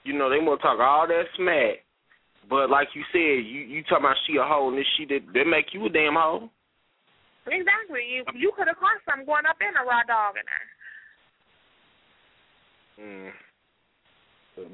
You 0.03 0.13
know, 0.13 0.29
they 0.29 0.39
want 0.39 0.59
to 0.59 0.63
talk 0.63 0.79
all 0.79 1.07
that 1.07 1.27
smack. 1.35 1.83
But 2.49 2.69
like 2.69 2.87
you 2.95 3.03
said, 3.11 3.47
you 3.47 3.63
you 3.67 3.83
talking 3.83 4.05
about 4.05 4.19
she 4.27 4.37
a 4.37 4.43
hoe 4.43 4.69
and 4.69 4.77
this 4.77 4.87
she 4.97 5.05
did 5.05 5.27
that 5.33 5.47
make 5.47 5.73
you 5.73 5.85
a 5.85 5.89
damn 5.89 6.15
hoe. 6.15 6.49
Exactly. 7.47 8.05
You, 8.05 8.23
you 8.37 8.51
could 8.55 8.67
have 8.67 8.77
caught 8.77 9.01
something 9.07 9.25
going 9.25 9.45
up 9.49 9.57
in 9.61 9.73
a 9.73 9.83
raw 9.85 10.03
dog 10.05 10.35
in 10.37 10.45
there. 10.45 10.69
Mm. 13.01 13.31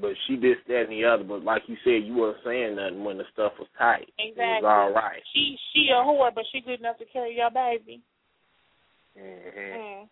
But, 0.01 0.13
she 0.27 0.35
this, 0.35 0.57
that, 0.67 0.89
and 0.89 0.91
the 0.91 1.05
other. 1.05 1.23
But 1.23 1.43
like 1.43 1.63
you 1.67 1.77
said, 1.83 2.03
you 2.03 2.15
weren't 2.17 2.43
saying 2.43 2.75
nothing 2.75 3.03
when 3.03 3.17
the 3.17 3.23
stuff 3.31 3.53
was 3.59 3.69
tight. 3.77 4.11
Exactly. 4.19 4.43
It 4.43 4.63
was 4.63 4.67
all 4.67 4.91
right. 4.91 5.23
She 5.31 5.55
she 5.71 5.87
a 5.93 6.03
whore, 6.03 6.33
but 6.33 6.43
she 6.51 6.59
good 6.59 6.79
enough 6.79 6.97
to 6.97 7.05
carry 7.05 7.37
your 7.37 7.51
baby. 7.51 8.01
Mm-hmm. 9.15 10.03
Mm. 10.03 10.09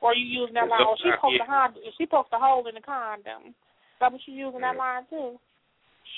Or 0.00 0.14
you 0.14 0.24
using 0.24 0.54
that 0.54 0.64
It's 0.64 0.70
line? 0.70 0.80
Well, 0.80 0.96
she 0.96 1.10
poked 1.20 1.42
a 1.42 1.50
hole. 1.50 1.92
She 1.98 2.06
poked 2.06 2.32
a 2.32 2.38
hole 2.38 2.66
in 2.68 2.74
the 2.74 2.80
condom. 2.80 3.54
That 4.00 4.12
what 4.12 4.20
you 4.26 4.34
using 4.34 4.60
that 4.62 4.76
line 4.76 5.02
too? 5.10 5.36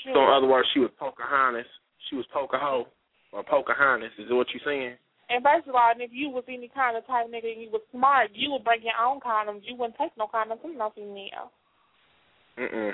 Shoot. 0.05 0.15
So 0.15 0.23
in 0.23 0.31
other 0.31 0.47
words, 0.47 0.69
she 0.73 0.81
was 0.81 0.91
Pocahontas. 0.99 1.67
She 2.09 2.17
was 2.17 2.27
Pocahontas 2.33 2.93
or 3.33 3.43
Pocahontas. 3.43 4.13
Is 4.19 4.31
what 4.31 4.53
you 4.53 4.61
saying? 4.65 4.95
And 5.31 5.45
first 5.45 5.69
of 5.69 5.75
all, 5.77 5.91
and 5.93 6.03
if 6.03 6.11
you 6.13 6.29
was 6.29 6.43
any 6.49 6.69
kind 6.75 6.97
of 6.97 7.07
type 7.07 7.27
nigga 7.31 7.53
and 7.53 7.63
you 7.63 7.71
was 7.71 7.83
smart, 7.93 8.31
you 8.35 8.51
would 8.51 8.65
bring 8.65 8.83
your 8.83 8.99
own 8.99 9.21
condoms. 9.21 9.63
You 9.63 9.77
wouldn't 9.77 9.97
take 9.97 10.11
no 10.19 10.27
condoms 10.27 10.61
from 10.61 10.77
no 10.77 10.91
female. 10.91 11.53
Mm-mm. 12.59 12.93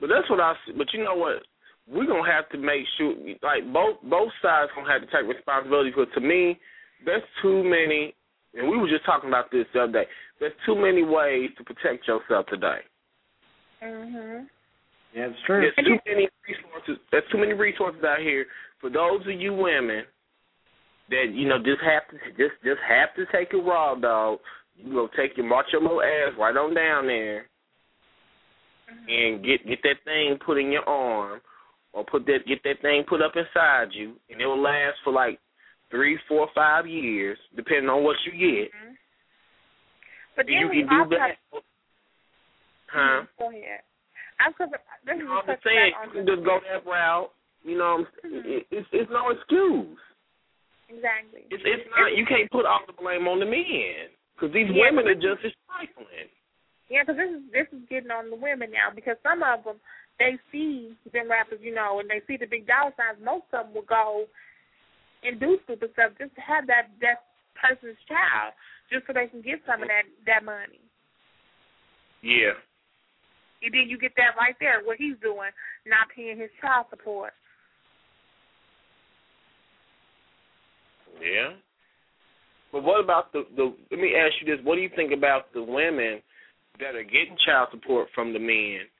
But 0.00 0.08
that's 0.08 0.28
what 0.28 0.40
I. 0.40 0.52
s- 0.52 0.74
But 0.76 0.92
you 0.92 1.04
know 1.04 1.14
what? 1.14 1.46
We're 1.86 2.06
gonna 2.06 2.30
have 2.30 2.48
to 2.50 2.58
make 2.58 2.84
sure, 2.98 3.14
like 3.42 3.62
both 3.72 4.02
both 4.02 4.32
sides 4.42 4.72
gonna 4.74 4.90
have 4.90 5.02
to 5.02 5.06
take 5.06 5.28
responsibility. 5.28 5.90
Because 5.90 6.12
to 6.14 6.20
me, 6.20 6.58
there's 7.04 7.22
too 7.40 7.62
many, 7.62 8.14
and 8.54 8.68
we 8.68 8.76
were 8.76 8.88
just 8.88 9.04
talking 9.04 9.30
about 9.30 9.50
this 9.52 9.66
the 9.72 9.84
other 9.84 9.92
day. 9.92 10.06
There's 10.40 10.52
too 10.66 10.74
many 10.74 11.04
ways 11.04 11.50
to 11.58 11.64
protect 11.64 12.08
yourself 12.08 12.46
today. 12.46 12.80
Mhm. 13.80 14.48
Yeah, 15.14 15.26
it's 15.26 15.40
true. 15.42 15.60
There's 15.60 15.86
too 15.86 16.00
many 16.06 16.28
resources. 16.48 16.98
There's 17.12 17.28
too 17.30 17.38
many 17.38 17.52
resources 17.52 18.02
out 18.02 18.18
here 18.18 18.46
for 18.80 18.90
those 18.90 19.20
of 19.20 19.40
you 19.40 19.54
women 19.54 20.04
that 21.10 21.26
you 21.32 21.48
know 21.48 21.58
just 21.58 21.82
have 21.82 22.08
to 22.10 22.16
just 22.30 22.54
just 22.64 22.80
have 22.86 23.14
to 23.16 23.24
take 23.32 23.52
it 23.52 23.58
raw, 23.58 23.94
dog. 23.94 24.38
You 24.76 24.92
go 24.92 25.08
take 25.16 25.36
your 25.36 25.46
march 25.46 25.66
your 25.72 25.82
little 25.82 26.02
ass 26.02 26.32
right 26.38 26.56
on 26.56 26.74
down 26.74 27.06
there 27.06 27.46
mm-hmm. 28.90 29.08
and 29.08 29.44
get 29.44 29.66
get 29.66 29.82
that 29.82 30.04
thing 30.04 30.38
put 30.44 30.58
in 30.58 30.72
your 30.72 30.88
arm 30.88 31.40
or 31.92 32.04
put 32.04 32.26
that 32.26 32.40
get 32.46 32.62
that 32.64 32.82
thing 32.82 33.04
put 33.08 33.22
up 33.22 33.32
inside 33.36 33.88
you 33.92 34.14
and 34.30 34.40
it 34.40 34.46
will 34.46 34.60
last 34.60 34.96
for 35.04 35.12
like 35.12 35.38
three, 35.94 36.18
four, 36.26 36.48
five 36.54 36.86
years, 36.86 37.38
depending 37.54 37.88
on 37.88 38.02
what 38.02 38.16
you 38.26 38.32
get. 38.32 38.70
Mm-hmm. 38.72 38.94
But 40.36 40.46
then 40.46 40.54
you 40.54 40.68
can 40.68 40.88
do 40.88 41.16
that. 41.16 41.36
Huh? 42.88 42.98
Mm-hmm. 42.98 43.24
Go 43.38 43.50
ahead. 43.50 43.80
I'm 44.40 44.52
this 44.58 45.14
is 45.14 45.22
know 45.22 45.40
I'm 45.46 45.56
saying? 45.62 45.92
You 46.06 46.12
can 46.12 46.26
just 46.26 46.44
go 46.44 46.58
that 46.58 46.84
route. 46.90 47.30
You 47.62 47.78
know, 47.78 48.02
what 48.02 48.08
I'm 48.24 48.42
saying? 48.42 48.42
It- 48.44 48.66
it's 48.70 48.88
it's 48.92 49.10
no 49.10 49.30
excuse. 49.30 49.98
Exactly. 50.88 51.48
It's 51.50 51.64
it's 51.64 51.86
not. 51.90 52.12
You 52.12 52.26
can't 52.26 52.50
put 52.50 52.66
all 52.66 52.84
the 52.86 52.92
blame 52.92 53.26
on 53.26 53.40
the 53.40 53.48
men 53.48 54.12
because 54.36 54.52
these 54.52 54.68
Yeah, 54.68 54.90
women 54.90 55.08
are 55.08 55.18
just 55.18 55.44
as 55.44 55.54
trifling. 55.66 56.28
Yeah, 56.92 57.02
because 57.02 57.16
this 57.16 57.30
is 57.32 57.42
this 57.50 57.68
is 57.72 57.82
getting 57.88 58.12
on 58.12 58.28
the 58.28 58.36
women 58.36 58.70
now 58.70 58.92
because 58.92 59.16
some 59.24 59.40
of 59.42 59.64
them 59.64 59.80
they 60.18 60.38
see 60.52 60.94
them 61.12 61.30
rappers, 61.30 61.58
you 61.62 61.74
know, 61.74 61.98
and 61.98 62.08
they 62.08 62.22
see 62.28 62.36
the 62.36 62.46
big 62.46 62.66
dollar 62.68 62.92
signs. 62.94 63.18
Most 63.18 63.48
of 63.52 63.66
them 63.66 63.74
will 63.74 63.88
go 63.88 64.28
and 65.24 65.40
do 65.40 65.58
stupid 65.64 65.90
stuff 65.96 66.12
just 66.20 66.34
to 66.36 66.42
have 66.44 66.68
that 66.68 66.92
that 67.00 67.24
person's 67.56 67.98
child, 68.04 68.52
just 68.92 69.08
so 69.08 69.16
they 69.16 69.26
can 69.26 69.40
get 69.40 69.64
some 69.64 69.80
of 69.82 69.88
that 69.88 70.04
that 70.28 70.44
money. 70.44 70.84
Yeah. 72.22 72.56
And 73.64 73.72
then 73.72 73.88
you 73.88 73.96
get 73.96 74.12
that 74.20 74.36
right 74.36 74.54
there, 74.60 74.84
what 74.84 75.00
he's 75.00 75.16
doing, 75.24 75.48
not 75.88 76.12
paying 76.12 76.36
his 76.36 76.52
child 76.60 76.86
support. 76.92 77.32
Yeah. 81.20 81.54
But 82.72 82.82
what 82.82 82.98
about 82.98 83.32
the 83.32 83.46
the? 83.56 83.74
Let 83.90 84.00
me 84.00 84.14
ask 84.18 84.34
you 84.42 84.50
this: 84.50 84.64
What 84.64 84.76
do 84.76 84.82
you 84.82 84.90
think 84.94 85.12
about 85.12 85.52
the 85.52 85.62
women 85.62 86.20
that 86.80 86.94
are 86.98 87.06
getting 87.06 87.38
child 87.46 87.68
support 87.70 88.08
from 88.14 88.32
the 88.32 88.42
men, 88.42 88.90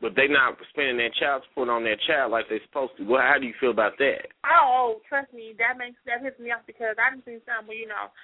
but 0.00 0.14
they 0.14 0.28
not 0.28 0.54
spending 0.70 0.96
their 0.96 1.10
child 1.18 1.42
support 1.48 1.68
on 1.68 1.82
their 1.82 1.98
child 2.06 2.30
like 2.30 2.46
they're 2.48 2.62
supposed 2.66 2.94
to? 2.98 3.04
Well, 3.04 3.22
how 3.22 3.38
do 3.40 3.46
you 3.46 3.54
feel 3.58 3.72
about 3.74 3.98
that? 3.98 4.30
Oh, 4.46 5.02
trust 5.08 5.32
me, 5.34 5.54
that 5.58 5.78
makes 5.78 5.98
that 6.06 6.22
hits 6.22 6.38
me 6.38 6.52
off 6.54 6.62
because 6.66 6.94
I 6.94 7.10
done 7.10 7.26
seen 7.26 7.42
some 7.42 7.66
where 7.66 7.76
you 7.76 7.88
know, 7.88 8.14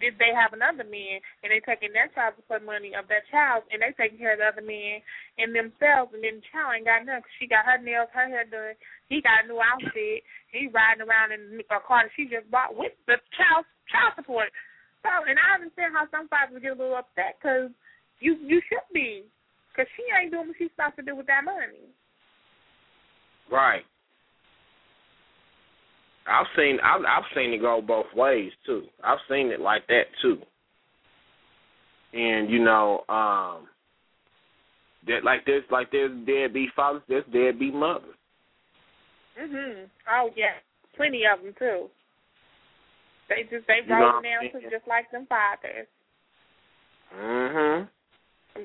did 0.00 0.18
they 0.20 0.32
have 0.36 0.52
another 0.52 0.84
man 0.84 1.20
and 1.42 1.48
they 1.48 1.60
taking 1.64 1.92
their 1.92 2.12
child 2.12 2.36
support 2.36 2.64
money 2.64 2.92
of 2.92 3.08
that 3.08 3.24
child 3.32 3.64
and 3.72 3.80
they 3.80 3.92
taking 3.96 4.20
care 4.20 4.36
of 4.36 4.40
the 4.40 4.48
other 4.48 4.64
man 4.64 5.00
and 5.40 5.56
themselves 5.56 6.12
and 6.12 6.20
then 6.20 6.40
the 6.40 6.48
child 6.52 6.76
ain't 6.76 6.88
got 6.88 7.04
nothing. 7.04 7.26
She 7.40 7.48
got 7.48 7.64
her 7.64 7.80
nails, 7.80 8.12
her 8.12 8.28
hair 8.28 8.44
done. 8.44 8.76
He 9.08 9.24
got 9.24 9.44
a 9.44 9.48
new 9.48 9.60
outfit. 9.60 10.22
He 10.52 10.68
riding 10.68 11.04
around 11.04 11.32
in 11.32 11.60
a 11.62 11.80
car 11.80 12.04
that 12.04 12.14
she 12.14 12.28
just 12.28 12.48
bought 12.52 12.76
with 12.76 12.92
the 13.08 13.16
child 13.36 13.64
child 13.88 14.12
support. 14.16 14.52
So, 15.06 15.10
and 15.24 15.38
I 15.38 15.56
understand 15.62 15.94
how 15.94 16.10
some 16.10 16.26
fathers 16.26 16.58
get 16.58 16.74
a 16.74 16.78
little 16.78 16.98
upset 16.98 17.38
because 17.38 17.70
You 18.18 18.36
you 18.42 18.60
should 18.68 18.86
be, 18.92 19.24
cause 19.76 19.86
she 19.96 20.02
ain't 20.10 20.32
doing 20.32 20.48
what 20.48 20.56
she's 20.58 20.72
supposed 20.74 20.96
to 20.96 21.04
do 21.04 21.14
with 21.14 21.26
that 21.28 21.44
money. 21.44 21.92
Right. 23.52 23.84
I've 26.28 26.46
seen 26.56 26.78
I've 26.82 27.02
I've 27.02 27.24
seen 27.34 27.52
it 27.52 27.60
go 27.60 27.80
both 27.80 28.06
ways 28.14 28.52
too. 28.64 28.84
I've 29.02 29.18
seen 29.28 29.48
it 29.48 29.60
like 29.60 29.86
that 29.88 30.04
too. 30.22 30.38
And 32.12 32.50
you 32.50 32.62
know, 32.62 33.04
um 33.08 33.68
that 35.06 35.24
like 35.24 35.44
there's 35.46 35.64
like 35.70 35.90
there's 35.92 36.10
deadbeat 36.26 36.70
fathers, 36.74 37.02
there's 37.08 37.24
deadbeat 37.32 37.74
mothers. 37.74 38.16
Mhm. 39.38 39.88
Oh 40.10 40.30
yeah, 40.34 40.54
plenty 40.96 41.22
of 41.26 41.42
them 41.42 41.54
too. 41.58 41.90
They 43.28 43.42
just 43.50 43.66
they 43.66 43.80
roll 43.88 44.22
down 44.22 44.50
to 44.52 44.70
just 44.70 44.86
like 44.86 45.10
them 45.10 45.26
fathers. 45.26 45.86
Mhm. 47.14 47.88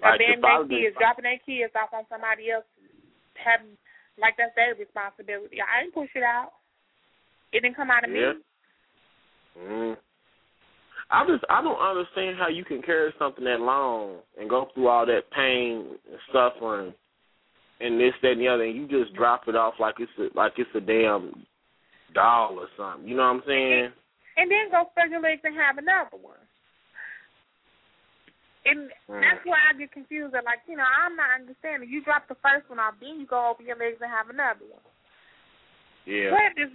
Like 0.02 0.20
the 0.20 0.40
their 0.40 0.64
kids, 0.68 0.98
dropping 0.98 1.24
their 1.24 1.40
kids 1.46 1.74
off 1.76 1.94
on 1.94 2.06
somebody 2.10 2.50
else, 2.52 2.66
having 3.36 3.78
like 4.18 4.38
that's 4.38 4.56
their 4.56 4.76
responsibility. 4.76 5.60
I 5.62 5.84
ain't 5.84 5.94
push 5.94 6.10
it 6.16 6.24
out. 6.24 6.54
It 7.52 7.62
didn't 7.62 7.76
come 7.76 7.92
out 7.92 8.04
of 8.04 8.12
Yeah. 8.12 8.34
me. 8.34 8.44
Mm. 9.60 9.98
I 11.10 11.28
just 11.28 11.44
I 11.50 11.62
don't 11.62 11.80
understand 11.80 12.38
how 12.38 12.48
you 12.48 12.64
can 12.64 12.82
carry 12.82 13.14
something 13.20 13.44
that 13.44 13.60
long 13.60 14.20
and 14.40 14.50
go 14.50 14.70
through 14.74 14.88
all 14.88 15.06
that 15.06 15.30
pain 15.32 16.00
and 16.10 16.20
suffering 16.32 16.94
and 17.82 18.00
this, 18.00 18.14
that 18.22 18.32
and 18.32 18.42
the 18.42 18.48
other 18.48 18.64
and 18.64 18.76
you 18.76 18.88
just 18.88 19.14
drop 19.14 19.48
it 19.48 19.56
off 19.56 19.74
like 19.80 19.96
it's 20.00 20.12
a 20.18 20.30
like 20.38 20.54
it's 20.58 20.70
a 20.74 20.80
damn 20.80 21.46
doll 22.14 22.60
or 22.60 22.68
something. 22.78 23.08
You 23.08 23.18
know 23.18 23.24
what 23.24 23.44
I'm 23.44 23.44
saying? 23.46 23.92
And 24.38 24.50
then 24.50 24.72
go 24.72 24.88
spread 24.92 25.12
your 25.12 25.22
legs 25.22 25.42
and 25.44 25.56
have 25.56 25.78
another 25.78 26.16
one. 26.16 26.40
And 28.64 28.92
Mm. 29.10 29.20
that's 29.20 29.44
why 29.44 29.58
I 29.70 29.74
get 29.74 29.92
confused. 29.92 30.36
I'm 30.36 30.46
like, 30.46 30.62
you 30.68 30.78
know, 30.78 30.86
I'm 30.86 31.16
not 31.18 31.34
understanding. 31.36 31.90
You 31.90 32.04
drop 32.04 32.28
the 32.30 32.36
first 32.36 32.70
one 32.70 32.80
off, 32.80 32.94
then 33.02 33.20
you 33.20 33.26
go 33.26 33.50
over 33.50 33.64
your 33.64 33.76
legs 33.76 33.98
and 34.00 34.10
have 34.10 34.30
another 34.30 34.64
one. 34.64 34.86
Yeah. 36.06 36.32
What 36.32 36.54
is 36.58 36.72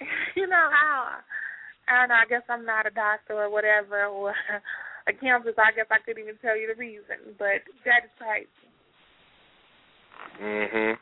you 0.36 0.46
know, 0.46 0.56
I 0.56 1.20
I 1.88 2.00
don't 2.00 2.08
know, 2.08 2.14
I 2.14 2.28
guess 2.28 2.42
I'm 2.48 2.64
not 2.64 2.86
a 2.86 2.90
doctor 2.90 3.34
or 3.34 3.50
whatever 3.50 4.06
or 4.06 4.30
a 5.08 5.12
so 5.12 5.62
I 5.62 5.72
guess 5.74 5.86
I 5.90 5.98
couldn't 6.04 6.22
even 6.22 6.36
tell 6.42 6.56
you 6.56 6.68
the 6.68 6.78
reason. 6.78 7.34
But 7.38 7.66
that 7.84 8.04
is 8.04 8.14
crazy. 8.18 8.48
Mhm. 10.40 10.96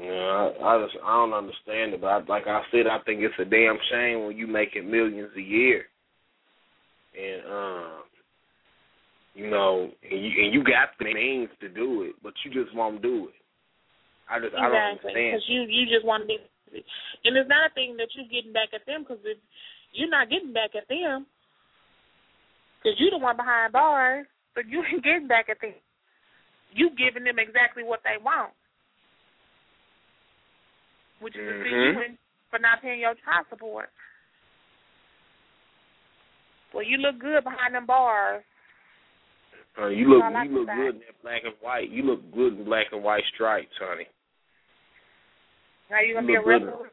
Yeah, 0.00 0.52
I, 0.62 0.76
I 0.76 0.84
just 0.84 0.96
I 1.04 1.14
don't 1.16 1.34
understand 1.34 1.94
it, 1.94 2.00
but 2.00 2.06
I, 2.06 2.18
like 2.28 2.46
I 2.46 2.62
said, 2.70 2.86
I 2.86 2.98
think 3.04 3.20
it's 3.20 3.34
a 3.38 3.44
damn 3.44 3.78
shame 3.90 4.24
when 4.24 4.36
you 4.36 4.46
making 4.46 4.90
millions 4.90 5.30
a 5.36 5.40
year, 5.40 5.84
and 7.18 7.52
um, 7.52 8.02
you 9.34 9.50
know, 9.50 9.90
and 10.08 10.24
you 10.24 10.44
and 10.44 10.54
you 10.54 10.62
got 10.62 10.90
the 10.98 11.12
means 11.12 11.50
to 11.60 11.68
do 11.68 12.02
it, 12.02 12.14
but 12.22 12.32
you 12.44 12.52
just 12.52 12.74
won't 12.74 13.02
do 13.02 13.28
it. 13.28 13.39
I 14.30 14.38
just 14.38 14.54
I 14.54 14.70
don't 14.70 14.94
Exactly, 14.94 15.10
understand. 15.10 15.26
because 15.34 15.46
you 15.50 15.60
you 15.66 15.82
just 15.90 16.06
want 16.06 16.22
to 16.22 16.28
be, 16.30 16.38
and 17.26 17.34
it's 17.34 17.50
not 17.50 17.70
a 17.70 17.74
thing 17.74 17.98
that 17.98 18.14
you're 18.14 18.30
getting 18.30 18.54
back 18.54 18.70
at 18.70 18.86
them 18.86 19.02
because 19.02 19.18
if 19.26 19.36
you're 19.90 20.08
not 20.08 20.30
getting 20.30 20.54
back 20.54 20.78
at 20.78 20.86
them, 20.86 21.26
because 22.78 22.94
you're 23.02 23.10
the 23.10 23.18
one 23.18 23.36
behind 23.36 23.74
bars, 23.74 24.26
but 24.54 24.70
you 24.70 24.86
ain't 24.86 25.02
getting 25.02 25.26
back 25.26 25.50
at 25.50 25.58
them. 25.60 25.74
You 26.70 26.94
giving 26.94 27.26
them 27.26 27.42
exactly 27.42 27.82
what 27.82 28.06
they 28.06 28.22
want, 28.22 28.54
which 31.18 31.34
is 31.34 31.42
to 31.42 31.54
see 31.66 31.74
you 31.74 31.98
in 32.06 32.18
for 32.54 32.62
not 32.62 32.78
paying 32.82 33.02
your 33.02 33.18
child 33.26 33.50
support. 33.50 33.90
Well, 36.72 36.86
you 36.86 36.98
look 36.98 37.18
good 37.18 37.42
behind 37.42 37.74
them 37.74 37.86
bars. 37.86 38.44
Uh, 39.74 39.88
you 39.88 40.06
look 40.06 40.22
That's 40.22 40.34
all 40.34 40.40
I 40.40 40.44
you 40.44 40.54
look 40.54 40.68
good 40.68 40.94
in 40.94 41.02
that 41.02 41.22
black 41.22 41.42
and 41.44 41.54
white. 41.60 41.90
You 41.90 42.02
look 42.04 42.22
good 42.32 42.58
in 42.58 42.64
black 42.64 42.86
and 42.92 43.02
white 43.02 43.24
stripes, 43.34 43.74
honey. 43.80 44.06
Now 45.90 46.00
you 46.00 46.14
gonna 46.14 46.26
You 46.26 46.32
be 46.32 46.36
a 46.36 46.42
rebel. 46.42 46.86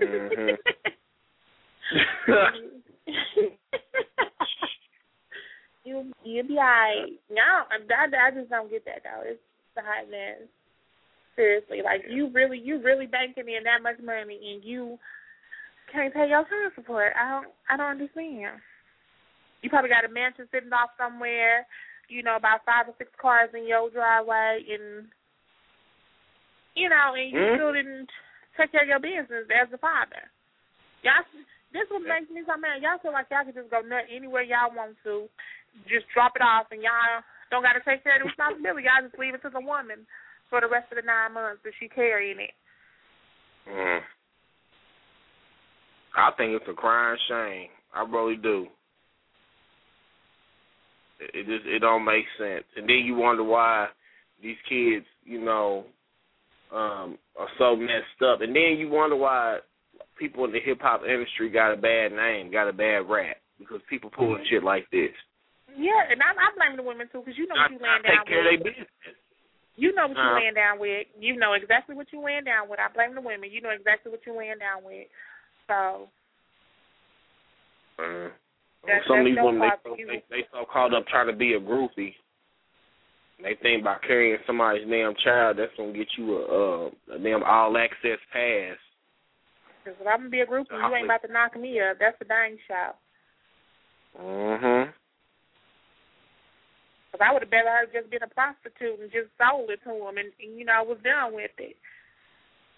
Mhm. 0.00 0.56
you 5.84 6.12
you'll 6.24 6.48
be 6.48 6.54
alright. 6.54 7.12
No, 7.30 7.42
I, 7.42 7.76
I, 7.94 8.06
I 8.26 8.30
just 8.32 8.50
don't 8.50 8.70
get 8.70 8.84
that 8.86 9.02
though. 9.04 9.22
It's 9.24 9.40
the 9.76 9.82
hotness. 9.82 10.48
Seriously, 11.36 11.82
like 11.82 12.02
you 12.08 12.30
really 12.32 12.58
you 12.58 12.82
really 12.82 13.06
banking 13.06 13.48
in 13.48 13.64
that 13.64 13.82
much 13.82 13.98
money 14.04 14.54
and 14.54 14.64
you 14.64 14.98
can't 15.92 16.14
pay 16.14 16.28
your 16.28 16.44
child 16.44 16.72
support. 16.74 17.12
I 17.18 17.30
don't 17.30 17.46
I 17.70 17.76
don't 17.76 17.90
understand. 18.00 18.60
You 19.62 19.70
probably 19.70 19.90
got 19.90 20.04
a 20.04 20.08
mansion 20.12 20.46
sitting 20.52 20.72
off 20.72 20.90
somewhere, 20.98 21.66
you 22.08 22.22
know, 22.22 22.36
about 22.36 22.64
five 22.66 22.86
or 22.88 22.94
six 22.98 23.10
cars 23.20 23.50
in 23.54 23.66
your 23.66 23.90
driveway 23.90 24.62
and 24.68 25.06
you 26.74 26.88
know, 26.88 27.14
and 27.14 27.30
you 27.30 27.38
Mhm. 27.38 27.54
still 27.56 27.72
didn't 27.72 28.10
take 28.56 28.72
care 28.72 28.82
of 28.82 28.88
your 28.88 29.00
business 29.00 29.48
as 29.50 29.72
a 29.72 29.78
father. 29.78 30.30
Y'all 31.02 31.24
this 31.74 31.90
what 31.90 32.06
makes 32.06 32.30
me 32.30 32.42
so 32.46 32.56
mad. 32.56 32.80
Y'all 32.82 32.98
feel 32.98 33.12
like 33.12 33.26
y'all 33.30 33.42
can 33.42 33.52
just 33.52 33.68
go 33.68 33.80
nut 33.80 34.06
anywhere 34.08 34.42
y'all 34.42 34.70
want 34.70 34.94
to, 35.02 35.28
just 35.90 36.06
drop 36.14 36.36
it 36.36 36.42
off, 36.42 36.70
and 36.70 36.80
y'all 36.82 37.22
don't 37.50 37.66
got 37.66 37.74
to 37.74 37.82
take 37.82 38.04
care 38.04 38.14
of 38.14 38.22
the 38.22 38.30
responsibility. 38.30 38.86
Y'all 38.86 39.02
just 39.02 39.18
leave 39.18 39.34
it 39.34 39.42
to 39.42 39.50
the 39.50 39.60
woman 39.60 40.06
for 40.48 40.60
the 40.60 40.68
rest 40.68 40.86
of 40.92 40.96
the 40.96 41.02
nine 41.02 41.34
months 41.34 41.60
that 41.64 41.74
she 41.80 41.88
carrying 41.88 42.38
it. 42.38 42.54
Mm. 43.66 44.00
I 46.14 46.30
think 46.38 46.54
it's 46.54 46.70
a 46.70 46.74
crying 46.74 47.18
shame. 47.26 47.68
I 47.92 48.06
really 48.06 48.36
do. 48.36 48.68
It, 51.18 51.42
it 51.42 51.46
just 51.46 51.66
it 51.66 51.80
don't 51.80 52.04
make 52.04 52.26
sense, 52.38 52.64
and 52.76 52.88
then 52.88 53.02
you 53.04 53.16
wonder 53.16 53.42
why 53.42 53.88
these 54.42 54.56
kids, 54.68 55.06
you 55.24 55.42
know, 55.42 55.84
um, 56.74 57.18
are 57.38 57.48
so 57.58 57.76
messed 57.76 58.20
up, 58.26 58.40
and 58.42 58.54
then 58.54 58.76
you 58.78 58.88
wonder 58.90 59.14
why 59.16 59.58
people 60.18 60.44
in 60.44 60.52
the 60.52 60.60
hip 60.60 60.80
hop 60.82 61.02
industry 61.06 61.48
got 61.50 61.72
a 61.72 61.76
bad 61.76 62.10
name, 62.12 62.50
got 62.50 62.68
a 62.68 62.72
bad 62.72 63.08
rap 63.08 63.36
because 63.58 63.80
people 63.88 64.10
pulling 64.10 64.44
shit 64.50 64.62
like 64.64 64.90
this. 64.90 65.14
Yeah, 65.76 66.06
and 66.10 66.20
I, 66.22 66.30
I 66.34 66.50
blame 66.58 66.76
the 66.76 66.82
women 66.82 67.06
too, 67.10 67.22
because 67.24 67.38
you 67.38 67.46
know 67.46 67.54
what 67.54 67.70
you 67.70 67.78
laying 67.82 68.02
Take 68.02 68.14
down 68.14 68.26
care 68.26 68.38
of 68.42 68.44
their 68.46 68.58
with. 68.58 68.66
business. 68.74 68.88
You 69.76 69.90
know 69.94 70.06
what 70.06 70.16
you 70.16 70.22
Uh-huh. 70.22 70.38
laying 70.38 70.54
down 70.54 70.78
with. 70.78 71.06
You 71.18 71.34
know 71.36 71.54
exactly 71.54 71.94
what 71.96 72.06
you 72.12 72.22
laying 72.22 72.44
down 72.46 72.68
with. 72.68 72.78
I 72.78 72.86
blame 72.94 73.14
the 73.14 73.20
women. 73.22 73.50
You 73.50 73.60
know 73.60 73.70
exactly 73.74 74.10
what 74.10 74.22
you 74.26 74.36
laying 74.38 74.58
down 74.58 74.82
with. 74.84 75.06
So 75.66 76.08
Uh, 77.98 78.30
That's- 78.86 79.06
some 79.06 79.20
of 79.20 79.24
these 79.24 79.34
your 79.34 79.44
women 79.46 79.70
they 79.84 79.90
you- 79.98 80.06
they 80.06 80.22
they 80.30 80.46
so 80.52 80.64
caught 80.66 80.92
up 80.94 81.06
trying 81.06 81.26
to 81.28 81.32
be 81.32 81.54
a 81.54 81.60
groupie. 81.60 82.14
They 83.44 83.60
think 83.60 83.84
by 83.84 83.96
carrying 84.06 84.38
somebody's 84.46 84.88
damn 84.88 85.14
child 85.22 85.58
that's 85.58 85.76
gonna 85.76 85.92
get 85.92 86.08
you 86.16 86.32
a 86.32 86.42
uh, 86.48 87.14
a 87.14 87.18
damn 87.18 87.44
all 87.44 87.76
access 87.76 88.16
pass. 88.32 88.80
Because 89.84 90.00
if 90.00 90.06
I'm 90.08 90.18
gonna 90.20 90.30
be 90.30 90.40
a 90.40 90.46
groupie, 90.46 90.72
you 90.72 90.96
ain't 90.96 91.04
about 91.04 91.20
to 91.26 91.30
knock 91.30 91.54
me 91.60 91.78
up. 91.78 91.98
That's 92.00 92.18
the 92.18 92.24
dang 92.24 92.56
show. 92.66 92.96
Mhm. 94.18 94.94
Because 97.12 97.20
I 97.20 97.32
would 97.34 97.42
have 97.42 97.50
better 97.50 97.68
her 97.68 97.86
just 97.92 98.08
been 98.08 98.22
a 98.22 98.28
prostitute 98.28 98.98
and 98.98 99.12
just 99.12 99.28
sold 99.36 99.68
it 99.68 99.84
to 99.84 99.92
him, 99.92 100.16
and, 100.16 100.32
and 100.40 100.58
you 100.58 100.64
know 100.64 100.72
I 100.72 100.80
was 100.80 100.98
done 101.04 101.34
with 101.34 101.52
it. 101.58 101.76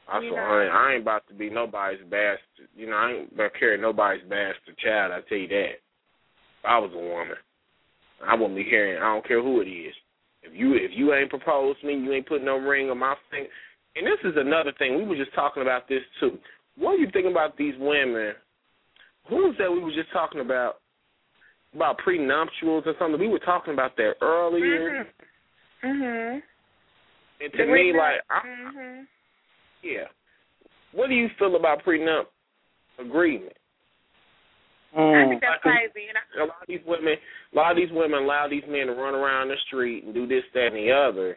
I 0.09 0.18
You 0.18 0.30
saw 0.30 0.36
know. 0.36 0.43
I 0.43 0.64
ain't, 0.64 0.74
I 0.74 0.93
ain't 0.94 1.02
about 1.02 1.28
to 1.28 1.34
be 1.34 1.48
nobody's 1.48 2.02
bastard. 2.10 2.66
You 2.74 2.90
know, 2.90 2.97
I 2.97 3.12
ain't 3.12 3.32
about 3.32 3.52
to 3.52 3.59
carry 3.59 3.78
nobody's 3.78 4.26
bastard 4.28 4.76
child. 4.78 5.12
I 5.12 5.20
tell 5.28 5.38
you 5.38 5.48
that. 5.48 5.78
If 5.78 6.64
I 6.64 6.78
was 6.78 6.90
a 6.93 6.98
woman, 6.98 7.38
I 8.26 8.34
wouldn't 8.34 8.56
be 8.56 8.64
carrying. 8.64 8.98
I 9.01 9.14
don't 9.14 9.26
care 9.26 9.40
who 9.40 9.60
it 9.60 9.70
is. 9.70 9.94
If 10.47 10.59
you 10.59 10.74
if 10.74 10.93
you 10.94 11.12
ain't 11.14 11.31
proposed 11.31 11.81
to 11.81 11.86
me, 11.86 11.94
you 11.94 12.12
ain't 12.12 12.28
put 12.28 12.43
no 12.43 12.56
ring 12.56 12.90
on 12.90 12.98
my 12.98 13.14
finger. 13.31 13.48
And 13.97 14.06
this 14.06 14.18
is 14.24 14.36
another 14.36 14.73
thing. 14.78 14.97
We 14.97 15.05
were 15.05 15.16
just 15.16 15.35
talking 15.35 15.62
about 15.62 15.89
this 15.89 16.02
too. 16.20 16.39
What 16.77 16.97
do 16.97 17.02
you 17.02 17.10
think 17.12 17.27
about 17.27 17.56
these 17.56 17.74
women? 17.78 18.35
Who 19.28 19.36
was 19.36 19.55
that 19.59 19.73
we 19.73 19.81
were 19.81 19.93
just 19.93 20.12
talking 20.12 20.40
about? 20.40 20.77
About 21.74 21.98
prenuptials 21.98 22.85
or 22.86 22.94
something. 22.98 23.20
We 23.20 23.28
were 23.28 23.40
talking 23.40 23.74
about 23.74 23.97
that 23.97 24.14
earlier. 24.23 25.06
Mhm. 25.82 26.43
And 27.40 27.52
to 27.52 27.66
me, 27.66 27.93
like, 27.93 28.20
I, 28.31 28.40
Mhm. 28.47 29.06
yeah. 29.82 30.09
What 30.93 31.09
do 31.09 31.14
you 31.14 31.28
feel 31.39 31.56
about 31.56 31.85
prenup 31.85 32.28
agreement? 32.98 33.56
I 34.97 35.23
um, 35.23 35.28
think 35.28 35.44
that's 35.44 35.60
crazy. 35.60 36.09
And 36.09 36.16
I, 36.16 36.24
a 36.40 36.48
lot 36.48 36.64
of 36.64 36.68
these 36.68 36.85
women, 36.89 37.20
a 37.20 37.56
lot 37.56 37.70
of 37.73 37.77
these 37.77 37.93
women 37.93 38.24
allow 38.24 38.48
these 38.48 38.64
men 38.64 38.89
to 38.89 38.97
run 38.97 39.14
around 39.14 39.48
the 39.48 39.60
street 39.68 40.05
and 40.05 40.16
do 40.16 40.27
this, 40.27 40.43
that, 40.56 40.73
and 40.73 40.81
the 40.81 40.89
other. 40.89 41.36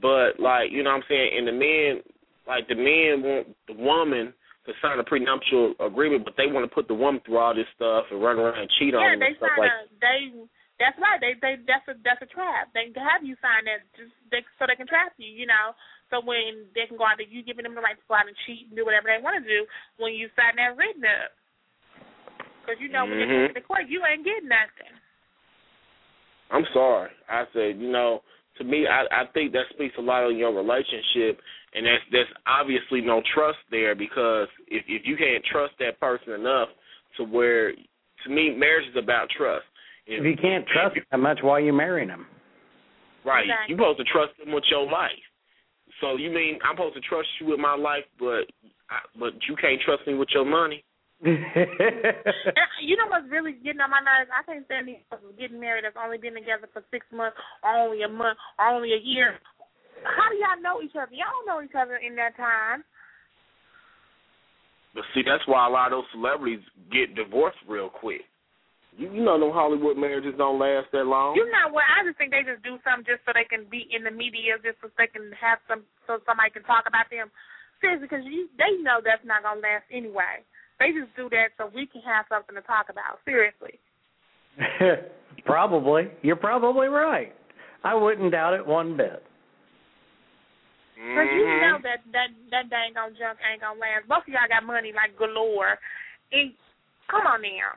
But 0.00 0.36
like, 0.36 0.68
you 0.68 0.84
know 0.84 0.92
what 0.92 1.04
I'm 1.04 1.08
saying? 1.08 1.32
And 1.32 1.48
the 1.48 1.56
men, 1.56 2.04
like 2.44 2.68
the 2.68 2.76
men 2.76 3.24
want 3.24 3.46
the 3.68 3.76
woman 3.76 4.36
to 4.68 4.72
sign 4.78 5.00
a 5.00 5.04
prenuptial 5.04 5.74
agreement, 5.80 6.28
but 6.28 6.36
they 6.36 6.46
want 6.46 6.68
to 6.68 6.70
put 6.70 6.86
the 6.86 6.96
woman 6.96 7.20
through 7.24 7.40
all 7.40 7.56
this 7.56 7.68
stuff 7.74 8.06
and 8.12 8.22
run 8.22 8.38
around 8.38 8.60
and 8.60 8.70
cheat 8.78 8.94
on 8.94 9.02
yeah, 9.02 9.16
them 9.16 9.20
they 9.20 9.32
and 9.32 9.40
stuff 9.40 9.56
sign 9.56 9.64
like. 9.64 9.72
a 9.72 9.88
they. 10.00 10.20
That's 10.80 10.98
right. 10.98 11.20
They 11.20 11.38
they 11.38 11.54
that's 11.62 11.86
a 11.88 11.94
that's 12.02 12.22
a 12.24 12.30
trap. 12.30 12.72
They 12.74 12.90
have 12.98 13.22
you 13.22 13.38
sign 13.38 13.70
that 13.70 13.86
just 13.94 14.12
they, 14.34 14.42
so 14.58 14.66
they 14.66 14.74
can 14.74 14.88
trap 14.88 15.14
you. 15.16 15.30
You 15.30 15.46
know. 15.46 15.72
So 16.10 16.20
when 16.20 16.68
they 16.76 16.84
can 16.84 17.00
go 17.00 17.08
out 17.08 17.16
there, 17.16 17.28
you 17.28 17.40
giving 17.40 17.64
them 17.64 17.72
the 17.72 17.84
right 17.84 17.96
to 17.96 18.04
go 18.04 18.18
out 18.18 18.28
and 18.28 18.36
cheat 18.44 18.68
and 18.68 18.76
do 18.76 18.84
whatever 18.84 19.08
they 19.08 19.22
want 19.22 19.40
to 19.40 19.44
do 19.46 19.64
when 19.96 20.12
you 20.12 20.28
sign 20.36 20.60
that 20.60 20.76
written 20.76 21.06
up. 21.06 21.32
Because 22.62 22.80
you 22.80 22.88
know 22.88 23.04
when 23.04 23.18
you 23.18 23.26
Mhm. 23.26 23.48
get 23.48 23.54
to 23.54 23.60
the 23.60 23.66
court, 23.66 23.86
you 23.88 24.04
ain't 24.06 24.24
getting 24.24 24.48
nothing. 24.48 24.94
I'm 26.50 26.66
sorry. 26.72 27.10
I 27.28 27.46
said, 27.52 27.78
you 27.78 27.90
know, 27.90 28.22
to 28.58 28.64
me, 28.64 28.86
I, 28.86 29.06
I 29.10 29.26
think 29.32 29.52
that 29.52 29.68
speaks 29.70 29.96
a 29.98 30.02
lot 30.02 30.24
on 30.24 30.36
your 30.36 30.52
relationship, 30.52 31.40
and 31.74 31.86
that's 31.86 32.04
that's 32.12 32.30
obviously 32.46 33.00
no 33.00 33.22
trust 33.34 33.58
there 33.70 33.94
because 33.94 34.48
if 34.68 34.84
if 34.86 35.06
you 35.06 35.16
can't 35.16 35.44
trust 35.44 35.74
that 35.78 35.98
person 35.98 36.34
enough 36.34 36.68
to 37.16 37.24
where, 37.24 37.72
to 37.72 38.28
me, 38.28 38.54
marriage 38.54 38.86
is 38.88 38.96
about 38.96 39.28
trust. 39.30 39.64
If 40.06 40.24
you 40.24 40.36
can't 40.36 40.66
trust 40.68 40.96
that 41.10 41.18
much, 41.18 41.42
why 41.42 41.52
are 41.52 41.60
you 41.60 41.72
marrying 41.72 42.08
them? 42.08 42.26
Right. 43.24 43.44
Exactly. 43.44 43.74
You're 43.74 43.78
supposed 43.78 43.98
to 43.98 44.04
trust 44.12 44.32
them 44.38 44.52
with 44.52 44.64
your 44.70 44.84
life. 44.84 45.10
So 46.00 46.16
you 46.16 46.30
mean 46.30 46.58
I'm 46.64 46.76
supposed 46.76 46.94
to 46.94 47.00
trust 47.00 47.28
you 47.40 47.46
with 47.46 47.60
my 47.60 47.76
life, 47.76 48.04
but 48.18 48.44
I, 48.90 48.98
but 49.18 49.32
you 49.48 49.56
can't 49.56 49.80
trust 49.80 50.06
me 50.06 50.14
with 50.14 50.28
your 50.34 50.44
money? 50.44 50.84
You 52.82 52.98
know 52.98 53.06
what's 53.06 53.30
really 53.30 53.54
getting 53.62 53.78
on 53.78 53.94
my 53.94 54.02
nerves? 54.02 54.26
I 54.34 54.42
can't 54.42 54.66
stand 54.66 54.90
these 54.90 55.06
getting 55.38 55.62
married 55.62 55.86
that's 55.86 55.94
only 55.94 56.18
been 56.18 56.34
together 56.34 56.66
for 56.74 56.82
six 56.90 57.06
months, 57.14 57.38
or 57.62 57.70
only 57.78 58.02
a 58.02 58.10
month, 58.10 58.34
or 58.58 58.74
only 58.74 58.90
a 58.90 58.98
year. 58.98 59.38
How 60.02 60.26
do 60.26 60.36
y'all 60.42 60.58
know 60.58 60.82
each 60.82 60.98
other? 60.98 61.14
Y'all 61.14 61.30
don't 61.30 61.46
know 61.46 61.62
each 61.62 61.78
other 61.78 62.02
in 62.02 62.18
that 62.18 62.34
time. 62.34 62.82
But 64.98 65.06
see, 65.14 65.22
that's 65.22 65.46
why 65.46 65.62
a 65.62 65.70
lot 65.70 65.94
of 65.94 66.02
those 66.02 66.10
celebrities 66.10 66.60
get 66.90 67.14
divorced 67.14 67.62
real 67.70 67.88
quick. 67.88 68.26
You, 68.98 69.08
you 69.08 69.22
know, 69.24 69.38
them 69.38 69.54
Hollywood 69.54 69.96
marriages 69.96 70.34
don't 70.36 70.58
last 70.58 70.90
that 70.90 71.06
long. 71.06 71.38
You 71.38 71.46
know 71.48 71.72
what? 71.72 71.86
I 71.86 72.04
just 72.04 72.18
think 72.18 72.34
they 72.34 72.44
just 72.44 72.60
do 72.60 72.76
something 72.84 73.08
just 73.08 73.24
so 73.24 73.32
they 73.32 73.48
can 73.48 73.64
be 73.70 73.88
in 73.88 74.04
the 74.04 74.12
media, 74.12 74.60
just 74.60 74.82
so 74.84 74.92
they 74.98 75.08
can 75.08 75.32
have 75.38 75.62
some, 75.64 75.86
so 76.04 76.20
somebody 76.28 76.50
can 76.52 76.66
talk 76.66 76.84
about 76.84 77.08
them. 77.08 77.32
Seriously, 77.80 78.10
because 78.10 78.26
you, 78.28 78.52
they 78.58 78.74
know 78.84 79.00
that's 79.00 79.24
not 79.24 79.46
gonna 79.46 79.64
last 79.64 79.88
anyway. 79.88 80.44
They 80.78 80.90
just 80.92 81.14
do 81.16 81.28
that 81.30 81.54
so 81.58 81.70
we 81.74 81.86
can 81.86 82.02
have 82.02 82.26
something 82.28 82.54
to 82.54 82.62
talk 82.62 82.86
about. 82.88 83.20
Seriously. 83.24 83.78
probably. 85.44 86.10
You're 86.22 86.36
probably 86.36 86.88
right. 86.88 87.34
I 87.84 87.94
wouldn't 87.94 88.32
doubt 88.32 88.54
it 88.54 88.66
one 88.66 88.96
bit. 88.96 89.22
Because 90.94 91.28
you 91.34 91.44
Mhm. 91.44 91.60
know 91.60 91.78
that 91.82 92.00
that 92.12 92.28
that 92.50 92.70
dang 92.70 92.96
on 92.96 93.14
junk 93.16 93.38
ain't 93.50 93.60
gonna 93.60 93.78
last. 93.78 94.06
Both 94.08 94.22
of 94.22 94.28
y'all 94.28 94.48
got 94.48 94.64
money 94.64 94.92
like 94.92 95.16
galore. 95.16 95.78
And 96.32 96.54
come 97.08 97.26
on 97.26 97.42
now, 97.42 97.76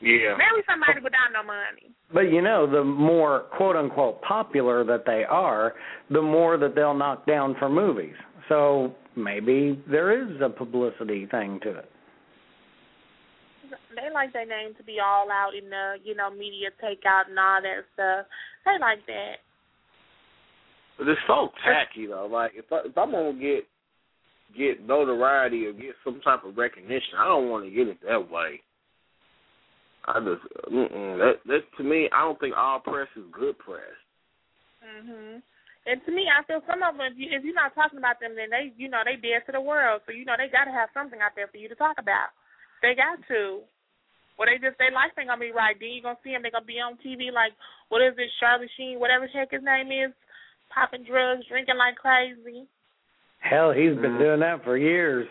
Yeah. 0.00 0.36
marry 0.36 0.62
somebody 0.66 1.00
without 1.00 1.32
no 1.32 1.42
money. 1.42 1.92
But 2.12 2.30
you 2.32 2.40
know, 2.42 2.66
the 2.66 2.82
more 2.82 3.40
quote 3.56 3.76
unquote 3.76 4.22
popular 4.22 4.84
that 4.84 5.04
they 5.04 5.24
are, 5.24 5.74
the 6.10 6.22
more 6.22 6.56
that 6.56 6.74
they'll 6.74 6.94
knock 6.94 7.26
down 7.26 7.54
for 7.56 7.68
movies. 7.68 8.16
So 8.48 8.94
maybe 9.16 9.82
there 9.90 10.22
is 10.22 10.40
a 10.40 10.48
publicity 10.48 11.26
thing 11.26 11.60
to 11.62 11.78
it. 11.78 11.90
They 13.94 14.12
like 14.12 14.32
their 14.32 14.46
name 14.46 14.74
to 14.76 14.82
be 14.82 14.98
all 15.00 15.30
out 15.30 15.52
in 15.56 15.70
the 15.70 15.94
you 16.04 16.14
know 16.14 16.30
media 16.30 16.68
takeout 16.82 17.28
and 17.28 17.38
all 17.38 17.60
that 17.62 17.84
stuff. 17.94 18.26
They 18.64 18.78
like 18.80 19.04
that. 19.06 19.36
But 20.98 21.08
it's 21.08 21.20
so 21.26 21.48
tacky 21.64 22.06
though. 22.06 22.28
Like 22.30 22.52
if 22.54 22.66
I, 22.70 22.80
if 22.86 22.96
I'm 22.96 23.12
gonna 23.12 23.32
get 23.32 23.64
get 24.56 24.86
notoriety 24.86 25.66
or 25.66 25.72
get 25.72 25.94
some 26.04 26.20
type 26.20 26.44
of 26.44 26.56
recognition, 26.56 27.16
I 27.18 27.26
don't 27.26 27.48
want 27.48 27.64
to 27.64 27.70
get 27.70 27.88
it 27.88 27.98
that 28.06 28.30
way. 28.30 28.60
I 30.04 30.18
just 30.20 30.72
mm-mm, 30.72 31.18
that 31.18 31.34
that 31.46 31.60
to 31.78 31.84
me, 31.84 32.08
I 32.12 32.20
don't 32.22 32.38
think 32.40 32.54
all 32.56 32.80
press 32.80 33.08
is 33.16 33.24
good 33.32 33.58
press. 33.58 33.80
Mhm. 34.84 35.42
And 35.82 35.98
to 36.06 36.10
me, 36.14 36.30
I 36.30 36.46
feel 36.46 36.62
some 36.62 36.82
of 36.86 36.94
them. 36.94 37.10
If, 37.10 37.18
you, 37.18 37.26
if 37.34 37.42
you're 37.42 37.58
not 37.58 37.74
talking 37.74 37.98
about 37.98 38.22
them, 38.22 38.38
then 38.38 38.54
they, 38.54 38.70
you 38.78 38.86
know, 38.86 39.02
they 39.02 39.18
dead 39.18 39.42
to 39.50 39.52
the 39.52 39.60
world. 39.60 40.06
So 40.06 40.14
you 40.14 40.22
know, 40.24 40.38
they 40.38 40.46
got 40.46 40.70
to 40.70 40.74
have 40.74 40.94
something 40.94 41.18
out 41.18 41.34
there 41.34 41.50
for 41.50 41.58
you 41.58 41.66
to 41.66 41.78
talk 41.78 41.98
about. 41.98 42.30
They 42.80 42.94
got 42.94 43.18
to. 43.34 43.66
Or 44.38 44.46
they 44.48 44.56
just 44.62 44.78
their 44.78 44.90
life 44.94 45.12
ain't 45.18 45.28
gonna 45.28 45.38
be 45.38 45.52
right. 45.52 45.76
Then 45.78 45.92
you're 45.92 46.06
gonna 46.06 46.22
see 46.24 46.32
them. 46.32 46.42
They 46.42 46.50
gonna 46.50 46.64
be 46.64 46.80
on 46.80 46.96
TV 47.04 47.30
like 47.30 47.52
what 47.92 48.00
is 48.00 48.16
it, 48.16 48.30
Charlie 48.40 48.70
Sheen, 48.78 48.98
whatever 48.98 49.28
the 49.28 49.38
heck 49.38 49.52
his 49.52 49.62
name 49.62 49.92
is, 49.92 50.10
popping 50.72 51.04
drugs, 51.04 51.44
drinking 51.46 51.76
like 51.76 52.00
crazy. 52.00 52.64
Hell, 53.44 53.72
he's 53.72 53.94
been 53.96 54.16
Mhm. 54.16 54.18
doing 54.18 54.40
that 54.40 54.64
for 54.64 54.76
years. 54.76 55.28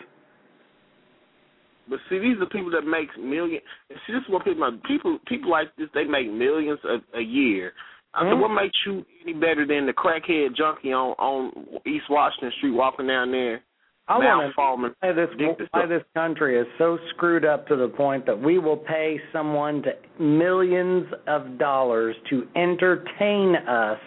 But 1.89 1.99
see, 2.07 2.19
these 2.19 2.39
are 2.39 2.45
people 2.45 2.71
that 2.71 2.85
make 2.85 3.09
millions. 3.17 3.63
See, 4.05 4.13
this 4.13 4.21
is 4.23 4.29
what 4.29 4.45
people. 4.45 4.71
People 4.87 5.19
people 5.25 5.49
like 5.49 5.75
this. 5.75 5.89
They 5.93 6.05
make 6.05 6.29
millions 6.29 6.79
a, 6.85 7.01
a 7.17 7.21
year. 7.21 7.73
I 8.13 8.23
said, 8.23 8.33
Mhm. 8.33 8.41
what 8.41 8.49
makes 8.51 8.77
you 8.85 9.05
any 9.21 9.33
better 9.33 9.65
than 9.65 9.85
the 9.85 9.93
crackhead 9.93 10.53
junkie 10.53 10.91
on 10.91 11.15
on 11.17 11.79
East 11.85 12.09
Washington 12.09 12.51
Street 12.57 12.71
walking 12.71 13.07
down 13.07 13.31
there? 13.31 13.61
I 14.07 14.17
want 14.17 14.53
to 14.53 14.61
malforming, 14.61 14.95
why 14.99 15.13
this 15.13 15.29
why 15.71 15.85
this 15.85 16.03
country 16.13 16.57
is 16.57 16.67
so 16.77 16.97
screwed 17.09 17.45
up 17.45 17.67
to 17.67 17.77
the 17.77 17.87
point 17.87 18.25
that 18.25 18.37
we 18.37 18.57
will 18.57 18.75
pay 18.75 19.21
someone 19.31 19.81
to 19.83 19.95
millions 20.19 21.07
of 21.27 21.57
dollars 21.57 22.17
to 22.29 22.45
entertain 22.55 23.55
us 23.55 23.99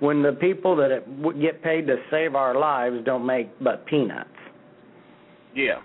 when 0.00 0.22
the 0.22 0.32
people 0.32 0.74
that 0.76 1.04
get 1.40 1.62
paid 1.62 1.86
to 1.86 2.02
save 2.10 2.34
our 2.34 2.54
lives 2.54 3.04
don't 3.04 3.24
make 3.24 3.48
but 3.60 3.86
peanuts. 3.86 4.28
Yeah. 5.54 5.82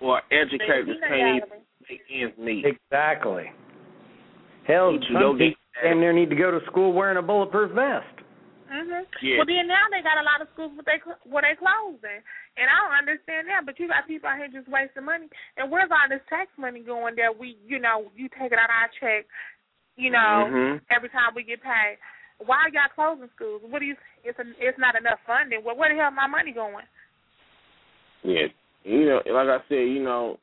Well, 0.00 0.20
educators 0.30 0.86
They- 0.86 0.92
they 0.94 1.08
can't 1.08 1.36
even 1.36 1.48
make 1.88 2.02
ends 2.10 2.38
meet. 2.38 2.66
Exactly. 2.66 3.50
Hell, 4.64 4.92
Need 4.92 5.02
to 5.02 5.06
some 5.06 5.22
go 5.22 5.34
people 5.34 5.61
damn 5.80 6.00
near 6.00 6.12
need 6.12 6.30
to 6.30 6.36
go 6.36 6.50
to 6.50 6.64
school 6.66 6.92
wearing 6.92 7.16
a 7.16 7.22
bulletproof 7.22 7.72
vest. 7.72 8.06
Mhm. 8.72 9.04
Yeah. 9.20 9.36
Well, 9.36 9.46
then 9.46 9.68
now 9.68 9.84
they 9.90 10.00
got 10.00 10.16
a 10.16 10.24
lot 10.24 10.40
of 10.40 10.48
schools 10.54 10.72
where 10.72 10.84
they 10.88 10.98
where 11.28 11.44
they 11.44 11.56
closing, 11.56 12.24
and 12.56 12.66
I 12.70 12.76
don't 12.80 12.98
understand 13.04 13.48
that. 13.48 13.66
But 13.66 13.78
you 13.78 13.88
got 13.88 14.06
people 14.06 14.28
out 14.28 14.38
here 14.38 14.48
just 14.48 14.68
wasting 14.68 15.04
money. 15.04 15.28
And 15.56 15.70
where's 15.70 15.90
all 15.90 16.08
this 16.08 16.24
tax 16.28 16.48
money 16.56 16.80
going 16.80 17.16
that 17.16 17.36
we, 17.36 17.58
you 17.66 17.78
know, 17.78 18.10
you 18.16 18.28
take 18.32 18.52
it 18.52 18.58
out 18.58 18.72
our 18.72 18.88
check, 18.98 19.26
you 19.96 20.08
know, 20.08 20.48
Mhm. 20.48 20.80
every 20.88 21.10
time 21.10 21.34
we 21.34 21.42
get 21.42 21.62
paid. 21.62 21.98
Why 22.38 22.64
are 22.64 22.70
y'all 22.70 22.88
closing 22.94 23.28
schools? 23.36 23.62
What 23.62 23.80
do 23.80 23.86
you? 23.86 23.96
It's 24.24 24.38
a, 24.38 24.44
it's 24.58 24.78
not 24.78 24.96
enough 24.96 25.20
funding. 25.26 25.62
Well, 25.62 25.76
where 25.76 25.90
the 25.92 26.00
hell 26.00 26.10
my 26.10 26.26
money 26.26 26.52
going? 26.52 26.86
Yeah. 28.22 28.48
You 28.84 29.04
know, 29.04 29.22
like 29.26 29.48
I 29.48 29.58
said, 29.68 29.86
you 29.88 30.02
know, 30.02 30.38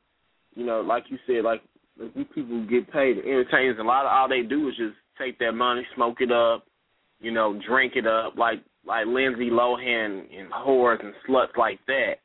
you 0.55 0.65
know, 0.65 0.81
like 0.81 1.09
you 1.09 1.17
said, 1.25 1.43
like 1.43 1.63
these 1.97 2.27
people 2.33 2.63
get 2.65 2.91
paid 2.91 3.15
to 3.15 3.27
entertain 3.27 3.71
us. 3.71 3.79
A 3.79 3.83
lot 3.83 4.05
of 4.05 4.11
all 4.11 4.27
they 4.27 4.43
do 4.43 4.69
is 4.69 4.77
just 4.77 4.95
take 5.19 5.37
that 5.39 5.51
money, 5.53 5.85
smoke 5.95 6.17
it 6.21 6.31
up, 6.31 6.65
you 7.19 7.31
know, 7.31 7.59
drink 7.67 7.93
it 7.95 8.07
up, 8.07 8.37
like 8.37 8.59
like 8.85 9.05
Lindsay 9.05 9.49
Lohan 9.49 10.23
and 10.35 10.51
whores 10.51 11.03
and 11.03 11.13
sluts 11.27 11.55
like 11.57 11.79
that. 11.87 12.15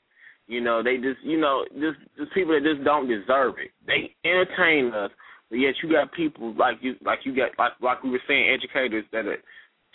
You 0.47 0.61
know, 0.61 0.83
they 0.83 0.97
just, 0.97 1.21
you 1.23 1.41
know, 1.41 1.65
just 1.75 1.99
just 2.19 2.33
people 2.35 2.55
that 2.55 2.62
just 2.62 2.85
don't 2.85 3.09
deserve 3.09 3.55
it. 3.59 3.71
They 3.87 4.15
entertain 4.29 4.93
us, 4.95 5.11
but 5.51 5.57
yet 5.57 5.75
you 5.83 5.91
got 5.91 6.12
people 6.12 6.55
like 6.55 6.77
you, 6.81 6.95
like 7.05 7.21
you 7.25 7.35
got, 7.35 7.51
like 7.59 7.73
like 7.81 8.03
we 8.03 8.11
were 8.11 8.23
saying, 8.29 8.55
educators 8.55 9.05
that 9.12 9.27
are 9.27 9.39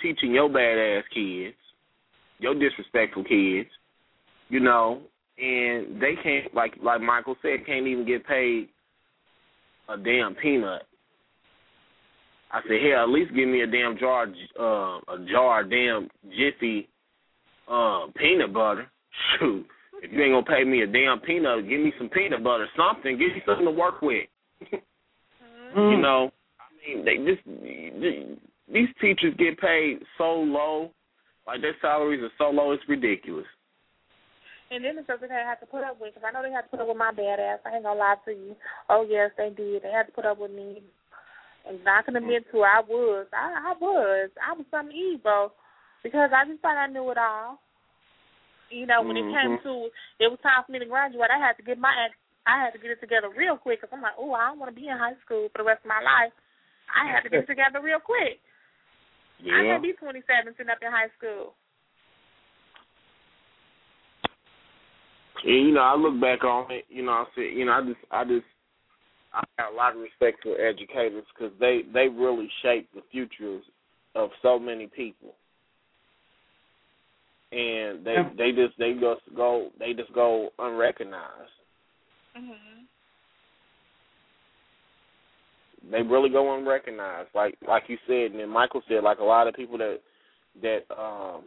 teaching 0.01 0.33
your 0.33 0.49
badass 0.49 1.03
kids, 1.13 1.55
your 2.39 2.55
disrespectful 2.55 3.23
kids, 3.23 3.69
you 4.49 4.59
know, 4.59 5.01
and 5.37 6.01
they 6.01 6.15
can't, 6.21 6.53
like 6.55 6.73
like 6.81 7.01
Michael 7.01 7.35
said, 7.41 7.65
can't 7.65 7.87
even 7.87 8.05
get 8.05 8.25
paid 8.25 8.69
a 9.87 9.97
damn 9.97 10.35
peanut. 10.35 10.83
I 12.51 12.61
said, 12.63 12.81
hell, 12.81 13.03
at 13.03 13.09
least 13.09 13.35
give 13.35 13.47
me 13.47 13.61
a 13.61 13.67
damn 13.67 13.97
jar, 13.99 14.25
uh, 14.59 15.13
a 15.13 15.25
jar 15.31 15.61
of 15.61 15.69
damn 15.69 16.09
Jiffy 16.29 16.89
uh, 17.69 18.07
peanut 18.17 18.53
butter. 18.53 18.89
Shoot, 19.39 19.65
if 20.01 20.11
you 20.11 20.23
ain't 20.23 20.33
gonna 20.33 20.57
pay 20.57 20.63
me 20.63 20.81
a 20.81 20.87
damn 20.87 21.19
peanut, 21.19 21.67
give 21.67 21.79
me 21.79 21.93
some 21.97 22.09
peanut 22.09 22.43
butter, 22.43 22.67
something. 22.75 23.17
Give 23.17 23.33
me 23.33 23.41
something 23.45 23.65
to 23.65 23.71
work 23.71 24.01
with. 24.01 24.27
You 25.75 26.01
know, 26.01 26.31
I 26.57 26.65
mean, 26.81 27.05
they 27.05 27.17
just 27.17 27.45
these 28.73 28.89
teachers 28.99 29.35
get 29.37 29.59
paid 29.59 29.99
so 30.17 30.33
low, 30.41 30.89
like 31.45 31.61
their 31.61 31.75
salaries 31.79 32.21
are 32.23 32.33
so 32.37 32.49
low, 32.49 32.71
it's 32.71 32.83
ridiculous. 32.87 33.45
And 34.71 34.85
then 34.85 34.97
it's 34.97 35.07
something 35.07 35.29
they 35.29 35.35
have 35.35 35.59
to 35.61 35.65
put 35.65 35.83
up 35.83 35.99
with. 35.99 36.13
Because 36.13 36.27
I 36.27 36.31
know 36.31 36.43
they 36.45 36.53
had 36.53 36.61
to 36.61 36.69
put 36.69 36.79
up 36.79 36.87
with 36.87 36.97
my 36.97 37.11
badass. 37.11 37.65
I 37.65 37.75
ain't 37.75 37.83
gonna 37.83 37.99
lie 37.99 38.15
to 38.25 38.31
you. 38.31 38.55
Oh 38.87 39.05
yes, 39.09 39.31
they 39.37 39.49
did. 39.49 39.81
They 39.81 39.89
had 39.89 40.05
to 40.05 40.11
put 40.11 40.25
up 40.25 40.37
with 40.37 40.51
me. 40.51 40.83
And 41.67 41.79
I 41.87 42.01
can 42.01 42.15
admit 42.15 42.45
to 42.51 42.63
it, 42.63 42.69
I 42.69 42.81
was. 42.81 43.27
I, 43.33 43.71
I 43.71 43.73
was. 43.79 44.29
I 44.39 44.53
was 44.53 44.65
some 44.71 44.91
evil 44.91 45.53
because 46.03 46.31
I 46.33 46.47
just 46.47 46.61
thought 46.61 46.77
I 46.77 46.87
knew 46.87 47.09
it 47.11 47.17
all. 47.17 47.59
You 48.69 48.85
know, 48.85 49.01
when 49.01 49.17
it 49.17 49.25
mm-hmm. 49.25 49.33
came 49.33 49.53
to 49.65 49.89
it 50.21 50.29
was 50.29 50.39
time 50.43 50.61
for 50.65 50.71
me 50.71 50.79
to 50.79 50.85
graduate, 50.85 51.33
I 51.33 51.41
had 51.41 51.57
to 51.57 51.65
get 51.65 51.81
my 51.81 51.89
act. 51.89 52.15
I 52.45 52.63
had 52.63 52.71
to 52.73 52.79
get 52.79 52.91
it 52.91 53.01
together 53.01 53.29
real 53.29 53.57
quick 53.57 53.81
because 53.81 53.93
I'm 53.93 54.01
like, 54.01 54.17
oh, 54.17 54.33
I 54.33 54.49
don't 54.49 54.59
want 54.59 54.73
to 54.73 54.79
be 54.79 54.87
in 54.87 54.97
high 54.97 55.17
school 55.25 55.49
for 55.51 55.59
the 55.59 55.67
rest 55.67 55.85
of 55.85 55.89
my 55.89 56.01
life. 56.01 56.33
I 56.89 57.09
had 57.09 57.21
to 57.21 57.29
get 57.29 57.45
it 57.45 57.51
together 57.53 57.81
real 57.81 57.99
quick. 57.99 58.41
I 59.39 59.63
can't 59.63 59.83
be 59.83 59.93
27 59.93 60.25
sitting 60.57 60.69
up 60.69 60.81
in 60.81 60.91
high 60.91 61.11
school. 61.17 61.53
And 65.43 65.67
you 65.67 65.73
know, 65.73 65.81
I 65.81 65.95
look 65.95 66.19
back 66.19 66.43
on 66.43 66.71
it. 66.71 66.85
You 66.89 67.05
know, 67.05 67.11
I 67.11 67.25
said, 67.35 67.55
you 67.55 67.65
know, 67.65 67.71
I 67.71 67.81
just, 67.81 68.03
I 68.11 68.23
just, 68.25 68.49
I 69.33 69.43
got 69.57 69.73
a 69.73 69.75
lot 69.75 69.95
of 69.95 70.01
respect 70.01 70.43
for 70.43 70.59
educators 70.59 71.23
because 71.33 71.53
they 71.59 71.83
they 71.93 72.07
really 72.07 72.49
shape 72.61 72.89
the 72.93 73.01
futures 73.11 73.63
of 74.15 74.29
so 74.41 74.57
many 74.59 74.87
people. 74.87 75.35
And 77.51 78.05
they 78.05 78.13
Yeah. 78.13 78.29
they 78.37 78.51
just 78.51 78.77
they 78.77 78.93
just 78.93 79.21
go 79.35 79.71
they 79.79 79.93
just 79.93 80.11
go 80.13 80.51
unrecognized. 80.59 81.51
Mhm. 82.37 82.85
they 85.91 86.01
really 86.03 86.29
go 86.29 86.55
unrecognized. 86.55 87.29
Like 87.33 87.57
like 87.67 87.89
you 87.89 87.97
said, 88.07 88.31
and 88.31 88.39
then 88.39 88.49
Michael 88.49 88.83
said, 88.87 89.03
like 89.03 89.19
a 89.19 89.23
lot 89.23 89.47
of 89.47 89.55
people 89.55 89.77
that 89.77 90.01
that 90.61 90.85
um 90.91 91.43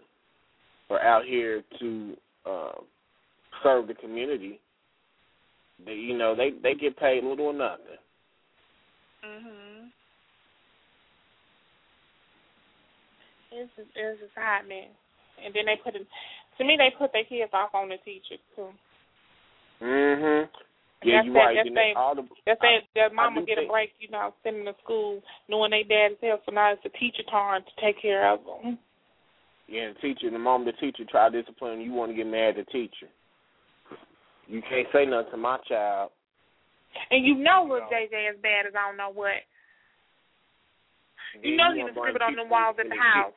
are 0.90 1.00
out 1.00 1.24
here 1.24 1.62
to 1.78 2.16
uh, 2.44 2.80
serve 3.62 3.86
the 3.86 3.94
community. 3.94 4.60
They 5.84 5.94
you 5.94 6.16
know 6.16 6.34
they 6.34 6.50
they 6.50 6.74
get 6.74 6.96
paid 6.96 7.24
little 7.24 7.46
or 7.46 7.54
nothing. 7.54 7.98
Mhm. 9.24 9.90
It's 13.52 13.70
it's 13.78 14.20
just 14.20 14.34
happening, 14.34 14.88
and 15.44 15.54
then 15.54 15.66
they 15.66 15.76
put 15.76 15.94
it. 15.94 16.06
To 16.58 16.64
me, 16.64 16.76
they 16.76 16.90
put 16.96 17.12
their 17.12 17.24
kids 17.24 17.52
off 17.52 17.74
on 17.74 17.88
the 17.88 17.98
teachers 17.98 18.40
too. 18.56 18.72
Mhm. 19.80 20.48
Yeah, 21.04 21.22
that- 21.22 21.32
right. 21.32 21.54
that's 21.56 21.66
You 21.66 21.74
know, 21.74 21.82
that- 21.82 21.96
all 21.96 22.14
the 22.14 22.22
That's 22.46 22.62
I- 22.62 22.78
that 22.78 22.84
their 22.94 23.10
mama 23.10 23.42
get 23.42 23.58
a 23.58 23.66
break, 23.66 23.92
you 23.98 24.08
know, 24.08 24.32
sending 24.42 24.64
to 24.66 24.74
school, 24.82 25.22
knowing 25.48 25.72
they 25.72 25.82
dad 25.82 26.12
is 26.12 26.18
hell, 26.20 26.40
so 26.46 26.52
now 26.52 26.72
it's 26.72 26.82
the 26.82 26.90
teacher 26.90 27.24
turn 27.24 27.64
to 27.64 27.70
take 27.80 27.98
care 27.98 28.24
of 28.30 28.44
them. 28.44 28.78
Yeah, 29.66 29.88
the 29.88 29.94
teacher. 29.94 30.30
The 30.30 30.38
moment 30.38 30.76
the 30.76 30.80
teacher 30.80 31.04
try 31.04 31.28
to 31.28 31.42
discipline, 31.42 31.80
you 31.80 31.92
want 31.92 32.10
to 32.10 32.16
get 32.16 32.26
mad 32.26 32.58
at 32.58 32.66
the 32.66 32.72
teacher. 32.72 33.08
You 34.46 34.62
can't 34.68 34.88
say 34.92 35.06
nothing 35.06 35.32
to 35.32 35.36
my 35.36 35.58
child. 35.68 36.10
And 37.10 37.24
you 37.24 37.36
know 37.36 37.66
little 37.68 37.88
JJ 37.88 38.30
as 38.30 38.36
bad 38.42 38.66
as 38.66 38.74
I 38.76 38.88
don't 38.88 38.96
know 38.96 39.12
what. 39.12 39.40
You 41.42 41.56
know 41.56 41.72
he 41.74 41.82
was 41.82 41.92
scribbling 41.96 42.22
on 42.22 42.36
the 42.36 42.44
walls 42.44 42.76
at 42.78 42.88
the 42.88 42.96
house. 42.96 43.32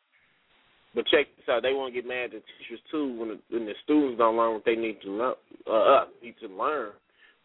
But 0.93 1.07
check 1.07 1.27
this 1.35 1.47
out. 1.49 1.61
They 1.61 1.73
want 1.73 1.93
to 1.93 2.01
get 2.01 2.07
mad 2.07 2.31
at 2.31 2.31
the 2.31 2.43
teachers 2.59 2.79
too 2.89 3.19
when 3.19 3.29
the, 3.29 3.39
when 3.49 3.65
the 3.65 3.73
students 3.83 4.17
don't 4.17 4.37
learn 4.37 4.53
what 4.53 4.65
they 4.65 4.75
need 4.75 5.01
to 5.03 5.11
learn. 5.11 5.35
Uh, 5.67 5.71
uh, 5.71 6.05
need 6.23 6.35
to 6.41 6.47
learn, 6.47 6.91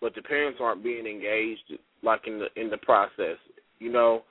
but 0.01 0.15
the 0.15 0.23
parents 0.23 0.59
aren't 0.63 0.85
being 0.85 1.07
engaged 1.07 1.75
like 2.03 2.23
in 2.27 2.39
the 2.39 2.47
in 2.61 2.71
the 2.71 2.79
process. 2.79 3.39
You 3.79 3.91
know, 3.91 4.23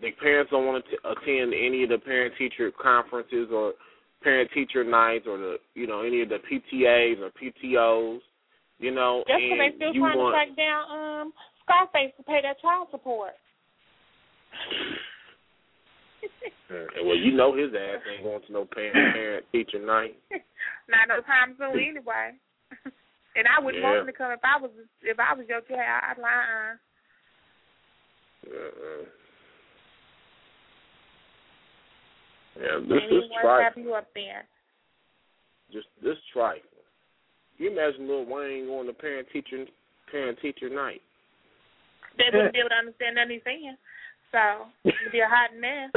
the 0.00 0.10
parents 0.20 0.50
don't 0.50 0.66
want 0.66 0.84
to 0.84 0.90
t- 0.90 0.96
attend 1.04 1.52
any 1.52 1.84
of 1.84 1.90
the 1.90 1.98
parent 1.98 2.34
teacher 2.38 2.70
conferences 2.70 3.48
or 3.52 3.74
parent 4.22 4.50
teacher 4.52 4.84
nights 4.84 5.26
or 5.28 5.38
the 5.38 5.56
you 5.74 5.86
know 5.86 6.02
any 6.02 6.22
of 6.22 6.28
the 6.28 6.38
PTAs 6.38 7.20
or 7.20 7.30
PTOs. 7.30 8.20
You 8.78 8.92
know, 8.92 9.24
That's 9.28 9.40
when 9.40 9.58
they 9.58 9.76
still 9.76 9.92
trying 9.92 10.16
want, 10.16 10.34
to 10.34 10.54
track 10.54 10.56
down 10.56 10.82
um 10.88 11.32
Scarface 11.64 12.12
to 12.16 12.22
pay 12.22 12.40
that 12.42 12.60
child 12.60 12.88
support. 12.90 13.32
Well, 17.02 17.16
you 17.16 17.32
know 17.32 17.56
his 17.56 17.74
ass 17.74 17.98
ain't 18.06 18.22
going 18.22 18.40
to 18.46 18.52
no 18.52 18.64
parent 18.64 19.14
parent 19.14 19.44
teacher 19.50 19.84
night. 19.84 20.16
Not 20.88 21.08
no 21.08 21.20
time 21.22 21.56
soon 21.58 21.80
anyway. 21.82 22.38
and 23.36 23.46
I 23.48 23.60
wouldn't 23.60 23.82
Yeah. 23.82 23.90
want 23.90 24.00
him 24.00 24.06
to 24.06 24.12
come 24.12 24.30
if 24.30 24.40
I 24.44 24.60
was 24.60 24.70
if 25.02 25.18
I 25.18 25.34
was 25.34 25.46
your 25.48 25.62
child. 25.62 25.80
I'd 25.80 26.18
lie. 26.18 26.74
Uh-uh. 28.46 29.04
Yeah, 32.56 32.80
this 32.80 32.98
and 33.02 33.10
he 33.10 33.16
is 33.16 33.30
wants 33.30 33.42
to 33.42 33.48
have 33.48 33.74
trifling. 33.74 33.84
you 33.84 33.94
up 33.94 34.08
there. 34.14 34.44
Just 35.72 35.86
this 36.02 36.16
trifling. 36.32 36.64
You 37.58 37.70
imagine 37.70 38.08
Lil 38.08 38.24
Wayne 38.24 38.66
going 38.66 38.86
to 38.86 38.92
parent 38.92 39.28
teacher 39.32 39.66
parent 40.10 40.38
teacher 40.40 40.68
night. 40.68 41.02
They 42.18 42.24
wouldn't 42.32 42.52
be 42.52 42.58
able 42.64 42.70
to 42.70 42.80
understand 42.80 43.16
nothing 43.16 43.38
he's 43.38 43.44
saying. 43.44 43.76
So 44.32 44.66
it'd 44.84 45.12
be 45.12 45.20
a 45.20 45.28
hot 45.28 45.50
mess. 45.58 45.90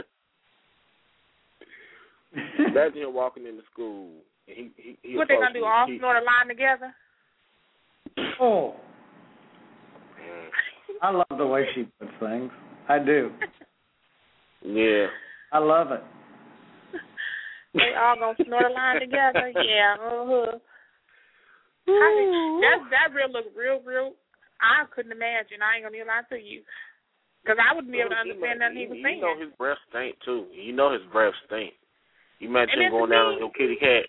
Imagine 2.59 3.03
him 3.03 3.13
walking 3.13 3.45
into 3.45 3.61
school. 3.71 4.09
And 4.47 4.57
he, 4.57 4.71
he, 4.75 4.97
he 5.01 5.15
what 5.15 5.27
they 5.27 5.35
gonna 5.35 5.53
do? 5.53 5.63
All 5.63 5.83
approaching 5.83 5.99
snort 5.99 6.17
a 6.17 6.25
line 6.25 6.47
together? 6.49 6.93
Oh. 8.39 8.75
Mm. 10.19 10.49
I 11.01 11.11
love 11.11 11.37
the 11.37 11.45
way 11.45 11.65
she 11.73 11.87
puts 11.99 12.11
things. 12.19 12.51
I 12.87 12.99
do. 12.99 13.31
Yeah. 14.65 15.07
I 15.51 15.59
love 15.59 15.91
it. 15.91 16.01
They 17.73 17.97
all 17.97 18.17
gonna 18.17 18.37
snort 18.45 18.69
a 18.69 18.73
line 18.73 19.01
together. 19.01 19.49
Yeah. 19.57 19.97
Uh-huh. 19.97 20.57
I, 21.89 22.09
that 22.63 22.77
that 22.93 23.07
real 23.11 23.33
look 23.33 23.49
real 23.57 23.81
real. 23.83 24.13
I 24.61 24.85
couldn't 24.93 25.11
imagine. 25.11 25.59
I 25.59 25.75
ain't 25.75 25.83
gonna 25.83 25.97
be 25.97 26.05
lie 26.05 26.23
to 26.29 26.39
you, 26.39 26.63
because 27.43 27.59
I 27.59 27.75
wouldn't 27.75 27.91
be 27.91 27.99
able 27.99 28.15
to 28.15 28.23
understand 28.23 28.63
nothing 28.63 28.77
he 28.77 28.87
was 28.87 29.01
saying. 29.03 29.19
you 29.19 29.25
know 29.25 29.35
his 29.35 29.51
breath 29.59 29.81
stink 29.89 30.15
too. 30.23 30.47
You 30.53 30.71
know 30.71 30.93
his 30.93 31.03
breath 31.11 31.35
stink. 31.49 31.75
You 32.39 32.47
imagine 32.47 32.87
him 32.87 32.91
going 32.93 33.11
down 33.11 33.35
me. 33.35 33.35
on 33.35 33.39
your 33.43 33.51
kitty 33.51 33.75
cat. 33.75 34.07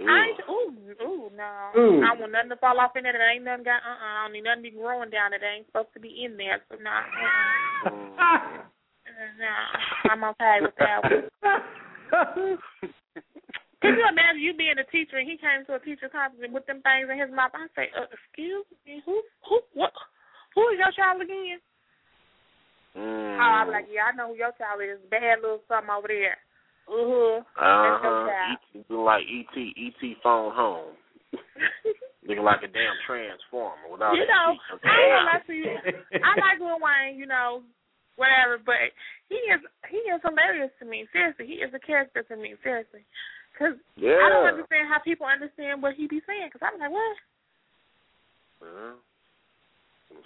Ooh. 0.00 0.08
I 0.08 0.26
ooh, 0.50 0.72
ooh, 1.02 1.30
no. 1.36 1.50
Ooh. 1.78 2.02
I 2.02 2.18
want 2.18 2.32
nothing 2.32 2.50
to 2.50 2.56
fall 2.56 2.80
off 2.80 2.96
in 2.96 3.04
there 3.04 3.12
that 3.12 3.30
ain't 3.30 3.44
nothing 3.44 3.62
got, 3.62 3.78
uh-uh. 3.78 3.94
I 3.94 4.24
don't 4.24 4.32
need 4.32 4.42
nothing 4.42 4.64
to 4.64 4.70
be 4.70 4.76
growing 4.76 5.10
down 5.10 5.30
that 5.30 5.44
ain't 5.44 5.66
supposed 5.66 5.94
to 5.94 6.00
be 6.00 6.24
in 6.24 6.36
there, 6.36 6.62
so 6.66 6.78
nah, 6.82 7.02
uh-uh. 7.02 7.90
Mm. 7.90 8.70
Uh, 9.04 9.30
nah, 9.38 10.10
I'm 10.10 10.24
okay 10.24 10.58
with 10.62 10.74
that 10.80 11.04
one. 11.04 11.30
Could 13.84 14.00
you 14.00 14.06
imagine 14.08 14.40
you 14.40 14.56
being 14.56 14.80
a 14.80 14.88
teacher 14.88 15.20
and 15.20 15.28
he 15.28 15.36
came 15.36 15.60
to 15.68 15.76
a 15.76 15.82
teacher 15.84 16.08
conference 16.08 16.48
with 16.48 16.64
them 16.64 16.80
things 16.80 17.04
in 17.10 17.20
his 17.20 17.28
mouth? 17.28 17.52
I 17.52 17.68
say, 17.76 17.92
uh, 17.92 18.08
excuse 18.08 18.64
me, 18.86 19.04
who, 19.04 19.20
who, 19.44 19.60
what, 19.76 19.92
who 20.56 20.62
is 20.72 20.80
your 20.80 20.94
child 20.96 21.20
again? 21.20 21.60
Mm. 22.96 23.36
Oh, 23.36 23.52
I'm 23.60 23.68
like, 23.68 23.90
yeah, 23.92 24.08
I 24.08 24.16
know 24.16 24.32
who 24.32 24.40
your 24.40 24.56
child 24.56 24.80
is. 24.80 25.02
Bad 25.10 25.42
little 25.42 25.60
something 25.68 25.92
over 25.92 26.08
there. 26.08 26.38
Uh-huh. 26.88 27.44
Uh 27.58 27.82
That's 27.84 28.04
your 28.04 28.16
huh. 28.16 28.30
child. 28.30 28.58
Looking 28.72 29.04
like 29.04 29.24
ET, 29.28 29.56
ET 29.58 30.00
phone 30.22 30.54
home. 30.54 30.96
Looking 32.24 32.46
like 32.46 32.64
a 32.64 32.70
damn 32.72 32.96
transformer 33.04 33.84
without 33.90 34.16
you 34.16 34.24
know. 34.24 34.56
I 34.80 34.96
ain't 34.96 35.12
gonna 35.12 35.28
lie 35.28 35.44
to 35.44 35.52
you. 35.52 35.76
I 36.24 36.30
like 36.40 36.56
Lil 36.56 36.80
Wayne, 36.80 37.18
you 37.20 37.26
know, 37.26 37.60
whatever, 38.16 38.58
but 38.62 38.92
he 39.28 39.36
is 39.50 39.60
he 39.90 40.00
is 40.10 40.20
hilarious 40.22 40.70
to 40.80 40.86
me. 40.86 41.06
Seriously, 41.12 41.46
he 41.46 41.58
is 41.62 41.72
a 41.74 41.82
character 41.82 42.22
to 42.22 42.36
me. 42.36 42.54
Seriously, 42.62 43.04
because 43.52 43.76
Yeah. 43.96 44.18
I 44.22 44.28
don't 44.30 44.50
understand 44.50 44.88
how 44.90 44.98
people 45.02 45.26
understand 45.26 45.82
what 45.82 45.94
he 45.94 46.06
be 46.06 46.22
saying. 46.26 46.50
Because 46.50 46.66
I'm 46.66 46.78
like, 46.78 46.90
what? 46.90 47.16
Yeah. 48.62 48.94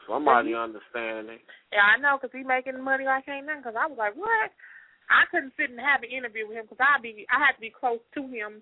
Somebody 0.04 0.52
understanding. 0.52 1.40
Yeah, 1.72 1.84
I 1.84 2.00
know, 2.00 2.16
because 2.16 2.32
he 2.32 2.44
making 2.44 2.80
money 2.80 3.04
like 3.04 3.28
ain't 3.28 3.46
nothing. 3.48 3.64
Because 3.64 3.76
I 3.76 3.88
was 3.88 3.96
like, 3.96 4.16
what? 4.16 4.52
I 5.08 5.24
couldn't 5.32 5.56
sit 5.56 5.72
and 5.72 5.80
have 5.80 6.04
an 6.04 6.12
interview 6.12 6.44
with 6.44 6.60
him 6.60 6.68
because 6.68 6.84
I 6.84 7.00
be 7.00 7.24
I 7.32 7.40
had 7.40 7.56
to 7.56 7.64
be 7.64 7.72
close 7.72 8.00
to 8.16 8.22
him. 8.28 8.60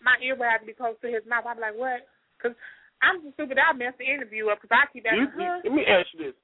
My 0.00 0.16
ear 0.20 0.36
would 0.36 0.48
have 0.48 0.60
to 0.60 0.68
be 0.68 0.76
close 0.76 0.96
to 1.00 1.08
his 1.08 1.24
mouth. 1.28 1.48
I'd 1.48 1.56
be 1.56 1.64
like, 1.64 1.76
what? 1.76 2.04
Because 2.36 2.56
I'm 3.00 3.20
so 3.24 3.32
stupid. 3.32 3.56
I 3.56 3.72
messed 3.72 3.96
the 3.96 4.08
interview 4.08 4.52
up 4.52 4.60
because 4.60 4.76
I 4.76 4.88
keep 4.92 5.08
asking, 5.08 5.40
you, 5.40 5.60
let 5.64 5.72
me 5.72 5.84
ask 5.88 6.08
you 6.12 6.32
this, 6.32 6.36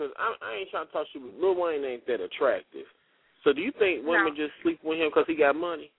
because 0.00 0.16
I, 0.16 0.32
I 0.40 0.50
ain't 0.64 0.70
trying 0.72 0.88
to 0.88 0.92
talk 0.96 1.04
shit, 1.12 1.20
but 1.20 1.36
Lil 1.36 1.60
Wayne 1.60 1.84
ain't 1.84 2.08
that 2.08 2.24
attractive. 2.24 2.88
So 3.44 3.52
do 3.52 3.60
you 3.60 3.72
think 3.76 4.08
women 4.08 4.32
No. 4.32 4.48
just 4.48 4.56
sleep 4.64 4.80
with 4.80 4.96
him 4.96 5.12
because 5.12 5.28
he 5.28 5.36
got 5.36 5.52
money? 5.52 5.92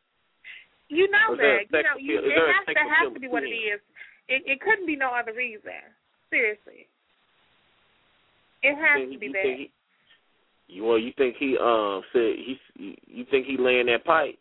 You 0.90 1.06
know 1.14 1.38
Is 1.38 1.38
that. 1.38 1.70
You 1.70 1.84
know, 1.86 1.98
you, 2.02 2.18
is 2.18 2.26
it 2.26 2.42
has 2.42 2.66
to 2.74 2.82
have 2.82 3.14
to 3.14 3.20
be 3.22 3.30
what 3.30 3.46
it 3.46 3.54
between. 3.54 3.78
It 4.28 4.42
it 4.50 4.58
couldn't 4.62 4.90
be 4.90 4.98
no 4.98 5.14
other 5.14 5.34
reason. 5.38 5.86
Seriously. 6.34 6.90
It 8.66 8.74
has 8.74 9.06
to 9.06 9.20
be 9.20 9.28
you 9.28 9.34
that. 9.34 9.46
he- 9.46 9.72
you, 10.72 10.86
well, 10.86 10.98
you 10.98 11.12
think 11.18 11.36
he 11.38 11.58
um 11.60 12.02
said 12.14 12.40
he 12.42 12.58
you 13.06 13.26
think 13.30 13.46
he 13.46 13.58
laying 13.60 13.86
that 13.88 14.04
pipe? 14.06 14.40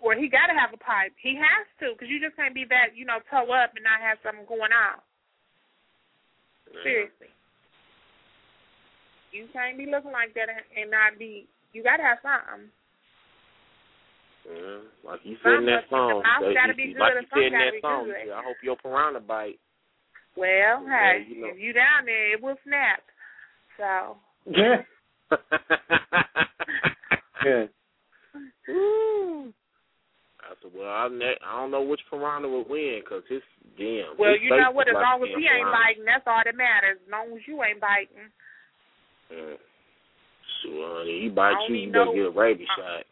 or 0.00 0.16
he 0.16 0.32
got 0.32 0.48
to 0.48 0.56
have 0.56 0.72
a 0.72 0.80
pipe. 0.80 1.12
He 1.20 1.36
has 1.36 1.68
to, 1.84 1.92
because 1.92 2.08
you 2.08 2.16
just 2.16 2.32
can't 2.34 2.56
be 2.56 2.64
that, 2.72 2.96
you 2.96 3.04
know, 3.04 3.20
toe 3.28 3.52
up 3.52 3.76
and 3.76 3.84
not 3.84 4.00
have 4.00 4.16
something 4.24 4.48
going 4.48 4.72
on. 4.72 4.96
Seriously. 6.80 7.28
You 9.32 9.46
can't 9.52 9.78
be 9.78 9.86
looking 9.86 10.12
like 10.12 10.34
that 10.34 10.48
and, 10.50 10.90
not 10.90 11.18
be. 11.18 11.46
You 11.72 11.82
got 11.82 11.98
to 11.98 12.02
have 12.02 12.18
something. 12.22 12.70
Yeah, 14.48 14.82
like 15.04 15.20
you 15.22 15.36
said 15.44 15.62
in 15.62 15.66
that 15.66 15.84
song. 15.90 16.24
The 16.24 16.54
gotta 16.54 16.74
be 16.74 16.96
good 16.96 16.98
like 16.98 17.12
you 17.20 17.28
said 17.28 17.46
in 17.46 17.52
gotta 17.52 17.70
that 17.76 17.84
song. 17.84 18.04
good. 18.08 18.32
I 18.32 18.42
hope 18.42 18.56
your 18.64 18.76
piranha 18.76 19.20
bite. 19.20 19.60
Well, 20.34 20.82
Yeah, 20.82 21.20
hey, 21.20 21.26
you 21.28 21.42
know. 21.42 21.48
if 21.52 21.58
you 21.60 21.72
down 21.72 22.06
there, 22.06 22.34
it 22.34 22.42
will 22.42 22.56
snap. 22.64 23.02
So. 23.76 24.16
Yeah. 24.46 24.82
Good. 27.42 27.68
Ooh. 28.68 29.52
I 30.40 30.54
said, 30.60 30.72
well, 30.74 30.88
I, 30.90 31.08
ne- 31.08 31.40
I 31.46 31.60
don't 31.60 31.70
know 31.70 31.82
which 31.82 32.00
piranha 32.10 32.48
would 32.48 32.68
win 32.68 33.00
because 33.04 33.22
his 33.28 33.42
damn. 33.78 34.16
Well, 34.18 34.32
his 34.32 34.42
you 34.42 34.50
know 34.50 34.72
what? 34.72 34.88
As 34.88 34.94
like 34.94 35.04
long 35.04 35.22
as 35.22 35.28
he 35.36 35.44
ain't 35.46 35.68
piranha. 35.68 35.72
biting, 35.72 36.04
that's 36.04 36.26
all 36.26 36.42
that 36.44 36.56
matters. 36.56 36.98
As 37.04 37.10
long 37.10 37.32
as 37.36 37.42
you 37.46 37.62
ain't 37.62 37.80
biting. 37.80 38.28
Mm. 39.32 39.56
Sure, 40.62 40.98
honey, 40.98 41.20
he 41.22 41.28
bite 41.28 41.54
I 41.56 41.66
you, 41.68 41.72
need 41.74 41.86
you 41.86 41.92
better 41.92 42.04
no- 42.06 42.14
get 42.14 42.26
a 42.26 42.30
rabies 42.30 42.66
uh, 42.76 42.80
shot. 42.80 43.04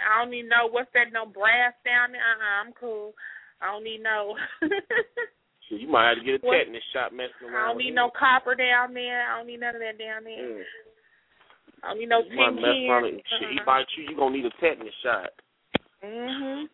I 0.00 0.22
don't 0.22 0.30
need 0.30 0.48
no 0.48 0.66
what's 0.70 0.88
that? 0.94 1.12
No 1.12 1.26
brass 1.26 1.74
down 1.84 2.12
there. 2.12 2.22
Uh-uh, 2.22 2.64
I'm 2.66 2.72
cool. 2.78 3.12
I 3.60 3.66
don't 3.72 3.84
need 3.84 4.00
no. 4.02 4.34
Shit, 5.68 5.80
you 5.82 5.88
might 5.88 6.08
have 6.08 6.18
to 6.18 6.24
get 6.24 6.40
a 6.42 6.46
What? 6.46 6.56
tetanus 6.56 6.82
shot 6.94 7.12
messing 7.12 7.50
around. 7.52 7.56
I 7.64 7.68
don't 7.68 7.78
need 7.78 7.94
no 7.94 8.06
him. 8.06 8.16
copper 8.18 8.54
down 8.54 8.94
there. 8.94 9.28
I 9.30 9.36
don't 9.38 9.46
need 9.46 9.60
none 9.60 9.74
of 9.74 9.82
that 9.82 9.98
down 9.98 10.24
there. 10.24 10.40
Mm. 10.40 10.62
I 11.82 11.88
don't 11.90 11.98
need 12.00 12.08
no 12.08 12.22
You 12.24 12.36
might 12.36 12.46
tin 12.46 12.56
mess 12.56 12.64
around 12.88 13.02
cans. 13.04 13.12
and 13.12 13.22
shit. 13.40 13.50
He 13.52 13.58
Uh-uh. 13.58 13.66
bite 13.66 13.86
you, 13.98 14.02
you 14.08 14.16
gonna 14.16 14.36
need 14.36 14.46
a 14.46 14.50
tetanus 14.60 14.94
shot. 15.02 15.30
Mhm. 16.02 16.68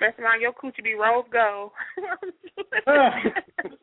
Mess 0.00 0.18
around 0.18 0.40
your 0.40 0.52
coochie 0.52 0.82
be 0.82 0.94
rose 0.94 1.24
gold. 1.30 1.70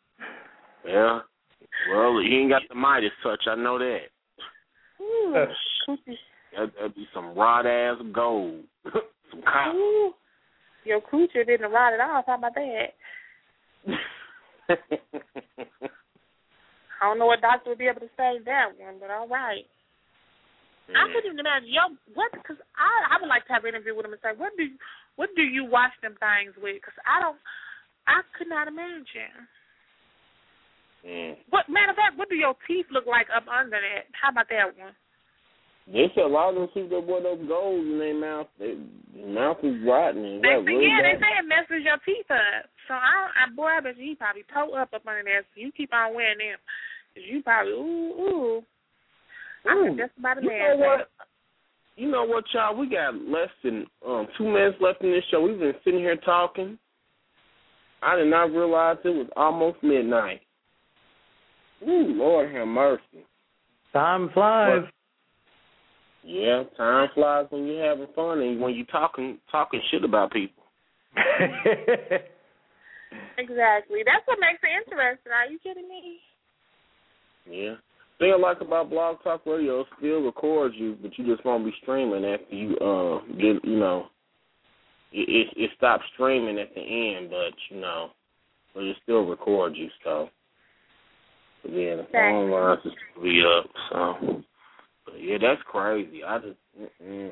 Yeah. 0.85 1.19
Well, 1.91 2.19
he 2.19 2.35
ain't 2.35 2.49
got 2.49 2.61
the 2.69 2.75
Midas 2.75 3.11
touch. 3.21 3.43
I 3.47 3.55
know 3.55 3.77
that. 3.79 4.07
Ooh, 5.01 5.45
coochie. 5.87 6.17
That, 6.53 6.69
that'd 6.75 6.93
be 6.93 7.07
some 7.15 7.33
rod 7.33 7.65
ass 7.65 7.97
gold. 8.13 8.61
some 8.83 9.41
copper. 9.41 9.75
Ooh, 9.75 10.13
your 10.85 11.01
coochie 11.01 11.47
didn't 11.47 11.71
rot 11.71 11.93
at 11.93 11.99
all. 11.99 12.21
How 12.27 12.37
about 12.37 12.53
that? 12.53 12.93
I 17.01 17.09
don't 17.09 17.17
know 17.17 17.25
what 17.25 17.41
doctor 17.41 17.71
would 17.71 17.79
be 17.79 17.87
able 17.87 18.01
to 18.01 18.13
say 18.15 18.37
that 18.45 18.69
one, 18.77 19.01
but 19.01 19.09
all 19.09 19.27
right. 19.27 19.65
I 20.91 21.07
couldn't 21.09 21.31
even 21.31 21.39
imagine 21.39 21.71
yo 21.71 21.95
what 22.13 22.29
because 22.35 22.59
I 22.75 23.15
I 23.15 23.17
would 23.17 23.31
like 23.31 23.47
to 23.47 23.53
have 23.55 23.63
an 23.63 23.71
interview 23.71 23.95
with 23.95 24.05
him 24.05 24.13
and 24.13 24.21
say 24.21 24.35
what 24.35 24.51
do 24.59 24.67
you, 24.67 24.75
what 25.15 25.31
do 25.35 25.41
you 25.41 25.63
wash 25.63 25.95
them 26.03 26.19
things 26.19 26.53
with 26.59 26.75
because 26.75 26.93
I 27.07 27.23
don't 27.23 27.39
I 28.05 28.19
could 28.35 28.51
not 28.51 28.67
imagine. 28.67 29.47
Mm. 31.03 31.35
What 31.49 31.67
matter 31.67 31.91
of 31.91 31.97
fact, 31.97 32.17
what 32.17 32.29
do 32.29 32.35
your 32.35 32.55
teeth 32.67 32.87
look 32.91 33.05
like 33.05 33.27
up 33.35 33.43
under 33.47 33.75
that? 33.75 34.07
How 34.15 34.31
about 34.31 34.47
that 34.49 34.71
one? 34.77 34.95
They 35.85 36.07
said 36.15 36.23
a 36.23 36.31
lot 36.31 36.55
of 36.55 36.55
them 36.55 36.69
see 36.73 36.87
that 36.87 37.07
boy 37.07 37.19
those 37.19 37.43
gold 37.45 37.83
in 37.83 37.99
their 37.99 38.15
mouth. 38.15 38.47
They, 38.57 38.79
their 39.11 39.27
mouth 39.27 39.57
is 39.63 39.75
rotten. 39.83 40.39
They 40.39 40.55
really 40.63 40.87
yeah, 40.87 41.03
they 41.03 41.19
say 41.19 41.35
it 41.35 41.43
messes 41.43 41.83
your 41.83 41.99
teeth 42.05 42.31
up. 42.31 42.71
So 42.87 42.93
I, 42.93 43.27
I 43.35 43.51
boy, 43.53 43.67
I 43.67 43.81
bet 43.81 43.97
you 43.97 44.15
probably 44.15 44.47
toe 44.53 44.71
up 44.79 44.93
up 44.93 45.03
under 45.05 45.23
there. 45.23 45.43
So 45.53 45.59
you 45.59 45.71
keep 45.75 45.93
on 45.93 46.15
wearing 46.15 46.37
them. 46.39 46.59
You 47.15 47.43
probably 47.43 47.73
ooh 47.73 48.15
ooh. 48.15 48.63
I 49.65 49.75
Ooh, 49.75 49.97
just 49.97 50.11
about 50.17 50.41
you 50.43 50.49
know 50.49 50.75
what? 50.77 51.09
You 51.95 52.11
know 52.11 52.23
what, 52.23 52.43
y'all? 52.53 52.75
We 52.75 52.87
got 52.89 53.15
less 53.15 53.51
than 53.63 53.85
um 54.07 54.27
two 54.37 54.45
minutes 54.45 54.77
left 54.79 55.03
in 55.03 55.11
this 55.11 55.23
show. 55.31 55.41
We've 55.41 55.59
been 55.59 55.73
sitting 55.83 55.99
here 55.99 56.17
talking. 56.17 56.77
I 58.01 58.15
did 58.15 58.27
not 58.27 58.51
realize 58.51 58.97
it 59.03 59.09
was 59.09 59.27
almost 59.35 59.83
midnight. 59.83 60.41
Ooh, 61.87 62.13
Lord 62.15 62.53
have 62.53 62.67
mercy. 62.67 63.25
Time 63.91 64.29
flies. 64.33 64.83
Yeah, 66.23 66.63
time 66.77 67.09
flies 67.13 67.47
when 67.49 67.65
you're 67.65 67.85
having 67.85 68.07
fun 68.15 68.39
and 68.39 68.61
when 68.61 68.73
you're 68.73 68.85
talking 68.85 69.37
talking 69.51 69.81
shit 69.91 70.03
about 70.03 70.31
people. 70.31 70.63
Exactly. 73.37 73.99
That's 74.05 74.25
what 74.25 74.39
makes 74.39 74.61
it 74.63 74.69
interesting. 74.77 75.31
Are 75.31 75.49
you 75.51 75.59
kidding 75.59 75.87
me? 75.87 76.19
Yeah. 77.49 77.75
Thing 78.19 78.33
I 78.35 78.39
like 78.39 78.61
about 78.61 78.89
Blog 78.89 79.17
Talk 79.23 79.45
Radio 79.45 79.81
it 79.81 79.87
still 79.97 80.21
records 80.21 80.75
you, 80.77 80.97
but 81.01 81.17
you 81.17 81.25
just 81.25 81.45
won't 81.45 81.65
be 81.65 81.73
streaming 81.81 82.25
after 82.25 82.55
you 82.55 82.75
uh 82.77 83.19
get 83.35 83.63
you 83.65 83.79
know 83.79 84.07
it 85.11 85.27
it, 85.29 85.47
it 85.57 85.71
stops 85.77 86.03
streaming 86.13 86.59
at 86.59 86.73
the 86.75 86.81
end, 86.81 87.29
but 87.29 87.53
you 87.69 87.81
know, 87.81 88.11
but 88.73 88.83
it 88.83 88.95
still 89.03 89.25
records 89.25 89.75
you. 89.77 89.89
So, 90.03 90.29
but 90.29 90.42
yeah, 91.71 91.95
the 91.95 92.07
phone 92.11 92.51
lines 92.51 92.79
is 92.85 92.91
be 93.21 93.41
up. 93.45 93.69
So, 93.91 94.43
but 95.05 95.15
yeah, 95.21 95.37
that's 95.41 95.61
crazy. 95.65 96.23
I 96.23 96.39
just, 96.39 96.57
mm-mm. 96.79 97.31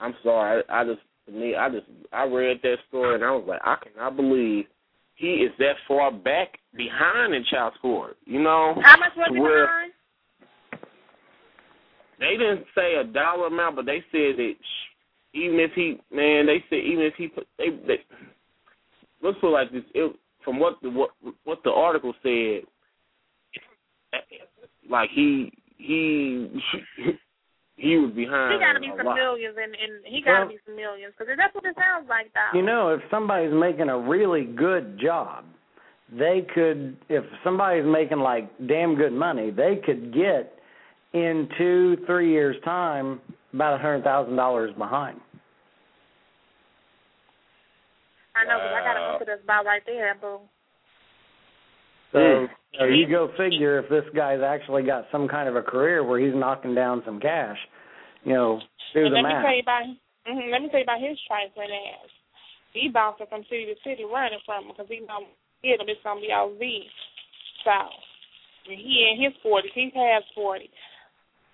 I'm 0.00 0.14
sorry. 0.22 0.62
I, 0.68 0.80
I 0.80 0.84
just 0.84 1.00
to 1.26 1.32
me, 1.32 1.54
I 1.54 1.68
just 1.70 1.86
I 2.12 2.24
read 2.24 2.58
that 2.62 2.76
story 2.88 3.14
and 3.14 3.24
I 3.24 3.30
was 3.32 3.44
like, 3.46 3.60
I 3.64 3.76
cannot 3.82 4.16
believe 4.16 4.66
he 5.14 5.26
is 5.26 5.52
that 5.58 5.74
far 5.86 6.10
back 6.10 6.58
behind 6.74 7.34
in 7.34 7.44
child 7.50 7.74
support. 7.76 8.16
You 8.24 8.42
know, 8.42 8.74
How 8.82 8.96
much 8.96 9.12
was 9.16 9.28
he 9.32 9.38
behind? 9.38 9.92
they 12.18 12.36
didn't 12.36 12.66
say 12.74 12.96
a 12.96 13.04
dollar 13.04 13.46
amount, 13.46 13.76
but 13.76 13.86
they 13.86 14.04
said 14.12 14.36
that 14.36 14.54
sh- 14.60 15.36
even 15.36 15.60
if 15.60 15.70
he, 15.74 15.98
man, 16.14 16.46
they 16.46 16.62
said 16.68 16.84
even 16.84 17.04
if 17.04 17.14
he 17.16 17.28
put, 17.28 17.46
they, 17.58 17.70
they 17.86 18.00
let's 19.22 19.38
put 19.40 19.48
it 19.48 19.52
like 19.52 19.72
this. 19.72 19.82
It, 19.94 20.16
from 20.44 20.58
what 20.58 20.76
the 20.82 20.90
what 20.90 21.10
what 21.44 21.62
the 21.64 21.70
article 21.70 22.14
said, 22.22 22.62
like 24.90 25.10
he 25.14 25.52
he 25.78 26.50
he 27.76 27.96
was 27.96 28.12
behind. 28.12 28.54
He 28.54 28.58
got 28.60 28.72
to 28.74 28.80
be 28.80 28.92
some 28.96 29.06
lot. 29.06 29.14
millions, 29.16 29.56
and 29.56 29.74
and 29.74 30.04
he 30.04 30.20
got 30.22 30.32
to 30.32 30.38
Well- 30.40 30.48
be 30.48 30.58
some 30.66 30.76
millions 30.76 31.14
because 31.16 31.34
that's 31.36 31.54
what 31.54 31.64
it 31.64 31.76
sounds 31.76 32.08
like, 32.08 32.30
though. 32.34 32.58
You 32.58 32.64
know, 32.64 32.90
if 32.94 33.00
somebody's 33.10 33.52
making 33.52 33.88
a 33.88 33.98
really 33.98 34.44
good 34.44 34.98
job, 35.00 35.44
they 36.12 36.46
could. 36.54 36.96
If 37.08 37.24
somebody's 37.44 37.86
making 37.86 38.18
like 38.18 38.50
damn 38.66 38.94
good 38.96 39.12
money, 39.12 39.50
they 39.50 39.76
could 39.84 40.12
get 40.12 40.54
in 41.12 41.48
two, 41.58 41.96
three 42.06 42.30
years' 42.30 42.56
time 42.64 43.20
about 43.54 43.74
a 43.74 43.78
hundred 43.78 44.04
thousand 44.04 44.36
dollars 44.36 44.72
behind. 44.76 45.20
I 48.36 48.44
know, 48.44 48.56
because 48.56 48.72
I 48.72 48.84
got 48.84 48.94
to 48.94 49.00
go 49.12 49.18
to 49.18 49.24
this 49.24 49.44
about 49.44 49.64
right 49.66 49.82
there, 49.84 50.16
boo. 50.20 50.38
So, 52.12 52.46
so 52.78 52.84
you 52.84 53.06
go 53.08 53.30
figure 53.36 53.78
if 53.78 53.88
this 53.88 54.04
guy's 54.14 54.40
actually 54.44 54.82
got 54.82 55.06
some 55.12 55.28
kind 55.28 55.48
of 55.48 55.56
a 55.56 55.62
career 55.62 56.04
where 56.04 56.18
he's 56.18 56.34
knocking 56.34 56.74
down 56.74 57.02
some 57.04 57.20
cash, 57.20 57.58
you 58.24 58.34
know, 58.34 58.60
do 58.94 59.08
the 59.08 59.16
let 59.16 59.22
me 59.22 59.30
tell 59.42 59.54
you 59.54 59.62
about 59.62 59.84
mm 60.28 60.50
let 60.50 60.62
me 60.62 60.68
tell 60.68 60.80
you 60.80 60.84
about 60.84 61.00
his 61.00 61.18
trifling 61.26 61.70
ass. 61.70 62.10
He 62.72 62.88
bouncing 62.88 63.26
from 63.28 63.42
city 63.50 63.66
to 63.66 63.74
city 63.82 64.04
running 64.04 64.42
from 64.46 64.64
him 64.64 64.72
because 64.74 64.90
he 64.90 65.00
know 65.00 65.26
he 65.62 65.70
him 65.70 65.86
it's 65.86 66.02
gonna 66.02 66.20
be 66.20 66.32
out 66.32 66.52
Z 66.58 66.86
south. 67.64 68.02
And 68.68 68.78
he 68.78 69.10
in 69.10 69.22
his 69.22 69.34
forties, 69.42 69.72
he's 69.74 69.92
past 69.94 70.26
forty. 70.34 70.70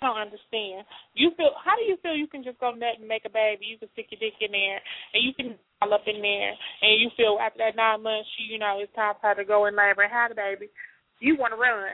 Don't 0.06 0.22
understand. 0.22 0.86
You 1.18 1.34
feel 1.34 1.50
how 1.58 1.74
do 1.74 1.82
you 1.82 1.98
feel 1.98 2.14
you 2.14 2.30
can 2.30 2.46
just 2.46 2.62
go 2.62 2.70
nut 2.70 3.02
and 3.02 3.10
make 3.10 3.26
a 3.26 3.32
baby, 3.32 3.66
you 3.66 3.74
can 3.74 3.90
stick 3.90 4.06
your 4.14 4.22
dick 4.22 4.38
in 4.38 4.54
there 4.54 4.78
and 4.78 5.18
you 5.26 5.34
can 5.34 5.58
all 5.82 5.90
up 5.90 6.06
in 6.06 6.22
there 6.22 6.54
and 6.54 7.02
you 7.02 7.10
feel 7.18 7.42
after 7.42 7.58
that 7.58 7.74
nine 7.74 8.06
months 8.06 8.30
you, 8.38 8.54
you 8.54 8.58
know, 8.62 8.78
it's 8.78 8.94
time 8.94 9.18
for 9.18 9.34
her 9.34 9.34
to 9.34 9.44
go 9.44 9.66
in 9.66 9.74
labor 9.74 10.06
and 10.06 10.14
have 10.14 10.30
the 10.30 10.38
baby. 10.38 10.70
You 11.18 11.34
wanna 11.34 11.58
run. 11.58 11.90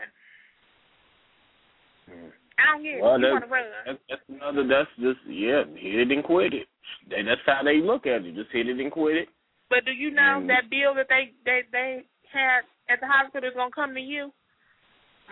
I 2.61 2.77
don't 2.77 2.85
get 2.85 3.01
it. 3.01 3.03
Well, 3.03 3.17
you 3.17 3.33
wanna 3.33 3.49
run. 3.49 3.65
that's, 3.87 4.05
that's 4.13 4.29
another. 4.29 4.69
That's 4.69 4.93
just 5.01 5.25
yeah, 5.25 5.65
hit 5.73 6.05
it 6.05 6.13
and 6.13 6.21
quit 6.23 6.53
it. 6.53 6.69
They, 7.09 7.25
that's 7.25 7.41
how 7.49 7.65
they 7.65 7.81
look 7.81 8.05
at 8.05 8.29
it. 8.29 8.37
Just 8.37 8.53
hit 8.53 8.69
it 8.69 8.77
and 8.77 8.93
quit 8.93 9.25
it. 9.25 9.29
But 9.73 9.89
do 9.89 9.93
you 9.97 10.13
know 10.13 10.45
Mm. 10.45 10.53
that 10.53 10.69
bill 10.69 10.93
that 11.01 11.09
they 11.09 11.33
they 11.49 11.65
they 11.73 12.05
had 12.29 12.69
at 12.93 13.01
the 13.01 13.09
hospital 13.09 13.49
is 13.49 13.57
gonna 13.57 13.73
come 13.73 13.95
to 13.97 14.05
you 14.05 14.29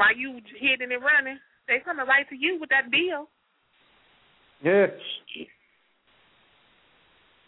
while 0.01 0.16
you 0.16 0.40
hitting 0.57 0.89
and 0.97 1.05
running? 1.05 1.36
They 1.71 1.79
coming 1.85 2.05
right 2.05 2.29
to 2.29 2.35
you 2.35 2.59
with 2.61 2.69
that 2.71 2.91
bill. 2.91 3.29
Yes. 4.61 4.91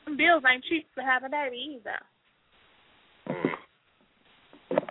Them 0.04 0.16
bills 0.16 0.44
ain't 0.48 0.62
cheap 0.70 0.86
to 0.94 1.02
have 1.02 1.24
a 1.24 1.28
baby 1.28 1.80
either. 1.80 1.98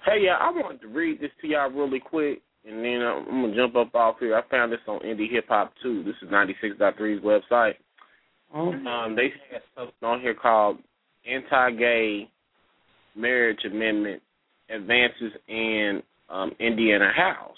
Hey, 0.05 0.23
yeah, 0.23 0.35
I 0.37 0.51
wanted 0.51 0.81
to 0.81 0.87
read 0.89 1.21
this 1.21 1.31
to 1.39 1.47
y'all 1.47 1.71
really 1.71 2.01
quick, 2.01 2.41
and 2.67 2.83
then 2.83 3.01
I'm, 3.01 3.25
I'm 3.29 3.41
gonna 3.43 3.55
jump 3.55 3.77
up 3.77 3.95
off 3.95 4.17
here. 4.19 4.35
I 4.35 4.41
found 4.51 4.73
this 4.73 4.79
on 4.85 4.99
Indie 4.99 5.31
Hip 5.31 5.45
Hop 5.47 5.71
too. 5.81 6.03
This 6.03 6.15
is 6.21 6.27
96.3's 6.29 7.23
website. 7.23 7.75
Um, 8.53 9.15
they 9.15 9.31
had 9.49 9.61
something 9.77 9.93
on 10.03 10.19
here 10.19 10.33
called 10.33 10.77
Anti-Gay 11.25 12.29
Marriage 13.15 13.63
Amendment 13.65 14.21
Advances 14.69 15.31
in 15.47 16.03
um, 16.29 16.51
Indiana 16.59 17.11
House. 17.15 17.55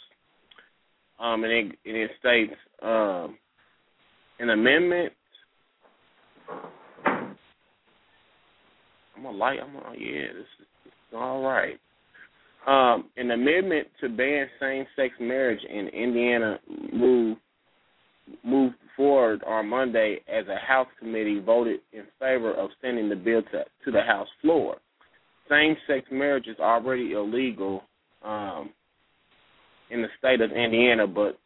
Um, 1.23 1.43
and 1.45 1.53
it, 1.53 1.65
and 1.85 1.95
it 1.97 2.11
states 2.19 2.53
um, 2.81 3.37
an 4.39 4.49
amendment. 4.49 5.13
I'm 9.15 9.23
gonna 9.23 9.37
like. 9.37 9.59
I'm 9.63 9.71
gonna, 9.73 9.97
yeah. 9.97 10.33
This 10.33 10.45
is, 10.59 10.67
this 10.83 10.93
is 10.93 11.15
all 11.15 11.41
right. 11.43 11.79
Um, 12.67 13.09
an 13.15 13.31
amendment 13.31 13.87
to 14.01 14.09
ban 14.09 14.47
same-sex 14.59 15.13
marriage 15.21 15.63
in 15.69 15.87
Indiana 15.87 16.59
moved 16.91 17.39
moved 18.43 18.75
forward 18.95 19.43
on 19.45 19.69
Monday 19.69 20.19
as 20.27 20.45
a 20.47 20.57
House 20.57 20.87
committee 20.99 21.39
voted 21.39 21.79
in 21.93 22.03
favor 22.19 22.53
of 22.53 22.69
sending 22.81 23.07
the 23.07 23.15
bill 23.15 23.43
to 23.51 23.63
to 23.85 23.91
the 23.91 24.01
House 24.01 24.27
floor. 24.41 24.75
Same-sex 25.49 26.07
marriage 26.11 26.47
is 26.47 26.59
already 26.59 27.13
illegal 27.13 27.83
um, 28.23 28.71
in 29.93 30.01
the 30.01 30.07
state 30.17 30.41
of 30.41 30.51
Indiana, 30.51 31.07
but 31.07 31.37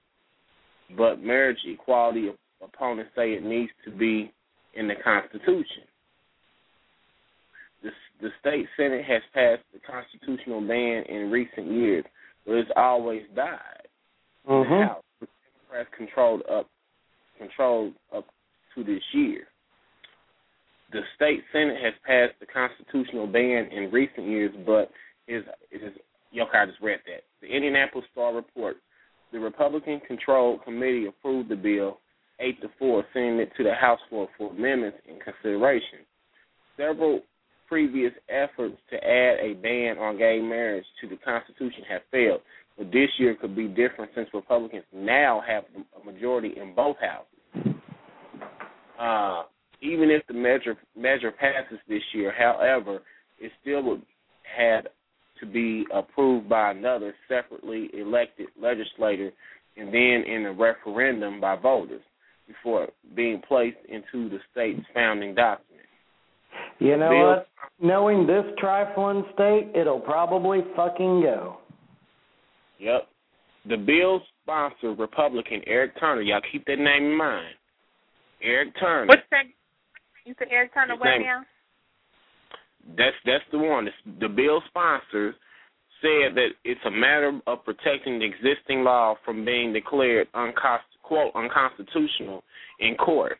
but 0.95 1.21
marriage 1.21 1.57
equality 1.65 2.29
opponents 2.63 3.11
say 3.15 3.33
it 3.33 3.43
needs 3.43 3.71
to 3.83 3.91
be 3.91 4.31
in 4.73 4.87
the 4.87 4.95
Constitution. 5.03 5.83
The, 7.83 7.89
the 8.21 8.29
state 8.39 8.65
senate 8.77 9.03
has 9.05 9.21
passed 9.33 9.63
the 9.73 9.79
constitutional 9.79 10.61
ban 10.61 11.03
in 11.09 11.29
recent 11.29 11.71
years, 11.71 12.05
but 12.45 12.53
it's 12.53 12.71
always 12.77 13.23
died. 13.35 13.87
Mm-hmm. 14.49 14.71
The 14.71 14.85
House, 14.85 15.03
Democrats 15.19 15.89
controlled 15.97 16.41
up 16.49 16.69
controlled 17.37 17.93
up 18.15 18.25
to 18.75 18.83
this 18.83 19.03
year. 19.13 19.41
The 20.91 21.01
state 21.15 21.43
senate 21.51 21.77
has 21.83 21.93
passed 22.05 22.39
the 22.39 22.45
constitutional 22.45 23.27
ban 23.27 23.69
in 23.71 23.91
recent 23.91 24.25
years, 24.25 24.55
but 24.65 24.89
is 25.27 25.43
is 25.71 25.91
okay, 26.33 26.57
I 26.57 26.65
just 26.65 26.81
read 26.81 26.99
that. 27.05 27.23
The 27.41 27.47
Indianapolis 27.47 28.05
Star 28.11 28.33
reports 28.33 28.79
the 29.31 29.39
Republican 29.39 30.01
controlled 30.07 30.63
committee 30.63 31.05
approved 31.07 31.49
the 31.49 31.55
bill 31.55 31.99
eight 32.39 32.61
to 32.61 32.69
four, 32.77 33.03
sending 33.13 33.39
it 33.39 33.51
to 33.57 33.63
the 33.63 33.73
House 33.73 33.99
floor 34.09 34.27
for 34.37 34.51
amendments 34.51 34.97
and 35.09 35.19
consideration. 35.21 35.99
Several 36.77 37.21
previous 37.67 38.13
efforts 38.29 38.77
to 38.89 38.95
add 38.95 39.39
a 39.39 39.53
ban 39.61 39.97
on 39.97 40.17
gay 40.17 40.39
marriage 40.39 40.85
to 41.01 41.07
the 41.07 41.17
Constitution 41.17 41.83
have 41.89 42.01
failed, 42.11 42.41
but 42.77 42.91
this 42.91 43.09
year 43.17 43.35
could 43.35 43.55
be 43.55 43.67
different 43.67 44.11
since 44.15 44.29
Republicans 44.33 44.83
now 44.93 45.41
have 45.45 45.63
a 45.99 46.05
majority 46.05 46.53
in 46.61 46.73
both 46.73 46.95
houses. 47.01 47.75
Uh, 48.99 49.43
even 49.81 50.09
if 50.09 50.25
the 50.27 50.33
measure 50.33 50.77
measure 50.95 51.31
passes 51.31 51.79
this 51.87 52.01
year, 52.13 52.33
however, 52.35 53.01
it 53.39 53.51
still 53.61 53.83
would 53.83 54.01
had 54.55 54.87
to 55.39 55.45
be 55.45 55.85
approved 55.93 56.47
by 56.49 56.71
another 56.71 57.13
separately 57.27 57.89
elected 57.93 58.47
legislator 58.61 59.31
and 59.77 59.87
then 59.89 60.23
in 60.27 60.45
a 60.45 60.53
referendum 60.53 61.39
by 61.39 61.55
voters 61.55 62.01
before 62.47 62.87
being 63.15 63.41
placed 63.47 63.77
into 63.89 64.29
the 64.29 64.39
state's 64.51 64.85
founding 64.93 65.35
document. 65.35 65.85
You 66.79 66.97
know 66.97 67.09
Bill- 67.09 67.27
what? 67.27 67.47
Knowing 67.79 68.25
this 68.25 68.45
trifling 68.57 69.23
state, 69.35 69.71
it'll 69.75 69.99
probably 69.99 70.61
fucking 70.75 71.21
go. 71.21 71.57
Yep. 72.79 73.07
The 73.69 73.77
bill's 73.77 74.23
sponsor, 74.43 74.93
Republican 74.93 75.61
Eric 75.67 75.99
Turner, 75.99 76.21
y'all 76.21 76.41
keep 76.51 76.65
that 76.65 76.79
name 76.79 77.03
in 77.11 77.15
mind. 77.17 77.53
Eric 78.41 78.69
Turner. 78.79 79.07
What's 79.07 79.21
that? 79.31 79.43
You 80.25 80.33
said 80.39 80.47
Eric 80.49 80.73
Turner 80.73 80.93
His 80.93 80.99
what 80.99 81.09
name- 81.09 81.21
now? 81.23 81.41
That's 82.95 83.15
that's 83.25 83.43
the 83.51 83.57
one. 83.57 83.87
It's- 83.87 84.19
The 84.19 84.29
bill 84.29 84.61
sponsors 84.67 85.35
said 86.01 86.35
that 86.35 86.49
it's 86.63 86.79
a 86.85 86.91
matter 86.91 87.39
of 87.47 87.65
protecting 87.65 88.19
the 88.19 88.25
existing 88.25 88.83
law 88.83 89.15
from 89.25 89.43
being 89.43 89.73
declared 89.73 90.31
unconst- 90.33 91.01
quote 91.01 91.31
unconstitutional 91.35 92.43
in 92.79 92.95
court. 92.95 93.39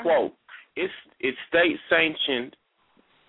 Quote, 0.00 0.32
it's 0.76 0.92
it's 1.20 1.36
state 1.48 1.76
sanctioned 1.90 2.56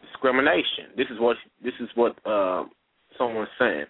discrimination. 0.02 0.96
This 0.96 1.08
is 1.10 1.20
what 1.20 1.36
this 1.64 1.74
is 1.80 1.90
what 1.96 2.16
uh, 2.26 2.64
someone's 3.18 3.50
saying. 3.60 3.86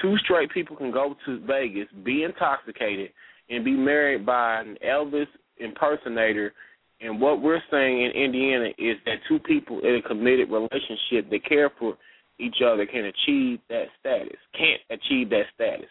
Two 0.00 0.16
straight 0.18 0.50
people 0.50 0.76
can 0.76 0.90
go 0.90 1.14
to 1.26 1.40
Vegas, 1.46 1.88
be 2.04 2.22
intoxicated, 2.24 3.10
and 3.50 3.64
be 3.64 3.72
married 3.72 4.24
by 4.26 4.60
an 4.60 4.76
Elvis 4.86 5.26
impersonator. 5.58 6.52
And 7.00 7.20
what 7.20 7.42
we're 7.42 7.62
saying 7.70 8.02
in 8.02 8.10
Indiana 8.12 8.68
is 8.78 8.96
that 9.04 9.16
two 9.28 9.38
people 9.38 9.80
in 9.80 9.96
a 9.96 10.02
committed 10.02 10.50
relationship 10.50 11.28
that 11.30 11.44
care 11.46 11.70
for 11.78 11.96
each 12.38 12.56
other 12.64 12.86
can 12.86 13.04
achieve 13.04 13.60
that 13.68 13.86
status. 14.00 14.38
Can't 14.56 14.80
achieve 14.90 15.30
that 15.30 15.44
status. 15.54 15.90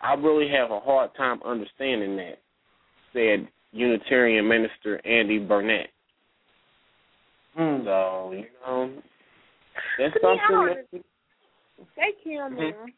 I 0.00 0.14
really 0.14 0.48
have 0.48 0.70
a 0.70 0.80
hard 0.80 1.10
time 1.16 1.40
understanding 1.44 2.16
that, 2.16 2.38
said 3.12 3.48
Unitarian 3.72 4.48
minister 4.48 5.00
Andy 5.06 5.38
Burnett. 5.38 5.88
Hmm. 7.56 7.84
So, 7.84 8.32
you 8.32 8.46
know, 8.66 9.02
that's 9.98 10.14
To 10.14 10.20
something 10.20 10.48
don't- 10.48 10.90
that 10.92 11.04
They 11.96 12.12
kill 12.22 12.50
me. 12.50 12.72
Mhm. 12.72 12.92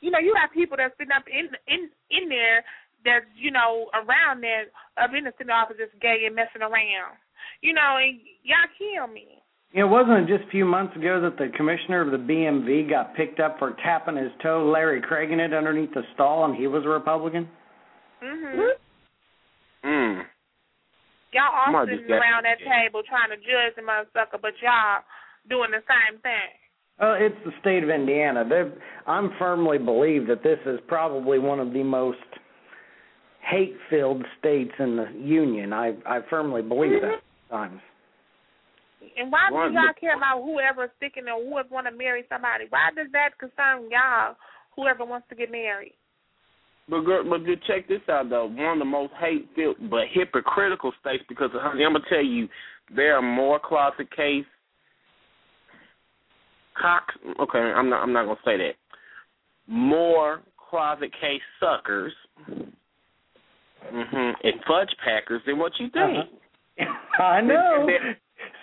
You 0.00 0.10
know, 0.10 0.18
you 0.18 0.34
have 0.34 0.52
people 0.52 0.76
that's 0.76 0.96
sitting 0.96 1.12
up 1.12 1.26
in 1.28 1.54
in 1.66 1.90
in 2.10 2.28
there 2.28 2.64
that's 3.04 3.26
you 3.36 3.50
know 3.50 3.86
around 3.94 4.42
there 4.42 4.66
up 4.96 5.10
in 5.16 5.24
the 5.24 5.32
city 5.38 5.50
office 5.50 5.76
just 5.78 5.98
gay 6.00 6.24
and 6.26 6.34
messing 6.34 6.62
around. 6.62 7.18
You 7.60 7.74
know, 7.74 7.98
and 7.98 8.20
y'all 8.42 8.70
kill 8.78 9.12
me. 9.12 9.42
You 9.72 9.80
know, 9.80 9.88
wasn't 9.88 10.28
just 10.28 10.44
a 10.44 10.50
few 10.50 10.66
months 10.66 10.94
ago 10.96 11.20
that 11.22 11.38
the 11.38 11.48
commissioner 11.56 12.02
of 12.02 12.12
the 12.12 12.18
BMV 12.20 12.90
got 12.90 13.16
picked 13.16 13.40
up 13.40 13.58
for 13.58 13.72
tapping 13.82 14.16
his 14.16 14.30
toe, 14.42 14.68
Larry 14.70 15.00
Craig 15.00 15.30
in 15.30 15.40
it 15.40 15.54
underneath 15.54 15.94
the 15.94 16.02
stall, 16.14 16.44
and 16.44 16.54
he 16.54 16.66
was 16.66 16.84
a 16.84 16.88
Republican? 16.88 17.48
Mm 18.22 18.42
Mhm. 18.42 18.70
mm, 19.84 20.26
Y'all 21.32 21.48
all 21.48 21.72
Might 21.72 21.88
be 21.88 21.96
sitting 21.96 22.12
around 22.12 22.44
that 22.44 22.58
table 22.60 23.02
trying 23.08 23.30
to 23.30 23.36
judge 23.36 23.74
the 23.74 23.82
motherfucker, 23.82 24.40
but 24.40 24.52
y'all 24.60 25.00
doing 25.48 25.70
the 25.70 25.82
same 25.88 26.20
thing. 26.20 26.52
Well, 27.00 27.16
it's 27.18 27.36
the 27.44 27.52
state 27.60 27.82
of 27.82 27.88
Indiana. 27.88 28.44
They've, 28.44 28.72
I'm 29.06 29.32
firmly 29.38 29.78
believe 29.78 30.26
that 30.28 30.42
this 30.42 30.58
is 30.66 30.78
probably 30.86 31.38
one 31.38 31.58
of 31.58 31.72
the 31.72 31.82
most 31.82 32.18
hate-filled 33.42 34.24
states 34.38 34.72
in 34.78 34.96
the 34.96 35.06
union. 35.18 35.72
I 35.72 35.94
I 36.06 36.20
firmly 36.30 36.62
believe 36.62 37.00
that. 37.02 37.20
Mm-hmm. 37.50 37.54
Times. 37.54 37.80
And 39.16 39.30
why 39.30 39.50
Right, 39.52 39.68
do 39.68 39.74
y'all 39.74 39.92
care 40.00 40.16
about 40.16 40.42
whoever's 40.42 40.90
sticking 40.96 41.24
or 41.28 41.42
whoever 41.44 41.68
want 41.70 41.86
to 41.86 41.92
marry 41.92 42.24
somebody? 42.28 42.64
Why 42.70 42.90
does 42.96 43.08
that 43.12 43.36
concern 43.38 43.90
y'all? 43.90 44.36
Whoever 44.76 45.04
wants 45.04 45.26
to 45.28 45.34
get 45.34 45.50
married. 45.50 45.92
But 46.88 47.02
girl, 47.02 47.28
but 47.28 47.44
just 47.44 47.66
check 47.66 47.88
this 47.88 48.00
out 48.08 48.30
though. 48.30 48.46
One 48.46 48.74
of 48.74 48.78
the 48.78 48.84
most 48.84 49.12
hate-filled 49.20 49.90
but 49.90 50.04
hypocritical 50.12 50.92
states 51.00 51.24
because 51.28 51.50
honey, 51.52 51.84
I'm 51.84 51.92
gonna 51.92 52.04
tell 52.08 52.24
you, 52.24 52.48
there 52.94 53.16
are 53.16 53.22
more 53.22 53.60
closet 53.62 54.10
case 54.14 54.44
cocks. 56.80 57.14
Okay, 57.40 57.58
I'm 57.58 57.90
not. 57.90 58.02
I'm 58.02 58.12
not 58.12 58.24
gonna 58.24 58.38
say 58.44 58.56
that. 58.56 58.74
More 59.66 60.42
closet 60.70 61.12
case 61.20 61.42
suckers, 61.60 62.12
hmm 63.92 64.30
and 64.42 64.54
fudge 64.66 64.94
packers 65.04 65.42
than 65.46 65.58
what 65.58 65.72
you 65.78 65.88
think. 65.90 66.28
I 67.18 67.40
know. 67.40 67.86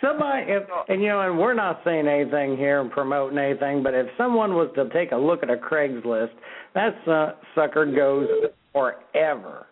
Somebody, 0.01 0.45
if, 0.47 0.64
and 0.88 1.01
you 1.01 1.10
know, 1.10 1.22
and 1.22 1.38
we're 1.38 1.53
not 1.53 1.81
saying 1.85 2.07
anything 2.07 2.57
here 2.57 2.81
and 2.81 2.89
promoting 2.89 3.38
anything, 3.38 3.84
but 3.84 3.93
if 3.93 4.07
someone 4.18 4.53
was 4.53 4.69
to 4.76 4.89
take 4.89 5.11
a 5.11 5.15
look 5.15 5.43
at 5.43 5.49
a 5.49 5.56
Craigslist, 5.56 6.31
that 6.73 6.95
su- 7.06 7.45
sucker 7.53 7.85
goes 7.85 8.27
forever. 8.73 9.68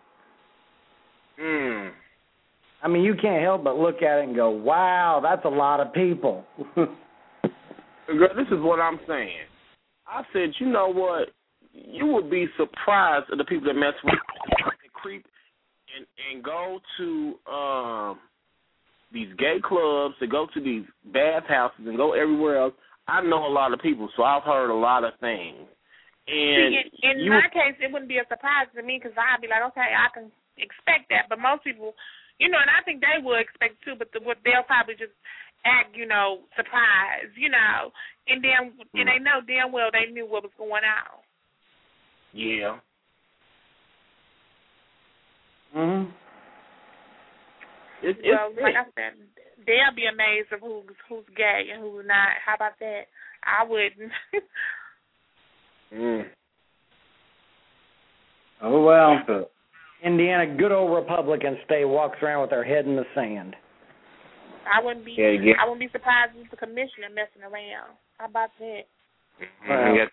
Mm. 1.42 1.92
I 2.84 2.88
mean, 2.88 3.04
you 3.04 3.16
can't 3.20 3.42
help 3.42 3.64
but 3.64 3.78
look 3.78 4.02
at 4.02 4.20
it 4.20 4.26
and 4.26 4.36
go, 4.36 4.50
"Wow, 4.50 5.20
that's 5.22 5.44
a 5.46 5.50
lot 5.50 5.80
of 5.80 5.94
people." 5.94 6.46
Girl, 6.76 8.30
this 8.36 8.48
is 8.48 8.62
what 8.62 8.80
I'm 8.80 9.00
saying. 9.08 9.48
I 10.08 10.24
said, 10.32 10.52
you 10.60 10.68
know 10.68 10.92
what? 10.92 11.30
You 11.74 12.06
would 12.08 12.30
be 12.30 12.48
surprised 12.56 13.26
at 13.32 13.38
the 13.38 13.44
people 13.44 13.68
that 13.68 13.74
mess 13.74 13.94
with 14.04 14.16
creep 14.94 15.26
and 15.98 16.06
and 16.30 16.44
go 16.44 16.80
to 16.98 17.52
um 17.52 18.20
these 19.12 19.34
gay 19.38 19.58
clubs, 19.64 20.16
to 20.20 20.28
go 20.28 20.48
to 20.54 20.60
these 20.62 20.84
bathhouses, 21.14 21.88
and 21.88 21.98
go 21.98 22.14
everywhere 22.14 22.60
else. 22.60 22.74
I 23.08 23.22
know 23.22 23.48
a 23.48 23.52
lot 23.52 23.72
of 23.72 23.80
people, 23.80 24.10
so 24.18 24.24
I've 24.24 24.44
heard 24.44 24.70
a 24.70 24.76
lot 24.76 25.06
of 25.06 25.14
things. 25.22 25.64
And 26.28 26.76
See, 26.76 27.08
in, 27.08 27.24
in 27.24 27.30
my 27.32 27.48
case, 27.48 27.80
it 27.80 27.88
wouldn't 27.88 28.12
be 28.12 28.20
a 28.20 28.28
surprise 28.28 28.68
to 28.76 28.84
me 28.84 29.00
because 29.00 29.16
I'd 29.16 29.40
be 29.40 29.48
like, 29.48 29.64
okay, 29.72 29.96
I 29.96 30.12
can 30.12 30.28
expect 30.60 31.08
that. 31.08 31.32
But 31.32 31.40
most 31.40 31.64
people, 31.64 31.96
you 32.36 32.52
know, 32.52 32.60
and 32.60 32.68
I 32.68 32.84
think 32.84 33.00
they 33.00 33.24
will 33.24 33.40
expect 33.40 33.80
too, 33.88 33.96
but 33.96 34.12
the, 34.12 34.20
what 34.20 34.44
they'll 34.44 34.68
probably 34.68 35.00
just 35.00 35.16
act, 35.64 35.96
you 35.96 36.04
know, 36.04 36.44
surprised, 36.60 37.32
you 37.40 37.48
know, 37.48 37.96
and 38.28 38.44
then 38.44 38.76
and 38.76 39.08
they 39.08 39.24
know 39.24 39.40
damn 39.48 39.72
well 39.72 39.88
they 39.88 40.12
knew 40.12 40.28
what 40.28 40.44
was 40.44 40.52
going 40.60 40.84
on. 40.84 41.24
yeah, 42.36 42.84
mhm. 45.78 46.12
it's, 48.02 48.20
well, 48.26 48.50
it's 48.52 48.62
like 48.62 48.76
I 48.76 48.86
said, 48.96 49.14
they'll 49.66 49.96
be 49.96 50.06
amazed 50.06 50.52
of 50.52 50.62
who's 50.62 50.96
who's 51.08 51.26
gay 51.36 51.70
and 51.74 51.82
who's 51.82 52.06
not. 52.08 52.42
How 52.46 52.56
about 52.56 52.80
that? 52.80 53.02
I 53.44 53.64
wouldn't. 53.64 54.12
mm. 55.94 56.26
Oh 58.62 58.84
well. 58.84 59.50
Indiana, 60.04 60.56
good 60.56 60.72
old 60.72 60.94
Republican 60.94 61.58
state, 61.66 61.86
walks 61.86 62.18
around 62.22 62.42
with 62.42 62.52
their 62.52 62.64
head 62.64 62.86
in 62.86 62.96
the 62.96 63.06
sand. 63.16 63.56
I 64.68 64.84
wouldn't 64.84 65.06
be. 65.06 65.16
Yeah, 65.18 65.32
yeah. 65.42 65.54
I 65.62 65.66
wouldn't 65.66 65.80
be 65.80 65.92
surprised 65.92 66.34
if 66.36 66.52
the 66.52 66.58
commissioner 66.58 67.10
messing 67.10 67.42
around. 67.42 67.98
How 68.18 68.26
about 68.26 68.50
that? 68.60 68.82
Mhm. 69.40 70.10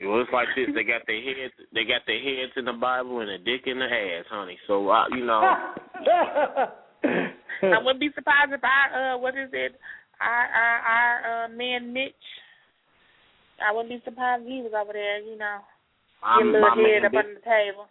They 0.00 0.06
got- 0.06 0.12
It 0.12 0.16
was 0.16 0.26
like 0.32 0.48
this. 0.56 0.68
They 0.74 0.82
got 0.84 1.02
their 1.06 1.20
heads. 1.20 1.52
They 1.74 1.84
got 1.84 2.02
their 2.06 2.20
heads 2.20 2.52
in 2.56 2.64
the 2.64 2.72
Bible 2.72 3.20
and 3.20 3.30
a 3.30 3.38
dick 3.38 3.66
in 3.66 3.78
the 3.78 3.84
ass, 3.84 4.24
honey. 4.30 4.58
So 4.66 4.88
uh, 4.88 5.04
you 5.10 5.24
know. 5.26 5.40
I 7.62 7.76
wouldn't 7.84 8.00
be 8.00 8.08
surprised 8.14 8.52
if 8.52 8.60
our 8.64 9.14
uh 9.14 9.18
what 9.18 9.34
is 9.36 9.50
it? 9.52 9.72
Our 10.20 10.46
our 10.48 10.78
our 10.80 11.44
uh 11.44 11.48
man 11.48 11.92
Mitch. 11.92 12.14
I 13.60 13.72
wouldn't 13.72 13.90
be 13.90 14.00
surprised 14.04 14.42
if 14.44 14.48
he 14.48 14.62
was 14.62 14.72
over 14.72 14.92
there, 14.94 15.20
you 15.20 15.36
know. 15.36 15.58
I'm, 16.24 16.38
Get 16.40 16.48
a 16.48 16.52
little 16.64 16.76
my 16.76 16.88
head 16.88 17.02
man 17.02 17.04
up 17.04 17.12
Dick- 17.12 17.20
under 17.20 17.34
the 17.34 17.40
table. 17.44 17.86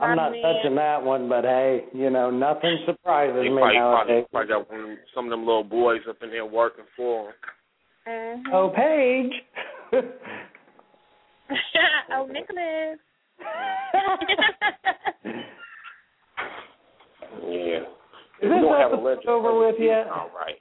I'm 0.00 0.16
not 0.16 0.30
Man. 0.30 0.42
touching 0.42 0.74
that 0.76 1.02
one, 1.02 1.28
but 1.28 1.42
hey, 1.44 1.84
you 1.92 2.08
know, 2.10 2.30
nothing 2.30 2.78
surprises 2.86 3.34
They 3.42 3.48
me 3.48 3.56
probably, 3.58 3.78
probably, 3.78 4.14
nowadays. 4.14 4.26
probably 4.30 4.48
got 4.48 4.70
one, 4.70 4.98
some 5.14 5.24
of 5.26 5.30
them 5.30 5.40
little 5.46 5.64
boys 5.64 6.00
up 6.08 6.16
in 6.22 6.30
there 6.30 6.46
working 6.46 6.84
for 6.96 7.24
them. 7.26 7.34
Mm-hmm. 8.08 8.54
Oh, 8.54 8.70
Paige. 8.74 9.32
oh, 12.12 12.26
Nicholas. 12.26 12.98
Yeah. 17.46 17.80
Is 18.42 18.50
this 18.50 18.50
don't 18.50 18.80
have 18.80 18.92
a 18.92 18.96
episode 18.96 19.28
over 19.28 19.58
with 19.58 19.76
yet? 19.78 20.06
All 20.08 20.30
right. 20.34 20.56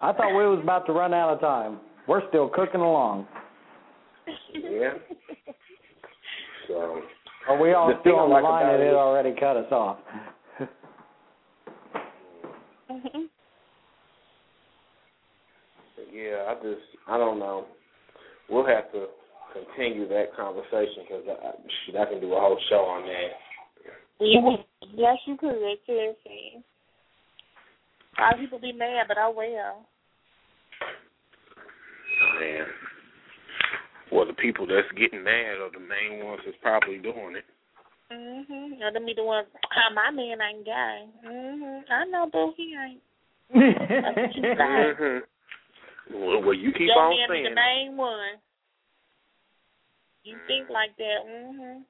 I 0.00 0.12
thought 0.12 0.36
we 0.36 0.46
was 0.46 0.60
about 0.62 0.86
to 0.86 0.92
run 0.92 1.14
out 1.14 1.32
of 1.32 1.40
time. 1.40 1.78
We're 2.08 2.26
still 2.28 2.48
cooking 2.48 2.80
along. 2.80 3.26
Yeah. 4.52 4.94
So. 6.68 7.00
Are 7.48 7.60
we 7.60 7.74
all 7.74 7.88
The 7.88 8.00
still 8.00 8.16
I 8.16 8.20
on 8.22 8.28
the 8.30 8.34
like 8.34 8.44
line 8.44 8.74
and 8.74 8.82
it 8.82 8.86
it 8.86 8.90
is- 8.90 8.94
already 8.94 9.34
cut 9.38 9.56
us 9.56 9.70
off? 9.72 9.98
Mhm. 12.90 13.28
Yeah, 16.12 16.44
I 16.48 16.54
just 16.62 16.80
I 17.06 17.18
don't 17.18 17.38
know. 17.38 17.66
We'll 18.48 18.66
have 18.66 18.90
to 18.92 19.06
continue 19.52 20.08
that 20.08 20.34
conversation 20.36 21.04
because 21.06 21.24
I, 21.28 21.52
shoot, 21.86 21.96
I 21.96 22.04
can 22.06 22.20
do 22.20 22.32
a 22.34 22.40
whole 22.40 22.58
show 22.68 22.84
on 22.84 23.06
that. 23.06 23.30
You, 24.20 24.56
yes, 24.94 25.16
you 25.26 25.36
could. 25.36 25.56
Seriously. 25.86 26.64
A 28.18 28.22
lot 28.22 28.34
of 28.34 28.40
people 28.40 28.60
be 28.60 28.72
mad, 28.72 29.06
but 29.08 29.18
I 29.18 29.28
will. 29.28 29.86
Man. 32.40 32.66
Well, 34.12 34.26
the 34.26 34.34
people 34.34 34.66
that's 34.66 34.86
getting 34.98 35.24
mad 35.24 35.58
are 35.58 35.70
the 35.72 35.80
main 35.80 36.24
ones 36.24 36.40
that's 36.44 36.56
probably 36.62 36.98
doing 36.98 37.36
it. 37.36 37.44
Mhm. 38.12 38.78
Now 38.78 38.90
them 38.92 39.06
be 39.06 39.14
the 39.14 39.24
ones. 39.24 39.48
Ah, 39.72 39.92
my 39.92 40.10
man 40.10 40.40
ain't 40.40 40.64
gay. 40.64 41.08
Mhm. 41.24 41.90
I 41.90 42.04
know, 42.04 42.26
boo. 42.30 42.52
He 42.56 42.76
ain't. 42.76 43.02
Mhm. 43.50 45.22
Well, 46.12 46.42
well, 46.42 46.54
you 46.54 46.72
keep 46.72 46.88
Your 46.92 47.00
on 47.00 47.16
saying. 47.28 47.44
the 47.44 47.50
it. 47.50 47.54
main 47.54 47.96
one. 47.96 48.36
You 50.24 50.36
think 50.46 50.68
like 50.70 50.96
that? 50.98 51.20
Mm-hmm. 51.26 51.80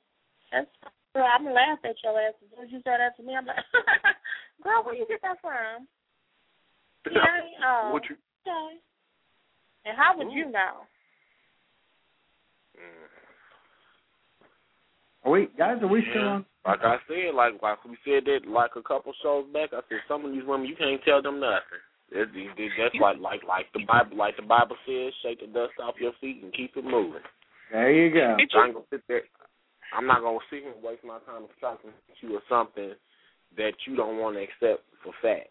That's. 0.53 0.70
Girl, 1.15 1.27
I'm 1.31 1.45
gonna 1.45 1.55
laugh 1.55 1.78
at 1.85 1.95
your 2.03 2.19
ass. 2.19 2.35
As 2.43 2.51
soon 2.51 2.65
as 2.66 2.73
you 2.73 2.78
say 2.78 2.95
that 2.99 3.16
to 3.16 3.23
me, 3.23 3.36
I'm 3.36 3.47
like, 3.47 3.57
girl, 4.65 4.82
where 4.82 4.95
you 4.95 5.07
get 5.07 5.23
that 5.23 5.39
from? 5.41 5.86
He 7.09 7.15
ain't. 7.15 7.55
Oh. 7.65 7.91
What 7.93 8.03
you? 8.11 8.16
Okay. 8.47 8.77
And 9.86 9.97
how 9.97 10.16
would 10.19 10.32
you 10.32 10.51
know? 10.51 10.85
Are 15.24 15.31
we 15.31 15.49
guys? 15.57 15.78
Are 15.82 15.89
we 15.89 16.03
still 16.11 16.23
on? 16.28 16.47
Like 16.66 16.81
I 16.82 16.97
said, 17.09 17.35
like 17.35 17.55
like 17.62 17.85
we 17.85 17.97
said 18.05 18.24
that 18.27 18.49
like 18.49 18.73
a 18.77 18.82
couple 18.82 19.12
shows 19.23 19.47
back. 19.53 19.70
I 19.73 19.81
said 19.89 19.99
some 20.09 20.24
of 20.24 20.32
these 20.32 20.43
women 20.47 20.66
you 20.66 20.77
can't 20.77 21.01
tell 21.05 21.23
them 21.23 21.41
nothing. 21.41 21.81
That's, 22.12 22.31
that's 22.78 22.94
like 23.01 23.18
like 23.18 23.43
like 23.47 23.66
the 23.74 23.85
Bible 23.86 24.16
like 24.16 24.36
the 24.36 24.43
Bible 24.47 24.76
says, 24.86 25.12
shake 25.22 25.40
the 25.40 25.47
dust 25.47 25.72
off 25.82 25.94
your 25.98 26.12
feet 26.20 26.43
and 26.43 26.52
keep 26.52 26.76
it 26.76 26.85
moving. 26.85 27.22
There 27.72 27.90
you 27.90 28.12
go. 28.12 28.36
So 28.52 28.59
I 28.59 28.66
ain't 28.66 28.74
gonna 28.74 28.86
sit 28.90 29.02
there. 29.09 29.22
I'm 29.97 30.06
not 30.06 30.20
gonna 30.20 30.39
sit 30.51 30.62
here 30.62 30.72
and 30.72 30.82
waste 30.82 31.05
my 31.05 31.18
time 31.26 31.47
talking 31.60 31.90
to 31.90 32.26
you 32.26 32.36
or 32.36 32.43
something 32.48 32.93
that 33.56 33.72
you 33.86 33.97
don't 33.97 34.18
want 34.18 34.36
to 34.36 34.43
accept 34.43 34.85
for 35.02 35.12
fact. 35.22 35.48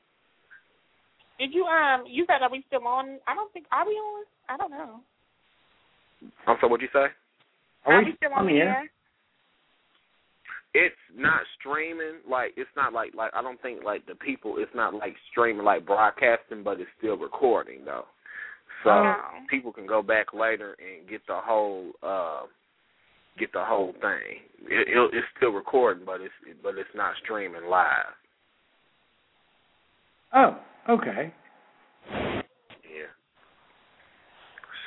Did 1.40 1.54
you 1.54 1.66
um? 1.66 2.04
You 2.08 2.26
said 2.28 2.42
are 2.42 2.52
we 2.52 2.64
still 2.68 2.86
on? 2.88 3.20
I 3.28 3.34
don't 3.34 3.52
think 3.52 3.66
are 3.72 3.88
we 3.88 3.94
on? 3.94 4.26
I 4.50 4.58
don't 4.58 4.72
know. 4.72 5.00
I'm 6.48 6.58
sorry, 6.60 6.72
what 6.72 6.82
you 6.82 6.88
say? 6.94 7.08
Are 7.86 7.94
Are 7.96 8.00
we 8.00 8.12
we 8.12 8.16
still 8.18 8.32
on 8.34 8.40
on 8.40 8.48
the 8.48 8.54
the 8.54 8.60
air? 8.60 8.92
It's 10.74 10.96
not 11.16 11.42
streaming 11.60 12.22
like 12.28 12.54
it's 12.58 12.70
not 12.76 12.94
like 12.94 13.14
like 13.16 13.32
I 13.36 13.42
don't 13.42 13.62
think 13.62 13.84
like 13.84 14.06
the 14.08 14.16
people 14.16 14.56
it's 14.58 14.72
not 14.74 14.94
like 14.94 15.16
streaming 15.32 15.64
like 15.66 15.86
broadcasting, 15.86 16.64
but 16.64 16.80
it's 16.80 16.90
still 16.98 17.18
recording 17.18 17.86
though. 17.86 18.06
So 18.84 18.90
Oh. 18.90 19.16
people 19.50 19.72
can 19.72 19.86
go 19.88 20.02
back 20.02 20.34
later 20.34 20.76
and 20.80 21.08
get 21.08 21.22
the 21.28 21.36
whole 21.38 21.92
uh 22.02 22.42
get 23.38 23.54
the 23.54 23.64
whole 23.64 23.94
thing. 23.94 24.42
It, 24.68 24.88
it, 24.88 25.10
it's 25.14 25.28
still 25.38 25.52
recording, 25.52 26.06
but 26.06 26.22
it's 26.22 26.34
but 26.64 26.78
it's 26.78 26.90
not 26.96 27.14
streaming 27.24 27.66
live. 27.70 28.14
Oh, 30.36 30.58
okay. 30.90 31.32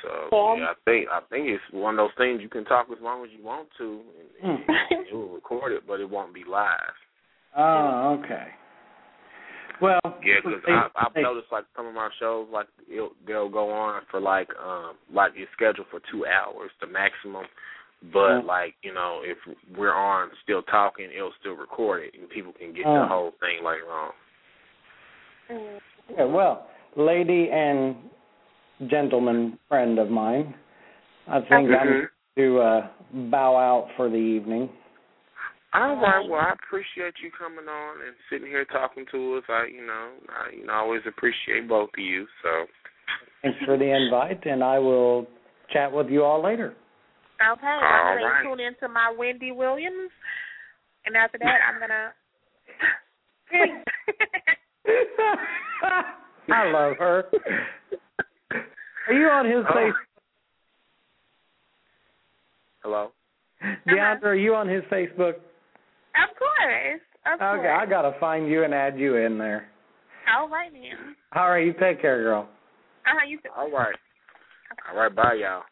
So 0.01 0.55
yeah, 0.57 0.71
I 0.71 0.73
think 0.85 1.07
I 1.11 1.19
think 1.29 1.47
it's 1.47 1.63
one 1.71 1.95
of 1.95 1.97
those 1.97 2.15
things 2.17 2.41
you 2.41 2.49
can 2.49 2.65
talk 2.65 2.87
as 2.91 3.01
long 3.01 3.23
as 3.23 3.31
you 3.37 3.43
want 3.43 3.67
to, 3.77 4.01
and, 4.41 4.59
Hmm. 4.59 4.71
and 4.91 5.07
it 5.07 5.13
will 5.13 5.29
record 5.29 5.71
it, 5.71 5.83
but 5.87 5.99
it 5.99 6.09
won't 6.09 6.33
be 6.33 6.43
live. 6.43 6.93
Oh, 7.55 8.19
okay. 8.23 8.53
Well, 9.81 9.99
Yeah, 10.23 10.41
because 10.43 10.61
I've 10.95 11.15
noticed 11.15 11.51
like 11.51 11.65
some 11.75 11.85
of 11.85 11.93
my 11.93 12.09
shows, 12.19 12.47
like 12.51 12.67
it'll, 12.91 13.11
they'll 13.27 13.49
go 13.49 13.69
on 13.69 14.01
for 14.09 14.19
like 14.19 14.49
um 14.59 14.95
like 15.13 15.33
it's 15.35 15.51
scheduled 15.53 15.87
for 15.89 16.01
two 16.11 16.25
hours, 16.25 16.71
the 16.81 16.87
maximum. 16.87 17.45
But 18.13 18.41
Mhm. 18.41 18.45
like 18.45 18.75
you 18.83 18.93
know, 18.93 19.21
if 19.23 19.37
we're 19.75 19.93
on 19.93 20.31
still 20.43 20.61
talking, 20.63 21.11
it'll 21.11 21.33
still 21.39 21.53
record 21.55 22.03
it, 22.05 22.13
and 22.19 22.29
people 22.29 22.53
can 22.53 22.73
get 22.73 22.85
the 22.85 23.05
whole 23.07 23.31
thing 23.39 23.63
later 23.63 23.89
on. 23.91 24.13
Yeah, 26.15 26.25
well, 26.25 26.67
lady 26.95 27.49
and 27.51 27.95
gentleman 28.85 29.57
friend 29.67 29.99
of 29.99 30.09
mine, 30.09 30.53
I 31.27 31.41
think 31.41 31.69
I'm 31.71 31.87
Mhm. 31.87 32.09
to 32.37 32.59
uh, 32.59 32.87
bow 33.31 33.57
out 33.57 33.89
for 33.97 34.09
the 34.09 34.15
evening. 34.15 34.69
All 35.73 35.95
right. 35.97 36.27
Well, 36.27 36.39
I 36.39 36.51
appreciate 36.51 37.19
you 37.21 37.29
coming 37.31 37.67
on 37.67 38.01
and 38.01 38.15
sitting 38.29 38.47
here 38.47 38.65
talking 38.65 39.05
to 39.07 39.35
us. 39.35 39.43
I, 39.49 39.65
you 39.65 39.85
know, 39.85 40.11
I, 40.29 40.49
you 40.51 40.65
know, 40.65 40.73
I 40.73 40.77
always 40.77 41.05
appreciate 41.05 41.67
both 41.67 41.89
of 41.93 41.99
you. 41.99 42.27
So, 42.41 42.67
Thanks 43.41 43.59
for 43.65 43.77
the 43.77 43.85
invite, 43.85 44.45
and 44.45 44.63
I 44.63 44.79
will 44.79 45.27
chat 45.69 45.91
with 45.91 46.09
you 46.09 46.23
all 46.23 46.41
later. 46.41 46.75
Okay, 47.39 47.67
I'm 47.67 48.07
All 48.07 48.15
gonna 48.15 48.25
right. 48.25 48.43
tune 48.43 48.59
into 48.59 48.87
my 48.87 49.13
Wendy 49.15 49.51
Williams, 49.51 50.11
and 51.05 51.15
after 51.15 51.37
that, 51.37 51.59
I'm 51.67 51.79
gonna. 51.79 52.13
I 56.51 56.71
love 56.71 56.97
her. 56.97 57.25
Are 58.51 59.13
you 59.13 59.27
on 59.29 59.45
his 59.45 59.65
Oh. 59.69 59.73
face? 59.73 59.93
hello. 62.83 63.11
Deandra, 63.87 64.23
are 64.25 64.35
you 64.35 64.55
on 64.55 64.67
his 64.67 64.83
Facebook? 64.85 65.35
Of 65.35 66.29
course, 66.37 67.01
of 67.25 67.39
course. 67.39 67.59
Okay, 67.59 67.69
I 67.69 67.85
gotta 67.85 68.17
find 68.19 68.47
you 68.49 68.63
and 68.63 68.73
add 68.73 68.97
you 68.99 69.15
in 69.17 69.37
there. 69.37 69.67
All 70.33 70.47
right, 70.49 70.71
then. 70.71 71.15
All 71.35 71.49
right, 71.49 71.65
you 71.65 71.73
take 71.73 72.01
care, 72.01 72.21
girl. 72.21 72.47
Uh 73.05 73.11
huh. 73.13 73.25
You. 73.27 73.39
All 73.55 73.69
right. 73.71 73.95
All 74.89 74.97
right. 74.97 75.13
Bye, 75.13 75.33
y'all. 75.35 75.63